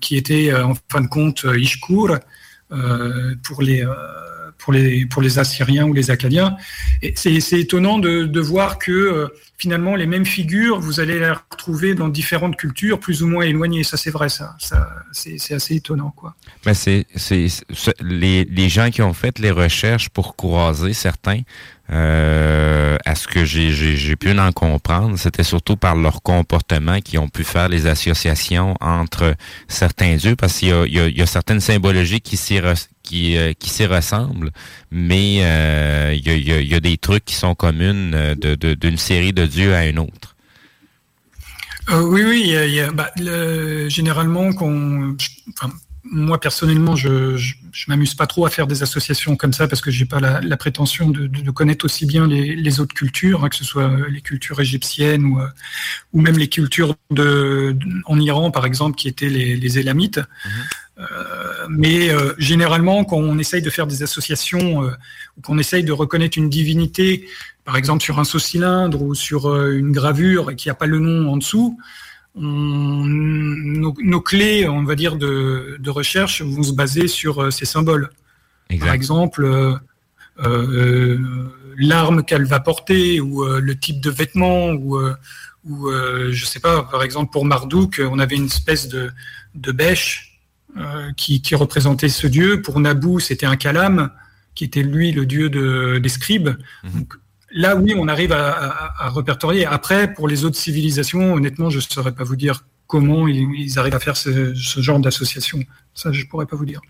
qui 0.00 0.16
était 0.16 0.52
en 0.54 0.74
fin 0.90 1.00
de 1.00 1.06
compte 1.06 1.46
Ishkur 1.56 2.18
pour 2.68 3.62
les 3.62 3.86
pour 4.64 4.72
les, 4.72 5.04
pour 5.04 5.20
les 5.20 5.38
Assyriens 5.38 5.84
ou 5.84 5.92
les 5.92 6.10
Acadiens. 6.10 6.56
C'est 7.16 7.60
étonnant 7.60 7.98
de, 7.98 8.40
voir 8.40 8.78
que 8.78 8.92
euh, 8.92 9.28
finalement 9.58 9.94
les 9.94 10.06
mêmes 10.06 10.24
figures, 10.24 10.80
vous 10.80 11.00
allez 11.00 11.18
les 11.18 11.30
retrouver 11.30 11.94
dans 11.94 12.08
différentes 12.08 12.56
cultures 12.56 12.98
plus 12.98 13.22
ou 13.22 13.28
moins 13.28 13.44
éloignées. 13.44 13.84
Ça, 13.84 13.98
c'est 13.98 14.10
vrai, 14.10 14.30
ça. 14.30 14.56
c'est 15.12 15.52
assez 15.52 15.76
étonnant, 15.76 16.14
quoi. 16.16 16.34
Ben 16.64 16.72
c'est 16.72 17.06
les, 18.00 18.68
gens 18.70 18.90
qui 18.90 19.02
ont 19.02 19.12
fait 19.12 19.38
les 19.38 19.50
recherches 19.50 20.08
pour 20.08 20.34
croiser 20.34 20.94
certains 20.94 21.42
euh, 21.90 22.96
à 23.04 23.14
ce 23.14 23.28
que 23.28 23.44
j'ai 23.44 24.16
pu 24.16 24.38
en 24.38 24.52
comprendre, 24.52 25.18
c'était 25.18 25.42
surtout 25.42 25.76
par 25.76 25.94
leur 25.94 26.22
comportement 26.22 27.00
qui 27.00 27.18
ont 27.18 27.28
pu 27.28 27.44
faire 27.44 27.68
les 27.68 27.86
associations 27.86 28.74
entre 28.80 29.34
certains 29.68 30.16
dieux, 30.16 30.36
parce 30.36 30.58
qu'il 30.58 30.70
y 30.70 31.22
a, 31.22 31.26
certaines 31.26 31.60
symbologies 31.60 32.22
qui 32.22 32.38
s'y 32.38 32.58
qui, 33.04 33.36
euh, 33.36 33.52
qui 33.56 33.70
s'y 33.70 33.86
ressemblent, 33.86 34.50
mais 34.90 35.38
euh, 35.42 36.16
il, 36.16 36.68
y 36.68 36.74
a, 36.74 36.80
des 36.80 36.96
trucs 36.96 37.24
qui 37.24 37.34
sont 37.34 37.54
communs 37.54 37.94
d'une 38.34 38.56
de, 38.56 38.74
d'une 38.74 38.96
série 38.96 39.32
de 39.32 39.46
dieux 39.46 39.74
à 39.74 39.86
une 39.86 40.00
autre. 40.00 40.34
Euh, 41.90 42.00
oui, 42.00 42.22
oui, 42.24 42.80
bah, 42.94 43.10
le, 43.18 43.88
généralement, 43.90 44.52
qu'on, 44.54 45.16
moi 46.04 46.38
personnellement, 46.38 46.96
je, 46.96 47.36
je, 47.36 47.54
m'amuse 47.88 48.14
pas 48.14 48.26
trop 48.26 48.44
à 48.46 48.50
faire 48.50 48.66
des 48.66 48.82
associations 48.82 49.36
comme 49.36 49.52
ça 49.52 49.66
parce 49.66 49.80
que 49.80 49.90
j'ai 49.90 50.04
pas 50.04 50.20
la, 50.20 50.56
prétention 50.56 51.08
de, 51.08 51.26
de, 51.26 51.50
connaître 51.50 51.86
aussi 51.86 52.04
bien 52.04 52.26
les, 52.26 52.54
les 52.54 52.80
autres 52.80 52.94
cultures, 52.94 53.44
hein, 53.44 53.48
que 53.48 53.56
ce 53.56 53.64
soit 53.64 53.90
les 54.10 54.20
cultures 54.20 54.60
égyptiennes 54.60 55.24
ou, 55.24 55.40
euh, 55.40 55.48
ou 56.12 56.20
même 56.20 56.36
les 56.36 56.48
cultures 56.48 56.94
de, 57.10 57.76
en 58.04 58.20
Iran 58.20 58.50
par 58.50 58.66
exemple, 58.66 58.96
qui 58.96 59.08
étaient 59.08 59.30
les, 59.30 59.56
les 59.56 59.78
Élamites. 59.78 60.18
Mhm. 60.18 60.52
Euh, 60.98 61.66
mais 61.68 62.10
euh, 62.10 62.34
généralement, 62.38 63.04
quand 63.04 63.16
on 63.16 63.38
essaye 63.38 63.62
de 63.62 63.70
faire 63.70 63.86
des 63.86 64.02
associations 64.02 64.84
euh, 64.84 64.92
ou 65.36 65.40
qu'on 65.40 65.58
essaye 65.58 65.82
de 65.82 65.92
reconnaître 65.92 66.38
une 66.38 66.48
divinité, 66.48 67.28
par 67.64 67.76
exemple 67.76 68.02
sur 68.02 68.18
un 68.18 68.24
saut-cylindre 68.24 69.02
ou 69.02 69.14
sur 69.14 69.54
une 69.70 69.90
gravure 69.90 70.50
et 70.50 70.56
qu'il 70.56 70.68
n'y 70.68 70.72
a 70.72 70.76
pas 70.76 70.86
le 70.86 70.98
nom 70.98 71.32
en 71.32 71.36
dessous, 71.36 71.78
nos, 72.36 74.20
clés, 74.20 74.68
on 74.68 74.84
va 74.84 74.94
dire, 74.94 75.16
de, 75.16 75.90
recherche 75.90 76.42
vont 76.42 76.62
se 76.62 76.72
baser 76.72 77.08
sur 77.08 77.42
euh, 77.42 77.50
ces 77.50 77.64
symboles. 77.64 78.10
Par 78.80 78.92
exemple, 78.92 79.44
euh, 79.44 79.76
euh, 80.44 81.18
l'arme 81.78 82.24
qu'elle 82.24 82.44
va 82.44 82.60
porter 82.60 83.20
ou 83.20 83.44
le 83.44 83.78
type 83.78 84.00
de 84.00 84.10
vêtements 84.10 84.70
ou, 84.70 84.98
ou 85.64 85.90
je 86.30 86.44
sais 86.44 86.60
pas, 86.60 86.82
par 86.82 87.02
exemple 87.02 87.30
pour 87.30 87.44
Marduk, 87.44 88.00
on 88.04 88.18
avait 88.18 88.36
une 88.36 88.46
espèce 88.46 88.88
de, 88.88 89.12
de 89.54 89.70
bêche 89.70 90.40
qui, 91.16 91.54
représentait 91.54 92.08
ce 92.08 92.26
dieu. 92.26 92.62
Pour 92.62 92.80
Naboo, 92.80 93.20
c'était 93.20 93.46
un 93.46 93.56
calame 93.56 94.10
qui 94.56 94.64
était 94.64 94.82
lui 94.82 95.12
le 95.12 95.26
dieu 95.26 95.50
de, 95.50 95.98
des 95.98 96.08
scribes. 96.08 96.56
Mhm 96.82 97.06
là, 97.54 97.76
oui, 97.76 97.94
on 97.96 98.08
arrive 98.08 98.32
à, 98.32 98.92
à, 98.98 99.08
répertorier. 99.10 99.64
Après, 99.64 100.12
pour 100.12 100.28
les 100.28 100.44
autres 100.44 100.56
civilisations, 100.56 101.34
honnêtement, 101.34 101.70
je 101.70 101.78
ne 101.78 101.82
saurais 101.82 102.12
pas 102.12 102.24
vous 102.24 102.36
dire 102.36 102.64
comment 102.86 103.26
ils, 103.26 103.78
arrivent 103.78 103.94
à 103.94 104.00
faire 104.00 104.16
ce, 104.16 104.52
genre 104.54 104.98
d'association. 104.98 105.60
Ça, 105.94 106.12
je 106.12 106.22
ne 106.22 106.26
pourrais 106.26 106.46
pas 106.46 106.56
vous 106.56 106.66
dire. 106.66 106.80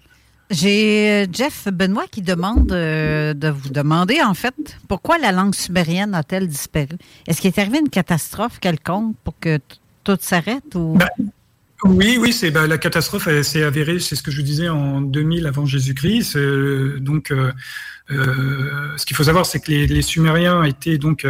J'ai 0.51 1.25
euh, 1.25 1.27
Jeff 1.33 1.69
Benoît 1.73 2.05
qui 2.11 2.21
demande 2.21 2.71
euh, 2.73 3.33
de 3.33 3.49
vous 3.49 3.71
demander, 3.71 4.21
en 4.21 4.35
fait, 4.35 4.55
pourquoi 4.89 5.19
la 5.19 5.33
langue 5.33 5.55
sumérienne 5.55 6.15
a-t-elle 6.15 6.49
disparu? 6.49 6.97
Est-ce 7.27 7.41
qu'il 7.41 7.49
est 7.49 7.59
arrivé 7.59 7.79
une 7.79 7.89
catastrophe 7.89 8.59
quelconque 8.61 9.17
pour 9.25 9.39
que 9.39 9.59
tout 10.03 10.19
s'arrête? 10.21 10.75
Ou... 10.75 10.99
Ben, 10.99 11.09
oui, 11.85 12.17
oui, 12.19 12.33
c'est 12.33 12.51
bah, 12.51 12.67
la 12.67 12.79
catastrophe 12.79 13.29
s'est 13.43 13.63
avérée, 13.63 13.99
c'est 13.99 14.17
ce 14.17 14.23
que 14.23 14.31
je 14.31 14.39
vous 14.39 14.47
disais 14.47 14.71
en 14.71 15.03
2000 15.03 15.47
avant 15.47 15.67
Jésus-Christ. 15.67 16.37
Euh, 16.37 16.99
donc, 16.99 17.31
euh, 17.31 17.53
ce 18.09 19.07
qu'il 19.07 19.17
faut 19.17 19.25
savoir, 19.25 19.47
c'est 19.47 19.61
que 19.61 19.71
les, 19.71 20.03
Sumériens 20.03 20.63
étaient 20.65 20.99
donc 20.99 21.27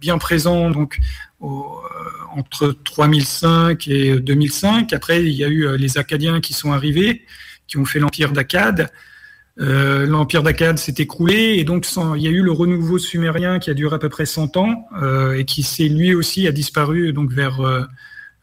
bien 0.00 0.18
présents 0.18 0.70
donc 0.70 0.98
entre 1.40 2.76
3005 2.84 3.86
et 3.88 4.18
2005. 4.20 4.92
Après, 4.92 5.24
il 5.24 5.32
y 5.32 5.44
a 5.44 5.48
eu 5.48 5.76
les 5.76 5.98
Acadiens 5.98 6.40
qui 6.40 6.52
sont 6.52 6.72
arrivés, 6.72 7.22
qui 7.66 7.78
ont 7.78 7.84
fait 7.84 8.00
l'empire 8.00 8.32
d'Akkad. 8.32 8.90
l'empire 9.56 10.42
d'Akkad 10.42 10.78
s'est 10.78 10.94
écroulé 10.98 11.56
et 11.58 11.64
donc 11.64 11.86
il 12.16 12.22
y 12.22 12.26
a 12.26 12.30
eu 12.30 12.42
le 12.42 12.52
renouveau 12.52 12.98
sumérien 12.98 13.60
qui 13.60 13.70
a 13.70 13.74
duré 13.74 13.94
à 13.94 13.98
peu 13.98 14.08
près 14.08 14.26
100 14.26 14.56
ans 14.56 14.88
et 15.36 15.44
qui 15.44 15.62
s'est 15.62 15.88
lui 15.88 16.14
aussi 16.14 16.48
a 16.48 16.52
disparu 16.52 17.12
donc 17.12 17.32
vers 17.32 17.86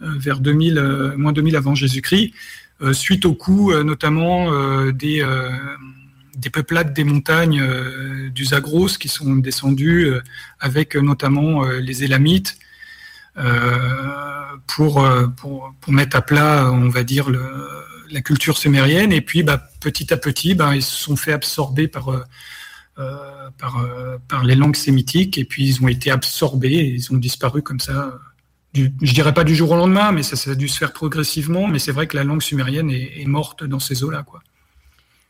euh, 0.01 0.07
vers 0.17 0.39
2000, 0.41 0.77
euh, 0.77 1.17
moins 1.17 1.31
2000 1.31 1.55
avant 1.55 1.73
Jésus-Christ, 1.73 2.33
euh, 2.81 2.91
suite 2.91 3.25
au 3.25 3.33
coup 3.33 3.73
notamment 3.73 4.51
des 4.91 5.25
des 6.35 6.49
peuplades 6.49 6.93
des 6.93 7.03
montagnes 7.03 7.63
du 8.29 8.45
Zagros 8.45 8.97
qui 8.99 9.07
sont 9.07 9.35
descendus 9.35 10.09
avec 10.59 10.95
notamment 10.95 11.63
les 11.65 12.03
Élamites 12.03 12.57
pour, 14.67 15.07
mettre 15.87 16.17
à 16.17 16.21
plat, 16.21 16.71
on 16.71 16.89
va 16.89 17.03
dire, 17.03 17.29
la 18.09 18.21
culture 18.21 18.57
sumérienne. 18.57 19.11
Et 19.11 19.21
puis, 19.21 19.43
bah, 19.43 19.69
petit 19.79 20.13
à 20.13 20.17
petit, 20.17 20.55
bah, 20.55 20.75
ils 20.75 20.83
se 20.83 20.95
sont 20.95 21.15
fait 21.15 21.33
absorber 21.33 21.87
par, 21.87 22.25
les 24.43 24.55
langues 24.55 24.75
sémitiques 24.75 25.37
et 25.37 25.45
puis 25.45 25.67
ils 25.67 25.83
ont 25.83 25.87
été 25.87 26.11
absorbés 26.11 26.73
et 26.73 26.87
ils 26.87 27.13
ont 27.13 27.17
disparu 27.17 27.61
comme 27.61 27.79
ça 27.79 28.19
je 28.75 29.13
dirais 29.13 29.33
pas 29.33 29.43
du 29.43 29.55
jour 29.55 29.71
au 29.71 29.75
lendemain, 29.75 30.11
mais 30.11 30.23
ça, 30.23 30.51
a 30.51 30.55
dû 30.55 30.67
se 30.67 30.77
faire 30.77 30.93
progressivement. 30.93 31.67
Mais 31.67 31.79
c'est 31.79 31.91
vrai 31.91 32.07
que 32.07 32.15
la 32.15 32.23
langue 32.23 32.41
sumérienne 32.41 32.89
est, 32.89 33.25
morte 33.25 33.63
dans 33.63 33.79
ces 33.79 34.03
eaux-là, 34.03 34.23
quoi. 34.23 34.41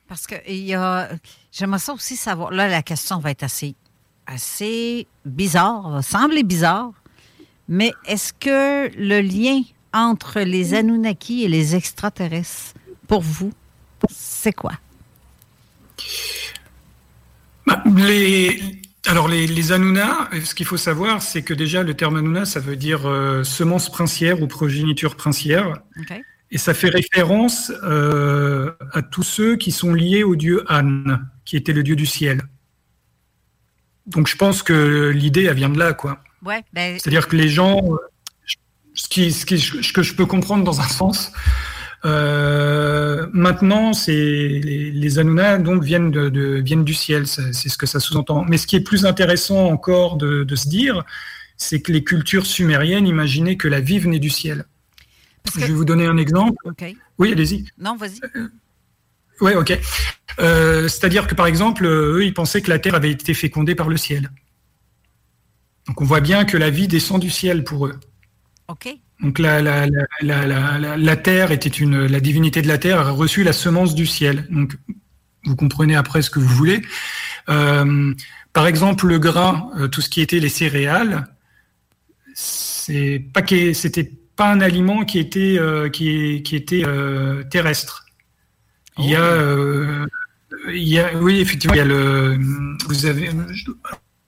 Parce 0.08 0.28
que 0.28 0.36
il 0.48 0.66
y 0.66 0.74
a, 0.74 1.10
j'aimerais 1.52 1.80
ça 1.80 1.94
aussi 1.94 2.16
savoir. 2.16 2.52
Là, 2.52 2.68
la 2.68 2.84
question 2.84 3.20
va 3.20 3.32
être 3.32 3.44
assez, 3.44 3.76
assez 4.28 5.08
bizarre, 5.26 5.90
va 5.90 6.02
sembler 6.02 6.44
bizarre, 6.44 6.92
mais 7.68 7.92
est-ce 8.06 8.34
que 8.34 8.92
le 8.98 9.22
lien 9.22 9.62
entre 9.94 10.42
les 10.42 10.74
Anunnaki 10.74 11.44
et 11.44 11.48
les 11.48 11.76
extraterrestres, 11.76 12.74
pour 13.08 13.22
vous, 13.22 13.54
c'est 14.10 14.54
quoi? 14.54 14.74
Bah, 17.66 17.82
les, 17.96 18.60
alors 19.08 19.28
les, 19.28 19.48
les 19.48 19.72
Anuna, 19.72 20.30
ce 20.44 20.54
qu'il 20.54 20.66
faut 20.66 20.78
savoir, 20.78 21.22
c'est 21.22 21.42
que 21.42 21.54
déjà 21.54 21.82
le 21.82 21.94
terme 21.94 22.18
Anuna, 22.18 22.46
ça 22.46 22.60
veut 22.60 22.76
dire 22.76 23.08
euh, 23.08 23.44
semence 23.44 23.90
princière 23.90 24.42
ou 24.42 24.48
progéniture 24.48 25.16
princière. 25.16 25.82
Et 26.56 26.58
ça 26.58 26.74
fait 26.74 26.88
référence 26.88 27.70
euh, 27.84 28.72
à 28.94 29.02
tous 29.02 29.24
ceux 29.24 29.58
qui 29.58 29.74
sont 29.74 29.94
liés 29.94 30.24
au 30.24 30.38
dieu 30.38 30.64
An, 30.70 31.18
qui 31.44 31.58
était 31.58 31.74
le 31.74 31.84
dieu 31.84 31.98
du 31.98 32.06
ciel. 32.06 32.44
Donc 34.08 34.28
je 34.28 34.38
pense 34.38 34.64
que 34.64 35.10
l'idée, 35.10 35.44
elle 35.44 35.58
vient 35.58 35.68
de 35.68 35.78
là, 35.78 35.92
quoi. 35.92 36.24
Ouais, 36.46 36.64
ben, 36.72 36.98
C'est-à-dire 36.98 37.28
que 37.28 37.36
les 37.36 37.50
gens, 37.50 37.82
ce, 38.94 39.10
qui, 39.10 39.34
ce, 39.34 39.46
qui, 39.46 39.60
ce 39.60 39.92
que 39.92 40.02
je 40.02 40.16
peux 40.16 40.26
comprendre 40.26 40.64
dans 40.64 40.80
un 40.80 40.88
sens, 40.88 41.34
euh, 42.06 43.28
maintenant, 43.34 43.92
c'est 43.92 44.14
les, 44.14 44.92
les 44.92 45.24
donc 45.60 45.84
viennent 45.84 46.10
de, 46.10 46.62
viennent 46.62 46.86
du 46.86 46.94
ciel, 46.94 47.28
c'est 47.28 47.52
ce 47.68 47.78
que 47.78 47.86
ça 47.86 48.00
sous-entend. 48.00 48.46
Mais 48.48 48.58
ce 48.58 48.66
qui 48.66 48.78
est 48.78 48.88
plus 48.92 49.06
intéressant 49.06 49.66
encore 49.66 50.16
de, 50.16 50.56
se 50.56 50.70
dire, 50.70 51.04
c'est 51.58 51.82
que 51.82 51.92
les 51.92 52.06
cultures 52.06 52.46
sumériennes 52.46 53.08
imaginaient 53.08 53.58
que 53.58 53.68
la 53.68 53.82
vie 53.82 54.00
venait 54.00 54.20
du 54.20 54.30
ciel. 54.30 54.64
Je 55.54 55.60
vais 55.66 55.74
vous 55.74 55.86
donner 55.86 56.06
un 56.06 56.18
exemple. 56.18 56.58
Oui, 57.18 57.32
allez-y. 57.32 57.66
Non, 57.78 57.96
vas-y. 57.96 58.20
Euh, 58.36 58.48
oui, 59.42 59.54
ok. 59.54 59.78
Euh, 60.40 60.88
c'est-à-dire 60.88 61.28
que 61.28 61.36
par 61.36 61.48
exemple, 61.48 61.86
eux, 61.86 62.24
ils 62.24 62.34
pensaient 62.34 62.62
que 62.62 62.70
la 62.70 62.80
terre 62.80 62.96
avait 62.96 63.12
été 63.12 63.34
fécondée 63.34 63.76
par 63.76 63.90
le 63.90 63.98
ciel. 63.98 64.32
Donc 65.88 66.02
on 66.02 66.06
voit 66.06 66.22
bien 66.22 66.46
que 66.46 66.58
la 66.58 66.70
vie 66.70 66.88
descend 66.88 67.22
du 67.22 67.30
ciel 67.30 67.64
pour 67.64 67.88
eux. 67.88 68.00
Ok. 68.68 68.90
Donc 69.22 69.40
la, 69.40 69.62
la, 69.62 69.86
la, 70.22 70.46
la, 70.46 70.98
la 70.98 71.16
Terre 71.16 71.52
était 71.52 71.70
une, 71.70 72.06
la 72.06 72.20
divinité 72.20 72.62
de 72.62 72.68
la 72.68 72.78
Terre 72.78 73.00
a 73.00 73.12
reçu 73.12 73.44
la 73.44 73.54
semence 73.54 73.96
du 73.96 74.06
ciel. 74.06 74.48
Donc 74.50 74.76
vous 75.46 75.56
comprenez 75.56 75.96
après 75.96 76.22
ce 76.22 76.30
que 76.30 76.40
vous 76.40 76.54
voulez. 76.54 76.82
Euh, 77.48 78.14
par 78.52 78.68
exemple, 78.68 79.08
le 79.08 79.20
grain, 79.20 79.70
euh, 79.78 79.88
tout 79.88 80.02
ce 80.02 80.10
qui 80.10 80.22
était 80.22 80.40
les 80.40 80.50
céréales, 80.50 81.28
c'est 82.34 83.24
pas 83.34 83.42
c'était 83.74 84.12
pas 84.36 84.52
un 84.52 84.62
aliment 84.62 85.06
qui 85.06 85.20
était 85.20 85.58
euh, 85.60 85.90
qui, 85.90 86.44
qui 86.44 86.56
était 86.56 86.84
euh, 86.86 87.44
terrestre. 87.44 88.06
Il 88.98 89.06
y 89.06 89.16
a 89.16 89.22
euh, 89.22 90.06
il 90.70 90.88
y 90.88 91.00
a 91.00 91.16
oui 91.18 91.40
effectivement 91.40 91.76
il 91.76 91.80
y 91.80 91.82
a 91.82 91.86
le 91.86 92.38
vous 92.88 93.06
avez 93.06 93.30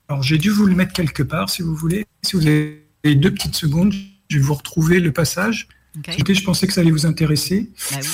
alors 0.10 0.24
j'ai 0.24 0.38
dû 0.38 0.50
vous 0.50 0.66
le 0.66 0.76
mettre 0.76 0.94
quelque 0.94 1.24
part 1.24 1.50
si 1.50 1.62
vous 1.62 1.76
voulez 1.76 2.06
si 2.22 2.36
vous 2.36 2.46
avez 2.48 2.84
deux 3.04 3.34
petites 3.34 3.56
secondes 3.56 3.94
je 4.30 4.38
vais 4.38 4.44
vous 4.44 4.54
retrouver 4.54 5.00
le 5.00 5.12
passage. 5.12 5.68
Okay. 6.00 6.34
Je 6.34 6.44
pensais 6.44 6.68
que 6.68 6.74
ça 6.74 6.82
allait 6.82 6.92
vous 6.92 7.06
intéresser. 7.06 7.72
Bah 7.92 7.98
oui. 8.02 8.08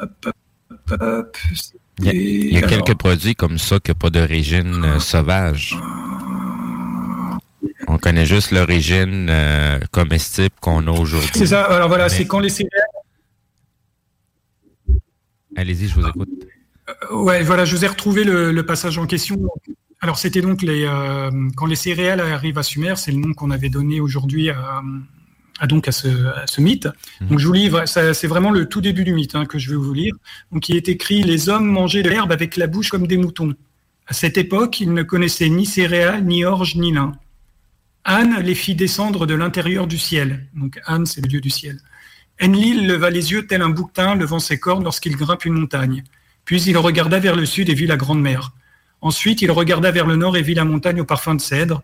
hop, 0.00 0.26
hop, 0.70 1.00
hop. 1.00 1.36
Il 2.00 2.04
y 2.04 2.08
a, 2.08 2.12
il 2.12 2.52
y 2.52 2.56
a 2.58 2.62
quelques 2.62 2.94
produits 2.94 3.34
comme 3.34 3.58
ça 3.58 3.80
qui 3.80 3.90
n'ont 3.90 3.96
pas 3.96 4.10
d'origine 4.10 4.84
euh, 4.84 5.00
sauvage. 5.00 5.76
On 7.90 7.96
connaît 7.96 8.26
juste 8.26 8.50
l'origine 8.50 9.28
euh, 9.30 9.78
comestible 9.90 10.54
qu'on 10.60 10.86
a 10.86 10.90
aujourd'hui. 10.90 11.30
C'est 11.34 11.46
ça. 11.46 11.64
Alors 11.64 11.88
voilà, 11.88 12.10
c'est 12.10 12.26
quand 12.26 12.38
les 12.38 12.50
céréales. 12.50 12.70
Allez-y, 15.56 15.88
je 15.88 15.94
vous 15.94 16.06
écoute. 16.06 16.28
Euh, 16.88 17.16
ouais, 17.16 17.42
voilà, 17.42 17.64
je 17.64 17.74
vous 17.74 17.84
ai 17.84 17.88
retrouvé 17.88 18.24
le, 18.24 18.52
le 18.52 18.66
passage 18.66 18.98
en 18.98 19.06
question. 19.06 19.38
Alors 20.00 20.18
c'était 20.18 20.42
donc 20.42 20.62
les 20.62 20.84
euh, 20.84 21.30
quand 21.56 21.66
les 21.66 21.76
céréales 21.76 22.20
arrivent 22.20 22.58
à 22.58 22.62
Sumer, 22.62 22.94
c'est 22.96 23.10
le 23.10 23.18
nom 23.18 23.32
qu'on 23.32 23.50
avait 23.50 23.70
donné 23.70 24.00
aujourd'hui 24.00 24.50
à, 24.50 24.82
à, 25.58 25.66
donc 25.66 25.88
à 25.88 25.92
ce, 25.92 26.08
à 26.26 26.46
ce 26.46 26.60
mythe. 26.60 26.88
Mmh. 27.20 27.28
Donc 27.28 27.38
je 27.38 27.46
vous 27.46 27.52
livre, 27.54 27.84
c'est 27.86 28.26
vraiment 28.26 28.50
le 28.50 28.68
tout 28.68 28.82
début 28.82 29.04
du 29.04 29.14
mythe 29.14 29.34
hein, 29.34 29.46
que 29.46 29.58
je 29.58 29.70
vais 29.70 29.76
vous 29.76 29.94
lire. 29.94 30.14
Donc 30.52 30.68
il 30.68 30.76
est 30.76 30.88
écrit 30.88 31.22
les 31.22 31.48
hommes 31.48 31.66
mangeaient 31.66 32.02
de 32.02 32.10
l'herbe 32.10 32.32
avec 32.32 32.56
la 32.56 32.66
bouche 32.66 32.90
comme 32.90 33.06
des 33.06 33.16
moutons. 33.16 33.54
À 34.06 34.12
cette 34.12 34.38
époque, 34.38 34.78
ils 34.80 34.92
ne 34.92 35.02
connaissaient 35.02 35.48
ni 35.48 35.66
céréales, 35.66 36.24
ni 36.24 36.44
orge, 36.44 36.76
ni 36.76 36.92
lin. 36.92 37.12
Anne 38.04 38.40
les 38.40 38.54
fit 38.54 38.74
descendre 38.74 39.26
de 39.26 39.34
l'intérieur 39.34 39.86
du 39.86 39.98
ciel. 39.98 40.46
Donc 40.54 40.80
Anne, 40.86 41.06
c'est 41.06 41.20
le 41.20 41.28
dieu 41.28 41.40
du 41.40 41.50
ciel. 41.50 41.78
Enlil 42.40 42.86
leva 42.86 43.10
les 43.10 43.32
yeux 43.32 43.46
tel 43.46 43.62
un 43.62 43.68
bouquetin 43.68 44.14
levant 44.14 44.38
ses 44.38 44.58
cornes 44.58 44.84
lorsqu'il 44.84 45.16
grimpe 45.16 45.44
une 45.44 45.54
montagne. 45.54 46.04
Puis 46.44 46.62
il 46.62 46.76
regarda 46.78 47.18
vers 47.18 47.36
le 47.36 47.44
sud 47.44 47.68
et 47.68 47.74
vit 47.74 47.86
la 47.86 47.96
grande 47.96 48.20
mer. 48.20 48.52
Ensuite, 49.00 49.42
il 49.42 49.50
regarda 49.50 49.90
vers 49.90 50.06
le 50.06 50.16
nord 50.16 50.36
et 50.36 50.42
vit 50.42 50.54
la 50.54 50.64
montagne 50.64 51.00
au 51.00 51.04
parfum 51.04 51.34
de 51.34 51.40
cèdre. 51.40 51.82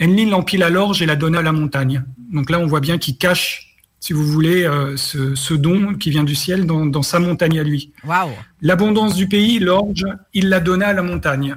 Enlil 0.00 0.32
empila 0.34 0.70
l'orge 0.70 1.02
et 1.02 1.06
la 1.06 1.16
donna 1.16 1.40
à 1.40 1.42
la 1.42 1.52
montagne. 1.52 2.04
Donc 2.32 2.50
là, 2.50 2.58
on 2.58 2.66
voit 2.66 2.80
bien 2.80 2.98
qu'il 2.98 3.16
cache, 3.16 3.76
si 4.00 4.12
vous 4.12 4.24
voulez, 4.24 4.64
euh, 4.64 4.96
ce, 4.96 5.34
ce, 5.34 5.54
don 5.54 5.94
qui 5.94 6.10
vient 6.10 6.24
du 6.24 6.34
ciel 6.34 6.66
dans, 6.66 6.86
dans 6.86 7.02
sa 7.02 7.18
montagne 7.18 7.58
à 7.58 7.62
lui. 7.62 7.92
Wow. 8.04 8.30
L'abondance 8.60 9.14
du 9.14 9.28
pays, 9.28 9.58
l'orge, 9.58 10.04
il 10.34 10.48
la 10.48 10.60
donna 10.60 10.88
à 10.88 10.92
la 10.92 11.02
montagne. 11.02 11.56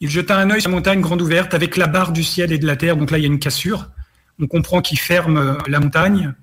Il 0.00 0.08
jeta 0.08 0.38
un 0.38 0.50
œil 0.50 0.60
sur 0.60 0.70
la 0.70 0.76
montagne 0.76 1.00
grande 1.00 1.22
ouverte 1.22 1.54
avec 1.54 1.76
la 1.76 1.88
barre 1.88 2.12
du 2.12 2.22
ciel 2.22 2.52
et 2.52 2.58
de 2.58 2.66
la 2.66 2.76
terre. 2.76 2.96
Donc 2.96 3.10
là, 3.10 3.18
il 3.18 3.22
y 3.22 3.24
a 3.24 3.26
une 3.26 3.40
cassure. 3.40 3.88
On 4.40 4.46
comprend 4.46 4.80
qu'il 4.80 4.98
ferme 4.98 5.58
la 5.66 5.80
montagne. 5.80 6.34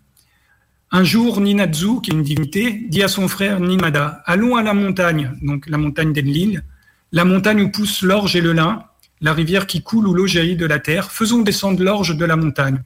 Un 0.91 1.03
jour, 1.03 1.39
Ninadzu, 1.39 2.01
qui 2.01 2.11
est 2.11 2.13
une 2.13 2.23
divinité, 2.23 2.85
dit 2.89 3.01
à 3.01 3.07
son 3.07 3.27
frère 3.27 3.59
Nimada 3.59 4.21
Allons 4.25 4.55
à 4.55 4.63
la 4.63 4.73
montagne, 4.73 5.31
donc 5.41 5.67
la 5.67 5.77
montagne 5.77 6.13
d'Enlil, 6.13 6.63
la 7.11 7.25
montagne 7.25 7.61
où 7.61 7.71
poussent 7.71 8.01
l'orge 8.01 8.35
et 8.35 8.41
le 8.41 8.53
lin, 8.53 8.83
la 9.21 9.33
rivière 9.33 9.67
qui 9.67 9.81
coule 9.81 10.07
où 10.07 10.13
l'eau 10.13 10.27
jaillit 10.27 10.57
de 10.57 10.65
la 10.65 10.79
terre. 10.79 11.11
Faisons 11.11 11.41
descendre 11.41 11.81
l'orge 11.81 12.15
de 12.15 12.25
la 12.25 12.35
montagne. 12.35 12.83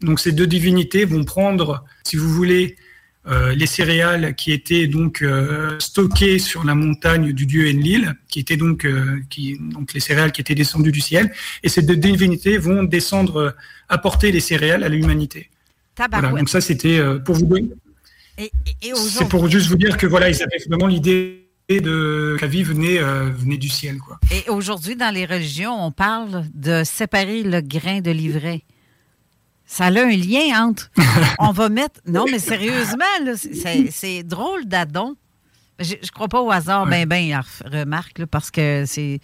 Donc 0.00 0.20
ces 0.20 0.32
deux 0.32 0.46
divinités 0.46 1.04
vont 1.04 1.24
prendre, 1.24 1.84
si 2.04 2.16
vous 2.16 2.30
voulez, 2.30 2.76
euh, 3.28 3.54
les 3.54 3.66
céréales 3.66 4.34
qui 4.34 4.52
étaient 4.52 4.86
donc 4.86 5.22
euh, 5.22 5.78
stockées 5.78 6.38
sur 6.38 6.64
la 6.64 6.74
montagne 6.74 7.32
du 7.32 7.46
dieu 7.46 7.68
Enlil, 7.68 8.14
qui 8.28 8.40
étaient 8.40 8.56
donc, 8.56 8.84
euh, 8.84 9.20
qui, 9.30 9.58
donc 9.58 9.92
les 9.94 10.00
céréales 10.00 10.32
qui 10.32 10.40
étaient 10.40 10.54
descendues 10.54 10.92
du 10.92 11.00
ciel, 11.00 11.32
et 11.62 11.68
ces 11.68 11.82
deux 11.82 11.96
divinités 11.96 12.58
vont 12.58 12.82
descendre, 12.84 13.54
apporter 13.88 14.32
les 14.32 14.40
céréales 14.40 14.84
à 14.84 14.88
l'humanité. 14.88 15.50
Voilà, 16.10 16.28
donc 16.28 16.48
ça 16.48 16.60
c'était 16.60 17.00
pour 17.24 17.36
vous 17.36 17.46
donner. 17.46 17.70
C'est 18.94 19.28
pour 19.28 19.48
juste 19.48 19.68
vous 19.68 19.76
dire 19.76 19.96
que 19.96 20.06
voilà, 20.06 20.28
ils 20.28 20.42
avaient 20.42 20.58
vraiment 20.68 20.86
l'idée 20.86 21.46
de 21.68 22.36
la 22.40 22.46
vie 22.46 22.62
venait, 22.62 22.98
euh, 22.98 23.30
venait 23.30 23.56
du 23.56 23.68
ciel. 23.68 23.98
Quoi. 23.98 24.18
Et 24.30 24.48
aujourd'hui, 24.50 24.96
dans 24.96 25.12
les 25.12 25.26
religions, 25.26 25.74
on 25.84 25.90
parle 25.90 26.44
de 26.54 26.82
séparer 26.84 27.42
le 27.42 27.60
grain 27.60 28.00
de 28.00 28.10
l'ivraie. 28.10 28.62
Ça 29.66 29.86
a 29.86 29.90
un 29.90 30.16
lien 30.16 30.66
entre. 30.66 30.90
on 31.38 31.50
va 31.50 31.68
mettre. 31.68 32.00
Non, 32.06 32.24
mais 32.30 32.38
sérieusement, 32.38 33.04
c'est 33.90 34.22
drôle 34.22 34.64
d'adon. 34.66 35.16
Je, 35.78 35.94
je 36.02 36.10
crois 36.10 36.28
pas 36.28 36.40
au 36.40 36.50
hasard, 36.50 36.86
ben, 36.86 37.06
ben, 37.06 37.42
remarque, 37.64 38.18
là, 38.20 38.26
parce 38.26 38.50
que 38.50 38.84
c'est. 38.86 39.20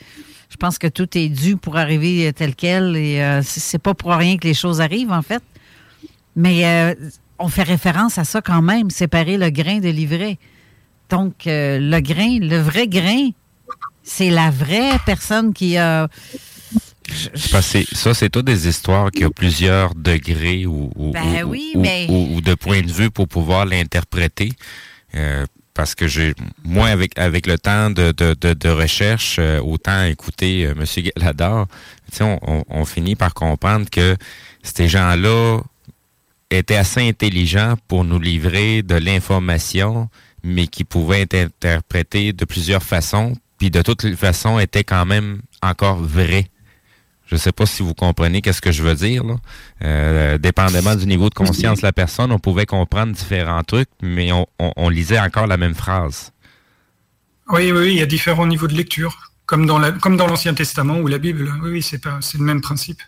Je 0.50 0.56
pense 0.58 0.78
que 0.78 0.86
tout 0.86 1.16
est 1.16 1.30
dû 1.30 1.56
pour 1.56 1.78
arriver 1.78 2.30
tel 2.34 2.54
quel 2.54 2.94
et 2.94 3.22
euh, 3.22 3.40
c'est 3.42 3.78
pas 3.78 3.94
pour 3.94 4.12
rien 4.12 4.36
que 4.36 4.46
les 4.46 4.52
choses 4.52 4.82
arrivent, 4.82 5.12
en 5.12 5.22
fait. 5.22 5.42
Mais 6.36 6.66
euh, 6.66 6.94
on 7.38 7.48
fait 7.48 7.62
référence 7.62 8.18
à 8.18 8.24
ça 8.24 8.42
quand 8.42 8.60
même, 8.60 8.90
séparer 8.90 9.38
le 9.38 9.48
grain 9.48 9.78
de 9.78 9.88
l'ivraie. 9.88 10.38
Donc, 11.08 11.46
euh, 11.46 11.78
le 11.78 12.00
grain, 12.00 12.38
le 12.40 12.58
vrai 12.58 12.86
grain, 12.86 13.30
c'est 14.02 14.30
la 14.30 14.50
vraie 14.50 14.98
personne 15.06 15.52
qui 15.54 15.76
a. 15.78 16.08
ça, 17.34 18.14
c'est 18.14 18.30
tout 18.30 18.42
des 18.42 18.68
histoires 18.68 19.10
qui 19.10 19.24
ont 19.24 19.30
plusieurs 19.30 19.94
degrés 19.94 20.66
ou, 20.66 20.90
ou, 20.96 21.10
ben 21.12 21.44
ou, 21.44 21.54
mais... 21.76 22.06
ou, 22.08 22.40
de 22.40 22.54
points 22.54 22.82
de 22.82 22.92
vue 22.92 23.10
pour 23.10 23.28
pouvoir 23.28 23.66
l'interpréter. 23.66 24.52
Euh, 25.14 25.46
parce 25.74 25.94
que 25.94 26.06
j'ai, 26.06 26.34
moi, 26.64 26.88
avec 26.88 27.18
avec 27.18 27.46
le 27.46 27.58
temps 27.58 27.90
de, 27.90 28.12
de, 28.12 28.34
de, 28.38 28.52
de 28.52 28.68
recherche, 28.68 29.36
euh, 29.38 29.58
autant 29.60 30.04
écouter 30.04 30.66
euh, 30.66 30.74
M. 30.78 30.84
Galador, 31.16 31.66
on, 32.20 32.38
on, 32.42 32.64
on 32.68 32.84
finit 32.84 33.16
par 33.16 33.32
comprendre 33.32 33.88
que 33.90 34.16
ces 34.62 34.88
gens-là 34.88 35.60
étaient 36.50 36.76
assez 36.76 37.08
intelligents 37.08 37.76
pour 37.88 38.04
nous 38.04 38.18
livrer 38.18 38.82
de 38.82 38.96
l'information 38.96 40.10
mais 40.42 40.66
qui 40.66 40.84
pouvait 40.84 41.22
être 41.22 41.34
interprété 41.34 42.32
de 42.32 42.44
plusieurs 42.44 42.82
façons, 42.82 43.34
puis 43.58 43.70
de 43.70 43.82
toutes 43.82 44.02
les 44.02 44.16
façons 44.16 44.58
était 44.58 44.84
quand 44.84 45.06
même 45.06 45.42
encore 45.62 45.96
vrai. 45.96 46.46
Je 47.32 47.36
ne 47.36 47.40
sais 47.40 47.52
pas 47.52 47.64
si 47.64 47.82
vous 47.82 47.94
comprenez 47.94 48.42
qu'est-ce 48.42 48.60
que 48.60 48.72
je 48.72 48.82
veux 48.82 48.94
dire. 48.94 49.24
Là. 49.24 49.36
Euh, 49.82 50.36
dépendamment 50.36 50.94
du 50.94 51.06
niveau 51.06 51.30
de 51.30 51.34
conscience 51.34 51.78
de 51.78 51.86
la 51.86 51.92
personne, 51.94 52.30
on 52.30 52.38
pouvait 52.38 52.66
comprendre 52.66 53.14
différents 53.14 53.62
trucs, 53.62 53.88
mais 54.02 54.28
on, 54.58 54.88
lisait 54.90 55.18
encore 55.18 55.46
la 55.46 55.56
même 55.56 55.74
phrase. 55.74 56.30
Oui, 57.48 57.72
oui, 57.72 57.92
il 57.92 57.96
y 57.96 58.02
a 58.02 58.06
différents 58.06 58.46
niveaux 58.46 58.66
de 58.66 58.74
lecture, 58.74 59.32
comme 59.46 59.64
dans 59.64 59.78
l'Ancien 59.78 60.52
Testament 60.52 60.98
ou 60.98 61.06
la 61.06 61.16
Bible. 61.16 61.50
Oui, 61.62 61.70
oui, 61.70 61.82
c'est 61.82 62.04
le 62.04 62.44
même 62.44 62.60
principe. 62.60 63.00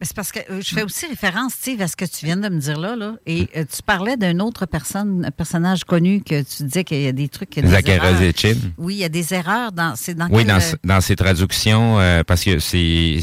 C'est 0.00 0.14
parce 0.14 0.30
que 0.30 0.38
euh, 0.50 0.60
je 0.60 0.74
fais 0.74 0.84
aussi 0.84 1.06
référence, 1.06 1.54
Steve, 1.54 1.82
à 1.82 1.88
ce 1.88 1.96
que 1.96 2.04
tu 2.04 2.24
viens 2.24 2.36
de 2.36 2.48
me 2.48 2.60
dire 2.60 2.78
là. 2.78 2.94
là 2.94 3.14
et 3.26 3.48
euh, 3.56 3.64
tu 3.64 3.82
parlais 3.82 4.16
d'une 4.16 4.40
autre 4.40 4.64
personne, 4.64 5.24
un 5.24 5.30
personnage 5.32 5.82
connu, 5.82 6.22
que 6.22 6.42
tu 6.42 6.62
disais 6.62 6.84
qu'il 6.84 7.02
y 7.02 7.08
a 7.08 7.12
des 7.12 7.28
trucs. 7.28 7.58
Zachary 7.64 8.16
Zetchin. 8.16 8.54
Oui, 8.76 8.94
il 8.94 8.98
y 8.98 9.04
a 9.04 9.08
des 9.08 9.34
erreurs 9.34 9.72
dans. 9.72 9.94
dans 10.14 10.28
oui, 10.30 10.44
dans, 10.44 10.60
dans 10.84 11.00
ses 11.00 11.16
traductions, 11.16 11.98
euh, 11.98 12.22
parce 12.24 12.44
que 12.44 12.60
c'est. 12.60 13.18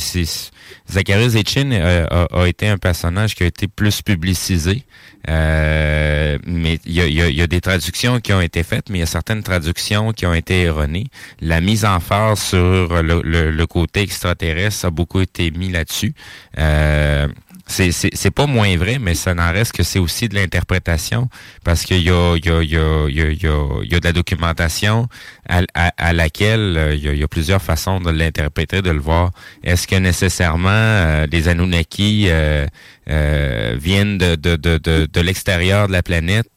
Zachary 0.92 1.30
Zetchin 1.30 1.72
a, 1.72 2.26
a, 2.26 2.48
été 2.48 2.68
un 2.68 2.78
personnage 2.78 3.36
qui 3.36 3.44
a 3.44 3.46
été 3.46 3.68
plus 3.68 4.02
publicisé. 4.02 4.84
Euh, 5.28 6.38
mais 6.46 6.80
il 6.86 6.94
y 6.94 7.02
a, 7.02 7.08
y, 7.08 7.34
y 7.34 7.42
a, 7.42 7.48
des 7.48 7.62
traductions 7.62 8.20
qui 8.20 8.34
ont 8.34 8.42
été 8.42 8.64
faites, 8.64 8.90
mais 8.90 9.00
il 9.00 9.02
y 9.02 9.04
a 9.04 9.08
certaines 9.08 9.44
traductions 9.44 10.12
qui 10.12 10.26
ont 10.26 10.34
été 10.34 10.64
erronées. 10.64 11.08
La 11.42 11.62
mise 11.62 11.86
en 11.86 12.00
phase 12.00 12.40
sur 12.40 13.02
le, 13.02 13.22
le, 13.24 13.52
le 13.52 13.68
côté 13.68 14.02
extraterrestre 14.02 14.86
a 14.86 14.92
beaucoup 14.92 15.22
été 15.22 15.52
mis 15.52 15.70
là-dessus. 15.70 16.14
Euh, 16.58 17.28
c'est 17.68 18.32
pas 18.32 18.46
moins 18.46 18.76
vrai, 18.78 19.00
mais 19.00 19.16
ça 19.16 19.34
n'en 19.34 19.52
reste 19.52 19.72
que 19.74 19.84
c'est 19.84 20.00
aussi 20.00 20.30
de 20.30 20.36
l'interprétation 20.36 21.30
parce 21.64 21.84
qu'il 21.84 22.02
y 22.04 22.10
a, 22.12 22.36
il 22.36 22.46
y, 22.46 22.50
a, 22.50 22.62
y, 22.62 22.78
a, 22.78 23.08
y, 23.10 23.96
a, 23.96 24.00
de 24.00 24.06
la 24.06 24.14
documentation 24.14 25.08
à, 25.50 25.62
à, 25.74 25.92
à 25.98 26.14
laquelle 26.14 26.94
il 26.94 27.04
y, 27.04 27.08
a, 27.10 27.14
il 27.14 27.20
y, 27.20 27.24
a, 27.24 27.28
plusieurs 27.28 27.62
façons 27.62 28.00
de 28.00 28.12
l'interpréter, 28.12 28.82
de 28.82 28.92
le 28.92 29.00
voir. 29.00 29.32
Est-ce 29.64 29.88
que 29.88 29.96
nécessairement 29.96 30.70
euh, 30.70 31.28
les 31.32 31.48
Anunnaki 31.48 32.26
euh, 32.30 32.68
euh, 33.10 33.76
viennent 33.80 34.18
de, 34.18 34.36
de, 34.36 34.56
de, 34.56 34.78
de, 34.78 35.08
de 35.12 35.22
l'extérieur 35.22 35.88
de 35.88 35.94
la 35.94 36.04
planète? 36.04 36.50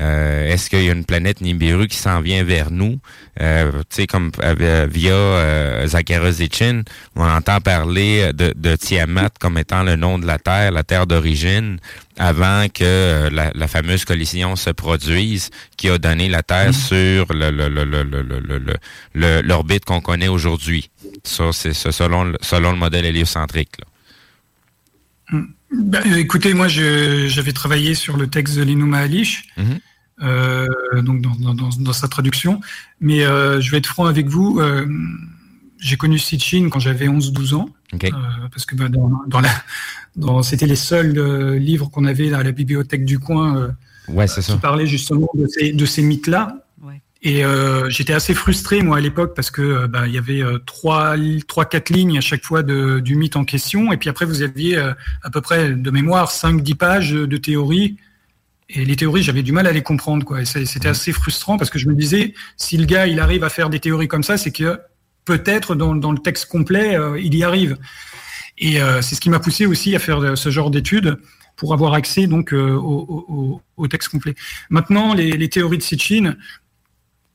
Euh, 0.00 0.52
Est-ce 0.52 0.70
qu'il 0.70 0.84
y 0.84 0.88
a 0.88 0.92
une 0.92 1.04
planète 1.04 1.40
Nibiru 1.40 1.88
qui 1.88 1.96
s'en 1.96 2.20
vient 2.20 2.44
vers 2.44 2.70
nous? 2.70 2.98
Euh, 3.40 3.72
tu 3.90 3.96
sais, 3.96 4.06
comme 4.06 4.30
euh, 4.42 4.86
via 4.90 5.12
euh, 5.12 5.86
on 7.16 7.28
entend 7.28 7.60
parler 7.60 8.32
de, 8.32 8.52
de 8.56 8.76
Tiamat 8.76 9.30
comme 9.40 9.58
étant 9.58 9.82
le 9.82 9.96
nom 9.96 10.18
de 10.18 10.26
la 10.26 10.38
Terre, 10.38 10.55
la 10.70 10.82
Terre 10.84 11.06
d'origine, 11.06 11.78
avant 12.18 12.66
que 12.68 12.82
euh, 12.84 13.30
la, 13.30 13.50
la, 13.54 13.68
fameuse 13.68 14.04
collision 14.04 14.56
se 14.56 14.70
produise, 14.70 15.50
qui 15.76 15.88
a 15.88 15.98
donné 15.98 16.28
la 16.28 16.42
Terre 16.42 16.70
mmh. 16.70 16.72
sur 16.90 17.32
le, 17.32 17.50
le, 17.50 17.68
le, 17.68 17.84
le, 17.84 18.02
le, 19.14 19.42
l'orbite 19.42 19.84
qu'on 19.84 20.00
connaît 20.00 20.28
aujourd'hui. 20.28 20.90
Ça, 21.24 21.44
c'est 21.52 21.72
selon, 21.74 22.32
selon 22.40 22.72
le 22.72 22.78
modèle 22.78 23.04
héliocentrique. 23.04 23.72
Là. 23.80 25.38
Mmh. 25.38 25.44
Bah, 25.72 26.00
écoutez, 26.16 26.54
moi, 26.54 26.68
j'avais 26.68 27.52
travaillé 27.52 27.94
sur 27.94 28.16
le 28.16 28.28
texte 28.28 28.56
de 28.56 28.62
l'Inuma 28.62 28.98
Alish, 28.98 29.44
Mhm. 29.56 29.78
euh, 30.22 30.66
donc 31.02 31.20
dans, 31.20 31.34
dans- 31.54 31.68
dans 31.68 31.92
sa 31.92 32.06
traduction. 32.08 32.60
Mais 33.00 33.24
euh, 33.24 33.60
je 33.60 33.70
vais 33.70 33.78
être 33.78 33.88
franc 33.88 34.06
avec 34.06 34.28
vous. 34.28 34.60
euh, 34.60 34.86
j'ai 35.78 35.96
connu 35.96 36.18
Sitchin 36.18 36.68
quand 36.70 36.78
j'avais 36.80 37.08
11-12 37.08 37.54
ans. 37.54 37.68
Euh, 37.94 38.08
parce 38.50 38.66
que 38.66 38.74
bah, 38.74 38.88
dans, 38.88 39.10
dans 39.26 39.40
la, 39.40 39.48
dans, 40.16 40.42
c'était 40.42 40.66
les 40.66 40.76
seuls 40.76 41.16
euh, 41.18 41.56
livres 41.58 41.88
qu'on 41.90 42.04
avait 42.04 42.32
à 42.32 42.42
la 42.42 42.52
bibliothèque 42.52 43.04
du 43.04 43.18
coin 43.18 43.56
euh, 43.58 43.68
Ouais, 44.08 44.26
c'est 44.26 44.42
ça. 44.42 44.52
qui 44.54 44.58
parlaient 44.58 44.86
justement 44.86 45.28
de 45.34 45.46
ces, 45.46 45.72
de 45.72 45.86
ces 45.86 46.02
mythes-là. 46.02 46.62
Et 47.22 47.44
euh, 47.44 47.88
j'étais 47.90 48.12
assez 48.12 48.34
frustré 48.34 48.82
moi 48.82 48.98
à 48.98 49.00
l'époque 49.00 49.34
parce 49.34 49.50
que 49.50 49.86
bah, 49.86 50.06
il 50.06 50.12
y 50.14 50.18
avait 50.18 50.42
trois, 50.64 51.16
trois, 51.48 51.64
quatre 51.64 51.90
lignes 51.90 52.18
à 52.18 52.20
chaque 52.20 52.44
fois 52.44 52.62
de, 52.62 53.00
du 53.00 53.16
mythe 53.16 53.34
en 53.36 53.44
question, 53.44 53.90
et 53.90 53.96
puis 53.96 54.08
après 54.10 54.26
vous 54.26 54.42
aviez 54.42 54.76
à 54.78 55.30
peu 55.32 55.40
près 55.40 55.70
de 55.72 55.90
mémoire 55.90 56.30
5-10 56.30 56.74
pages 56.76 57.10
de 57.12 57.36
théorie. 57.36 57.96
Et 58.68 58.84
les 58.84 58.94
théories, 58.96 59.22
j'avais 59.22 59.42
du 59.42 59.50
mal 59.52 59.66
à 59.66 59.72
les 59.72 59.82
comprendre, 59.82 60.24
quoi. 60.24 60.42
Et 60.42 60.44
ça- 60.44 60.64
c'était 60.66 60.88
assez 60.88 61.10
frustrant 61.12 61.56
parce 61.56 61.70
que 61.70 61.78
je 61.78 61.88
me 61.88 61.94
disais, 61.94 62.34
si 62.56 62.76
le 62.76 62.84
gars 62.84 63.06
il 63.06 63.18
arrive 63.18 63.42
à 63.44 63.48
faire 63.48 63.70
des 63.70 63.80
théories 63.80 64.08
comme 64.08 64.22
ça, 64.24 64.36
c'est 64.36 64.52
que 64.52 64.78
peut-être 65.30 65.74
dans, 65.74 65.94
dans 65.94 66.12
le 66.12 66.18
texte 66.18 66.46
complet, 66.46 66.96
euh, 66.96 67.20
il 67.20 67.34
y 67.34 67.44
arrive. 67.44 67.76
Et 68.56 68.80
euh, 68.80 69.02
c'est 69.02 69.14
ce 69.14 69.20
qui 69.20 69.28
m'a 69.28 69.40
poussé 69.40 69.66
aussi 69.66 69.94
à 69.94 69.98
faire 69.98 70.20
euh, 70.22 70.36
ce 70.36 70.48
genre 70.48 70.70
d'études 70.70 71.18
pour 71.56 71.74
avoir 71.74 71.92
accès 71.92 72.26
donc 72.26 72.54
euh, 72.54 72.70
au, 72.72 73.60
au- 73.76 73.88
texte 73.88 74.08
complet. 74.08 74.34
Maintenant, 74.70 75.12
les, 75.14 75.32
les 75.32 75.48
théories 75.50 75.78
de 75.78 75.82
Sitchin, 75.82 76.36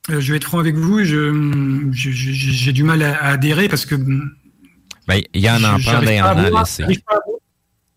je 0.08 0.30
vais 0.32 0.36
être 0.38 0.44
franc 0.44 0.58
avec 0.58 0.74
vous, 0.74 1.04
j'ai 1.04 2.72
du 2.72 2.82
mal 2.82 3.02
à, 3.02 3.14
à 3.16 3.28
adhérer 3.32 3.68
parce 3.68 3.86
que 3.86 3.94
Ben, 3.94 5.20
il 5.34 5.40
y 5.40 5.48
en 5.50 5.62
a 5.62 5.78
je- 5.78 5.88
prendre 5.90 6.08
et 6.08 6.18
à 6.18 6.34
en 6.34 6.38
a 6.38 6.50
voir- 6.50 6.62
laisser. 6.64 6.84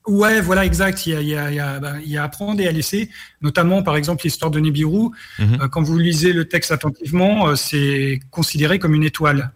Ouais, 0.08 0.40
voilà, 0.40 0.66
exact. 0.66 1.08
Il 1.08 1.14
y 1.14 1.16
a, 1.16 1.22
il 1.22 1.28
y 1.30 1.36
a- 1.36 1.50
il 1.52 1.56
y 1.56 1.60
a- 1.60 1.80
ben, 1.80 2.00
il 2.04 2.12
y 2.12 2.18
a 2.18 2.22
à 2.22 2.26
apprendre 2.26 2.62
et 2.62 2.68
à 2.68 2.72
laisser, 2.72 3.10
notamment 3.42 3.82
par 3.82 3.96
exemple 3.98 4.24
l'histoire 4.24 4.52
de 4.52 4.60
Nibiru. 4.60 5.10
Mhm. 5.40 5.68
Quand 5.72 5.82
vous 5.82 5.98
lisez 5.98 6.32
le 6.34 6.46
texte 6.48 6.72
attentivement, 6.72 7.56
c'est 7.56 8.20
considéré 8.30 8.78
comme 8.78 8.94
une 8.94 9.04
étoile. 9.04 9.52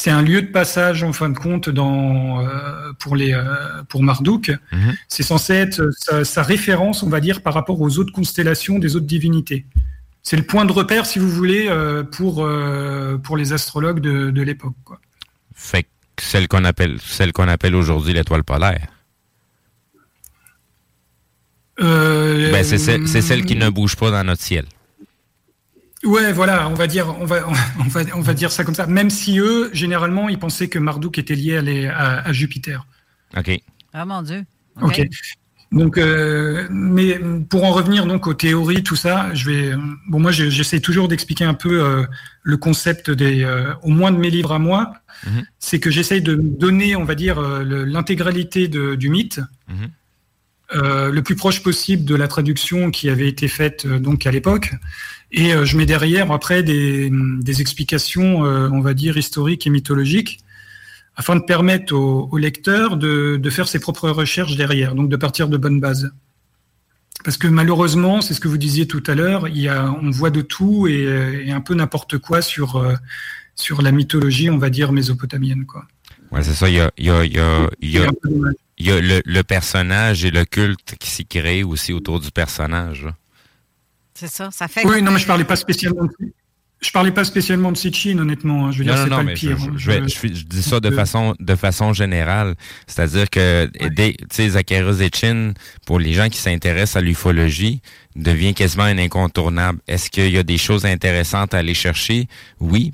C'est 0.00 0.10
un 0.10 0.22
lieu 0.22 0.40
de 0.40 0.46
passage 0.46 1.02
en 1.02 1.12
fin 1.12 1.28
de 1.28 1.36
compte 1.36 1.68
dans, 1.68 2.40
euh, 2.40 2.90
pour, 2.98 3.16
les, 3.16 3.34
euh, 3.34 3.82
pour 3.86 4.02
Marduk. 4.02 4.50
Mhm. 4.72 4.94
C'est 5.08 5.22
censé 5.22 5.52
être 5.52 5.82
euh, 5.82 5.90
sa, 5.94 6.24
sa 6.24 6.42
référence, 6.42 7.02
on 7.02 7.10
va 7.10 7.20
dire, 7.20 7.42
par 7.42 7.52
rapport 7.52 7.78
aux 7.78 7.98
autres 7.98 8.10
constellations 8.10 8.78
des 8.78 8.96
autres 8.96 9.04
divinités. 9.04 9.66
C'est 10.22 10.38
le 10.38 10.42
point 10.42 10.64
de 10.64 10.72
repère, 10.72 11.04
si 11.04 11.18
vous 11.18 11.28
voulez, 11.28 11.66
euh, 11.68 12.02
pour, 12.02 12.48
pour 13.22 13.36
les 13.36 13.52
astrologues 13.52 14.00
de, 14.00 14.30
de 14.30 14.42
l'époque. 14.42 14.72
Fait 15.54 15.82
que 15.82 16.22
celle 16.22 16.48
qu'on 16.48 16.64
appelle, 16.64 16.96
celle 17.04 17.34
qu'on 17.34 17.48
appelle 17.48 17.74
aujourd'hui 17.74 18.14
l'étoile 18.14 18.42
polaire. 18.42 18.86
Ben, 21.78 22.64
c'est 22.64 22.78
celle, 22.78 23.06
c'est 23.06 23.20
celle 23.20 23.44
qui 23.44 23.56
ne 23.56 23.68
bouge 23.68 23.96
pas 23.96 24.10
dans 24.10 24.24
notre 24.24 24.40
ciel. 24.40 24.64
Ouais, 26.04 26.32
voilà, 26.32 26.68
on 26.68 26.74
va 26.74 26.86
dire, 26.86 27.14
on 27.20 27.26
va, 27.26 27.46
on 27.78 27.88
va, 27.88 28.00
on 28.14 28.20
va 28.20 28.34
dire 28.34 28.50
ça 28.52 28.64
comme 28.64 28.74
ça. 28.74 28.86
Même 28.86 29.10
si 29.10 29.38
eux, 29.38 29.70
généralement, 29.74 30.28
ils 30.28 30.38
pensaient 30.38 30.68
que 30.68 30.78
Marduk 30.78 31.18
était 31.18 31.34
lié 31.34 31.58
à, 31.58 31.62
les- 31.62 31.86
à- 31.86 32.20
à 32.20 32.32
Jupiter. 32.32 32.86
OK. 33.36 33.50
Ah 33.92 34.04
mon 34.06 34.22
Dieu. 34.22 34.44
Ok. 34.80 35.02
Donc, 35.72 35.98
euh, 35.98 36.66
mais 36.70 37.20
pour 37.48 37.62
en 37.64 37.70
revenir 37.70 38.04
donc 38.06 38.26
aux 38.26 38.34
théories, 38.34 38.82
tout 38.82 38.96
ça, 38.96 39.32
je 39.34 39.48
vais. 39.50 39.72
Bon, 40.08 40.18
moi, 40.18 40.32
je- 40.32 40.48
j'essaie 40.50 40.80
toujours 40.80 41.06
d'expliquer 41.06 41.44
un 41.44 41.54
peu 41.54 41.80
euh, 41.84 42.04
le 42.42 42.56
concept 42.56 43.10
des, 43.10 43.44
euh, 43.44 43.72
au 43.82 43.90
moins 43.90 44.10
de 44.10 44.16
mes 44.16 44.30
livres 44.30 44.52
à 44.52 44.58
moi. 44.58 44.94
Mhm. 45.26 45.44
C'est 45.60 45.78
que 45.78 45.90
j'essaye 45.90 46.22
de 46.22 46.34
donner, 46.34 46.96
on 46.96 47.04
va 47.04 47.14
dire, 47.14 47.40
l'intégralité 47.40 48.66
du 48.68 49.08
mythe, 49.10 49.40
Mhm. 49.68 49.90
euh, 50.74 51.10
le 51.12 51.22
plus 51.22 51.36
proche 51.36 51.62
possible 51.62 52.04
de 52.04 52.14
la 52.16 52.26
traduction 52.26 52.90
qui 52.90 53.08
avait 53.10 53.28
été 53.28 53.46
faite 53.46 53.84
euh, 53.86 53.98
donc 54.00 54.26
à 54.26 54.30
l'époque. 54.32 54.72
Et 55.32 55.54
euh, 55.54 55.64
je 55.64 55.76
mets 55.76 55.86
derrière 55.86 56.32
après 56.32 56.62
des, 56.62 57.10
des 57.10 57.60
explications, 57.60 58.44
euh, 58.44 58.68
on 58.72 58.80
va 58.80 58.94
dire, 58.94 59.16
historiques 59.16 59.66
et 59.66 59.70
mythologiques, 59.70 60.40
afin 61.16 61.36
de 61.36 61.42
permettre 61.42 61.94
au, 61.94 62.28
au 62.30 62.38
lecteur 62.38 62.96
de, 62.96 63.36
de 63.36 63.50
faire 63.50 63.68
ses 63.68 63.78
propres 63.78 64.10
recherches 64.10 64.56
derrière, 64.56 64.94
donc 64.94 65.08
de 65.08 65.16
partir 65.16 65.48
de 65.48 65.56
bonnes 65.56 65.80
bases. 65.80 66.12
Parce 67.24 67.36
que 67.36 67.46
malheureusement, 67.48 68.22
c'est 68.22 68.34
ce 68.34 68.40
que 68.40 68.48
vous 68.48 68.58
disiez 68.58 68.86
tout 68.86 69.02
à 69.06 69.14
l'heure, 69.14 69.46
il 69.46 69.58
y 69.58 69.68
a, 69.68 69.92
on 70.02 70.10
voit 70.10 70.30
de 70.30 70.40
tout 70.40 70.86
et, 70.88 71.04
euh, 71.06 71.44
et 71.44 71.52
un 71.52 71.60
peu 71.60 71.74
n'importe 71.74 72.18
quoi 72.18 72.42
sur, 72.42 72.82
sur 73.54 73.82
la 73.82 73.92
mythologie, 73.92 74.50
on 74.50 74.58
va 74.58 74.70
dire, 74.70 74.90
mésopotamienne. 74.92 75.66
Quoi. 75.66 75.84
Ouais, 76.32 76.42
c'est 76.42 76.54
ça. 76.54 76.68
Il 76.68 76.76
y 76.76 76.80
a, 76.80 76.90
il 76.96 77.04
y 77.06 77.10
a, 77.10 77.24
il 77.24 77.32
y 77.32 77.38
a, 77.38 77.70
il 77.80 77.90
y 77.90 77.98
a, 77.98 78.02
C'est 78.02 78.06
un 78.08 78.12
peu 78.22 78.28
dommage. 78.30 78.54
il 78.78 78.86
y 78.86 78.90
a 78.90 79.00
le, 79.00 79.20
le 79.24 79.42
personnage 79.42 80.24
et 80.24 80.30
le 80.30 80.44
culte 80.44 80.94
qui 80.98 81.10
s'est 81.10 81.24
créé 81.24 81.62
aussi 81.62 81.92
autour 81.92 82.20
du 82.20 82.30
personnage. 82.30 83.04
là. 83.04 83.14
C'est 84.20 84.28
ça, 84.30 84.50
ça 84.52 84.68
fait. 84.68 84.86
Oui, 84.86 85.02
non, 85.02 85.10
mais 85.10 85.18
je 85.18 85.26
parlais 85.26 85.44
pas 85.44 85.56
spécialement 85.56 86.04
de, 86.04 86.10
je 86.82 86.90
parlais 86.92 87.10
pas 87.10 87.24
spécialement 87.24 87.72
de 87.72 87.76
Sitchin, 87.76 88.18
honnêtement. 88.18 88.66
hein. 88.66 88.72
Je 88.72 88.78
veux 88.78 88.84
dire, 88.84 88.94
Non, 88.96 89.04
c'est 89.04 89.10
non, 89.10 89.16
pas 89.16 89.22
le 89.22 89.34
pire. 89.34 89.58
je- 89.76 89.90
hein. 89.90 90.06
je 90.08 90.44
dis 90.44 90.62
ça 90.62 90.80
de 90.80 90.90
façon, 90.90 91.34
de 91.38 91.54
façon 91.54 91.92
générale. 91.92 92.54
C'est-à-dire 92.86 93.28
que, 93.28 93.66
tu 93.96 94.16
sais, 94.30 95.04
Etchin, 95.04 95.52
pour 95.86 95.98
les 95.98 96.12
gens 96.14 96.28
qui 96.28 96.38
s'intéressent 96.38 96.96
à 96.96 97.00
l'ufologie, 97.02 97.80
devient 98.16 98.54
quasiment 98.54 98.84
un 98.84 98.96
incontournable. 98.98 99.78
Est-ce 99.88 100.08
qu'il 100.10 100.30
y 100.30 100.38
a 100.38 100.42
des 100.42 100.58
choses 100.58 100.86
intéressantes 100.86 101.52
à 101.54 101.58
aller 101.58 101.74
chercher? 101.74 102.28
Oui. 102.60 102.92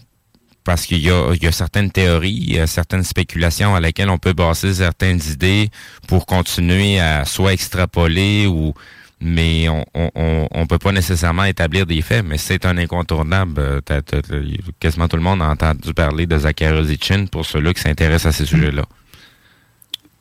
Parce 0.65 0.85
qu'il 0.85 0.99
y 0.99 1.11
a, 1.11 1.33
il 1.33 1.41
y 1.45 1.47
a 1.47 1.53
certaines 1.53 1.93
théories, 1.93 2.33
il 2.49 2.57
y 2.57 2.59
a 2.59 2.67
certaines 2.67 3.05
spéculations 3.05 3.77
à 3.77 3.81
laquelle 3.81 4.11
on 4.11 4.19
peut 4.19 4.33
baser 4.33 4.75
certaines 4.75 5.21
idées 5.31 5.69
pour 6.09 6.27
continuer 6.27 6.99
à 6.99 7.25
soit 7.25 7.53
extrapoler 7.53 8.49
ou 8.49 8.75
mais 9.21 9.69
on, 9.69 9.85
on 10.51 10.67
peut 10.67 10.79
pas 10.79 10.93
nécessairement 10.93 11.45
établir 11.45 11.87
des 11.87 12.03
faits, 12.03 12.25
mais 12.25 12.37
c'est 12.39 12.67
un 12.67 12.77
incontournable. 12.77 13.55
Euh, 13.59 13.81
t'as- 13.81 14.03
t'as- 14.03 14.21
t'as- 14.23 14.37
quasiment 14.79 15.09
tout 15.09 15.17
le 15.17 15.23
monde 15.23 15.41
a 15.43 15.47
entendu 15.49 15.95
parler 15.95 16.27
de 16.27 16.39
Zacharias 16.39 16.83
Hitchin 16.91 17.27
pour 17.27 17.47
ceux-là 17.47 17.73
qui 17.73 17.81
s'intéressent 17.81 18.35
à 18.35 18.37
ces 18.37 18.45
sujets-là. 18.47 18.85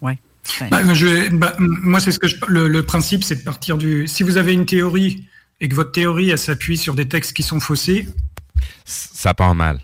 Oui. 0.02 0.14
Je- 0.60 1.30
bah, 1.36 1.54
m- 1.60 1.78
moi, 1.82 2.00
c'est 2.00 2.12
ce 2.12 2.20
que 2.20 2.28
je, 2.28 2.36
le, 2.48 2.68
le 2.68 2.84
principe, 2.84 3.24
c'est 3.24 3.36
de 3.38 3.44
partir 3.44 3.78
du. 3.78 4.08
Si 4.08 4.24
vous 4.24 4.38
avez 4.38 4.54
une 4.54 4.66
théorie 4.66 5.26
et 5.60 5.68
que 5.68 5.76
votre 5.76 5.92
théorie, 5.92 6.30
elle 6.30 6.38
s'appuie 6.38 6.78
sur 6.78 6.94
des 6.96 7.08
textes 7.08 7.34
qui 7.34 7.44
sont 7.44 7.60
faussés, 7.60 8.08
Ça 8.86 9.34
part 9.34 9.56
mal. 9.56 9.80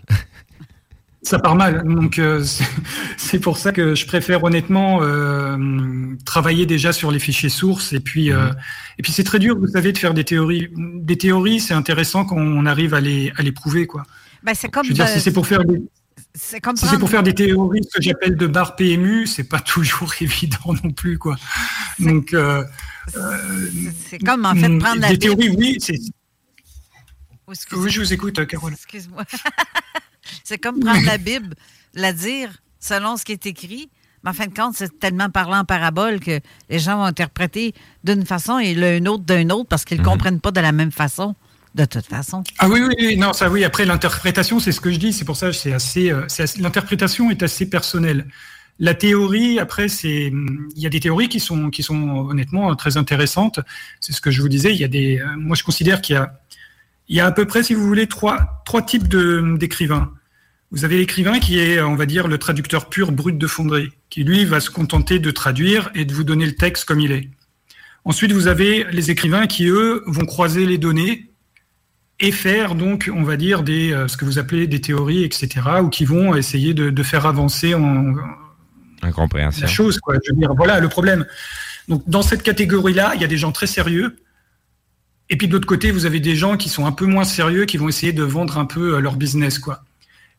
Ça 1.22 1.38
part 1.38 1.54
mal. 1.56 1.82
Donc, 1.84 2.18
euh, 2.18 2.44
c'est- 3.16 3.38
pour 3.38 3.56
ça 3.58 3.72
que 3.72 3.94
je 3.94 4.06
préfère 4.06 4.42
honnêtement 4.44 5.00
euh, 5.02 5.56
travailler 6.24 6.66
déjà 6.66 6.92
sur 6.92 7.10
les 7.10 7.18
fichiers 7.18 7.48
sources. 7.48 7.92
Et 7.92 8.00
puis, 8.00 8.32
euh, 8.32 8.50
et 8.98 9.02
puis 9.02 9.12
c'est 9.12 9.24
très 9.24 9.38
dur, 9.38 9.58
vous 9.58 9.68
savez, 9.68 9.92
de 9.92 9.98
faire 9.98 10.14
des 10.14 10.24
théories. 10.24 10.68
Des 10.76 11.16
théories, 11.18 11.60
c'est 11.60 11.74
intéressant 11.74 12.24
quand 12.24 12.36
on 12.36 12.66
arrive 12.66 12.94
à 12.94 13.00
les, 13.00 13.32
à 13.36 13.42
les 13.42 13.52
prouver, 13.52 13.86
quoi. 13.86 14.04
Ben, 14.42 14.54
c'est 14.54 14.68
comme. 14.68 14.84
Je 14.84 14.88
veux 14.90 14.94
dire, 14.94 15.08
si 15.08 15.20
c'est 15.20 15.32
pour 15.32 15.46
faire 15.46 15.64
des, 15.64 15.80
c'est 16.34 16.60
comme 16.60 16.76
si 16.76 16.86
c'est 16.86 16.98
pour 16.98 17.08
faire 17.10 17.22
des 17.22 17.34
théories 17.34 17.82
ce 17.90 17.96
que 17.98 18.02
j'appelle 18.02 18.36
de 18.36 18.46
barre 18.46 18.74
PMU, 18.76 19.26
c'est 19.26 19.44
pas 19.44 19.60
toujours 19.74 20.12
évident 20.20 20.74
non 20.82 20.90
plus, 20.90 21.18
quoi. 21.18 21.36
Donc, 21.98 22.32
euh, 22.34 22.64
C'est 24.08 24.18
comme 24.18 24.44
en 24.46 24.54
fait 24.54 24.68
mm, 24.68 24.78
prendre 24.78 25.00
la 25.00 25.08
des 25.10 25.16
Bible. 25.16 25.36
théories, 25.36 25.56
oui. 25.56 25.76
c'est- 25.80 25.98
Oh, 27.48 27.52
Oui, 27.76 27.90
je 27.90 28.00
vous 28.00 28.12
écoute, 28.12 28.46
Carole. 28.46 28.72
Excuse-moi. 28.72 29.24
c'est 30.52 30.58
comme 30.58 30.80
prendre 30.80 31.04
la 31.06 31.16
Bible, 31.30 31.54
la 31.94 32.12
dire 32.12 32.50
selon 32.78 33.16
ce 33.16 33.24
qui 33.24 33.32
est 33.32 33.46
écrit. 33.46 33.88
Mais 34.22 34.30
en 34.30 34.34
fin 34.34 34.46
de 34.46 34.54
compte, 34.54 34.74
c'est 34.76 34.98
tellement 35.00 35.30
parlant 35.30 35.58
en 35.60 35.64
parabole 35.64 36.20
que 36.20 36.38
les 36.68 36.78
gens 36.78 36.98
vont 36.98 37.04
interpréter 37.04 37.74
d'une 38.04 38.24
façon 38.26 38.58
et 38.58 38.74
l'un 38.74 39.04
autre 39.06 39.24
d'une 39.24 39.50
autre 39.50 39.68
parce 39.68 39.84
qu'ils 39.84 39.98
ne 40.00 40.04
comprennent 40.04 40.40
pas 40.40 40.50
de 40.52 40.60
la 40.60 40.70
même 40.72 40.92
façon, 40.92 41.34
de 41.74 41.84
toute 41.86 42.06
façon. 42.06 42.44
Ah 42.58 42.68
oui, 42.68 42.80
oui, 42.82 42.94
oui, 43.00 43.16
non, 43.16 43.32
ça 43.32 43.48
oui. 43.50 43.64
Après, 43.64 43.84
l'interprétation, 43.84 44.60
c'est 44.60 44.72
ce 44.72 44.80
que 44.80 44.92
je 44.92 44.98
dis. 44.98 45.12
C'est 45.12 45.24
pour 45.24 45.36
ça 45.36 45.46
que 45.46 45.52
c'est 45.54 45.72
assez, 45.72 46.12
euh, 46.12 46.26
assez- 46.38 46.60
l'interprétation 46.60 47.30
est 47.30 47.42
assez 47.42 47.68
personnelle. 47.68 48.28
La 48.78 48.94
théorie, 48.94 49.58
après, 49.58 49.88
c'est, 49.88 50.26
il 50.26 50.82
y 50.82 50.86
a 50.86 50.88
des 50.90 51.00
théories 51.00 51.28
qui 51.28 51.40
sont, 51.40 51.70
qui 51.70 51.82
sont 51.82 52.26
honnêtement 52.28 52.74
très 52.76 52.96
intéressantes. 52.96 53.58
C'est 54.00 54.12
ce 54.12 54.20
que 54.20 54.30
je 54.30 54.40
vous 54.42 54.48
disais. 54.48 54.72
Il 54.72 54.80
y 54.80 54.84
a 54.84 54.88
des, 54.88 55.18
euh, 55.18 55.26
moi, 55.36 55.56
je 55.56 55.62
considère 55.64 56.00
qu'il 56.00 56.14
y 56.14 56.18
a, 56.18 56.38
il 57.08 57.16
y 57.16 57.20
a 57.20 57.26
à 57.26 57.32
peu 57.32 57.44
près, 57.44 57.62
si 57.64 57.74
vous 57.74 57.84
voulez, 57.86 58.06
trois, 58.06 58.62
trois 58.64 58.82
types 58.82 59.08
de, 59.08 59.56
d'écrivains. 59.58 60.12
Vous 60.72 60.86
avez 60.86 60.96
l'écrivain 60.96 61.38
qui 61.38 61.58
est, 61.58 61.82
on 61.82 61.96
va 61.96 62.06
dire, 62.06 62.28
le 62.28 62.38
traducteur 62.38 62.88
pur, 62.88 63.12
brut 63.12 63.36
de 63.36 63.46
fonderie, 63.46 63.90
qui 64.08 64.24
lui 64.24 64.46
va 64.46 64.58
se 64.58 64.70
contenter 64.70 65.18
de 65.18 65.30
traduire 65.30 65.90
et 65.94 66.06
de 66.06 66.14
vous 66.14 66.24
donner 66.24 66.46
le 66.46 66.54
texte 66.54 66.86
comme 66.86 66.98
il 66.98 67.12
est. 67.12 67.28
Ensuite, 68.06 68.32
vous 68.32 68.46
avez 68.46 68.86
les 68.90 69.10
écrivains 69.10 69.46
qui, 69.46 69.66
eux, 69.66 70.02
vont 70.06 70.24
croiser 70.24 70.64
les 70.64 70.78
données 70.78 71.28
et 72.20 72.32
faire 72.32 72.74
donc, 72.74 73.10
on 73.14 73.22
va 73.22 73.36
dire, 73.36 73.62
des, 73.62 73.92
euh, 73.92 74.08
ce 74.08 74.16
que 74.16 74.24
vous 74.24 74.38
appelez 74.38 74.66
des 74.66 74.80
théories, 74.80 75.24
etc., 75.24 75.48
ou 75.82 75.88
qui 75.88 76.06
vont 76.06 76.34
essayer 76.34 76.72
de, 76.72 76.88
de 76.88 77.02
faire 77.02 77.26
avancer 77.26 77.74
en, 77.74 78.14
la 79.60 79.66
chose. 79.66 80.00
Quoi. 80.00 80.14
Je 80.24 80.32
veux 80.32 80.38
dire, 80.38 80.54
voilà 80.54 80.80
le 80.80 80.88
problème. 80.88 81.26
Donc, 81.88 82.02
dans 82.08 82.22
cette 82.22 82.42
catégorie-là, 82.42 83.12
il 83.14 83.20
y 83.20 83.24
a 83.24 83.28
des 83.28 83.36
gens 83.36 83.52
très 83.52 83.66
sérieux. 83.66 84.16
Et 85.28 85.36
puis 85.36 85.48
de 85.48 85.52
l'autre 85.52 85.66
côté, 85.66 85.90
vous 85.90 86.06
avez 86.06 86.20
des 86.20 86.34
gens 86.34 86.56
qui 86.56 86.70
sont 86.70 86.86
un 86.86 86.92
peu 86.92 87.04
moins 87.04 87.24
sérieux, 87.24 87.66
qui 87.66 87.76
vont 87.76 87.88
essayer 87.88 88.12
de 88.14 88.22
vendre 88.22 88.56
un 88.58 88.64
peu 88.64 88.94
euh, 88.94 89.00
leur 89.00 89.16
business, 89.16 89.58
quoi. 89.58 89.84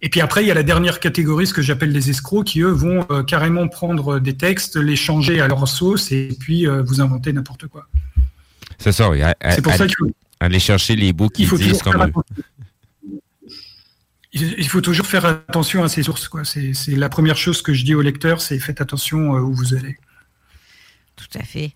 Et 0.04 0.10
puis 0.10 0.22
après, 0.22 0.44
il 0.44 0.48
y 0.48 0.52
a 0.52 0.54
la 0.54 0.64
dernière 0.64 1.00
catégorie, 1.00 1.48
ce 1.48 1.54
que 1.54 1.62
j'appelle 1.62 1.92
les 1.92 2.10
escrocs, 2.10 2.46
qui 2.46 2.60
eux 2.60 2.70
vont 2.70 3.04
carrément 3.24 3.68
prendre 3.70 4.20
des 4.20 4.36
textes, 4.36 4.76
les 4.76 4.98
changer 4.98 5.40
à 5.40 5.48
leur 5.48 5.68
sauce 5.68 6.12
et 6.12 6.30
puis 6.40 6.68
vous 6.68 7.00
inventer 7.00 7.32
n'importe 7.32 7.68
quoi. 7.68 7.88
C'est 8.78 8.92
ça. 8.92 9.10
C'est 9.50 9.62
pour 9.62 9.74
ça 9.74 9.88
qu'il 9.88 9.96
faut 9.98 10.12
aller 10.42 10.60
chercher 10.60 10.98
les 10.98 11.14
bouts 11.14 11.30
qui 11.30 11.48
disent 11.48 11.82
comme 11.82 12.12
il 14.34 14.68
faut 14.68 14.82
toujours 14.82 15.06
faire 15.06 15.26
attention 15.26 15.84
à 15.84 15.90
ces 15.90 16.04
sources. 16.04 16.30
C'est 16.44 16.96
la 16.96 17.10
première 17.10 17.38
chose 17.38 17.62
que 17.62 17.74
je 17.74 17.86
dis 17.86 17.96
aux 17.96 18.02
lecteurs, 18.02 18.42
c'est 18.42 18.60
faites 18.60 18.82
attention 18.82 19.32
où 19.32 19.54
vous 19.54 19.74
allez. 19.74 19.98
Tout 21.16 21.40
à 21.40 21.44
fait. 21.44 21.74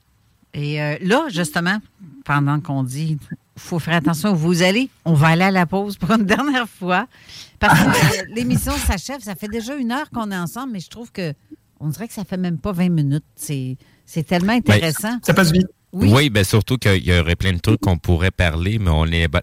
Et 0.54 0.82
euh, 0.82 0.98
là, 1.02 1.28
justement, 1.30 1.80
pendant 2.26 2.60
qu'on 2.60 2.84
dit 2.84 3.20
faut 3.58 3.80
faire 3.80 3.96
attention 3.96 4.32
où 4.32 4.36
vous 4.36 4.62
allez, 4.62 4.90
on 5.06 5.14
va 5.14 5.28
aller 5.28 5.44
à 5.44 5.52
la 5.52 5.66
pause 5.66 5.98
pour 5.98 6.12
une 6.12 6.26
dernière 6.26 6.70
fois. 6.70 7.08
Parce 7.60 7.80
que 7.80 8.26
l'émission 8.36 8.74
s'achève. 8.74 9.22
Ça 9.22 9.36
fait 9.36 9.48
déjà 9.48 9.76
une 9.76 9.92
heure 9.92 10.10
qu'on 10.10 10.32
est 10.32 10.38
ensemble, 10.38 10.74
mais 10.74 10.80
je 10.80 10.90
trouve 10.90 11.12
que 11.12 11.34
on 11.80 11.90
dirait 11.90 12.08
que 12.08 12.14
ça 12.14 12.24
fait 12.24 12.38
même 12.38 12.58
pas 12.58 12.72
20 12.72 12.90
minutes. 12.90 13.26
C'est 13.36 13.78
tellement 14.26 14.54
ben, 14.54 14.60
intéressant. 14.60 15.20
ça 15.22 15.34
passe 15.34 15.52
vite. 15.52 15.68
Oui, 15.94 16.30
ben 16.30 16.44
surtout 16.44 16.78
qu'il 16.78 17.08
y 17.08 17.18
aurait 17.18 17.38
plein 17.38 17.54
de 17.54 17.60
trucs 17.60 17.80
qu'on 17.80 17.98
pourrait 17.98 18.32
parler, 18.32 18.78
mais 18.78 18.92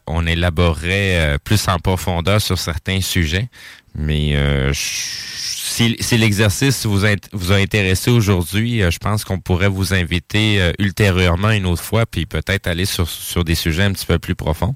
on, 0.06 0.26
élaborerait 0.26 1.34
euh, 1.34 1.38
plus 1.42 1.68
en 1.68 1.78
profondeur 1.78 2.40
sur 2.40 2.58
certains 2.58 3.00
sujets. 3.00 3.48
Mais 3.94 4.36
euh, 4.36 4.70
si, 4.74 5.96
l'exercice 6.12 6.84
vous, 6.84 7.00
vous 7.32 7.52
a 7.52 7.56
intéressé 7.56 8.10
aujourd'hui, 8.10 8.82
euh, 8.82 8.90
je 8.90 8.98
pense 8.98 9.24
qu'on 9.24 9.38
pourrait 9.38 9.68
vous 9.68 9.94
inviter 9.94 10.72
ultérieurement 10.78 11.50
une 11.50 11.64
autre 11.64 11.82
fois, 11.82 12.04
puis 12.04 12.26
peut-être 12.26 12.66
aller 12.66 12.84
sur, 12.84 13.08
sur 13.08 13.42
des 13.42 13.54
sujets 13.54 13.84
un 13.84 13.92
petit 13.92 14.06
peu 14.06 14.18
plus 14.18 14.34
profonds. 14.34 14.74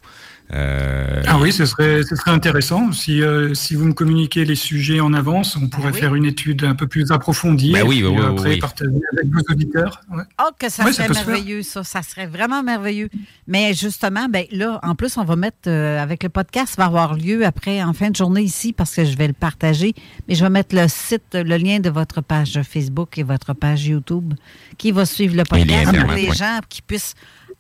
Euh, 0.55 1.23
ah 1.27 1.39
oui, 1.39 1.53
ce 1.53 1.67
serait, 1.67 2.03
ce 2.03 2.17
serait 2.17 2.31
intéressant. 2.31 2.91
Si, 2.93 3.23
euh, 3.23 3.53
si 3.53 3.75
vous 3.75 3.85
me 3.85 3.93
communiquez 3.93 4.47
les 4.47 4.55
sujets 4.55 5.01
en 5.01 5.13
avance, 5.13 5.57
on 5.57 5.69
pourrait 5.69 5.93
ah 5.95 5.99
faire 5.99 6.15
une 6.15 6.25
étude 6.25 6.65
un 6.65 6.75
peu 6.75 6.87
plus 6.87 7.13
approfondie. 7.13 7.73
Ben 7.73 7.87
oui, 7.87 8.01
et 8.01 8.07
oui, 8.07 8.19
après 8.19 8.57
partager 8.57 8.91
avec 9.13 9.27
vos 9.31 9.43
auditeurs. 9.51 10.01
Oh, 10.11 10.51
que 10.59 10.71
ça 10.71 10.91
serait 10.91 11.09
merveilleux, 11.09 11.63
ça. 11.63 11.85
Ça 11.85 12.03
serait 12.03 12.27
vraiment 12.27 12.63
merveilleux. 12.63 13.11
Mais 13.47 13.75
justement, 13.75 14.29
ben 14.29 14.47
là, 14.51 14.81
en 14.83 14.95
plus, 14.95 15.19
on 15.19 15.25
va 15.25 15.37
mettre, 15.37 15.69
euh, 15.69 16.03
avec 16.03 16.23
le 16.23 16.31
podcast, 16.31 16.77
va 16.79 16.87
avoir 16.87 17.15
lieu 17.15 17.45
après, 17.45 17.83
en 17.83 17.93
fin 17.93 18.09
de 18.11 18.17
journée 18.17 18.43
ici, 18.43 18.73
parce 18.73 18.95
que 18.95 19.05
je 19.05 19.17
vais 19.17 19.27
le 19.27 19.35
partager. 19.35 19.95
Mais 20.29 20.35
je 20.35 20.43
vais 20.43 20.51
mettre 20.51 20.75
le 20.75 20.89
site, 20.89 21.35
le 21.35 21.57
lien 21.59 21.79
de 21.79 21.91
votre 21.91 22.23
page 22.23 22.59
Facebook 22.63 23.19
et 23.19 23.23
votre 23.23 23.53
page 23.53 23.87
YouTube 23.87 24.33
qui 24.79 24.93
va 24.93 25.05
suivre 25.05 25.37
le 25.37 25.45
podcast 25.45 25.95
pour 25.95 26.13
les 26.13 26.33
gens 26.33 26.61
qui 26.69 26.81
puissent 26.81 27.15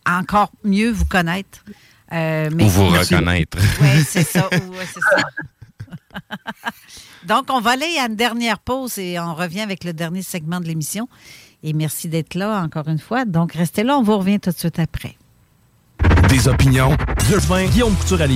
encore 0.06 0.50
mieux 0.64 0.90
vous 0.90 1.04
connaître. 1.04 1.62
Euh, 2.12 2.50
ou 2.50 2.68
vous 2.68 2.86
reconnaître. 2.88 3.58
Oui, 3.80 4.04
c'est 4.06 4.24
ça. 4.24 4.48
Donc, 7.26 7.46
on 7.50 7.60
va 7.60 7.72
aller 7.72 7.98
à 8.00 8.06
une 8.06 8.16
dernière 8.16 8.58
pause 8.58 8.98
et 8.98 9.18
on 9.20 9.34
revient 9.34 9.60
avec 9.60 9.84
le 9.84 9.92
dernier 9.92 10.22
segment 10.22 10.60
de 10.60 10.64
l'émission. 10.66 11.08
Et 11.62 11.72
merci 11.72 12.08
d'être 12.08 12.34
là 12.34 12.60
encore 12.62 12.88
une 12.88 12.98
fois. 12.98 13.24
Donc, 13.24 13.52
restez 13.52 13.82
là, 13.82 13.98
on 13.98 14.02
vous 14.02 14.16
revient 14.18 14.40
tout 14.40 14.50
de 14.50 14.56
suite 14.56 14.78
après. 14.78 15.16
Des 16.28 16.48
opinions. 16.48 16.96
Guillaume 17.70 17.94
Couture 17.96 18.22
à 18.22 18.26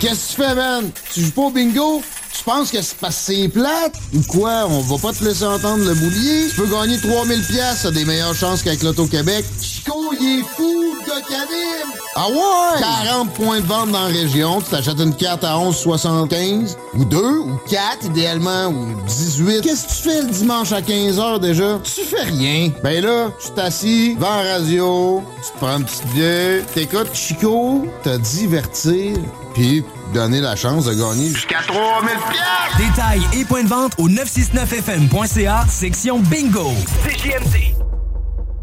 Qu'est-ce 0.00 0.36
que 0.36 0.42
tu 0.42 0.48
fais, 0.48 0.54
man? 0.54 0.90
Tu 1.12 1.20
joues 1.20 1.32
pas 1.32 1.42
au 1.42 1.50
bingo? 1.50 2.02
Tu 2.38 2.44
penses 2.44 2.70
que 2.70 2.80
c'est 2.80 2.96
parce 2.98 3.16
que 3.16 3.32
c'est 3.34 3.48
plate? 3.48 3.94
Ou 4.14 4.22
quoi? 4.28 4.66
On 4.68 4.80
va 4.80 4.96
pas 4.98 5.12
te 5.12 5.24
laisser 5.24 5.44
entendre 5.44 5.84
le 5.84 5.92
boulier? 5.92 6.46
Tu 6.48 6.54
peux 6.54 6.68
gagner 6.68 6.96
3000 6.96 7.42
pièces, 7.42 7.84
des 7.86 8.04
meilleures 8.04 8.34
chances 8.34 8.62
qu'avec 8.62 8.84
l'Auto-Québec. 8.84 9.44
Chico, 9.60 10.14
il 10.20 10.38
est 10.38 10.44
fou, 10.44 10.94
de 11.04 11.28
canim! 11.28 11.92
Ah 12.14 12.28
ouais? 12.28 12.80
40 13.06 13.30
points 13.34 13.60
de 13.60 13.66
vente 13.66 13.90
dans 13.90 14.02
la 14.02 14.06
région. 14.06 14.60
Tu 14.60 14.70
t'achètes 14.70 15.00
une 15.00 15.16
carte 15.16 15.42
à 15.42 15.56
11,75. 15.56 16.76
Ou 16.94 17.04
deux, 17.04 17.38
ou 17.38 17.58
quatre, 17.68 18.04
idéalement, 18.04 18.68
ou 18.68 18.86
18. 19.06 19.62
Qu'est-ce 19.62 19.86
que 19.86 19.88
tu 19.88 20.08
fais 20.08 20.22
le 20.22 20.30
dimanche 20.30 20.70
à 20.70 20.80
15h 20.80 21.40
déjà? 21.40 21.80
Tu 21.82 22.02
fais 22.02 22.22
rien. 22.22 22.70
Ben 22.84 23.04
là, 23.04 23.32
tu 23.44 23.50
t'assis, 23.50 24.14
vends 24.14 24.42
la 24.42 24.52
radio, 24.54 25.24
tu 25.44 25.52
te 25.52 25.56
prends 25.58 25.78
une 25.78 25.84
petite 25.84 26.06
bière, 26.12 26.64
t'écoutes 26.72 27.14
Chico, 27.14 27.84
te 28.04 28.16
divertir, 28.16 29.16
puis 29.54 29.82
donner 30.12 30.40
la 30.40 30.56
chance 30.56 30.84
de 30.84 30.94
gagner 30.94 31.28
jusqu'à 31.28 31.60
3000 31.66 32.10
pièces. 32.30 32.88
Détails 32.88 33.40
et 33.40 33.44
points 33.44 33.64
de 33.64 33.68
vente 33.68 33.92
au 33.98 34.08
969fm.ca, 34.08 35.64
section 35.68 36.20
bingo. 36.20 36.72
CJMD. 37.04 37.87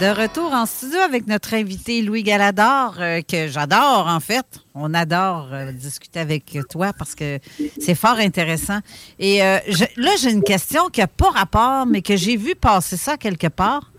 De 0.00 0.08
retour 0.08 0.52
en 0.52 0.66
studio 0.66 0.98
avec 0.98 1.26
notre 1.26 1.54
invité 1.54 2.02
Louis 2.02 2.22
Galador, 2.22 2.96
euh, 2.98 3.22
que 3.22 3.48
j'adore 3.48 4.06
en 4.06 4.20
fait. 4.20 4.44
On 4.74 4.92
adore 4.92 5.48
euh, 5.52 5.72
discuter 5.72 6.20
avec 6.20 6.58
toi 6.68 6.92
parce 6.92 7.14
que 7.14 7.38
c'est 7.80 7.94
fort 7.94 8.18
intéressant. 8.18 8.80
Et 9.18 9.42
euh, 9.42 9.58
là, 9.96 10.10
j'ai 10.20 10.32
une 10.32 10.42
question 10.42 10.88
qui 10.90 11.00
n'a 11.00 11.06
pas 11.06 11.30
rapport, 11.30 11.86
mais 11.86 12.02
que 12.02 12.14
j'ai 12.14 12.36
vu 12.36 12.54
passer 12.54 12.98
ça 12.98 13.16
quelque 13.16 13.46
part 13.46 13.90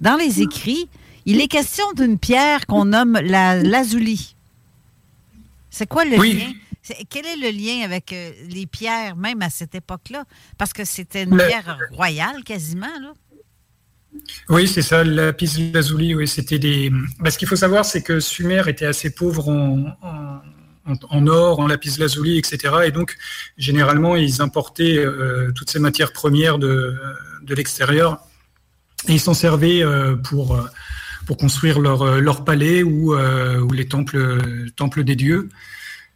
dans 0.00 0.16
les 0.16 0.42
écrits. 0.42 0.88
Il 1.26 1.40
est 1.40 1.46
question 1.46 1.84
d'une 1.92 2.18
pierre 2.18 2.66
qu'on 2.66 2.86
nomme 2.86 3.16
la 3.22 3.54
lazuli. 3.62 4.34
C'est 5.70 5.86
quoi 5.86 6.04
le 6.04 6.16
lien? 6.16 6.52
Quel 7.08 7.24
est 7.24 7.36
le 7.36 7.50
lien 7.50 7.84
avec 7.84 8.12
les 8.48 8.66
pierres, 8.66 9.14
même 9.14 9.42
à 9.42 9.50
cette 9.50 9.76
époque-là? 9.76 10.24
Parce 10.58 10.72
que 10.72 10.84
c'était 10.84 11.22
une 11.22 11.36
pierre 11.36 11.78
royale 11.92 12.42
quasiment, 12.42 12.98
là. 13.00 13.12
Oui, 14.48 14.68
c'est 14.68 14.82
ça, 14.82 15.04
la 15.04 15.26
lapis 15.26 15.70
lazuli. 15.72 16.26
C'était 16.26 16.58
des. 16.58 16.90
Bah, 17.20 17.30
ce 17.30 17.38
qu'il 17.38 17.48
faut 17.48 17.56
savoir, 17.56 17.84
c'est 17.84 18.02
que 18.02 18.20
Sumer 18.20 18.62
était 18.68 18.86
assez 18.86 19.10
pauvre 19.10 19.48
en, 19.48 21.26
or, 21.26 21.60
en 21.60 21.66
lapis 21.66 21.96
lazuli, 21.98 22.38
etc. 22.38 22.74
Et 22.86 22.90
donc, 22.90 23.16
généralement, 23.58 24.16
ils 24.16 24.40
importaient 24.40 24.98
euh, 24.98 25.50
toutes 25.52 25.70
ces 25.70 25.78
matières 25.78 26.12
premières 26.12 26.58
de, 26.58 26.96
l'extérieur 27.48 28.20
et 29.08 29.12
ils 29.12 29.20
s'en 29.20 29.34
servaient 29.34 29.82
euh, 29.82 30.16
pour, 30.16 30.58
pour 31.26 31.36
construire 31.36 31.80
leur, 31.80 32.44
palais 32.44 32.82
ou, 32.82 33.14
euh, 33.14 33.66
les 33.72 33.86
temples, 33.86 34.70
temples 34.76 35.04
des 35.04 35.16
dieux. 35.16 35.48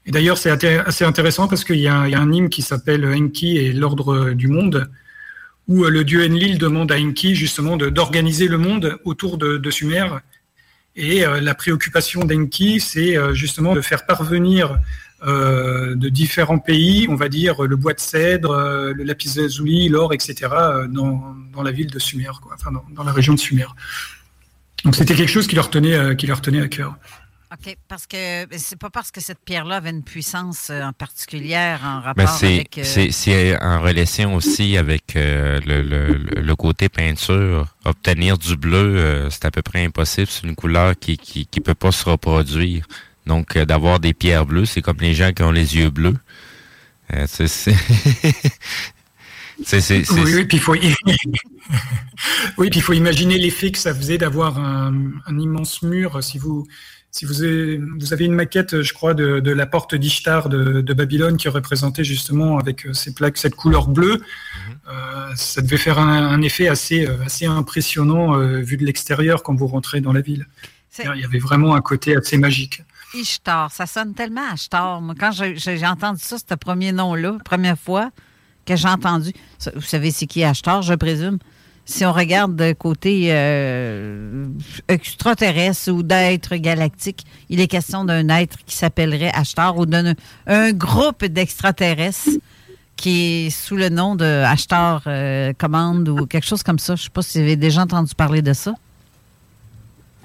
Et 0.07 0.13
d'ailleurs, 0.13 0.39
c'est 0.39 0.65
assez 0.65 1.05
intéressant 1.05 1.47
parce 1.47 1.63
qu'il 1.63 1.77
y, 1.77 1.83
y, 1.83 1.89
a 1.89 1.95
un 1.95 2.33
hymne 2.33 2.49
qui 2.49 2.63
s'appelle 2.63 3.05
Enki 3.05 3.59
et 3.59 3.73
l'ordre 3.73 4.31
du 4.31 4.49
monde 4.49 4.89
où 5.71 5.85
euh, 5.85 5.89
le 5.89 6.05
dieu 6.05 6.25
Enlil 6.25 6.59
demande 6.59 6.91
à 6.93 6.97
Enki 6.97 7.35
justement 7.35 7.77
d'organiser 7.77 8.49
le 8.49 8.59
monde 8.59 8.99
autour 9.05 9.39
de, 9.39 9.71
Sumer. 9.71 10.07
Et 10.97 11.25
euh, 11.25 11.41
la 11.41 11.55
préoccupation 11.55 12.25
d'Enki, 12.25 12.81
c'est 12.81 13.17
euh, 13.17 13.33
justement 13.33 13.75
de 13.75 13.81
faire 13.81 14.05
parvenir 14.05 14.79
de 15.23 16.09
différents 16.09 16.59
pays, 16.59 17.07
on 17.11 17.15
va 17.15 17.29
dire 17.29 17.61
le 17.61 17.77
bois 17.77 17.93
de 17.93 18.01
cèdre, 18.01 18.57
le 18.97 19.05
lapis 19.05 19.35
lazuli, 19.37 19.91
l'or, 19.91 20.15
etc., 20.15 20.35
dans, 20.89 21.63
la 21.63 21.71
ville 21.73 21.91
de 21.91 21.99
Sumer, 21.99 22.31
enfin 22.55 22.71
dans, 22.91 23.05
la 23.05 23.13
région 23.13 23.35
de 23.35 23.39
Sumer. 23.39 23.67
Donc 24.83 24.97
c'était 24.97 25.15
quelque 25.15 25.29
chose 25.29 25.47
qui 25.47 25.57
leur 25.57 25.69
tenait, 25.69 26.17
qui 26.17 26.27
leur 26.27 26.41
tenait 26.41 26.63
à 26.63 26.69
cœur. 26.69 26.97
OK, 27.53 27.77
parce 27.89 28.07
que 28.07 28.47
c'est 28.57 28.79
pas 28.79 28.91
parce 28.91 29.11
que 29.11 29.21
cette 29.21 29.41
pierre-là 29.45 29.77
avait 29.77 29.91
une 29.91 30.05
puissance 30.05 30.69
euh, 30.71 30.83
en 30.83 30.93
particulière 30.93 31.81
en 31.85 32.01
rapport 32.01 32.29
avec... 32.29 32.79
Euh, 32.79 33.09
c'est 33.11 33.61
en 33.61 33.81
relation 33.81 34.37
aussi 34.37 34.77
avec 34.77 35.17
euh, 35.17 35.59
le, 35.67 36.55
côté 36.55 36.89
peinture. 36.89 37.67
Obtenir 37.85 38.39
du 38.39 38.57
bleu, 38.57 39.29
c'est 39.31 39.47
à 39.47 39.51
peu 39.51 39.63
près 39.63 39.85
impossible. 39.85 40.29
C'est 40.29 40.47
une 40.47 40.55
couleur 40.55 40.97
qui 40.97 41.17
qui, 41.17 41.47
qui 41.47 41.61
peut 41.61 41.75
pas 41.75 41.91
se 41.91 42.09
reproduire. 42.09 42.87
Donc, 43.27 43.59
d'avoir 43.59 43.99
des 43.99 44.15
pierres 44.15 44.47
bleues, 44.47 44.67
c'est 44.67 44.83
comme 44.83 44.99
les 45.01 45.15
gens 45.15 45.33
qui 45.33 45.43
ont 45.43 45.51
les 45.51 45.77
yeux 45.77 45.91
bleus. 45.91 46.17
Oui, 49.73 50.35
oui, 50.35 50.45
puis 50.47 50.57
il 50.57 50.61
faut... 50.61 50.75
oui, 52.59 52.71
puis 52.71 52.81
il 52.81 52.83
faut 52.83 52.93
imaginer 52.93 53.39
l'effet 53.39 53.71
que 53.71 53.79
ça 53.79 53.95
faisait 53.95 54.19
d'avoir 54.19 54.59
un, 54.59 55.13
immense 55.29 55.83
mur. 55.83 56.23
Si 56.23 56.39
vous, 56.39 56.67
si 57.11 57.25
vous 57.25 57.43
avez, 57.43 57.79
vous 57.99 58.13
avez 58.13 58.25
une 58.25 58.35
maquette, 58.35 58.83
je 58.83 58.95
crois, 58.95 59.15
de, 59.15 59.41
de 59.41 59.51
la 59.51 59.67
porte 59.67 59.95
d'Ishtar 59.95 60.49
de, 60.49 60.81
de, 60.81 60.95
Babylone 60.95 61.37
qui 61.37 61.49
représentait 61.49 62.05
justement 62.05 62.59
avec 62.59 62.87
euh, 62.87 62.93
ces 62.93 63.13
plaques, 63.13 63.37
cette 63.37 63.57
couleur 63.57 63.89
bleue, 63.89 64.19
mhm. 64.19 64.79
euh, 64.89 65.33
ça 65.35 65.61
devait 65.61 65.77
faire 65.77 65.99
un, 65.99 66.41
effet 66.43 66.69
assez, 66.69 67.07
euh, 67.07 67.17
assez 67.25 67.47
impressionnant 67.47 68.39
vu 68.39 68.77
de 68.77 68.85
l'extérieur 68.85 69.43
quand 69.43 69.55
vous 69.55 69.67
rentrez 69.67 70.01
dans 70.01 70.13
la 70.13 70.21
ville. 70.21 70.47
Il 70.99 71.21
y 71.21 71.25
avait 71.25 71.39
vraiment 71.39 71.75
un 71.75 71.81
côté 71.81 72.17
assez 72.17 72.37
magique. 72.37 72.83
Ishtar, 73.15 73.73
ça 73.73 73.87
sonne 73.87 74.15
tellement 74.15 74.49
Ashtar. 74.53 75.01
Moi, 75.01 75.15
quand 75.19 75.31
j'ai 75.33 75.87
entendu 75.87 76.21
ça, 76.23 76.37
ce 76.39 76.55
premier 76.55 76.93
nom-là, 76.93 77.39
première 77.45 77.79
fois 77.79 78.11
que 78.67 78.77
j'ai 78.77 78.89
entendu, 78.89 79.33
vous 79.75 79.81
savez 79.81 80.11
c'est 80.11 80.27
qui 80.27 80.45
Ashtar, 80.45 80.83
je 80.83 80.95
présume? 80.95 81.39
Si 81.91 82.05
on 82.05 82.13
regarde 82.13 82.55
de 82.55 82.73
côté 82.73 83.29
euh, 83.31 84.47
extraterrestre 84.89 85.91
ou 85.91 86.03
d'être 86.03 86.55
galactique, 86.57 87.27
il 87.49 87.61
est 87.61 87.67
question 87.67 88.05
d'un 88.05 88.29
être 88.29 88.59
qui 88.65 88.77
s'appellerait 88.77 89.33
Ashtar 89.35 89.77
ou 89.77 89.87
d'un 89.87 90.15
un 90.47 90.73
groupe 90.73 91.25
d'extraterrestres 91.25 92.39
qui 92.97 93.47
est 93.47 93.51
sous 93.51 93.77
le 93.77 93.89
nom 93.89 94.15
de 94.15 94.25
Ashtar 94.25 95.03
euh, 95.07 95.53
Command 95.59 96.09
ou 96.09 96.27
quelque 96.27 96.47
chose 96.47 96.63
comme 96.63 96.79
ça. 96.79 96.95
Je 96.95 97.03
ne 97.03 97.05
sais 97.05 97.11
pas 97.11 97.23
si 97.23 97.39
vous 97.39 97.45
avez 97.45 97.57
déjà 97.57 97.83
entendu 97.83 98.15
parler 98.15 98.43
de 98.43 98.53
ça. 98.53 98.75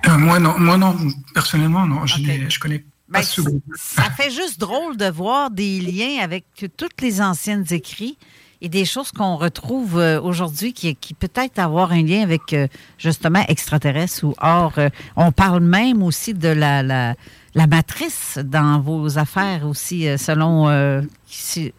Euh, 0.08 0.18
moi, 0.18 0.40
non, 0.40 0.56
moi, 0.60 0.78
non. 0.78 0.96
Personnellement, 1.34 1.88
non. 1.88 2.06
Je 2.06 2.20
ne 2.20 2.60
connais 2.60 2.80
pas 2.80 2.86
ben, 3.10 3.24
ce 3.24 3.42
groupe. 3.42 3.64
Ça 3.76 4.04
fait 4.12 4.30
juste 4.30 4.60
drôle 4.60 4.98
de 4.98 5.10
voir 5.10 5.50
des 5.50 5.80
liens 5.80 6.22
avec 6.22 6.46
toutes 6.78 7.02
les 7.02 7.22
anciennes 7.22 7.66
écrits 7.72 8.18
et 8.66 8.70
des 8.70 8.84
choses 8.84 9.12
qu'on 9.12 9.36
retrouve 9.36 10.00
euh, 10.00 10.20
aujourd'hui 10.20 10.74
qui, 10.74 10.96
peut-être 11.14 11.60
avoir 11.60 11.92
un 11.92 12.02
lien 12.02 12.24
avec 12.24 12.52
euh, 12.52 12.68
justement 12.98 13.46
extraterrestres 13.48 14.24
ou 14.24 14.34
or. 14.42 14.74
Euh, 14.80 14.90
on 15.16 15.32
parle 15.32 15.60
même 15.60 16.02
aussi 16.02 16.34
de 16.34 16.48
la, 16.48 17.14
matrice 17.56 18.40
dans 18.44 18.80
vos 18.80 19.20
affaires 19.20 19.68
aussi, 19.68 20.08
selon. 20.18 21.06
Si, 21.28 21.74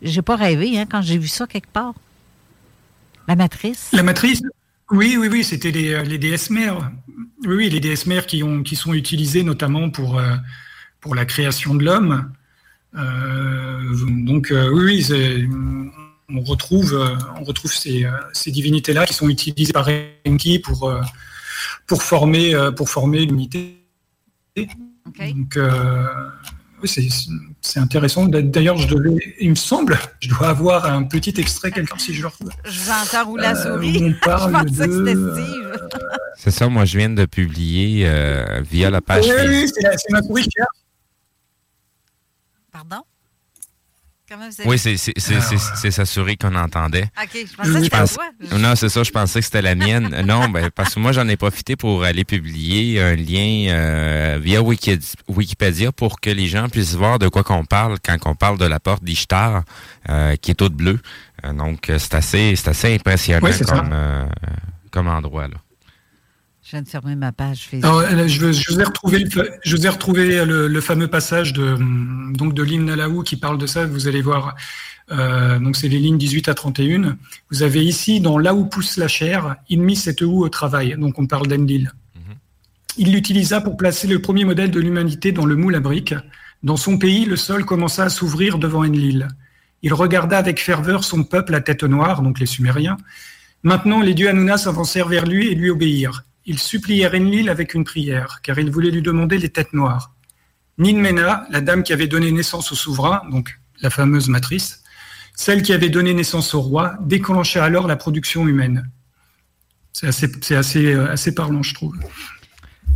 j'ai 0.00 0.22
pas 0.22 0.36
rêvé 0.36 0.78
hein, 0.78 0.86
quand 0.90 1.02
j'ai 1.02 1.18
vu 1.18 1.28
ça 1.28 1.46
quelque 1.46 1.68
part. 1.68 1.92
La 3.28 3.36
matrice. 3.36 3.90
La 3.92 4.02
matrice? 4.02 4.40
Oui, 4.90 5.16
oui, 5.20 5.28
oui, 5.30 5.44
c'était 5.44 5.70
les, 5.70 6.02
les 6.04 6.18
DS 6.18 6.48
mères. 6.48 6.90
Oui, 7.46 7.54
oui, 7.54 7.70
les 7.70 7.80
DS 7.80 8.06
mères 8.06 8.26
qui, 8.26 8.42
qui 8.64 8.76
sont 8.76 8.94
utilisées 8.94 9.42
notamment 9.42 9.90
pour, 9.90 10.20
pour 11.02 11.14
la 11.14 11.26
création 11.26 11.74
de 11.74 11.84
l'homme. 11.84 12.32
donc, 12.94 14.48
oui, 14.52 15.04
oui 15.10 15.90
on 16.34 16.42
retrouve, 16.42 16.94
euh, 16.94 17.16
on 17.40 17.44
retrouve 17.44 17.72
ces, 17.72 18.04
euh, 18.04 18.10
ces 18.32 18.50
divinités-là 18.50 19.06
qui 19.06 19.14
sont 19.14 19.28
utilisées 19.28 19.72
par 19.72 19.88
Enki 20.26 20.58
pour, 20.58 20.88
euh, 20.88 21.00
pour 21.86 22.02
former, 22.02 22.54
pour 22.76 22.88
former 22.88 23.24
l'unité. 23.24 23.76
Donc, 24.56 25.58
c'est 26.82 27.78
intéressant. 27.78 28.26
D'ailleurs, 28.26 28.76
je 28.76 28.88
devais, 28.88 29.16
il 29.38 29.50
me 29.50 29.54
semble, 29.54 29.98
je 30.20 30.28
dois 30.28 30.48
avoir 30.48 30.86
un 30.86 31.02
petit 31.02 31.34
extrait 31.38 31.70
quelqu'un 31.70 31.98
si 31.98 32.14
je 32.14 32.22
le 32.22 32.28
retrouve. 32.28 32.50
Je 32.64 32.80
vous 32.80 32.90
entends 32.90 33.26
rouler 33.26 33.42
la 33.42 33.54
souris. 33.54 34.00
on 34.02 34.14
parle 34.24 34.66
je 34.68 34.84
de. 34.84 35.34
C'est 36.36 36.50
ça, 36.50 36.68
moi 36.68 36.84
je 36.84 36.96
viens 36.96 37.10
de 37.10 37.26
publier 37.26 38.10
via 38.62 38.90
la 38.90 39.00
page. 39.00 39.26
Oui, 39.26 39.48
oui 39.48 39.70
c'est 39.74 40.10
ma 40.10 40.22
souris 40.22 40.48
qui 44.30 44.36
Pardon? 44.36 44.70
Oui, 44.70 44.78
c'est 44.78 44.96
ah, 45.34 45.90
s'assurer 45.90 46.36
qu'on 46.36 46.54
entendait. 46.54 47.10
OK, 47.20 47.30
je 47.34 47.56
pensais 47.56 47.88
que 47.88 48.06
c'était 48.06 48.58
Non, 48.58 48.76
c'est 48.76 48.88
ça, 48.88 49.02
je 49.02 49.10
pensais 49.10 49.40
que 49.40 49.44
c'était 49.44 49.62
la 49.62 49.74
mienne. 49.74 50.22
non, 50.26 50.48
ben, 50.48 50.70
parce 50.70 50.94
que 50.94 51.00
moi, 51.00 51.12
j'en 51.12 51.28
ai 51.28 51.36
profité 51.36 51.76
pour 51.76 52.04
aller 52.04 52.24
publier 52.24 53.00
un 53.00 53.16
lien 53.16 53.66
euh, 53.70 54.38
via 54.40 54.62
Wikipédia 54.62 55.92
pour 55.92 56.20
que 56.20 56.30
les 56.30 56.46
gens 56.46 56.68
puissent 56.68 56.94
voir 56.94 57.18
de 57.18 57.28
quoi 57.28 57.42
qu'on 57.42 57.64
parle 57.64 57.98
quand 58.04 58.18
on 58.26 58.34
parle 58.34 58.58
de 58.58 58.66
la 58.66 58.80
porte 58.80 59.02
d'Ishtar, 59.02 59.62
euh, 60.08 60.36
qui 60.36 60.52
est 60.52 60.54
toute 60.54 60.74
bleue. 60.74 61.00
Euh, 61.44 61.52
donc, 61.52 61.90
c'est 61.98 62.14
assez, 62.14 62.54
assez 62.66 62.94
impressionnant 62.94 63.40
comme, 63.66 63.94
comme 64.90 65.08
endroit. 65.08 65.48
Là. 65.48 65.56
Je 66.70 66.76
viens 66.76 66.82
de 66.82 66.88
fermer 66.88 67.16
ma 67.16 67.32
page 67.32 67.66
Facebook. 67.68 67.92
je, 68.28 68.46
vous 68.46 68.80
ai 68.80 68.84
retrouvé, 68.84 69.24
je 69.64 69.76
vous 69.76 69.86
ai 69.86 69.88
retrouvé 69.88 70.44
le, 70.44 70.80
fameux 70.80 71.08
passage 71.08 71.52
de, 71.52 71.76
donc 72.32 72.54
de 72.54 72.62
l'hymne 72.62 72.84
Nalaou 72.84 73.24
qui 73.24 73.34
parle 73.34 73.58
de 73.58 73.66
ça. 73.66 73.86
Vous 73.86 74.06
allez 74.06 74.22
voir. 74.22 74.54
Euh, 75.10 75.58
donc 75.58 75.74
c'est 75.74 75.88
les 75.88 75.98
lignes 75.98 76.16
18 76.16 76.48
à 76.48 76.54
31. 76.54 77.16
Vous 77.50 77.64
avez 77.64 77.84
ici, 77.84 78.20
dans 78.20 78.38
Là 78.38 78.54
où 78.54 78.66
pousse 78.66 78.98
la 78.98 79.08
chair, 79.08 79.56
il 79.68 79.80
mit 79.80 79.96
cette 79.96 80.20
houe 80.20 80.44
au 80.44 80.48
travail. 80.48 80.94
Donc 80.96 81.18
on 81.18 81.26
parle 81.26 81.48
d'Enlil. 81.48 81.90
Mhm. 82.14 82.36
Il 82.98 83.12
l'utilisa 83.14 83.60
pour 83.60 83.76
placer 83.76 84.06
le 84.06 84.22
premier 84.22 84.44
modèle 84.44 84.70
de 84.70 84.78
l'humanité 84.78 85.32
dans 85.32 85.46
le 85.46 85.56
moule 85.56 85.74
à 85.74 85.80
briques. 85.80 86.14
Dans 86.62 86.76
son 86.76 86.98
pays, 86.98 87.24
le 87.24 87.34
sol 87.34 87.64
commença 87.64 88.04
à 88.04 88.10
s'ouvrir 88.10 88.58
devant 88.58 88.84
Enlil. 88.84 89.26
Il 89.82 89.92
regarda 89.92 90.38
avec 90.38 90.60
ferveur 90.60 91.02
son 91.02 91.24
peuple 91.24 91.52
à 91.52 91.60
tête 91.60 91.82
noire, 91.82 92.22
donc 92.22 92.38
les 92.38 92.46
Sumériens. 92.46 92.96
Maintenant, 93.64 94.00
les 94.02 94.14
dieux 94.14 94.28
Anunas 94.28 94.58
s'avancèrent 94.58 95.08
vers 95.08 95.26
lui 95.26 95.48
et 95.48 95.56
lui 95.56 95.68
obéirent 95.70 96.22
il 96.46 96.58
suppliait 96.58 97.08
Enlil 97.08 97.48
avec 97.48 97.74
une 97.74 97.84
prière, 97.84 98.40
car 98.42 98.58
il 98.58 98.70
voulait 98.70 98.90
lui 98.90 99.02
demander 99.02 99.38
les 99.38 99.50
têtes 99.50 99.72
noires. 99.72 100.14
Ninmena, 100.78 101.46
la 101.50 101.60
dame 101.60 101.82
qui 101.82 101.92
avait 101.92 102.06
donné 102.06 102.32
naissance 102.32 102.72
au 102.72 102.74
souverain, 102.74 103.22
donc 103.30 103.58
la 103.82 103.90
fameuse 103.90 104.28
matrice, 104.28 104.82
celle 105.34 105.62
qui 105.62 105.72
avait 105.72 105.90
donné 105.90 106.14
naissance 106.14 106.54
au 106.54 106.60
roi, 106.60 106.94
déclencha 107.00 107.64
alors 107.64 107.86
la 107.86 107.96
production 107.96 108.46
humaine. 108.48 108.90
C'est 109.92 110.06
assez, 110.06 110.54
assez, 110.54 110.86
euh, 110.86 111.10
assez 111.10 111.34
parlant, 111.34 111.62
je 111.62 111.74
trouve. 111.74 111.96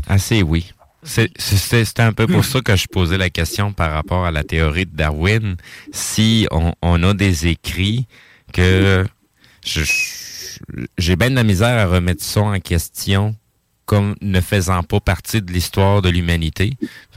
Assez, 0.06 0.42
oui. 0.42 0.72
C'est 1.02 2.00
un 2.00 2.12
peu 2.14 2.26
pour 2.26 2.44
ça 2.44 2.62
que 2.62 2.76
je 2.76 2.86
posais 2.86 3.18
la 3.18 3.28
question 3.28 3.74
par 3.74 3.92
rapport 3.92 4.24
à 4.24 4.30
la 4.30 4.42
théorie 4.42 4.86
de 4.86 4.96
Darwin. 4.96 5.56
Si 5.92 6.46
on, 6.50 6.72
on 6.80 7.02
a 7.02 7.12
des 7.12 7.46
écrits 7.46 8.06
que 8.54 9.04
je, 9.64 9.82
j'ai 10.98 11.16
bien 11.16 11.30
de 11.30 11.36
la 11.36 11.44
misère 11.44 11.78
à 11.78 11.86
remettre 11.86 12.22
ça 12.22 12.42
en 12.42 12.60
question 12.60 13.34
comme 13.86 14.14
ne 14.22 14.40
faisant 14.40 14.82
pas 14.82 15.00
partie 15.00 15.42
de 15.42 15.52
l'histoire 15.52 16.00
de 16.00 16.08
l'humanité. 16.08 16.72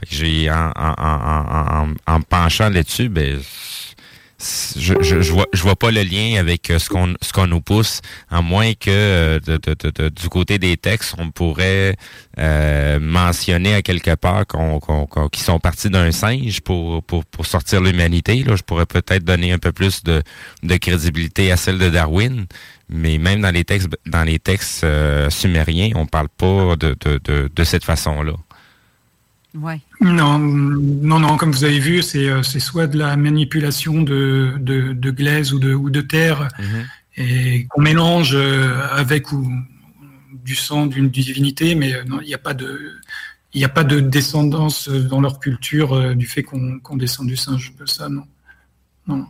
J'ai 0.08 0.50
en, 0.50 0.70
en, 0.76 1.94
en, 2.06 2.20
penchant 2.20 2.68
là-dessus, 2.68 3.08
ben 3.08 3.40
je, 4.76 4.94
je, 5.00 5.20
je, 5.20 5.32
vois, 5.32 5.46
je 5.52 5.62
vois 5.62 5.74
pas 5.74 5.90
le 5.90 6.02
lien 6.02 6.38
avec 6.38 6.70
euh, 6.70 6.78
ce 6.78 6.88
qu'on 6.88 7.14
ce 7.20 7.32
qu'on 7.32 7.48
nous 7.48 7.60
pousse, 7.60 8.00
à 8.30 8.40
moins 8.40 8.72
que 8.74 8.88
euh, 8.88 9.40
de, 9.40 10.08
du 10.10 10.28
côté 10.28 10.60
des 10.60 10.76
textes, 10.76 11.16
on 11.18 11.32
pourrait 11.32 11.96
euh, 12.38 13.00
mentionner 13.00 13.74
à 13.74 13.82
quelque 13.82 14.14
part 14.14 14.46
qu'on 14.46 14.78
qu'ils 15.32 15.42
sont 15.42 15.58
partis 15.58 15.90
d'un 15.90 16.12
singe 16.12 16.60
pour, 16.60 17.02
pour, 17.02 17.24
pour 17.24 17.46
sortir 17.46 17.80
l'humanité. 17.80 18.44
Là, 18.44 18.54
je 18.54 18.62
pourrais 18.62 18.86
peut-être 18.86 19.24
donner 19.24 19.50
un 19.50 19.58
peu 19.58 19.72
plus 19.72 20.04
de, 20.04 20.22
de 20.62 20.76
crédibilité 20.76 21.50
à 21.50 21.56
celle 21.56 21.78
de 21.78 21.88
Darwin, 21.88 22.46
mais 22.88 23.18
même 23.18 23.40
dans 23.40 23.50
les 23.50 23.64
textes 23.64 23.88
dans 24.06 24.24
les 24.24 24.38
textes 24.38 24.86
sumériens, 25.30 25.90
on 25.94 26.06
parle 26.06 26.28
pas 26.28 26.76
de, 26.76 26.96
de, 27.00 27.20
de, 27.24 27.50
de 27.54 27.64
cette 27.64 27.84
façon-là. 27.84 28.34
Non, 30.00 30.38
non, 30.38 31.18
non, 31.18 31.36
comme 31.36 31.50
vous 31.50 31.64
avez 31.64 31.80
vu, 31.80 32.02
c'est 32.02 32.28
euh, 32.28 32.42
soit 32.42 32.86
de 32.86 32.98
la 32.98 33.16
manipulation 33.16 34.02
de, 34.02 34.54
de, 34.58 35.10
glaise 35.10 35.52
ou 35.52 35.58
de, 35.58 35.74
ou 35.74 35.90
de 35.90 36.00
terre 36.00 36.48
mhm. 36.58 36.86
et 37.16 37.66
qu'on 37.68 37.80
mélange 37.80 38.34
euh, 38.34 38.86
avec 38.92 39.32
ou 39.32 39.50
du 40.44 40.54
sang 40.54 40.86
d'une 40.86 41.08
divinité, 41.08 41.74
mais 41.74 41.94
euh, 41.94 42.04
il 42.22 42.28
n'y 42.28 42.34
a 42.34 42.38
pas 42.38 42.54
de 42.54 42.98
il 43.54 43.58
n'y 43.58 43.64
a 43.64 43.70
pas 43.70 43.84
de 43.84 43.98
descendance 43.98 44.90
dans 44.90 45.22
leur 45.22 45.40
culture 45.40 46.14
du 46.14 46.26
fait 46.26 46.42
qu'on 46.42 46.96
descend 46.96 47.26
du 47.26 47.36
singe. 47.36 47.72
Ça, 47.86 48.10
non. 48.10 48.24
Non. 49.06 49.26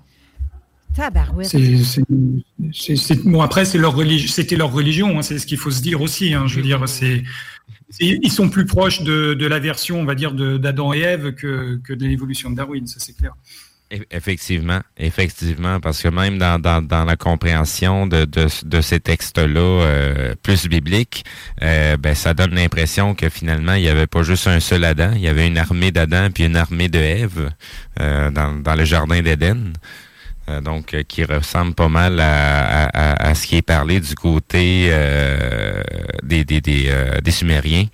C'est, 2.72 3.24
bon, 3.24 3.40
après, 3.40 3.64
c'est 3.64 3.78
leur 3.78 3.96
c'était 4.26 4.56
leur 4.56 4.72
religion, 4.72 5.18
hein, 5.18 5.22
c'est 5.22 5.38
ce 5.38 5.46
qu'il 5.46 5.58
faut 5.58 5.70
se 5.70 5.80
dire 5.80 6.00
aussi. 6.00 6.34
Hein, 6.34 6.46
je 6.46 6.56
veux 6.56 6.62
dire, 6.62 6.88
c'est 6.88 7.22
ils 8.00 8.30
sont 8.30 8.48
plus 8.48 8.66
proches 8.66 9.02
de, 9.02 9.46
la 9.46 9.58
version, 9.58 10.00
on 10.00 10.04
va 10.04 10.14
dire, 10.14 10.32
d'Adam 10.32 10.92
et 10.92 11.00
Ève 11.00 11.34
que, 11.34 11.80
de 11.88 12.06
l'évolution 12.06 12.50
de 12.50 12.56
Darwin, 12.56 12.86
ça 12.86 12.96
c'est 12.98 13.16
clair. 13.16 13.34
Effectivement, 14.10 14.80
effectivement, 14.98 15.80
parce 15.80 16.02
que 16.02 16.08
même 16.08 16.38
dans, 16.38 17.06
la 17.06 17.16
compréhension 17.16 18.06
de, 18.06 18.80
ces 18.82 19.00
textes-là 19.00 19.60
euh, 19.60 20.34
plus 20.42 20.68
bibliques, 20.68 21.24
euh, 21.62 21.96
ben, 21.96 22.14
ça 22.14 22.34
donne 22.34 22.54
l'impression 22.54 23.14
que 23.14 23.30
finalement, 23.30 23.72
il 23.72 23.82
n'y 23.82 23.88
avait 23.88 24.06
pas 24.06 24.22
juste 24.22 24.46
un 24.46 24.60
seul 24.60 24.84
Adam, 24.84 25.12
il 25.14 25.22
y 25.22 25.28
avait 25.28 25.46
une 25.46 25.56
armée 25.56 25.90
d'Adam 25.90 26.28
puis 26.30 26.44
une 26.44 26.56
armée 26.56 26.90
de 26.90 26.98
Ève 26.98 27.50
euh, 27.98 28.30
dans, 28.30 28.74
le 28.74 28.84
jardin 28.84 29.22
d'Éden. 29.22 29.72
Euh, 30.48 30.60
donc 30.62 30.94
euh, 30.94 31.02
qui 31.02 31.24
ressemble 31.24 31.74
pas 31.74 31.88
mal 31.88 32.18
à, 32.20 33.34
ce 33.34 33.46
qui 33.46 33.56
est 33.56 33.62
parlé 33.62 34.00
du 34.00 34.14
côté 34.14 34.88
euh, 34.90 35.82
des, 36.22 36.44
des, 36.44 36.60
des, 36.60 37.30
Sumériens, 37.30 37.86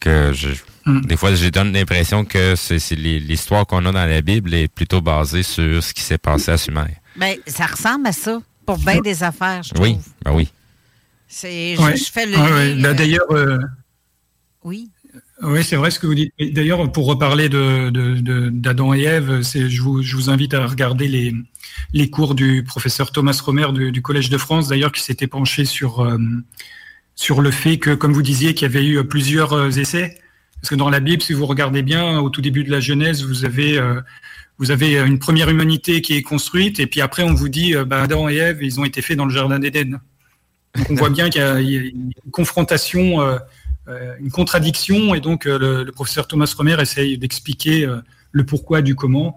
que 0.00 0.32
je, 0.32 0.48
hmm. 0.86 1.02
des 1.02 1.16
fois 1.16 1.34
je 1.34 1.48
donne 1.48 1.72
l'impression 1.72 2.24
que 2.24 2.54
c'est 2.56 2.78
l'histoire 2.94 3.66
qu'on 3.66 3.84
a 3.84 3.92
dans 3.92 4.06
la 4.06 4.22
Bible 4.22 4.54
est 4.54 4.68
plutôt 4.68 5.02
basée 5.02 5.42
sur 5.42 5.82
ce 5.82 5.92
qui 5.92 6.00
s'est 6.00 6.18
passé 6.18 6.52
à 6.52 6.56
Sumer. 6.56 6.84
Bien, 7.16 7.34
ça 7.46 7.66
ressemble 7.66 8.06
à 8.06 8.12
ça. 8.12 8.38
pour 8.64 8.78
bien 8.78 9.00
des 9.00 9.22
affaires, 9.22 9.62
je 9.62 9.74
trouve. 9.74 9.86
Oui, 9.86 9.98
ben 10.24 10.32
oui. 10.32 10.48
C'est, 11.26 11.76
je, 11.76 11.82
Ouais. 11.82 11.96
je 11.96 12.10
fais 12.10 12.24
le 12.24 12.38
ouais. 12.38 12.86
euh, 12.86 12.94
D'ailleurs, 12.94 13.30
euh, 13.30 13.58
oui. 14.64 14.90
Oui, 15.42 15.62
c'est 15.62 15.76
vrai 15.76 15.90
ce 15.92 16.00
que 16.00 16.06
vous 16.08 16.14
dites. 16.16 16.32
D'ailleurs, 16.40 16.90
pour 16.90 17.06
reparler 17.06 17.48
de, 17.48 17.90
de- 17.90 18.14
de- 18.20 18.48
d'Adam 18.48 18.92
et 18.92 19.02
Ève, 19.02 19.40
je, 19.42 19.80
vous, 19.80 20.02
je 20.02 20.16
vous 20.16 20.30
invite 20.30 20.52
à 20.52 20.66
regarder 20.66 21.06
les, 21.06 21.32
les 21.92 22.10
cours 22.10 22.34
du 22.34 22.64
professeur 22.64 23.12
Thomas 23.12 23.40
Romer 23.44 23.68
du, 23.72 23.92
du 23.92 24.02
Collège 24.02 24.30
de 24.30 24.38
France, 24.38 24.66
d'ailleurs, 24.68 24.90
qui 24.90 25.00
s'était 25.02 25.28
penché 25.28 25.64
sur, 25.64 26.00
euh, 26.00 26.18
sur 27.14 27.40
le 27.40 27.52
fait 27.52 27.78
que, 27.78 27.94
comme 27.94 28.12
vous 28.12 28.22
disiez, 28.22 28.52
qu'il 28.54 28.62
y 28.66 28.70
avait 28.70 28.84
eu 28.84 29.04
plusieurs 29.06 29.52
euh, 29.52 29.70
essais. 29.70 30.18
Parce 30.60 30.70
que 30.70 30.74
dans 30.74 30.90
la 30.90 30.98
Bible, 30.98 31.22
si 31.22 31.34
vous 31.34 31.46
regardez 31.46 31.82
bien, 31.82 32.18
au 32.18 32.30
tout 32.30 32.40
début 32.40 32.64
de 32.64 32.70
la 32.72 32.80
Genèse, 32.80 33.22
vous 33.24 33.44
avez, 33.44 33.78
euh, 33.78 34.00
vous 34.58 34.72
avez 34.72 34.98
une 34.98 35.20
première 35.20 35.48
humanité 35.48 36.00
qui 36.02 36.14
est 36.14 36.22
construite, 36.22 36.80
et 36.80 36.88
puis 36.88 37.00
après, 37.00 37.22
on 37.22 37.32
vous 37.32 37.48
dit, 37.48 37.74
bah, 37.86 38.02
Adam 38.02 38.28
et 38.28 38.34
Ève, 38.34 38.58
ils 38.60 38.80
ont 38.80 38.84
été 38.84 39.02
faits 39.02 39.16
dans 39.16 39.26
le 39.26 39.32
Jardin 39.32 39.60
d'Éden. 39.60 40.00
On 40.90 40.94
voit 40.96 41.10
bien 41.10 41.30
qu'il 41.30 41.40
y 41.40 41.44
a, 41.44 41.60
une 41.60 42.10
confrontation, 42.32 43.20
une 44.20 44.30
contradiction, 44.30 45.14
et 45.14 45.20
donc 45.20 45.46
euh, 45.46 45.84
le, 45.84 45.92
professeur 45.92 46.26
Thomas 46.26 46.52
Romer 46.56 46.76
essaye 46.80 47.18
d'expliquer 47.18 47.86
euh, 47.86 48.00
le 48.32 48.44
pourquoi 48.44 48.82
du 48.82 48.94
comment, 48.94 49.36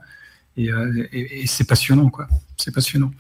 et, 0.58 0.72
euh, 0.72 1.08
c'est 1.46 1.68
passionnant, 1.68 2.10
quoi. 2.10 2.28
C'est 2.58 2.74
passionnant. 2.74 3.12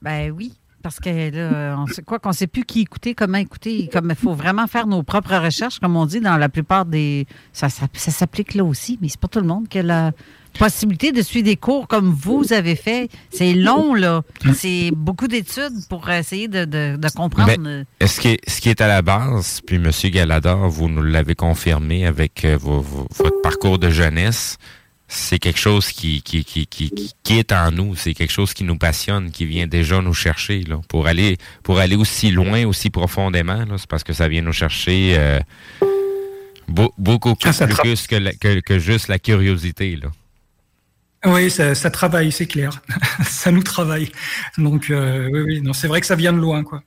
Ben 0.00 0.30
oui. 0.30 0.52
Parce 0.82 0.98
que 0.98 1.30
là, 1.30 1.84
quoi 2.04 2.18
qu'on 2.18 2.32
sait 2.32 2.48
plus 2.48 2.64
qui 2.64 2.80
écouter, 2.80 3.14
comment 3.14 3.38
écouter. 3.38 3.88
Comme 3.92 4.10
il 4.10 4.16
faut 4.16 4.34
vraiment 4.34 4.66
faire 4.66 4.88
nos 4.88 5.04
propres 5.04 5.36
recherches, 5.36 5.78
comme 5.78 5.94
on 5.94 6.06
dit 6.06 6.18
dans 6.18 6.36
la 6.36 6.48
plupart 6.48 6.84
des. 6.86 7.28
Ça, 7.52 7.68
ça, 7.68 7.86
ça 7.92 8.10
s'applique 8.10 8.54
là 8.54 8.64
aussi, 8.64 8.98
mais 9.00 9.08
c'est 9.08 9.20
pas 9.20 9.28
tout 9.28 9.38
le 9.38 9.46
monde 9.46 9.68
qui 9.68 9.78
a 9.78 9.84
la 9.84 10.12
possibilité 10.58 11.12
de 11.12 11.22
suivre 11.22 11.44
des 11.46 11.56
cours 11.56 11.88
comme 11.88 12.10
vous 12.12 12.52
avez 12.52 12.76
fait. 12.76 13.08
C'est 13.30 13.54
long, 13.54 13.94
là. 13.94 14.22
C'est 14.54 14.90
beaucoup 14.94 15.28
d'études 15.28 15.86
pour 15.88 16.08
essayer 16.10 16.48
de, 16.48 16.64
de- 16.64 16.96
de 16.96 17.08
comprendre. 17.10 17.52
Ben, 17.56 17.84
ce, 18.06 18.20
qui 18.20 18.28
est, 18.28 18.40
ce 18.50 18.60
qui 18.60 18.68
est 18.68 18.80
à 18.80 18.88
la 18.88 19.02
base, 19.02 19.60
puis 19.66 19.76
M. 19.76 19.90
Galador, 20.10 20.68
vous 20.68 20.88
nous 20.88 21.02
l'avez 21.02 21.34
confirmé 21.34 22.06
avec 22.06 22.44
euh, 22.44 22.56
vos- 22.56 22.80
vos- 22.80 23.08
votre 23.18 23.40
parcours 23.42 23.78
de 23.78 23.90
jeunesse, 23.90 24.58
c'est 25.08 25.38
quelque 25.38 25.58
chose 25.58 25.88
qui, 25.92 26.22
qui, 26.22 26.42
qui, 26.44 26.66
qui, 26.66 26.90
qui- 26.90 27.12
qui 27.22 27.38
est 27.38 27.52
en 27.52 27.70
nous, 27.70 27.94
c'est 27.96 28.14
quelque 28.14 28.32
chose 28.32 28.54
qui 28.54 28.64
nous 28.64 28.78
passionne, 28.78 29.30
qui 29.30 29.44
vient 29.44 29.66
déjà 29.66 30.00
nous 30.00 30.14
chercher. 30.14 30.60
Là, 30.62 30.80
pour, 30.88 31.06
aller, 31.06 31.36
pour 31.62 31.78
aller 31.80 31.96
aussi 31.96 32.30
loin, 32.30 32.64
aussi 32.66 32.88
profondément, 32.88 33.64
là, 33.64 33.74
c'est 33.76 33.88
parce 33.88 34.04
que 34.04 34.12
ça 34.14 34.28
vient 34.28 34.40
nous 34.42 34.52
chercher 34.54 35.14
euh, 35.18 35.38
beau- 36.68 36.94
beaucoup 36.98 37.34
plus, 37.34 37.50
tra- 37.50 37.80
plus 37.80 38.06
que, 38.06 38.16
la- 38.16 38.32
que, 38.32 38.60
que 38.60 38.78
juste 38.78 39.08
la 39.08 39.18
curiosité. 39.18 39.96
Là. 39.96 40.08
Oui, 41.24 41.50
ça, 41.50 41.74
ça 41.74 41.90
travaille, 41.90 42.32
c'est 42.32 42.46
clair. 42.46 42.80
ça 43.24 43.50
nous 43.52 43.62
travaille. 43.62 44.10
Donc, 44.58 44.90
euh, 44.90 45.28
oui, 45.32 45.40
oui, 45.46 45.60
non, 45.62 45.72
c'est 45.72 45.86
vrai 45.88 46.00
que 46.00 46.06
ça 46.06 46.16
vient 46.16 46.32
de 46.32 46.38
loin, 46.38 46.64
quoi. 46.64 46.82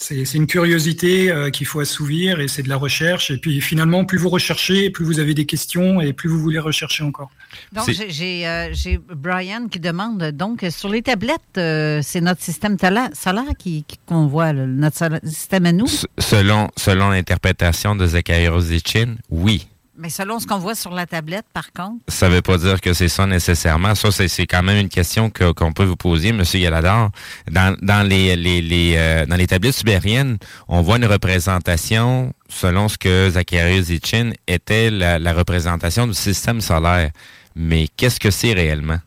C'est 0.00 0.24
c'est 0.24 0.38
une 0.38 0.46
curiosité 0.46 1.28
euh, 1.32 1.50
qu'il 1.50 1.66
faut 1.66 1.80
assouvir 1.80 2.38
et 2.38 2.46
c'est 2.46 2.62
de 2.62 2.68
la 2.68 2.76
recherche. 2.76 3.32
Et 3.32 3.38
puis 3.38 3.60
finalement, 3.60 4.04
plus 4.04 4.16
vous 4.18 4.28
recherchez, 4.28 4.90
plus 4.90 5.04
vous 5.04 5.18
avez 5.18 5.34
des 5.34 5.44
questions 5.44 6.00
et 6.00 6.12
plus 6.12 6.28
vous 6.28 6.38
voulez 6.38 6.60
rechercher 6.60 7.02
encore. 7.02 7.30
Donc, 7.72 7.86
C'est- 7.86 7.94
j'ai- 7.94 8.10
j'ai 8.10 8.46
euh, 8.46 8.68
j'ai 8.72 9.00
Brian 9.12 9.66
qui 9.68 9.80
demande 9.80 10.22
donc 10.30 10.64
sur 10.70 10.88
les 10.88 11.02
tablettes, 11.02 11.40
euh, 11.56 11.98
c'est 12.04 12.20
notre 12.20 12.42
système 12.42 12.76
tala- 12.76 13.10
solaire 13.12 13.50
qui 13.58 13.82
qui- 13.88 13.98
qu'on 14.06 14.28
voit, 14.28 14.52
là, 14.52 14.66
notre 14.66 15.18
système 15.26 15.66
à 15.66 15.72
nous? 15.72 15.86
S- 15.86 16.06
Selon, 16.20 16.68
selon 16.76 17.08
l'interprétation 17.10 17.96
de 17.96 18.06
Zacharias 18.06 18.60
Zichin, 18.60 19.16
oui. 19.30 19.66
Mais 20.00 20.10
selon 20.10 20.38
ce 20.38 20.46
qu'on 20.46 20.58
voit 20.58 20.76
sur 20.76 20.92
la 20.92 21.06
tablette, 21.06 21.46
par 21.52 21.72
contre. 21.72 21.96
Ça 22.06 22.28
veut 22.28 22.40
pas 22.40 22.56
dire 22.56 22.80
que 22.80 22.92
c'est 22.92 23.08
ça 23.08 23.26
nécessairement. 23.26 23.96
Ça, 23.96 24.12
c'est, 24.12 24.46
quand 24.46 24.62
même 24.62 24.78
une 24.80 24.88
question 24.88 25.28
que- 25.28 25.50
qu'on 25.50 25.72
peut 25.72 25.82
vous 25.84 25.96
poser, 25.96 26.28
M. 26.28 26.42
Galador. 26.54 27.10
Dans, 27.50 27.76
dans 27.82 28.06
les, 28.06 28.36
les, 28.36 28.62
les, 28.62 28.94
euh, 28.96 29.26
dans 29.26 29.34
les 29.34 29.48
tablettes 29.48 29.74
sumériennes, 29.74 30.38
on 30.68 30.82
voit 30.82 30.98
une 30.98 31.04
représentation, 31.06 32.32
selon 32.48 32.88
ce 32.88 32.96
que 32.96 33.28
Zacharias 33.30 33.82
Zichin 33.82 34.30
était 34.46 34.88
la, 34.90 35.18
la 35.18 35.32
représentation 35.32 36.06
du 36.06 36.14
système 36.14 36.60
solaire. 36.60 37.10
Mais 37.56 37.88
qu'est-ce 37.96 38.20
que 38.20 38.30
c'est 38.30 38.52
réellement? 38.52 38.98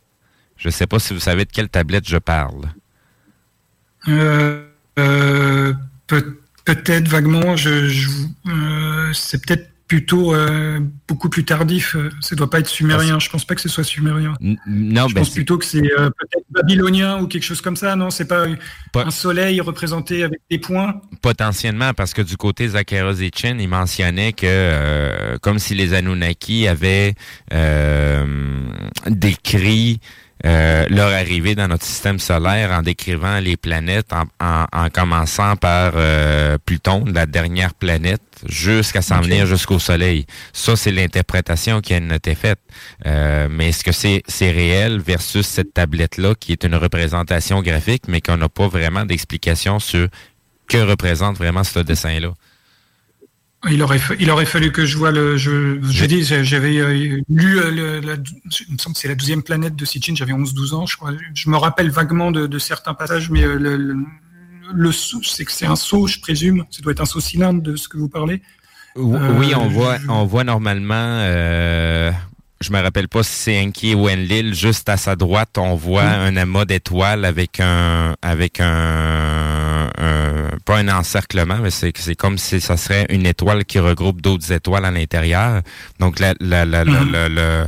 Je 0.58 0.70
sais 0.70 0.88
pas 0.88 1.00
si 1.00 1.14
vous 1.14 1.22
savez 1.22 1.46
de 1.46 1.52
quelle 1.52 1.70
tablette 1.70 2.08
je 2.08 2.18
parle. 2.18 2.66
Euh, 4.10 4.66
euh, 5.00 5.74
peut- 6.08 6.38
peut-être 6.66 7.08
vaguement, 7.08 7.56
je, 7.56 7.88
je- 7.88 8.10
euh, 8.48 9.14
c'est 9.14 9.44
peut-être 9.46 9.71
plutôt 9.92 10.34
euh, 10.34 10.80
beaucoup 11.06 11.28
plus 11.28 11.44
tardif. 11.44 11.98
Euh, 11.98 12.10
Ça 12.22 12.34
doit 12.38 12.50
pas 12.50 12.60
être 12.60 12.70
sumérien. 12.70 13.20
Je 13.20 13.30
pense 13.30 13.44
pas 13.44 13.56
que 13.56 13.62
ce 13.62 13.68
soit 13.68 13.84
sumérien. 13.84 14.36
Non, 14.40 15.10
je 15.10 15.14
ben, 15.14 15.20
pense 15.20 15.32
plutôt 15.32 15.58
que 15.58 15.66
c'est 15.66 15.80
euh, 15.80 16.10
peut-être 16.10 16.46
babylonien 16.50 17.22
ou 17.22 17.28
quelque 17.28 17.44
chose 17.44 17.60
comme 17.60 17.76
ça. 17.76 17.94
Non, 17.98 18.10
c'est 18.10 18.24
pas, 18.24 18.46
un 18.96 19.12
soleil 19.12 19.60
représenté 19.60 20.24
avec 20.24 20.40
des 20.50 20.60
points? 20.60 21.02
Potentiellement, 21.22 21.94
parce 21.94 22.14
que 22.14 22.22
du 22.22 22.38
côté 22.38 22.70
Zacharias 22.70 23.16
Zichin, 23.16 23.58
il 23.60 23.68
mentionnait 23.68 24.32
que 24.32 24.46
euh, 24.46 25.38
comme 25.42 25.60
si 25.60 25.76
les 25.76 25.94
Anunnaki 25.94 26.70
avaient 26.70 27.16
décrit 29.08 30.00
euh, 30.46 30.86
leur 30.90 31.12
arrivée 31.12 31.56
dans 31.56 31.68
notre 31.68 31.86
système 31.86 32.18
solaire 32.20 32.72
en 32.72 32.82
décrivant 32.82 33.40
les 33.40 33.58
planètes, 33.58 34.12
en, 34.14 34.24
en- 34.46 34.66
en 34.72 34.90
commençant 34.90 35.56
par 35.56 35.94
euh, 35.96 36.58
Pluton, 36.66 37.06
la 37.06 37.26
dernière 37.26 37.74
planète, 37.74 38.22
jusqu'à 38.48 39.02
s'en 39.02 39.22
venir 39.22 39.46
jusqu'au 39.46 39.78
Soleil. 39.80 40.26
Ça, 40.54 40.76
c'est 40.76 40.92
l'interprétation 40.92 41.80
qui 41.82 41.94
a 41.94 41.98
été 41.98 42.34
faite. 42.34 42.60
Euh, 43.06 43.48
mais 43.52 43.70
est-ce 43.70 43.84
que 43.84 43.92
c'est 43.92 44.24
c'est 44.28 44.52
réel 44.52 45.00
versus 45.00 45.46
cette 45.46 45.74
tablette-là, 45.74 46.34
qui 46.40 46.52
est 46.54 46.64
une 46.64 46.76
représentation 46.76 47.62
graphique, 47.62 48.04
mais 48.08 48.22
qu'on 48.22 48.38
n'a 48.38 48.50
pas 48.50 48.68
vraiment 48.68 49.06
d'explication 49.06 49.80
sur 49.80 50.08
que 50.68 50.78
représente 50.78 51.38
vraiment 51.38 51.64
ce 51.64 51.80
dessin-là? 51.80 52.34
Il 53.70 53.82
aurait, 53.84 54.00
il 54.20 54.32
aurait 54.32 54.46
fallu 54.48 54.72
que 54.72 54.86
je 54.86 54.98
vois 54.98 55.12
le. 55.12 55.38
Je, 55.38 55.80
je 55.84 56.06
dis, 56.06 56.24
j'avais 56.24 56.78
euh, 56.80 57.22
lu, 57.30 57.60
euh, 57.60 57.70
le, 57.72 58.00
la, 58.00 58.14
il 58.16 58.74
me 58.74 58.78
semble 58.80 58.96
que 58.96 59.00
c'est 59.02 59.08
la 59.08 59.14
douzième 59.16 59.44
planète 59.44 59.76
de 59.76 59.86
Sitchin, 59.86 60.16
j'avais 60.16 60.34
11-12 60.34 60.74
ans, 60.74 60.86
je 60.88 60.98
crois. 60.98 61.12
Je 61.36 61.48
me 61.50 61.58
rappelle 61.58 61.92
vaguement 61.92 62.32
de, 62.32 62.48
de 62.48 62.60
certains 62.60 62.96
passages, 62.96 63.30
mais 63.30 63.44
euh, 63.44 63.56
le, 63.60 63.78
le, 63.78 63.96
le 64.74 64.92
saut, 64.92 65.22
c'est 65.24 65.46
que 65.46 65.52
c'est 65.52 65.68
un 65.68 65.76
saut, 65.76 66.08
je 66.08 66.20
présume. 66.20 66.66
Ça 66.72 66.82
doit 66.82 66.92
être 66.94 67.02
un 67.02 67.06
saut 67.06 67.20
cylindre 67.20 67.62
de 67.62 67.76
ce 67.76 67.88
que 67.88 67.98
vous 67.98 68.10
parlez. 68.10 68.42
Ou- 68.96 69.16
Euh, 69.16 69.38
oui, 69.38 69.54
on 69.56 69.68
voit, 69.68 69.98
on 70.10 70.26
voit 70.26 70.44
normalement, 70.44 70.96
euh, 71.22 72.12
je 72.62 72.72
me 72.74 72.80
rappelle 72.82 73.08
pas 73.10 73.22
si 73.24 73.32
c'est 73.32 73.62
Enki 73.62 73.94
ou 73.94 74.10
Enlil, 74.10 74.54
juste 74.56 74.90
à 74.90 74.98
sa 74.98 75.16
droite, 75.16 75.58
on 75.60 75.76
voit 75.76 76.04
un 76.04 76.36
amas 76.36 76.66
d'étoiles 76.66 77.26
avec 77.26 77.60
un, 77.60 78.16
avec 78.24 78.60
un- 78.60 79.51
pas 80.72 80.78
un 80.80 80.88
encerclement, 80.88 81.58
mais 81.62 81.70
c'est, 81.72 81.92
comme 82.16 82.38
si 82.38 82.62
ça 82.62 82.78
serait 82.78 83.06
une 83.10 83.26
étoile 83.26 83.66
qui 83.66 83.80
regroupe 83.80 84.22
d'autres 84.22 84.52
étoiles 84.54 84.86
à 84.86 84.92
l'intérieur. 84.92 85.62
Donc, 86.00 86.20
la, 86.20 86.34
la, 86.40 86.64
la, 86.66 86.84
la- 86.86 87.02
Mhm. 87.04 87.12
la- 87.12 87.30
la- 87.30 87.66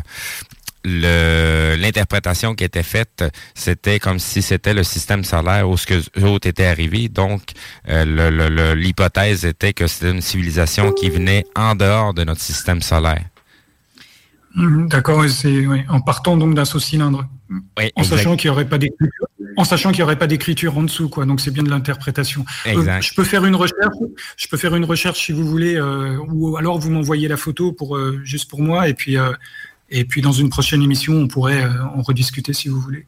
le- 0.85 1.75
l'interprétation 1.83 2.55
qui 2.55 2.63
était 2.63 2.83
faite, 2.83 3.23
c'était 3.55 3.99
comme 3.99 4.19
si 4.19 4.41
c'était 4.41 4.73
le 4.73 4.83
système 4.83 5.23
solaire 5.23 5.69
où 5.69 5.75
ce 5.77 5.85
que 5.87 6.01
eux 6.19 6.25
autres 6.33 6.47
étaient 6.47 6.65
arrivés. 6.65 7.09
Donc, 7.09 7.41
euh, 7.89 8.75
l'hypothèse 8.75 9.43
était 9.45 9.73
que 9.73 9.87
c'était 9.87 10.11
une 10.11 10.21
civilisation 10.21 10.91
qui 10.93 11.09
venait 11.09 11.45
en 11.55 11.75
dehors 11.75 12.13
de 12.13 12.23
notre 12.23 12.41
système 12.41 12.81
solaire. 12.81 13.25
Mhm, 14.55 14.87
D'accord, 14.87 15.19
oui, 15.19 15.81
en 15.89 15.99
partant 16.01 16.37
donc 16.37 16.53
d'un 16.53 16.65
saut 16.65 16.79
en 17.95 18.03
sachant 18.03 18.35
qu'il 18.35 18.49
n'y 18.49 18.55
aurait 18.55 18.67
pas 18.67 18.77
d'écriture. 18.77 19.27
En 19.57 19.63
sachant 19.65 19.91
qu'il 19.91 19.99
y 19.99 20.03
aurait 20.03 20.17
pas 20.17 20.27
d'écriture 20.27 20.77
en 20.77 20.83
dessous, 20.83 21.09
quoi. 21.09 21.25
Donc 21.25 21.39
c'est 21.39 21.51
bien 21.51 21.63
de 21.63 21.69
l'interprétation. 21.69 22.43
Euh, 22.67 22.71
Exact. 22.71 23.01
je 23.03 23.13
peux 23.13 23.23
faire 23.23 23.45
une 23.45 23.55
recherche. 23.55 23.95
Je 24.37 24.47
peux 24.47 24.57
faire 24.57 24.75
une 24.75 24.85
recherche 24.85 25.25
si 25.25 25.31
vous 25.31 25.45
voulez, 25.45 25.75
euh, 25.75 26.17
ou 26.29 26.57
alors 26.57 26.79
vous 26.79 26.89
m'envoyez 26.89 27.27
la 27.27 27.37
photo 27.37 27.71
pour 27.71 27.95
euh, 27.95 28.19
juste 28.23 28.49
pour 28.49 28.61
moi, 28.61 28.89
et 28.89 28.93
puis 28.93 29.17
euh, 29.17 29.31
et 29.89 30.05
puis 30.05 30.21
dans 30.21 30.31
une 30.31 30.49
prochaine 30.49 30.81
émission, 30.81 31.13
on 31.13 31.27
pourrait 31.27 31.63
euh, 31.63 31.83
en 31.95 32.01
rediscuter 32.01 32.53
si 32.53 32.67
vous 32.69 32.79
voulez. 32.79 33.05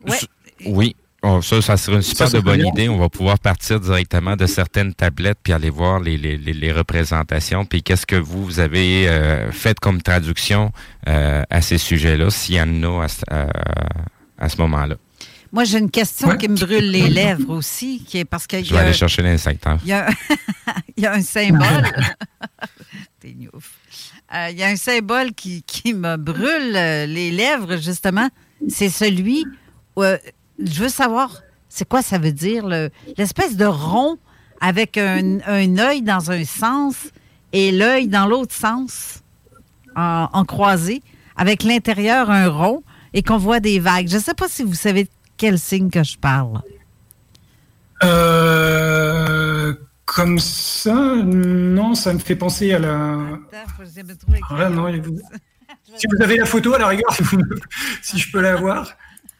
Oui. 0.65 0.95
Oh, 1.27 1.41
ça, 1.41 1.59
ça 1.59 1.75
serait 1.75 1.95
une 1.95 2.01
super 2.03 2.27
Ça 2.29 2.37
de 2.37 2.43
bonne 2.43 2.63
idée. 2.67 2.87
On 2.87 2.99
va 2.99 3.09
pouvoir 3.09 3.39
partir 3.39 3.79
directement 3.79 4.35
de 4.35 4.45
certaines 4.45 4.93
tablettes 4.93 5.39
puis 5.41 5.53
aller 5.53 5.71
voir 5.71 5.99
les, 5.99 6.17
les, 6.19 6.37
les, 6.37 6.53
les 6.53 6.71
représentations. 6.71 7.65
Puis 7.65 7.81
qu'est-ce 7.81 8.05
que 8.05 8.15
vous, 8.15 8.45
vous 8.45 8.59
avez 8.59 9.07
euh, 9.09 9.51
fait 9.51 9.79
comme 9.79 10.03
traduction 10.03 10.71
euh, 11.07 11.41
à 11.49 11.61
ces 11.63 11.79
sujets-là, 11.79 12.29
s'il 12.29 12.55
y 12.55 12.61
en 12.61 12.83
a 12.83 13.05
à, 13.05 13.07
ce- 13.07 13.23
à, 13.31 13.47
à 14.37 14.49
ce 14.49 14.57
moment-là. 14.57 14.95
Moi, 15.51 15.63
j'ai 15.63 15.77
une 15.77 15.91
question 15.91 16.35
qui 16.37 16.49
me 16.49 16.55
brûle 16.57 16.89
les 16.91 17.07
lèvres 17.09 17.49
aussi, 17.51 18.03
qui 18.05 18.17
est 18.17 18.25
parce 18.25 18.45
qu'il 18.45 18.65
Je 18.65 18.73
vais 18.73 18.79
a, 18.79 18.83
aller 18.83 18.93
chercher 18.93 19.21
l'insecteur. 19.21 19.77
il 19.83 19.89
y 19.89 19.93
a, 19.93 20.09
il 20.97 21.03
y 21.03 21.05
a 21.07 21.13
un 21.13 21.21
symbole. 21.21 21.83
T'es 23.19 23.31
gnouf. 23.33 23.71
Euh, 24.33 24.49
il 24.51 24.57
y 24.57 24.63
a 24.63 24.67
un 24.67 24.75
symbole 24.75 25.33
qui, 25.33 25.63
qui 25.63 25.93
me 25.93 26.17
brûle 26.17 26.75
euh, 26.75 27.05
les 27.05 27.31
lèvres, 27.31 27.77
justement. 27.77 28.27
C'est 28.67 28.89
celui. 28.89 29.45
où, 29.95 30.03
euh, 30.03 30.17
je 30.59 30.81
veux 30.83 30.89
savoir, 30.89 31.41
c'est 31.69 31.87
quoi 31.87 32.01
ça 32.01 32.17
veut 32.17 32.31
dire, 32.33 32.65
le- 32.67 32.89
l'espèce 33.17 33.55
de 33.55 33.65
rond 33.65 34.17
avec 34.61 34.97
un, 34.97 35.39
un 35.45 35.77
œil 35.77 36.01
dans 36.01 36.31
un 36.31 36.43
sens 36.43 36.95
et 37.53 37.71
l'œil 37.71 38.07
dans 38.07 38.25
l'autre 38.25 38.53
sens, 38.53 39.21
en, 39.95 40.27
en 40.33 40.43
croisé, 40.43 41.01
avec 41.37 41.63
l'intérieur 41.63 42.29
un 42.29 42.49
rond 42.49 42.83
et 43.15 43.23
qu'on 43.23 43.37
voit 43.37 43.59
des 43.61 43.79
vagues. 43.79 44.07
Je 44.09 44.17
ne 44.17 44.21
sais 44.21 44.33
pas 44.35 44.47
si 44.47 44.61
vous 44.61 44.75
savez 44.75 45.05
de 45.05 45.09
quel 45.37 45.57
signe 45.57 45.89
que 45.89 46.03
je 46.03 46.17
parle. 46.17 46.61
Euh, 48.03 49.73
comme 50.05 50.37
ça, 50.37 50.93
non, 50.93 51.95
ça 51.95 52.13
me 52.13 52.19
fait 52.19 52.35
penser 52.35 52.73
à 52.73 52.79
la. 52.79 53.17
Ah, 54.49 54.69
non, 54.69 54.91
vous- 55.01 55.19
Si 55.97 56.07
vous 56.07 56.21
avez 56.21 56.35
la 56.37 56.45
photo 56.45 56.73
à 56.73 56.79
la 56.79 56.87
rigueur, 56.89 57.11
si, 58.01 58.17
je 58.19 58.31
peux 58.31 58.41
la 58.41 58.55
voir. 58.57 58.91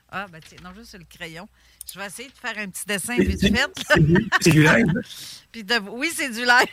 Ah, 0.10 0.26
ben 0.32 0.40
tiens, 0.48 0.58
non, 0.64 0.70
juste 0.76 0.98
le 0.98 1.04
crayon. 1.10 1.48
Je 1.94 2.00
vais 2.00 2.06
essayer 2.08 2.30
de 2.30 2.34
faire 2.34 2.54
un 2.64 2.70
petit 2.70 2.86
dessin 2.88 3.16
vite 3.18 3.42
fait. 3.42 3.54
c'est 4.42 4.50
du- 4.52 4.64
live. 4.64 4.86
Puis 5.52 5.64
de- 5.66 5.82
Oui, 5.92 6.10
c'est 6.16 6.30
du 6.30 6.46
live. 6.46 6.70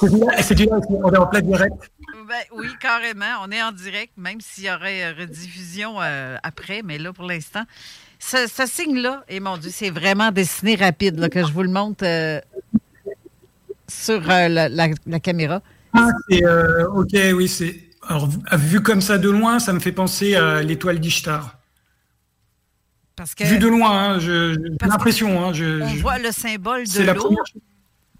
C'est 0.00 0.08
du 0.10 0.16
live, 0.16 0.30
c'est 0.42 0.54
du 0.54 0.62
live, 0.64 0.72
on 0.90 1.12
est 1.12 1.16
en 1.18 1.26
plein 1.26 1.40
direct. 1.40 1.90
Ben, 2.28 2.42
oui, 2.52 2.68
carrément. 2.80 3.42
On 3.44 3.50
est 3.50 3.62
en 3.62 3.72
direct, 3.72 4.12
même 4.16 4.40
s'il 4.40 4.64
y 4.64 4.70
aurait 4.70 5.04
euh, 5.04 5.14
rediffusion 5.20 6.00
euh, 6.00 6.36
après, 6.42 6.82
mais 6.84 6.98
là, 6.98 7.12
pour 7.12 7.24
l'instant, 7.26 7.62
ce, 8.18 8.46
ce 8.48 8.66
signe-là, 8.66 9.24
et 9.28 9.40
mon 9.40 9.56
Dieu, 9.56 9.70
c'est 9.72 9.90
vraiment 9.90 10.32
dessiné 10.32 10.74
rapide, 10.74 11.18
là, 11.18 11.28
que 11.28 11.46
je 11.46 11.52
vous 11.52 11.62
le 11.62 11.68
montre 11.70 12.04
euh, 12.04 12.40
sur 13.88 14.28
euh, 14.30 14.48
la, 14.48 14.68
la- 14.68 14.88
la 15.06 15.20
caméra. 15.20 15.62
Ah, 15.92 16.08
c'est, 16.28 16.42
ok, 16.46 17.14
oui, 17.34 17.48
c'est. 17.48 17.80
Alors, 18.08 18.28
vu- 18.52 18.82
comme 18.82 19.00
ça 19.00 19.18
de 19.18 19.28
loin, 19.30 19.58
ça 19.58 19.72
me 19.72 19.80
fait 19.80 19.92
penser 19.92 20.36
à 20.36 20.62
l'étoile 20.62 20.98
d'Ishtar. 21.00 21.58
Parce 23.16 23.34
que 23.34 23.44
Vu 23.44 23.58
de 23.58 23.66
loin, 23.66 24.14
hein, 24.14 24.18
j'ai 24.18 24.52
l'impression. 24.82 25.42
Hein, 25.44 25.52
je, 25.54 25.80
on 25.82 25.88
je- 25.88 26.00
voit 26.00 26.18
le 26.18 26.30
symbole 26.32 26.84
de 26.86 27.12
l'eau. 27.12 27.36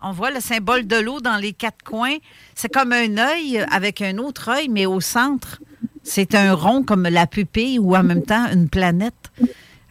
On 0.03 0.13
voit 0.13 0.31
le 0.31 0.41
symbole 0.41 0.87
de 0.87 0.97
l'eau 0.97 1.21
dans 1.21 1.37
les 1.37 1.53
quatre 1.53 1.83
coins. 1.85 2.17
C'est 2.55 2.73
comme 2.73 2.93
un 2.93 3.19
œil 3.19 3.65
avec 3.71 4.03
un 4.03 4.19
autre 4.19 4.51
œil, 4.51 4.69
mais 4.69 4.87
au 4.87 5.01
centre, 5.01 5.61
c'est 6.03 6.35
un 6.35 6.55
rond 6.55 6.83
comme 6.83 7.05
la 7.05 7.27
pupille 7.27 7.79
ou 7.79 7.97
en 7.97 8.03
même 8.03 8.23
temps 8.23 8.47
une 8.53 8.69
planète 8.69 9.33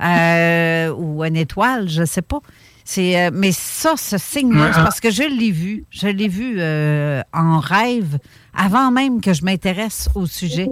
euh, 0.01 0.93
ou 0.93 1.23
une 1.23 1.35
étoile, 1.35 1.89
je 1.89 2.01
ne 2.01 2.05
sais 2.05 2.21
pas. 2.21 2.39
C'est, 2.83 3.19
euh, 3.19 3.31
mais 3.33 3.51
ça, 3.51 3.95
ce 3.97 4.17
signe-là, 4.17 4.71
c'est 4.71 4.79
ah. 4.79 4.83
parce 4.83 4.99
que 4.99 5.09
je 5.09 5.23
l'ai 5.23 5.51
vu. 5.51 5.85
Je 5.89 6.07
l'ai 6.07 6.27
vu 6.27 6.57
euh, 6.59 7.21
en 7.33 7.59
rêve 7.59 8.19
avant 8.53 8.91
même 8.91 9.21
que 9.21 9.33
je 9.33 9.43
m'intéresse 9.43 10.07
au 10.13 10.27
sujet. 10.27 10.69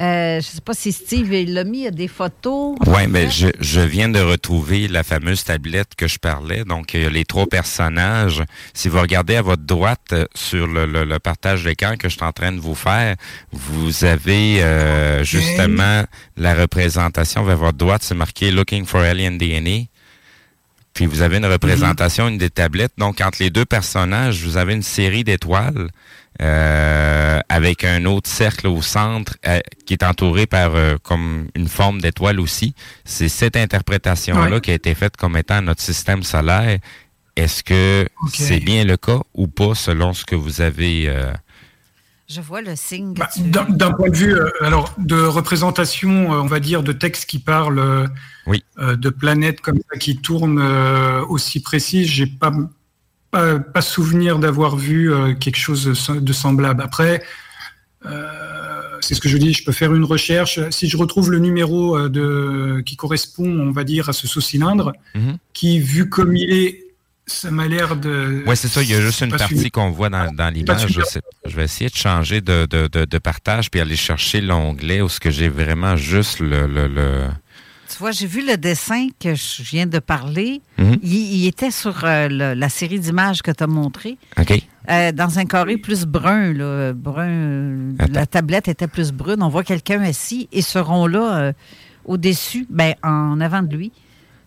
Euh, 0.00 0.40
je 0.40 0.46
ne 0.48 0.52
sais 0.54 0.60
pas 0.64 0.72
si 0.72 0.92
Steve 0.92 1.30
l'a 1.30 1.62
mis, 1.64 1.80
il 1.80 1.84
y 1.84 1.86
a 1.86 1.90
des 1.90 2.08
photos. 2.08 2.74
Oui, 2.86 3.06
mais 3.06 3.30
je, 3.30 3.48
je 3.60 3.80
viens 3.80 4.08
de 4.08 4.18
retrouver 4.20 4.88
la 4.88 5.02
fameuse 5.02 5.44
tablette 5.44 5.94
que 5.94 6.08
je 6.08 6.18
parlais. 6.18 6.64
Donc, 6.64 6.94
il 6.94 7.02
y 7.02 7.04
a 7.04 7.10
les 7.10 7.26
trois 7.26 7.46
personnages. 7.46 8.42
Si 8.72 8.88
vous 8.88 8.98
regardez 8.98 9.36
à 9.36 9.42
votre 9.42 9.64
droite 9.64 10.00
euh, 10.12 10.24
sur 10.34 10.66
le, 10.66 10.86
le- 10.86 11.04
le 11.04 11.18
partage 11.18 11.64
d'écran 11.64 11.96
que 11.98 12.08
je 12.08 12.14
suis 12.16 12.24
en 12.24 12.32
train 12.32 12.52
de 12.52 12.60
vous 12.60 12.74
faire, 12.74 13.16
vous 13.52 14.04
avez 14.06 14.62
euh, 14.62 15.22
justement 15.22 16.04
la 16.38 16.54
représentation 16.54 17.42
vers 17.44 17.58
votre 17.58 17.76
droite. 17.76 18.02
C'est 18.02 18.14
marqué 18.14 18.50
Looking 18.50 18.86
for 18.86 19.02
Alien 19.02 19.36
DNA. 19.36 19.84
Puis 20.94 21.06
vous 21.06 21.20
avez 21.22 21.36
une 21.36 21.46
représentation, 21.46 22.26
une 22.28 22.38
des 22.38 22.50
tablettes. 22.50 22.92
Donc, 22.98 23.20
entre 23.20 23.42
les 23.42 23.50
deux 23.50 23.64
personnages, 23.64 24.42
vous 24.42 24.56
avez 24.56 24.72
une 24.74 24.82
série 24.82 25.24
d'étoiles 25.24 25.88
avec 26.40 27.84
un 27.84 28.04
autre 28.06 28.28
cercle 28.30 28.66
au 28.66 28.82
centre 28.82 29.36
euh, 29.46 29.60
qui 29.86 29.92
est 29.94 30.02
entouré 30.02 30.46
par 30.46 30.74
euh, 30.74 30.96
comme 31.02 31.48
une 31.54 31.68
forme 31.68 32.00
d'étoile 32.00 32.40
aussi. 32.40 32.74
C'est 33.04 33.28
cette 33.28 33.56
interprétation-là 33.56 34.56
Ouais. 34.56 34.60
qui 34.60 34.70
a 34.70 34.74
été 34.74 34.94
faite 34.94 35.16
comme 35.16 35.36
étant 35.36 35.60
notre 35.62 35.82
système 35.82 36.22
solaire. 36.22 36.78
Est-ce 37.36 37.62
que 37.62 38.06
c'est 38.32 38.60
bien 38.60 38.84
le 38.84 38.96
cas 38.96 39.20
ou 39.34 39.46
pas 39.46 39.74
selon 39.74 40.12
ce 40.12 40.24
que 40.24 40.34
vous 40.34 40.60
avez... 40.60 41.08
euh, 41.08 41.32
Je 42.28 42.40
vois 42.40 42.60
le 42.60 42.74
signe. 42.76 43.14
Bah, 43.14 43.28
tu- 43.32 43.40
D'un 43.42 43.64
d'un 43.64 43.92
point 43.92 44.08
de 44.10 44.16
vue, 44.16 44.34
euh, 44.34 44.48
alors 44.60 44.94
de 44.98 45.20
représentation, 45.22 46.32
euh, 46.32 46.36
on 46.40 46.46
va 46.46 46.60
dire, 46.60 46.82
de 46.82 46.92
texte 46.92 47.26
qui 47.30 47.38
parle 47.38 47.78
euh, 47.78 48.06
Oui. 48.46 48.64
euh, 48.78 48.96
de 48.96 49.10
planètes 49.10 49.60
comme 49.60 49.78
ça 49.90 49.98
qui 49.98 50.16
tournent 50.16 50.60
euh, 50.60 51.24
aussi 51.28 51.60
précis, 51.62 52.06
j'ai 52.06 52.26
pas, 52.26 52.52
pas 53.30 53.58
pas 53.58 53.80
souvenir 53.82 54.38
d'avoir 54.38 54.76
vu 54.76 55.12
euh, 55.12 55.34
quelque 55.34 55.58
chose 55.58 55.84
de 55.84 55.94
sem- 55.94 56.20
de 56.20 56.32
semblable. 56.32 56.82
Après, 56.82 57.22
euh, 58.06 58.26
c'est 59.00 59.14
ce 59.14 59.20
que 59.20 59.28
je 59.28 59.36
dis, 59.38 59.52
je 59.52 59.64
peux 59.64 59.72
faire 59.72 59.94
une 59.94 60.04
recherche. 60.04 60.58
Si 60.70 60.88
je 60.88 60.96
retrouve 60.96 61.30
le 61.30 61.38
numéro 61.38 61.96
euh, 61.96 62.08
de 62.08 62.80
qui 62.84 62.96
correspond, 62.96 63.48
on 63.48 63.72
va 63.72 63.84
dire, 63.84 64.08
à 64.08 64.12
ce 64.12 64.26
sous-cylindre, 64.26 64.92
Mhm. 65.14 65.36
qui 65.52 65.80
vu 65.80 66.08
comme 66.08 66.36
il 66.36 66.50
est, 66.52 66.86
ça 67.26 67.50
m'a 67.50 67.68
l'air 67.68 67.96
de. 67.96 68.42
Oui, 68.46 68.56
c'est 68.56 68.68
ça. 68.68 68.82
Il 68.82 68.90
y 68.90 68.94
a 68.94 69.00
juste 69.00 69.20
une 69.20 69.30
partie 69.30 69.70
qu'on 69.70 69.90
voit 69.90 70.08
dans, 70.10 70.32
dans 70.32 70.52
l'image. 70.52 70.86
Je 71.46 71.56
vais 71.56 71.64
essayer 71.64 71.88
de 71.90 71.94
changer 71.96 72.40
de, 72.40 72.66
de, 72.66 72.88
de, 72.88 73.04
de 73.04 73.18
partage 73.18 73.70
puis 73.70 73.80
aller 73.80 73.96
chercher 73.96 74.40
l'onglet 74.40 75.00
où 75.00 75.08
ce 75.08 75.20
que 75.20 75.30
j'ai 75.30 75.48
vraiment 75.48 75.96
juste 75.96 76.40
le... 76.40 76.66
le, 76.66 76.88
le... 76.88 77.24
Tu 77.90 77.98
vois, 77.98 78.12
j'ai 78.12 78.26
vu 78.26 78.46
le 78.46 78.56
dessin 78.56 79.08
que 79.18 79.34
je 79.34 79.62
viens 79.62 79.86
de 79.86 79.98
parler. 79.98 80.62
Mhm. 80.78 80.98
il, 81.02 81.12
il 81.42 81.46
était 81.46 81.70
sur 81.72 82.04
euh, 82.04 82.28
le- 82.28 82.54
la 82.54 82.68
série 82.68 83.00
d'images 83.00 83.42
que 83.42 83.50
tu 83.50 83.64
as 83.64 83.66
montré. 83.66 84.16
OK. 84.38 84.62
Euh, 84.88 85.12
dans 85.12 85.38
un 85.38 85.44
carré 85.44 85.76
plus 85.76 86.04
brun, 86.06 86.52
là, 86.52 86.92
brun 86.92 87.94
la 88.12 88.26
tablette 88.26 88.68
était 88.68 88.86
plus 88.86 89.12
brune. 89.12 89.42
On 89.42 89.48
voit 89.48 89.64
quelqu'un 89.64 90.00
assis 90.02 90.48
et 90.52 90.62
ce 90.62 90.78
rond-là, 90.78 91.36
euh, 91.38 91.52
au-dessus, 92.04 92.66
ben, 92.70 92.94
en 93.02 93.40
avant 93.40 93.62
de 93.62 93.74
lui. 93.76 93.92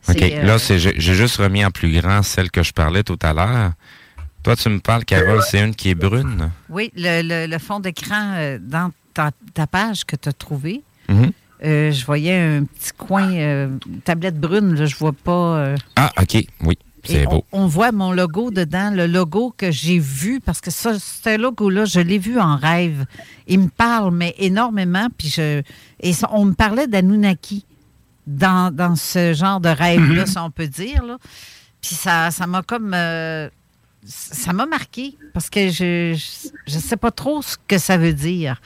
OK. 0.09 0.21
euh, 0.21 0.43
Là, 0.43 0.57
c'est, 0.57 0.79
j'ai, 0.79 0.99
juste 0.99 1.37
remis 1.37 1.63
en 1.65 1.71
plus 1.71 1.91
grand 1.99 2.23
celle 2.23 2.49
que 2.49 2.63
je 2.63 2.71
parlais 2.73 3.03
tout 3.03 3.19
à 3.21 3.33
l'heure. 3.33 3.71
Toi, 4.43 4.55
tu 4.55 4.69
me 4.69 4.79
parles, 4.79 5.05
Carole, 5.05 5.41
c'est 5.49 5.59
une 5.63 5.75
qui 5.75 5.89
est 5.89 5.95
brune. 5.95 6.49
Oui, 6.69 6.91
le, 6.95 7.21
le- 7.21 7.47
le 7.51 7.57
fond 7.59 7.79
d'écran 7.79 8.57
dans 8.61 8.91
ta, 9.13 9.31
ta 9.53 9.67
page 9.67 10.05
que 10.05 10.15
tu 10.15 10.27
as 10.29 10.33
trouvé. 10.33 10.81
Mhm. 11.09 11.31
Euh, 11.63 11.91
je 11.91 12.05
voyais 12.05 12.35
un 12.39 12.63
petit 12.65 12.91
coin, 12.97 13.31
euh, 13.33 13.77
tablette 14.03 14.39
brune, 14.39 14.75
là, 14.75 14.85
je 14.85 14.95
vois 14.95 15.13
pas. 15.13 15.57
euh, 15.57 15.75
Ah, 15.95 16.11
OK. 16.21 16.37
Oui, 16.65 16.77
c'est 17.05 17.23
beau. 17.25 17.43
On, 17.51 17.63
on 17.63 17.67
voit 17.67 17.91
mon 17.91 18.11
logo 18.11 18.51
dedans, 18.51 18.91
le 18.91 19.07
logo 19.07 19.53
que 19.57 19.71
j'ai 19.71 19.99
vu, 19.99 20.39
parce 20.39 20.61
que 20.61 20.71
ça, 20.71 20.97
ce 20.99 21.37
logo-là, 21.37 21.85
je 21.85 21.99
l'ai 21.99 22.17
vu 22.19 22.39
en 22.39 22.55
rêve. 22.57 23.05
Il 23.47 23.59
me 23.59 23.67
parle, 23.69 24.13
mais 24.13 24.35
énormément. 24.37 25.07
Puis 25.17 25.29
je, 25.29 25.61
et 25.99 26.13
ça- 26.13 26.29
on 26.31 26.45
me 26.45 26.53
parlait 26.53 26.87
d'Anunnaki 26.87 27.65
dans, 28.27 28.73
dans 28.73 28.95
ce 28.95 29.33
genre 29.33 29.59
de 29.59 29.69
rêve-là, 29.69 30.25
si 30.25 30.37
on 30.37 30.49
peut 30.51 30.67
dire. 30.67 31.03
Là. 31.03 31.17
Puis 31.81 31.95
ça 31.95 32.31
ça 32.31 32.47
m'a 32.47 32.61
comme. 32.61 32.93
euh, 32.93 33.49
ça 34.05 34.51
m'a 34.51 34.65
marqué, 34.65 35.17
parce 35.33 35.49
que 35.49 35.69
je 35.69 36.13
je 36.67 36.75
ne 36.75 36.79
sais 36.81 36.97
pas 36.97 37.11
trop 37.11 37.41
ce 37.41 37.55
que 37.67 37.77
ça 37.77 37.97
veut 37.97 38.13
dire. 38.13 38.61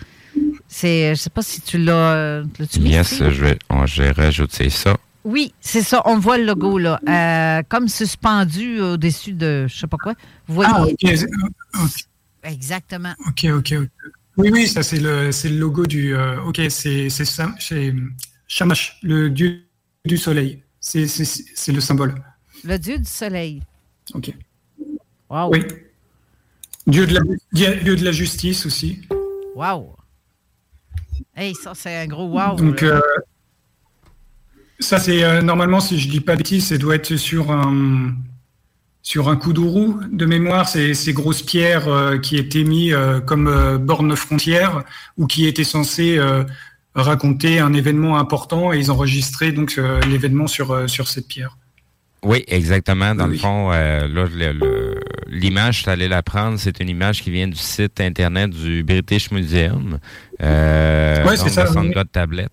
C'est, 0.79 1.15
je 1.15 1.19
sais 1.19 1.31
pas 1.31 1.41
si 1.41 1.59
tu 1.61 1.79
l'as. 1.79 2.41
l'as-tu 2.59 2.79
mis, 2.81 2.91
Yes, 2.91 3.17
je 3.17 3.41
vais, 3.41 3.57
on- 3.71 3.87
je 3.87 4.03
vais 4.03 4.11
rajouter 4.11 4.69
ça. 4.69 4.95
Oui, 5.23 5.51
c'est 5.59 5.81
ça. 5.81 6.03
On 6.05 6.19
voit 6.19 6.37
le 6.37 6.45
logo, 6.45 6.77
là. 6.77 6.99
euh, 7.09 7.63
comme 7.67 7.87
suspendu 7.87 8.79
au-dessus 8.79 9.33
de 9.33 9.65
je 9.67 9.75
sais 9.75 9.87
pas 9.87 9.97
quoi. 9.97 10.13
Vous 10.47 10.53
voyez? 10.53 10.71
Ah, 10.71 10.83
ok. 10.85 11.83
ok. 11.83 11.89
Exactement. 12.43 13.13
Ok, 13.27 13.45
ok, 13.51 13.73
ok. 13.81 13.89
Oui, 14.37 14.49
oui, 14.53 14.67
ça 14.67 14.83
c'est 14.83 14.99
le, 14.99 15.31
c'est 15.31 15.49
le 15.49 15.57
logo 15.57 15.87
du. 15.87 16.15
euh, 16.15 16.39
ok, 16.43 16.61
c'est 16.69 17.09
c'est 17.09 17.25
Sam- 17.25 17.55
c'est 17.59 17.91
Shamash, 18.47 18.99
le 19.01 19.31
dieu 19.31 19.63
du 20.05 20.15
soleil. 20.17 20.61
C'est 20.79 21.07
c'est- 21.07 21.25
c'est 21.55 21.71
le 21.71 21.81
symbole. 21.81 22.13
Le 22.63 22.77
dieu 22.77 22.99
du 22.99 23.09
soleil. 23.09 23.63
Ok. 24.13 24.31
Wow. 25.27 25.49
Oui. 25.51 25.63
Dieu 26.85 27.07
de 27.07 27.15
la, 27.15 27.21
dieu 27.51 27.95
de 27.95 28.05
la 28.05 28.11
justice 28.11 28.67
aussi. 28.67 29.01
Wow. 29.55 29.96
Hey, 31.35 31.53
ça, 31.55 31.73
c'est 31.75 31.95
un 31.95 32.07
gros 32.07 32.27
wow. 32.27 32.55
Donc, 32.55 32.83
euh, 32.83 32.99
ça 34.79 34.99
c'est 34.99 35.23
euh, 35.23 35.41
normalement, 35.41 35.79
si 35.79 35.99
je 35.99 36.09
dis 36.09 36.21
pas 36.21 36.33
de 36.33 36.39
bêtises, 36.39 36.67
ça 36.67 36.77
doit 36.77 36.95
être 36.95 37.15
sur 37.15 37.51
un 37.51 38.13
sur 39.01 39.29
un 39.29 39.37
kuduru 39.37 39.93
de 40.11 40.25
mémoire. 40.25 40.67
Ces 40.67 41.13
grosses 41.13 41.41
pierres 41.41 41.87
euh, 41.87 42.17
qui 42.17 42.37
étaient 42.37 42.63
mises 42.63 42.95
comme 43.25 43.47
euh, 43.47 43.77
borne 43.77 44.15
frontière 44.15 44.83
ou 45.17 45.27
qui 45.27 45.47
étaient 45.47 45.63
censées 45.63 46.19
raconter 46.93 47.59
un 47.59 47.73
événement 47.73 48.17
important 48.17 48.73
et 48.73 48.79
ils 48.79 48.91
enregistraient 48.91 49.51
donc 49.51 49.79
l'événement 50.07 50.47
sur 50.47 50.89
sur 50.89 51.07
cette 51.07 51.27
pierre. 51.27 51.57
Oui, 52.23 52.43
exactement. 52.47 53.13
Dans 53.15 53.27
le 53.27 53.37
fond, 53.37 53.71
euh, 53.71 54.07
là, 54.07 54.25
l'image, 55.27 55.75
je 55.77 55.81
suis 55.83 55.89
allé 55.91 56.07
la 56.07 56.23
prendre, 56.23 56.59
c'est 56.59 56.79
une 56.79 56.89
image 56.89 57.21
qui 57.21 57.29
vient 57.31 57.47
du 57.47 57.55
site 57.57 58.01
Internet 58.01 58.49
du 58.49 58.83
British 58.83 59.31
Museum. 59.31 59.99
Euh, 60.41 61.23
Ouais, 61.25 61.37
c'est 61.37 61.49
ça, 61.49 61.63
de 61.65 61.73
son 61.73 61.81
oui. 61.81 61.93
code 61.93 62.11
tablette. 62.11 62.51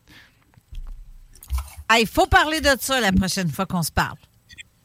Ah, 1.88 1.96
il 2.00 2.06
faut 2.06 2.26
parler 2.26 2.60
de 2.60 2.70
ça 2.80 3.00
la 3.00 3.12
prochaine 3.12 3.48
fois 3.48 3.66
qu'on 3.66 3.82
se 3.82 3.92
parle. 3.92 4.16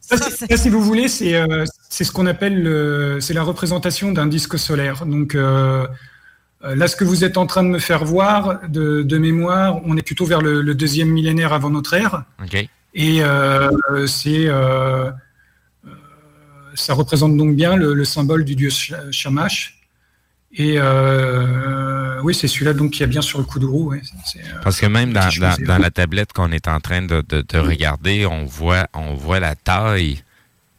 Ça, 0.02 0.18
si 0.58 0.70
vous 0.70 0.82
voulez, 0.82 1.08
c'est 1.08 1.36
euh, 1.36 1.66
c'est 1.90 2.04
ce 2.04 2.12
qu'on 2.12 2.26
appelle 2.26 2.64
le- 2.64 3.20
c'est 3.22 3.34
la 3.36 3.44
représentation 3.44 4.12
d'un 4.12 4.26
disque 4.26 4.58
solaire. 4.58 5.06
Donc 5.06 5.36
euh, 5.36 5.86
euh, 6.64 6.76
là, 6.76 6.88
ce 6.88 6.96
que 6.96 7.04
vous 7.04 7.24
êtes 7.24 7.38
en 7.38 7.46
train 7.46 7.62
de 7.64 7.68
me 7.70 7.78
faire 7.80 8.06
voir 8.06 8.60
de, 8.68 9.04
de 9.04 9.18
mémoire, 9.20 9.80
on 9.86 9.96
est 9.98 10.02
plutôt 10.02 10.26
vers 10.26 10.42
le, 10.42 10.62
le 10.64 10.74
deuxième 10.74 11.10
millénaire 11.10 11.54
avant 11.54 11.70
notre 11.70 11.94
ère. 11.94 12.24
OK. 12.44 12.68
Et 12.94 13.24
euh, 13.24 13.70
c'est 14.08 14.48
euh, 14.48 15.12
euh, 15.86 15.90
ça 16.76 16.94
représente 16.94 17.38
donc 17.38 17.56
bien 17.56 17.76
le, 17.76 17.94
le 17.94 18.06
symbole 18.06 18.44
du 18.46 18.56
dieu 18.56 18.70
Sh- 18.70 19.12
Shamash. 19.12 19.76
Et 20.52 20.76
euh, 20.80 22.20
oui, 22.24 22.34
c'est 22.34 22.48
celui-là 22.48 22.74
donc 22.74 22.92
qui 22.92 23.04
a 23.04 23.06
bien 23.06 23.22
sur 23.22 23.38
le 23.38 23.46
coup 23.46 23.60
de 23.60 23.68
roue. 23.68 23.92
ouais. 23.92 24.02
Euh, 24.38 24.40
Parce 24.64 24.80
que 24.80 24.88
même 24.88 25.14
dans, 25.14 25.30
la 25.78 25.92
tablette 25.92 26.34
qu'on 26.34 26.52
est 26.52 26.68
en 26.68 26.80
train 26.80 27.04
de, 27.04 27.24
de- 27.30 27.46
de 27.48 27.58
regarder, 27.60 28.26
on 28.26 28.46
voit, 28.46 28.88
on 28.94 29.14
voit 29.14 29.40
la 29.40 29.54
taille 29.56 30.24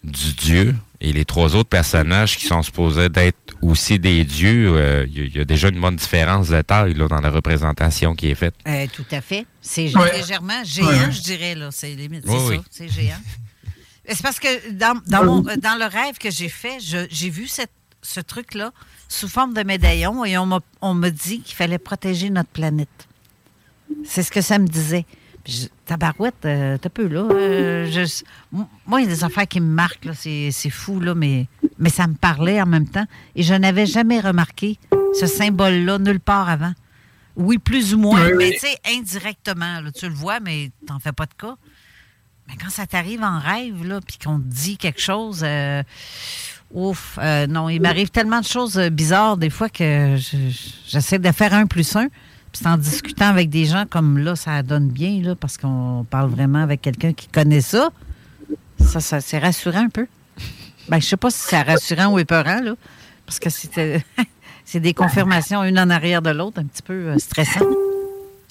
du 0.03 0.33
dieu 0.33 0.75
et 1.01 1.13
les 1.13 1.25
trois 1.25 1.55
autres 1.57 1.69
personnages 1.69 2.37
qui 2.37 2.47
sont 2.47 2.63
supposés 2.63 3.09
d'être 3.09 3.55
aussi 3.63 3.99
des 3.99 4.25
dieux. 4.25 4.73
euh, 4.77 5.07
Il 5.09 5.19
y, 5.19 5.21
a- 5.23 5.25
il 5.25 5.37
y 5.37 5.41
a 5.41 5.45
déjà 5.45 5.69
une 5.69 5.81
bonne 5.81 5.97
différence 5.97 6.49
de 6.49 6.61
taille 6.63 6.95
là, 6.95 7.09
dans 7.09 7.21
la 7.21 7.31
représentation 7.31 8.15
qui 8.15 8.31
est 8.31 8.35
faite. 8.35 8.55
Euh, 8.69 8.87
tout 8.93 9.07
à 9.11 9.21
fait. 9.21 9.47
C'est 9.61 9.95
Ouais. 9.97 10.13
légèrement 10.19 10.63
géant, 10.65 10.87
Ouais, 10.89 11.11
je 11.13 11.21
dirais. 11.23 11.55
là. 11.55 11.71
C'est 11.71 11.95
limite. 11.95 12.25
C'est 12.27 12.33
oui. 12.33 12.57
ça. 12.57 12.63
C'est 12.71 12.89
géant. 12.89 13.21
C'est 14.09 14.23
parce 14.23 14.41
que 14.41 14.73
dans, 14.73 15.01
dans, 15.07 15.25
mon- 15.25 15.41
dans 15.43 15.79
le 15.79 15.85
rêve 15.87 16.19
que 16.19 16.31
j'ai 16.31 16.49
fait, 16.49 16.79
je- 16.81 17.07
j'ai 17.11 17.31
vu 17.31 17.47
cette- 17.47 17.71
ce 18.03 18.19
truc-là 18.21 18.73
sous 19.09 19.29
forme 19.29 19.55
de 19.55 19.63
médaillon 19.63 20.25
et 20.25 20.37
on 20.39 20.47
m'a 20.47 20.61
on 20.81 20.95
m'a 20.95 21.11
dit 21.11 21.41
qu'il 21.43 21.55
fallait 21.55 21.79
protéger 21.79 22.31
notre 22.31 22.49
planète. 22.49 22.89
C'est 24.05 24.23
ce 24.23 24.31
que 24.31 24.41
ça 24.41 24.59
me 24.59 24.67
disait. 24.67 25.05
Puis 25.45 25.53
je- 25.63 25.69
tabarouette, 25.91 26.45
euh, 26.45 26.79
t'as 26.79 26.89
peu 26.89 27.09
là. 27.09 27.27
euh, 27.33 27.91
je- 27.91 28.23
moi, 28.53 29.01
il 29.01 29.05
y 29.05 29.07
a 29.07 29.11
des 29.15 29.25
affaires 29.25 29.49
qui 29.49 29.61
me 29.61 29.67
marquent, 29.75 30.05
là, 30.05 30.13
c'est 30.15 30.71
fou, 30.71 31.01
là, 31.01 31.15
mais, 31.17 31.47
mais 31.79 31.91
ça 31.91 32.07
me 32.07 32.15
parlait 32.15 32.63
en 32.63 32.67
même 32.67 32.89
temps. 32.89 33.07
Et 33.35 33.43
je 33.43 33.55
n'avais 33.55 33.87
jamais 33.87 34.21
remarqué 34.21 34.79
ce 35.19 35.27
symbole-là 35.27 35.99
nulle 35.99 36.21
part 36.21 36.49
avant. 36.49 36.73
Oui, 37.37 37.59
plus 37.59 37.95
ou 37.95 37.99
moins, 37.99 38.25
Oui, 38.27 38.33
mais 38.39 38.45
oui. 38.51 38.53
tu 38.55 38.67
sais, 38.69 38.77
indirectement. 38.97 39.81
là, 39.81 39.91
tu 39.91 40.07
le 40.09 40.15
vois, 40.15 40.39
mais 40.41 40.71
t'en 40.87 40.99
fais 41.01 41.13
pas 41.13 41.27
de 41.27 41.35
cas. 41.37 41.57
Mais 42.49 42.55
quand 42.63 42.71
ça 42.71 42.87
t'arrive 42.87 43.23
en 43.23 43.39
rêve, 43.41 43.85
là, 43.85 44.01
puis 44.07 44.19
qu'on 44.19 44.39
te 44.39 44.45
dit 44.47 44.77
quelque 44.77 45.01
chose, 45.01 45.41
euh, 45.45 45.83
ouf, 46.73 47.19
euh, 47.21 47.47
non, 47.49 47.69
il 47.69 47.81
m'arrive 47.81 48.11
tellement 48.11 48.41
de 48.41 48.47
choses 48.47 48.79
bizarres 48.93 49.37
des 49.37 49.51
fois 49.51 49.69
que 49.69 50.17
je- 50.17 50.37
j'essaie 50.89 51.19
de 51.19 51.33
faire 51.33 51.53
un 51.55 51.67
plus 51.67 51.97
un. 51.97 52.09
Puis 52.53 52.67
en 52.67 52.77
discutant 52.77 53.27
avec 53.27 53.49
des 53.49 53.65
gens 53.65 53.85
comme 53.89 54.19
là, 54.19 54.37
ça 54.37 54.63
donne 54.63 54.89
bien, 54.89 55.21
là, 55.23 55.35
parce 55.35 55.57
qu'on 55.57 56.05
parle 56.09 56.31
vraiment 56.31 56.63
avec 56.63 56.83
quelqu'un 56.83 57.13
qui 57.13 57.29
connaît 57.29 57.61
ça. 57.61 57.91
Ça, 58.81 59.01
ça 59.01 59.21
c'est 59.21 59.39
rassurant 59.39 59.85
un 59.85 59.89
peu. 59.89 60.07
Ben, 60.89 61.01
je 61.01 61.07
sais 61.07 61.17
pas 61.17 61.31
si 61.31 61.39
c'est 61.41 61.63
rassurant 61.63 62.13
ou 62.13 62.19
épeurant, 62.19 62.61
là, 62.61 62.75
parce 63.27 63.39
que 63.39 63.51
c'était- 63.51 64.05
c'est 64.65 64.81
des 64.81 64.95
confirmations 64.95 65.63
une 65.63 65.79
en 65.79 65.91
arrière 65.91 66.23
de 66.23 66.31
l'autre, 66.31 66.61
un 66.61 66.65
petit 66.65 66.83
peu 66.83 66.95
euh, 66.95 67.19
stressant. 67.19 67.67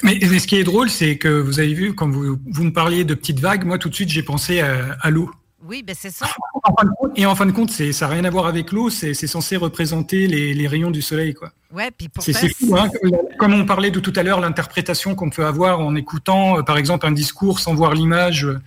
Mais, 0.04 0.18
ce 0.22 0.48
qui 0.48 0.56
est 0.56 0.64
drôle, 0.64 0.90
c'est 0.90 1.18
que 1.18 1.28
vous 1.28 1.60
avez 1.60 1.74
vu, 1.74 1.94
quand 1.94 2.08
vous, 2.10 2.38
me 2.64 2.72
parliez 2.72 3.04
de 3.04 3.14
petites 3.14 3.42
vagues, 3.42 3.66
moi 3.66 3.78
tout 3.78 3.90
de 3.90 3.96
suite 3.96 4.10
j'ai 4.10 4.24
pensé 4.24 4.62
à 4.62 5.10
l'eau. 5.10 5.30
Oui, 5.70 5.84
ben 5.84 5.96
c'est 5.98 6.10
ça. 6.12 6.26
En 6.64 6.74
fin 6.76 6.86
de 6.86 6.92
compte- 6.98 7.12
Et 7.16 7.26
en 7.28 7.36
fin 7.36 7.46
de 7.46 7.52
compte, 7.52 7.70
ça 7.72 8.08
n'a 8.08 8.12
rien 8.14 8.26
à 8.26 8.30
voir 8.32 8.48
avec 8.48 8.72
l'eau, 8.72 8.90
c'est 8.90 9.14
censé 9.14 9.56
représenter 9.56 10.26
les, 10.28 10.54
les 10.56 10.68
rayons 10.68 10.90
du 10.92 11.02
soleil. 11.02 11.34
quoi. 11.36 11.52
Ouais, 11.72 11.92
puis 11.92 12.10
C'est 12.20 12.34
fou, 12.50 12.76
hein. 12.76 12.90
Comme 13.38 13.54
on 13.54 13.66
parlait 13.66 13.92
de 13.92 14.00
tout 14.00 14.14
à 14.16 14.24
l'heure, 14.24 14.40
l'interprétation 14.40 15.14
qu'on 15.16 15.30
peut 15.30 15.46
avoir 15.46 15.80
en 15.80 15.96
écoutant, 15.96 16.58
euh, 16.58 16.62
par 16.64 16.78
exemple, 16.78 17.06
un 17.06 17.12
discours 17.12 17.60
sans 17.60 17.76
voir 17.76 17.94
l'image. 17.94 18.46
euh, 18.46 18.60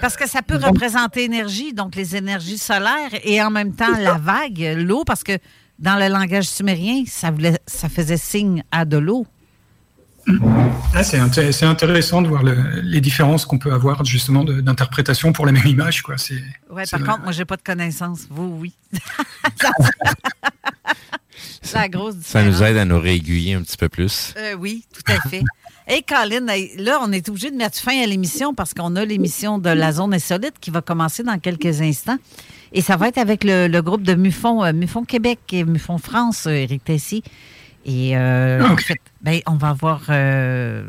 Parce 0.00 0.16
que 0.16 0.28
ça 0.28 0.42
peut 0.42 0.58
représenter 0.62 1.24
énergie, 1.24 1.72
donc 1.74 1.96
les 1.96 2.14
énergies 2.16 2.58
solaires, 2.58 3.10
et 3.24 3.42
en 3.42 3.50
même 3.50 3.74
temps 3.74 3.96
la 3.98 4.14
vague, 4.14 4.74
l'eau, 4.78 5.02
parce 5.04 5.24
que 5.24 5.36
dans 5.80 5.96
le 5.96 6.08
langage 6.08 6.48
sumérien, 6.48 7.02
ça, 7.06 7.30
voulait, 7.32 7.58
ça 7.66 7.88
faisait 7.88 8.16
signe 8.16 8.62
à 8.70 8.84
de 8.84 8.96
l'eau. 8.98 9.26
Ah, 10.94 11.02
c'est 11.02 11.18
inté- 11.18 11.50
c'est 11.52 11.66
intéressant 11.66 12.22
de 12.22 12.28
voir 12.28 12.42
le- 12.42 12.80
les 12.82 13.00
différences 13.00 13.44
qu'on 13.44 13.58
peut 13.58 13.72
avoir 13.72 14.04
justement 14.04 14.44
d'interprétation 14.44 15.32
pour 15.32 15.46
la 15.46 15.52
même 15.52 15.66
image. 15.66 16.02
Quoi. 16.02 16.14
Ouais, 16.70 16.84
par 16.90 17.00
contre, 17.02 17.22
moi, 17.22 17.32
j'ai 17.32 17.44
pas 17.44 17.56
de 17.56 17.62
connaissances. 17.62 18.26
Vous, 18.30 18.56
oui. 18.60 18.72
C'est 21.64 21.78
la 21.78 21.88
grosse 21.88 22.14
Ça 22.22 22.40
différence. 22.42 22.60
nous 22.60 22.62
aide 22.66 22.76
à 22.76 22.84
nous 22.84 23.00
réaiguiller 23.00 23.54
un 23.54 23.62
petit 23.62 23.76
peu 23.76 23.88
plus. 23.88 24.34
Euh, 24.36 24.54
oui, 24.54 24.84
tout 24.92 25.12
à 25.12 25.28
fait. 25.28 25.42
Hey, 25.84 26.04
Colin, 26.04 26.46
là, 26.78 27.00
on 27.02 27.10
est 27.10 27.28
obligé 27.28 27.50
de 27.50 27.56
mettre 27.56 27.76
fin 27.76 28.00
à 28.00 28.06
l'émission 28.06 28.54
parce 28.54 28.72
qu'on 28.72 28.94
a 28.94 29.04
l'émission 29.04 29.58
de 29.58 29.68
la 29.68 29.90
zone 29.90 30.14
insolite 30.14 30.54
qui 30.60 30.70
va 30.70 30.80
commencer 30.80 31.24
dans 31.24 31.36
quelques 31.40 31.80
instants. 31.80 32.18
Et 32.72 32.80
ça 32.82 32.96
va 32.96 33.08
être 33.08 33.18
avec 33.18 33.42
le, 33.42 33.66
le 33.66 33.82
groupe 33.82 34.04
de 34.04 34.14
Mufon, 34.14 34.62
euh, 34.64 34.72
Mufon 34.72 35.02
Québec 35.04 35.40
et 35.50 35.64
Mufon 35.64 35.98
France, 35.98 36.46
euh, 36.46 36.50
Éric 36.52 36.84
Tessy. 36.84 37.24
Et 37.84 38.16
euh, 38.16 38.64
en 38.66 38.76
fait, 38.76 38.98
ben, 39.22 39.40
on 39.46 39.54
va 39.56 39.70
avoir, 39.70 40.02
euh, 40.08 40.84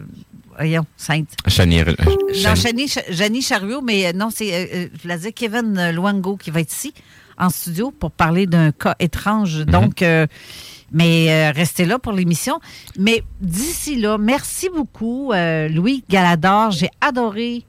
voyons, 0.58 0.86
Sainte. 0.98 1.30
Chani- 1.48 1.82
euh, 1.82 1.94
Non, 1.98 2.54
Chani- 2.54 2.88
Janie, 2.88 2.90
Janie 3.10 3.42
Chariot, 3.42 3.82
mais 3.82 4.08
euh, 4.08 4.14
non, 4.14 4.30
c'est, 4.30 4.90
je 4.96 5.02
voulais 5.02 5.18
dire 5.18 5.32
Kevin 5.36 5.90
Luango 5.92 6.38
qui 6.38 6.52
va 6.52 6.62
être 6.62 6.72
ici 6.72 6.94
en 7.38 7.50
studio 7.50 7.92
pour 7.92 8.12
parler 8.12 8.46
d'un 8.46 8.72
cas 8.72 8.96
étrange. 9.00 9.66
Donc, 9.66 10.02
euh, 10.04 10.28
mais 10.92 11.32
euh, 11.32 11.52
restez 11.52 11.86
là 11.86 11.98
pour 11.98 12.14
l'émission. 12.14 12.60
Mais 13.00 13.24
d'ici 13.42 13.96
là, 14.00 14.18
merci 14.20 14.70
beaucoup, 14.70 15.32
euh, 15.34 15.68
Louis 15.70 16.04
Galador. 16.10 16.70
J'ai 16.72 16.90
adoré 17.02 17.64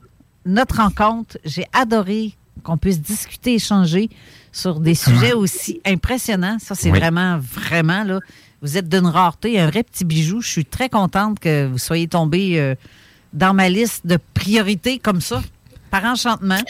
notre 0.44 0.76
rencontre. 0.82 1.38
J'ai 1.46 1.64
adoré 1.72 2.34
qu'on 2.62 2.76
puisse 2.76 3.00
discuter, 3.00 3.54
échanger 3.54 4.10
sur 4.52 4.78
des 4.80 4.94
sujets 4.94 5.32
aussi 5.32 5.80
impressionnants. 5.86 6.58
Ça, 6.60 6.74
c'est 6.74 6.90
Oui. 6.90 6.98
vraiment, 6.98 7.38
vraiment, 7.40 8.04
là. 8.04 8.20
Vous 8.64 8.78
êtes 8.78 8.88
d'une 8.88 9.06
rareté, 9.06 9.60
un 9.60 9.68
vrai 9.68 9.82
petit 9.82 10.06
bijou. 10.06 10.40
Je 10.40 10.48
suis 10.48 10.64
très 10.64 10.88
contente 10.88 11.38
que 11.38 11.66
vous 11.66 11.76
soyez 11.76 12.08
tombé 12.08 12.58
euh, 12.58 12.74
dans 13.34 13.52
ma 13.52 13.68
liste 13.68 14.06
de 14.06 14.18
priorités 14.32 14.98
comme 14.98 15.20
ça, 15.20 15.42
par 15.90 16.02
enchantement. 16.04 16.62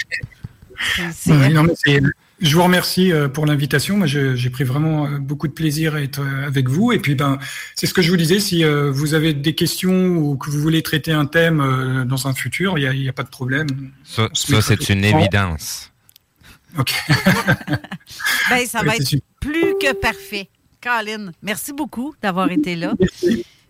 C'est- 0.96 1.12
c'est- 1.12 1.30
Ouais, 1.30 1.50
non, 1.50 1.62
mais 1.62 1.74
c'est- 1.76 2.00
je 2.40 2.56
vous 2.56 2.64
remercie 2.64 3.12
euh, 3.12 3.28
pour 3.28 3.46
l'invitation. 3.46 3.96
Moi, 3.96 4.08
je- 4.08 4.34
j'ai 4.34 4.50
pris 4.50 4.64
vraiment 4.64 5.06
euh, 5.06 5.18
beaucoup 5.18 5.46
de 5.46 5.52
plaisir 5.52 5.94
à 5.94 6.00
être 6.02 6.20
avec 6.44 6.68
vous. 6.68 6.90
Et 6.90 6.98
puis, 6.98 7.14
ben, 7.14 7.38
c'est 7.76 7.86
ce 7.86 7.94
que 7.94 8.02
je 8.02 8.10
vous 8.10 8.16
disais. 8.16 8.40
Si 8.40 8.64
euh, 8.64 8.90
vous 8.90 9.14
avez 9.14 9.32
des 9.32 9.54
questions 9.54 10.16
ou 10.16 10.36
que 10.36 10.50
vous 10.50 10.58
voulez 10.58 10.82
traiter 10.82 11.12
un 11.12 11.26
thème 11.26 11.60
euh, 11.60 12.04
dans 12.04 12.26
un 12.26 12.34
futur, 12.34 12.76
il 12.76 12.90
n'y 13.02 13.08
a, 13.08 13.12
pas 13.12 13.22
de 13.22 13.28
problème. 13.28 13.68
Ça, 14.02 14.28
c'est 14.34 14.88
une 14.90 15.02
temps. 15.12 15.18
évidence. 15.20 15.92
Ben, 18.50 18.66
ça 18.66 18.82
va 18.82 18.96
être 18.96 19.14
plus 19.40 19.74
que 19.80 19.94
parfait. 19.94 20.48
Colin, 20.84 21.30
merci 21.42 21.72
beaucoup 21.72 22.14
d'avoir 22.22 22.50
été 22.50 22.76
là. 22.76 22.92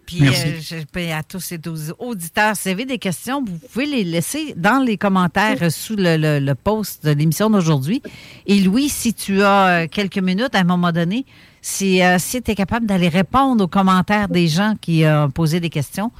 Puis 0.06 0.26
euh, 0.28 0.32
je- 0.60 1.10
à 1.12 1.22
tous 1.22 1.52
et 1.52 1.60
aux 1.66 1.92
auditeurs, 2.10 2.56
si 2.56 2.64
vous 2.68 2.72
avez 2.74 2.84
des 2.84 2.98
questions, 2.98 3.42
vous 3.42 3.56
pouvez 3.72 3.86
les 3.86 4.04
laisser 4.04 4.52
dans 4.56 4.84
les 4.84 4.98
commentaires 4.98 5.70
sous 5.72 5.96
le, 5.96 6.16
le- 6.18 6.40
le 6.40 6.54
post 6.54 7.04
de 7.06 7.12
l'émission 7.12 7.48
d'aujourd'hui. 7.48 8.02
Et 8.46 8.60
Louis, 8.60 8.88
si 8.90 9.14
tu 9.14 9.42
as 9.42 9.66
euh, 9.84 9.86
quelques 9.90 10.18
minutes 10.18 10.54
à 10.54 10.58
un 10.58 10.64
moment 10.64 10.92
donné, 10.92 11.24
si, 11.62 12.02
euh, 12.02 12.16
si 12.18 12.42
tu 12.42 12.50
es 12.50 12.54
capable 12.54 12.84
d'aller 12.84 13.08
répondre 13.08 13.64
aux 13.64 13.68
commentaires 13.68 14.28
des 14.28 14.48
gens 14.48 14.74
qui 14.78 15.04
ont 15.06 15.30
posé 15.30 15.60
des 15.60 15.70
questions, 15.70 16.10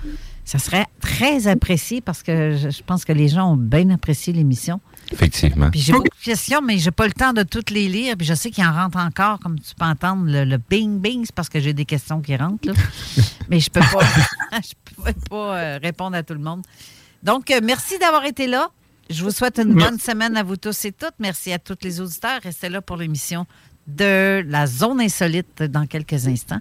ça 0.47 0.59
serait 0.59 0.87
très 1.01 1.47
apprécié 1.49 2.01
parce 2.01 2.23
que 2.23 2.57
je, 2.57 2.71
je 2.71 2.83
pense 2.83 3.05
que 3.05 3.13
les 3.13 3.29
gens 3.29 3.53
ont 3.53 3.57
bien 3.57 3.91
apprécié 3.91 4.33
l'émission. 4.33 4.81
Effectivement. 5.13 5.71
Puis 5.71 5.81
j'ai 5.81 5.93
beaucoup 5.93 6.05
de 6.09 6.25
questions, 6.25 6.61
mais 6.63 6.79
j'ai 6.79 6.91
pas 6.91 7.07
le 7.07 7.13
temps 7.13 7.33
de 7.33 7.43
toutes 7.43 7.71
les 7.71 7.89
lire. 7.89 8.17
Puis 8.17 8.27
je 8.27 8.35
sais 8.35 8.51
qu'il 8.51 8.65
en 8.65 8.73
rentre 8.73 8.99
encore, 8.99 9.39
comme 9.41 9.59
tu 9.61 9.75
peux 9.75 9.85
entendre, 9.85 10.25
le, 10.27 10.45
le 10.45 10.59
bing 10.59 10.99
bing, 11.01 11.25
c'est 11.25 11.35
parce 11.35 11.49
que 11.49 11.61
j'ai 11.61 11.73
des 11.73 11.85
questions 11.85 12.21
qui 12.21 12.35
rentrent. 12.37 12.69
là. 12.69 12.75
mais 13.49 13.61
je 13.61 13.71
peux 13.71 13.81
pas, 13.81 14.01
je 14.61 15.03
peux 15.03 15.13
pas 15.31 15.57
euh, 15.59 15.79
répondre 15.83 16.17
à 16.17 16.23
tout 16.23 16.35
le 16.35 16.41
monde. 16.41 16.63
Donc, 17.23 17.51
euh, 17.51 17.61
merci 17.63 17.99
d'avoir 17.99 18.25
été 18.25 18.47
là. 18.47 18.69
Je 19.11 19.23
vous 19.23 19.31
souhaite 19.31 19.59
une 19.59 19.75
Merci. 19.75 19.91
bonne 19.91 19.99
semaine 20.01 20.37
à 20.37 20.43
vous 20.43 20.57
tous 20.57 20.85
et 20.87 20.93
toutes. 20.93 21.15
Merci 21.19 21.53
à 21.53 21.59
tous 21.59 21.77
les 21.83 22.01
auditeurs. 22.01 22.41
Restez 22.43 22.71
là 22.71 22.81
pour 22.81 22.97
l'émission 22.97 23.47
de 23.87 24.43
la 24.49 24.67
zone 24.67 25.01
insolite 25.01 25.63
dans 25.63 25.87
quelques 25.87 26.27
instants. 26.27 26.61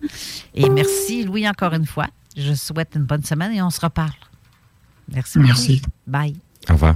Et 0.54 0.70
merci, 0.70 1.24
Louis, 1.24 1.48
encore 1.48 1.74
une 1.74 1.86
fois. 1.86 2.08
Je 2.36 2.54
souhaite 2.54 2.92
une 2.96 3.04
bonne 3.04 3.24
semaine 3.24 3.54
et 3.54 3.62
on 3.62 3.70
se 3.70 3.80
reparle. 3.80 4.12
Merci. 5.14 5.38
beaucoup. 5.38 5.48
Merci. 5.48 5.82
Bye. 6.06 6.36
Au 6.70 6.74
revoir. 6.74 6.96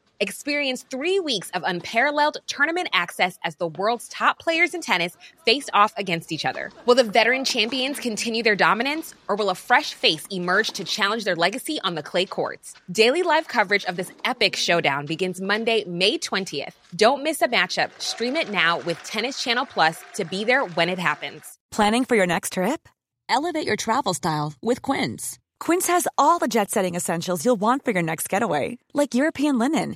Experience 0.21 0.83
three 0.83 1.19
weeks 1.19 1.49
of 1.55 1.63
unparalleled 1.65 2.37
tournament 2.45 2.89
access 2.93 3.39
as 3.43 3.55
the 3.55 3.69
world's 3.69 4.07
top 4.07 4.37
players 4.37 4.75
in 4.75 4.81
tennis 4.81 5.17
face 5.45 5.67
off 5.73 5.93
against 5.97 6.31
each 6.31 6.45
other. 6.45 6.71
Will 6.85 6.93
the 6.93 7.03
veteran 7.03 7.43
champions 7.43 7.99
continue 7.99 8.43
their 8.43 8.55
dominance, 8.55 9.15
or 9.27 9.35
will 9.35 9.49
a 9.49 9.55
fresh 9.55 9.95
face 9.95 10.27
emerge 10.29 10.69
to 10.73 10.83
challenge 10.83 11.23
their 11.23 11.35
legacy 11.35 11.79
on 11.83 11.95
the 11.95 12.03
clay 12.03 12.27
courts? 12.27 12.75
Daily 12.91 13.23
live 13.23 13.47
coverage 13.47 13.83
of 13.85 13.95
this 13.95 14.11
epic 14.23 14.55
showdown 14.55 15.07
begins 15.07 15.41
Monday, 15.41 15.85
May 15.85 16.19
20th. 16.19 16.73
Don't 16.95 17.23
miss 17.23 17.41
a 17.41 17.47
matchup. 17.47 17.89
Stream 17.99 18.35
it 18.35 18.51
now 18.51 18.77
with 18.81 19.03
Tennis 19.03 19.41
Channel 19.43 19.65
Plus 19.65 20.03
to 20.13 20.23
be 20.23 20.43
there 20.43 20.63
when 20.67 20.87
it 20.87 20.99
happens. 20.99 21.57
Planning 21.71 22.05
for 22.05 22.15
your 22.15 22.27
next 22.27 22.53
trip? 22.53 22.87
Elevate 23.27 23.65
your 23.65 23.75
travel 23.75 24.13
style 24.13 24.53
with 24.61 24.83
Quince. 24.83 25.39
Quince 25.59 25.87
has 25.87 26.07
all 26.17 26.37
the 26.37 26.47
jet 26.47 26.69
setting 26.69 26.95
essentials 26.95 27.45
you'll 27.45 27.55
want 27.55 27.85
for 27.85 27.89
your 27.89 28.03
next 28.03 28.29
getaway, 28.29 28.77
like 28.93 29.13
European 29.13 29.57
linen, 29.59 29.95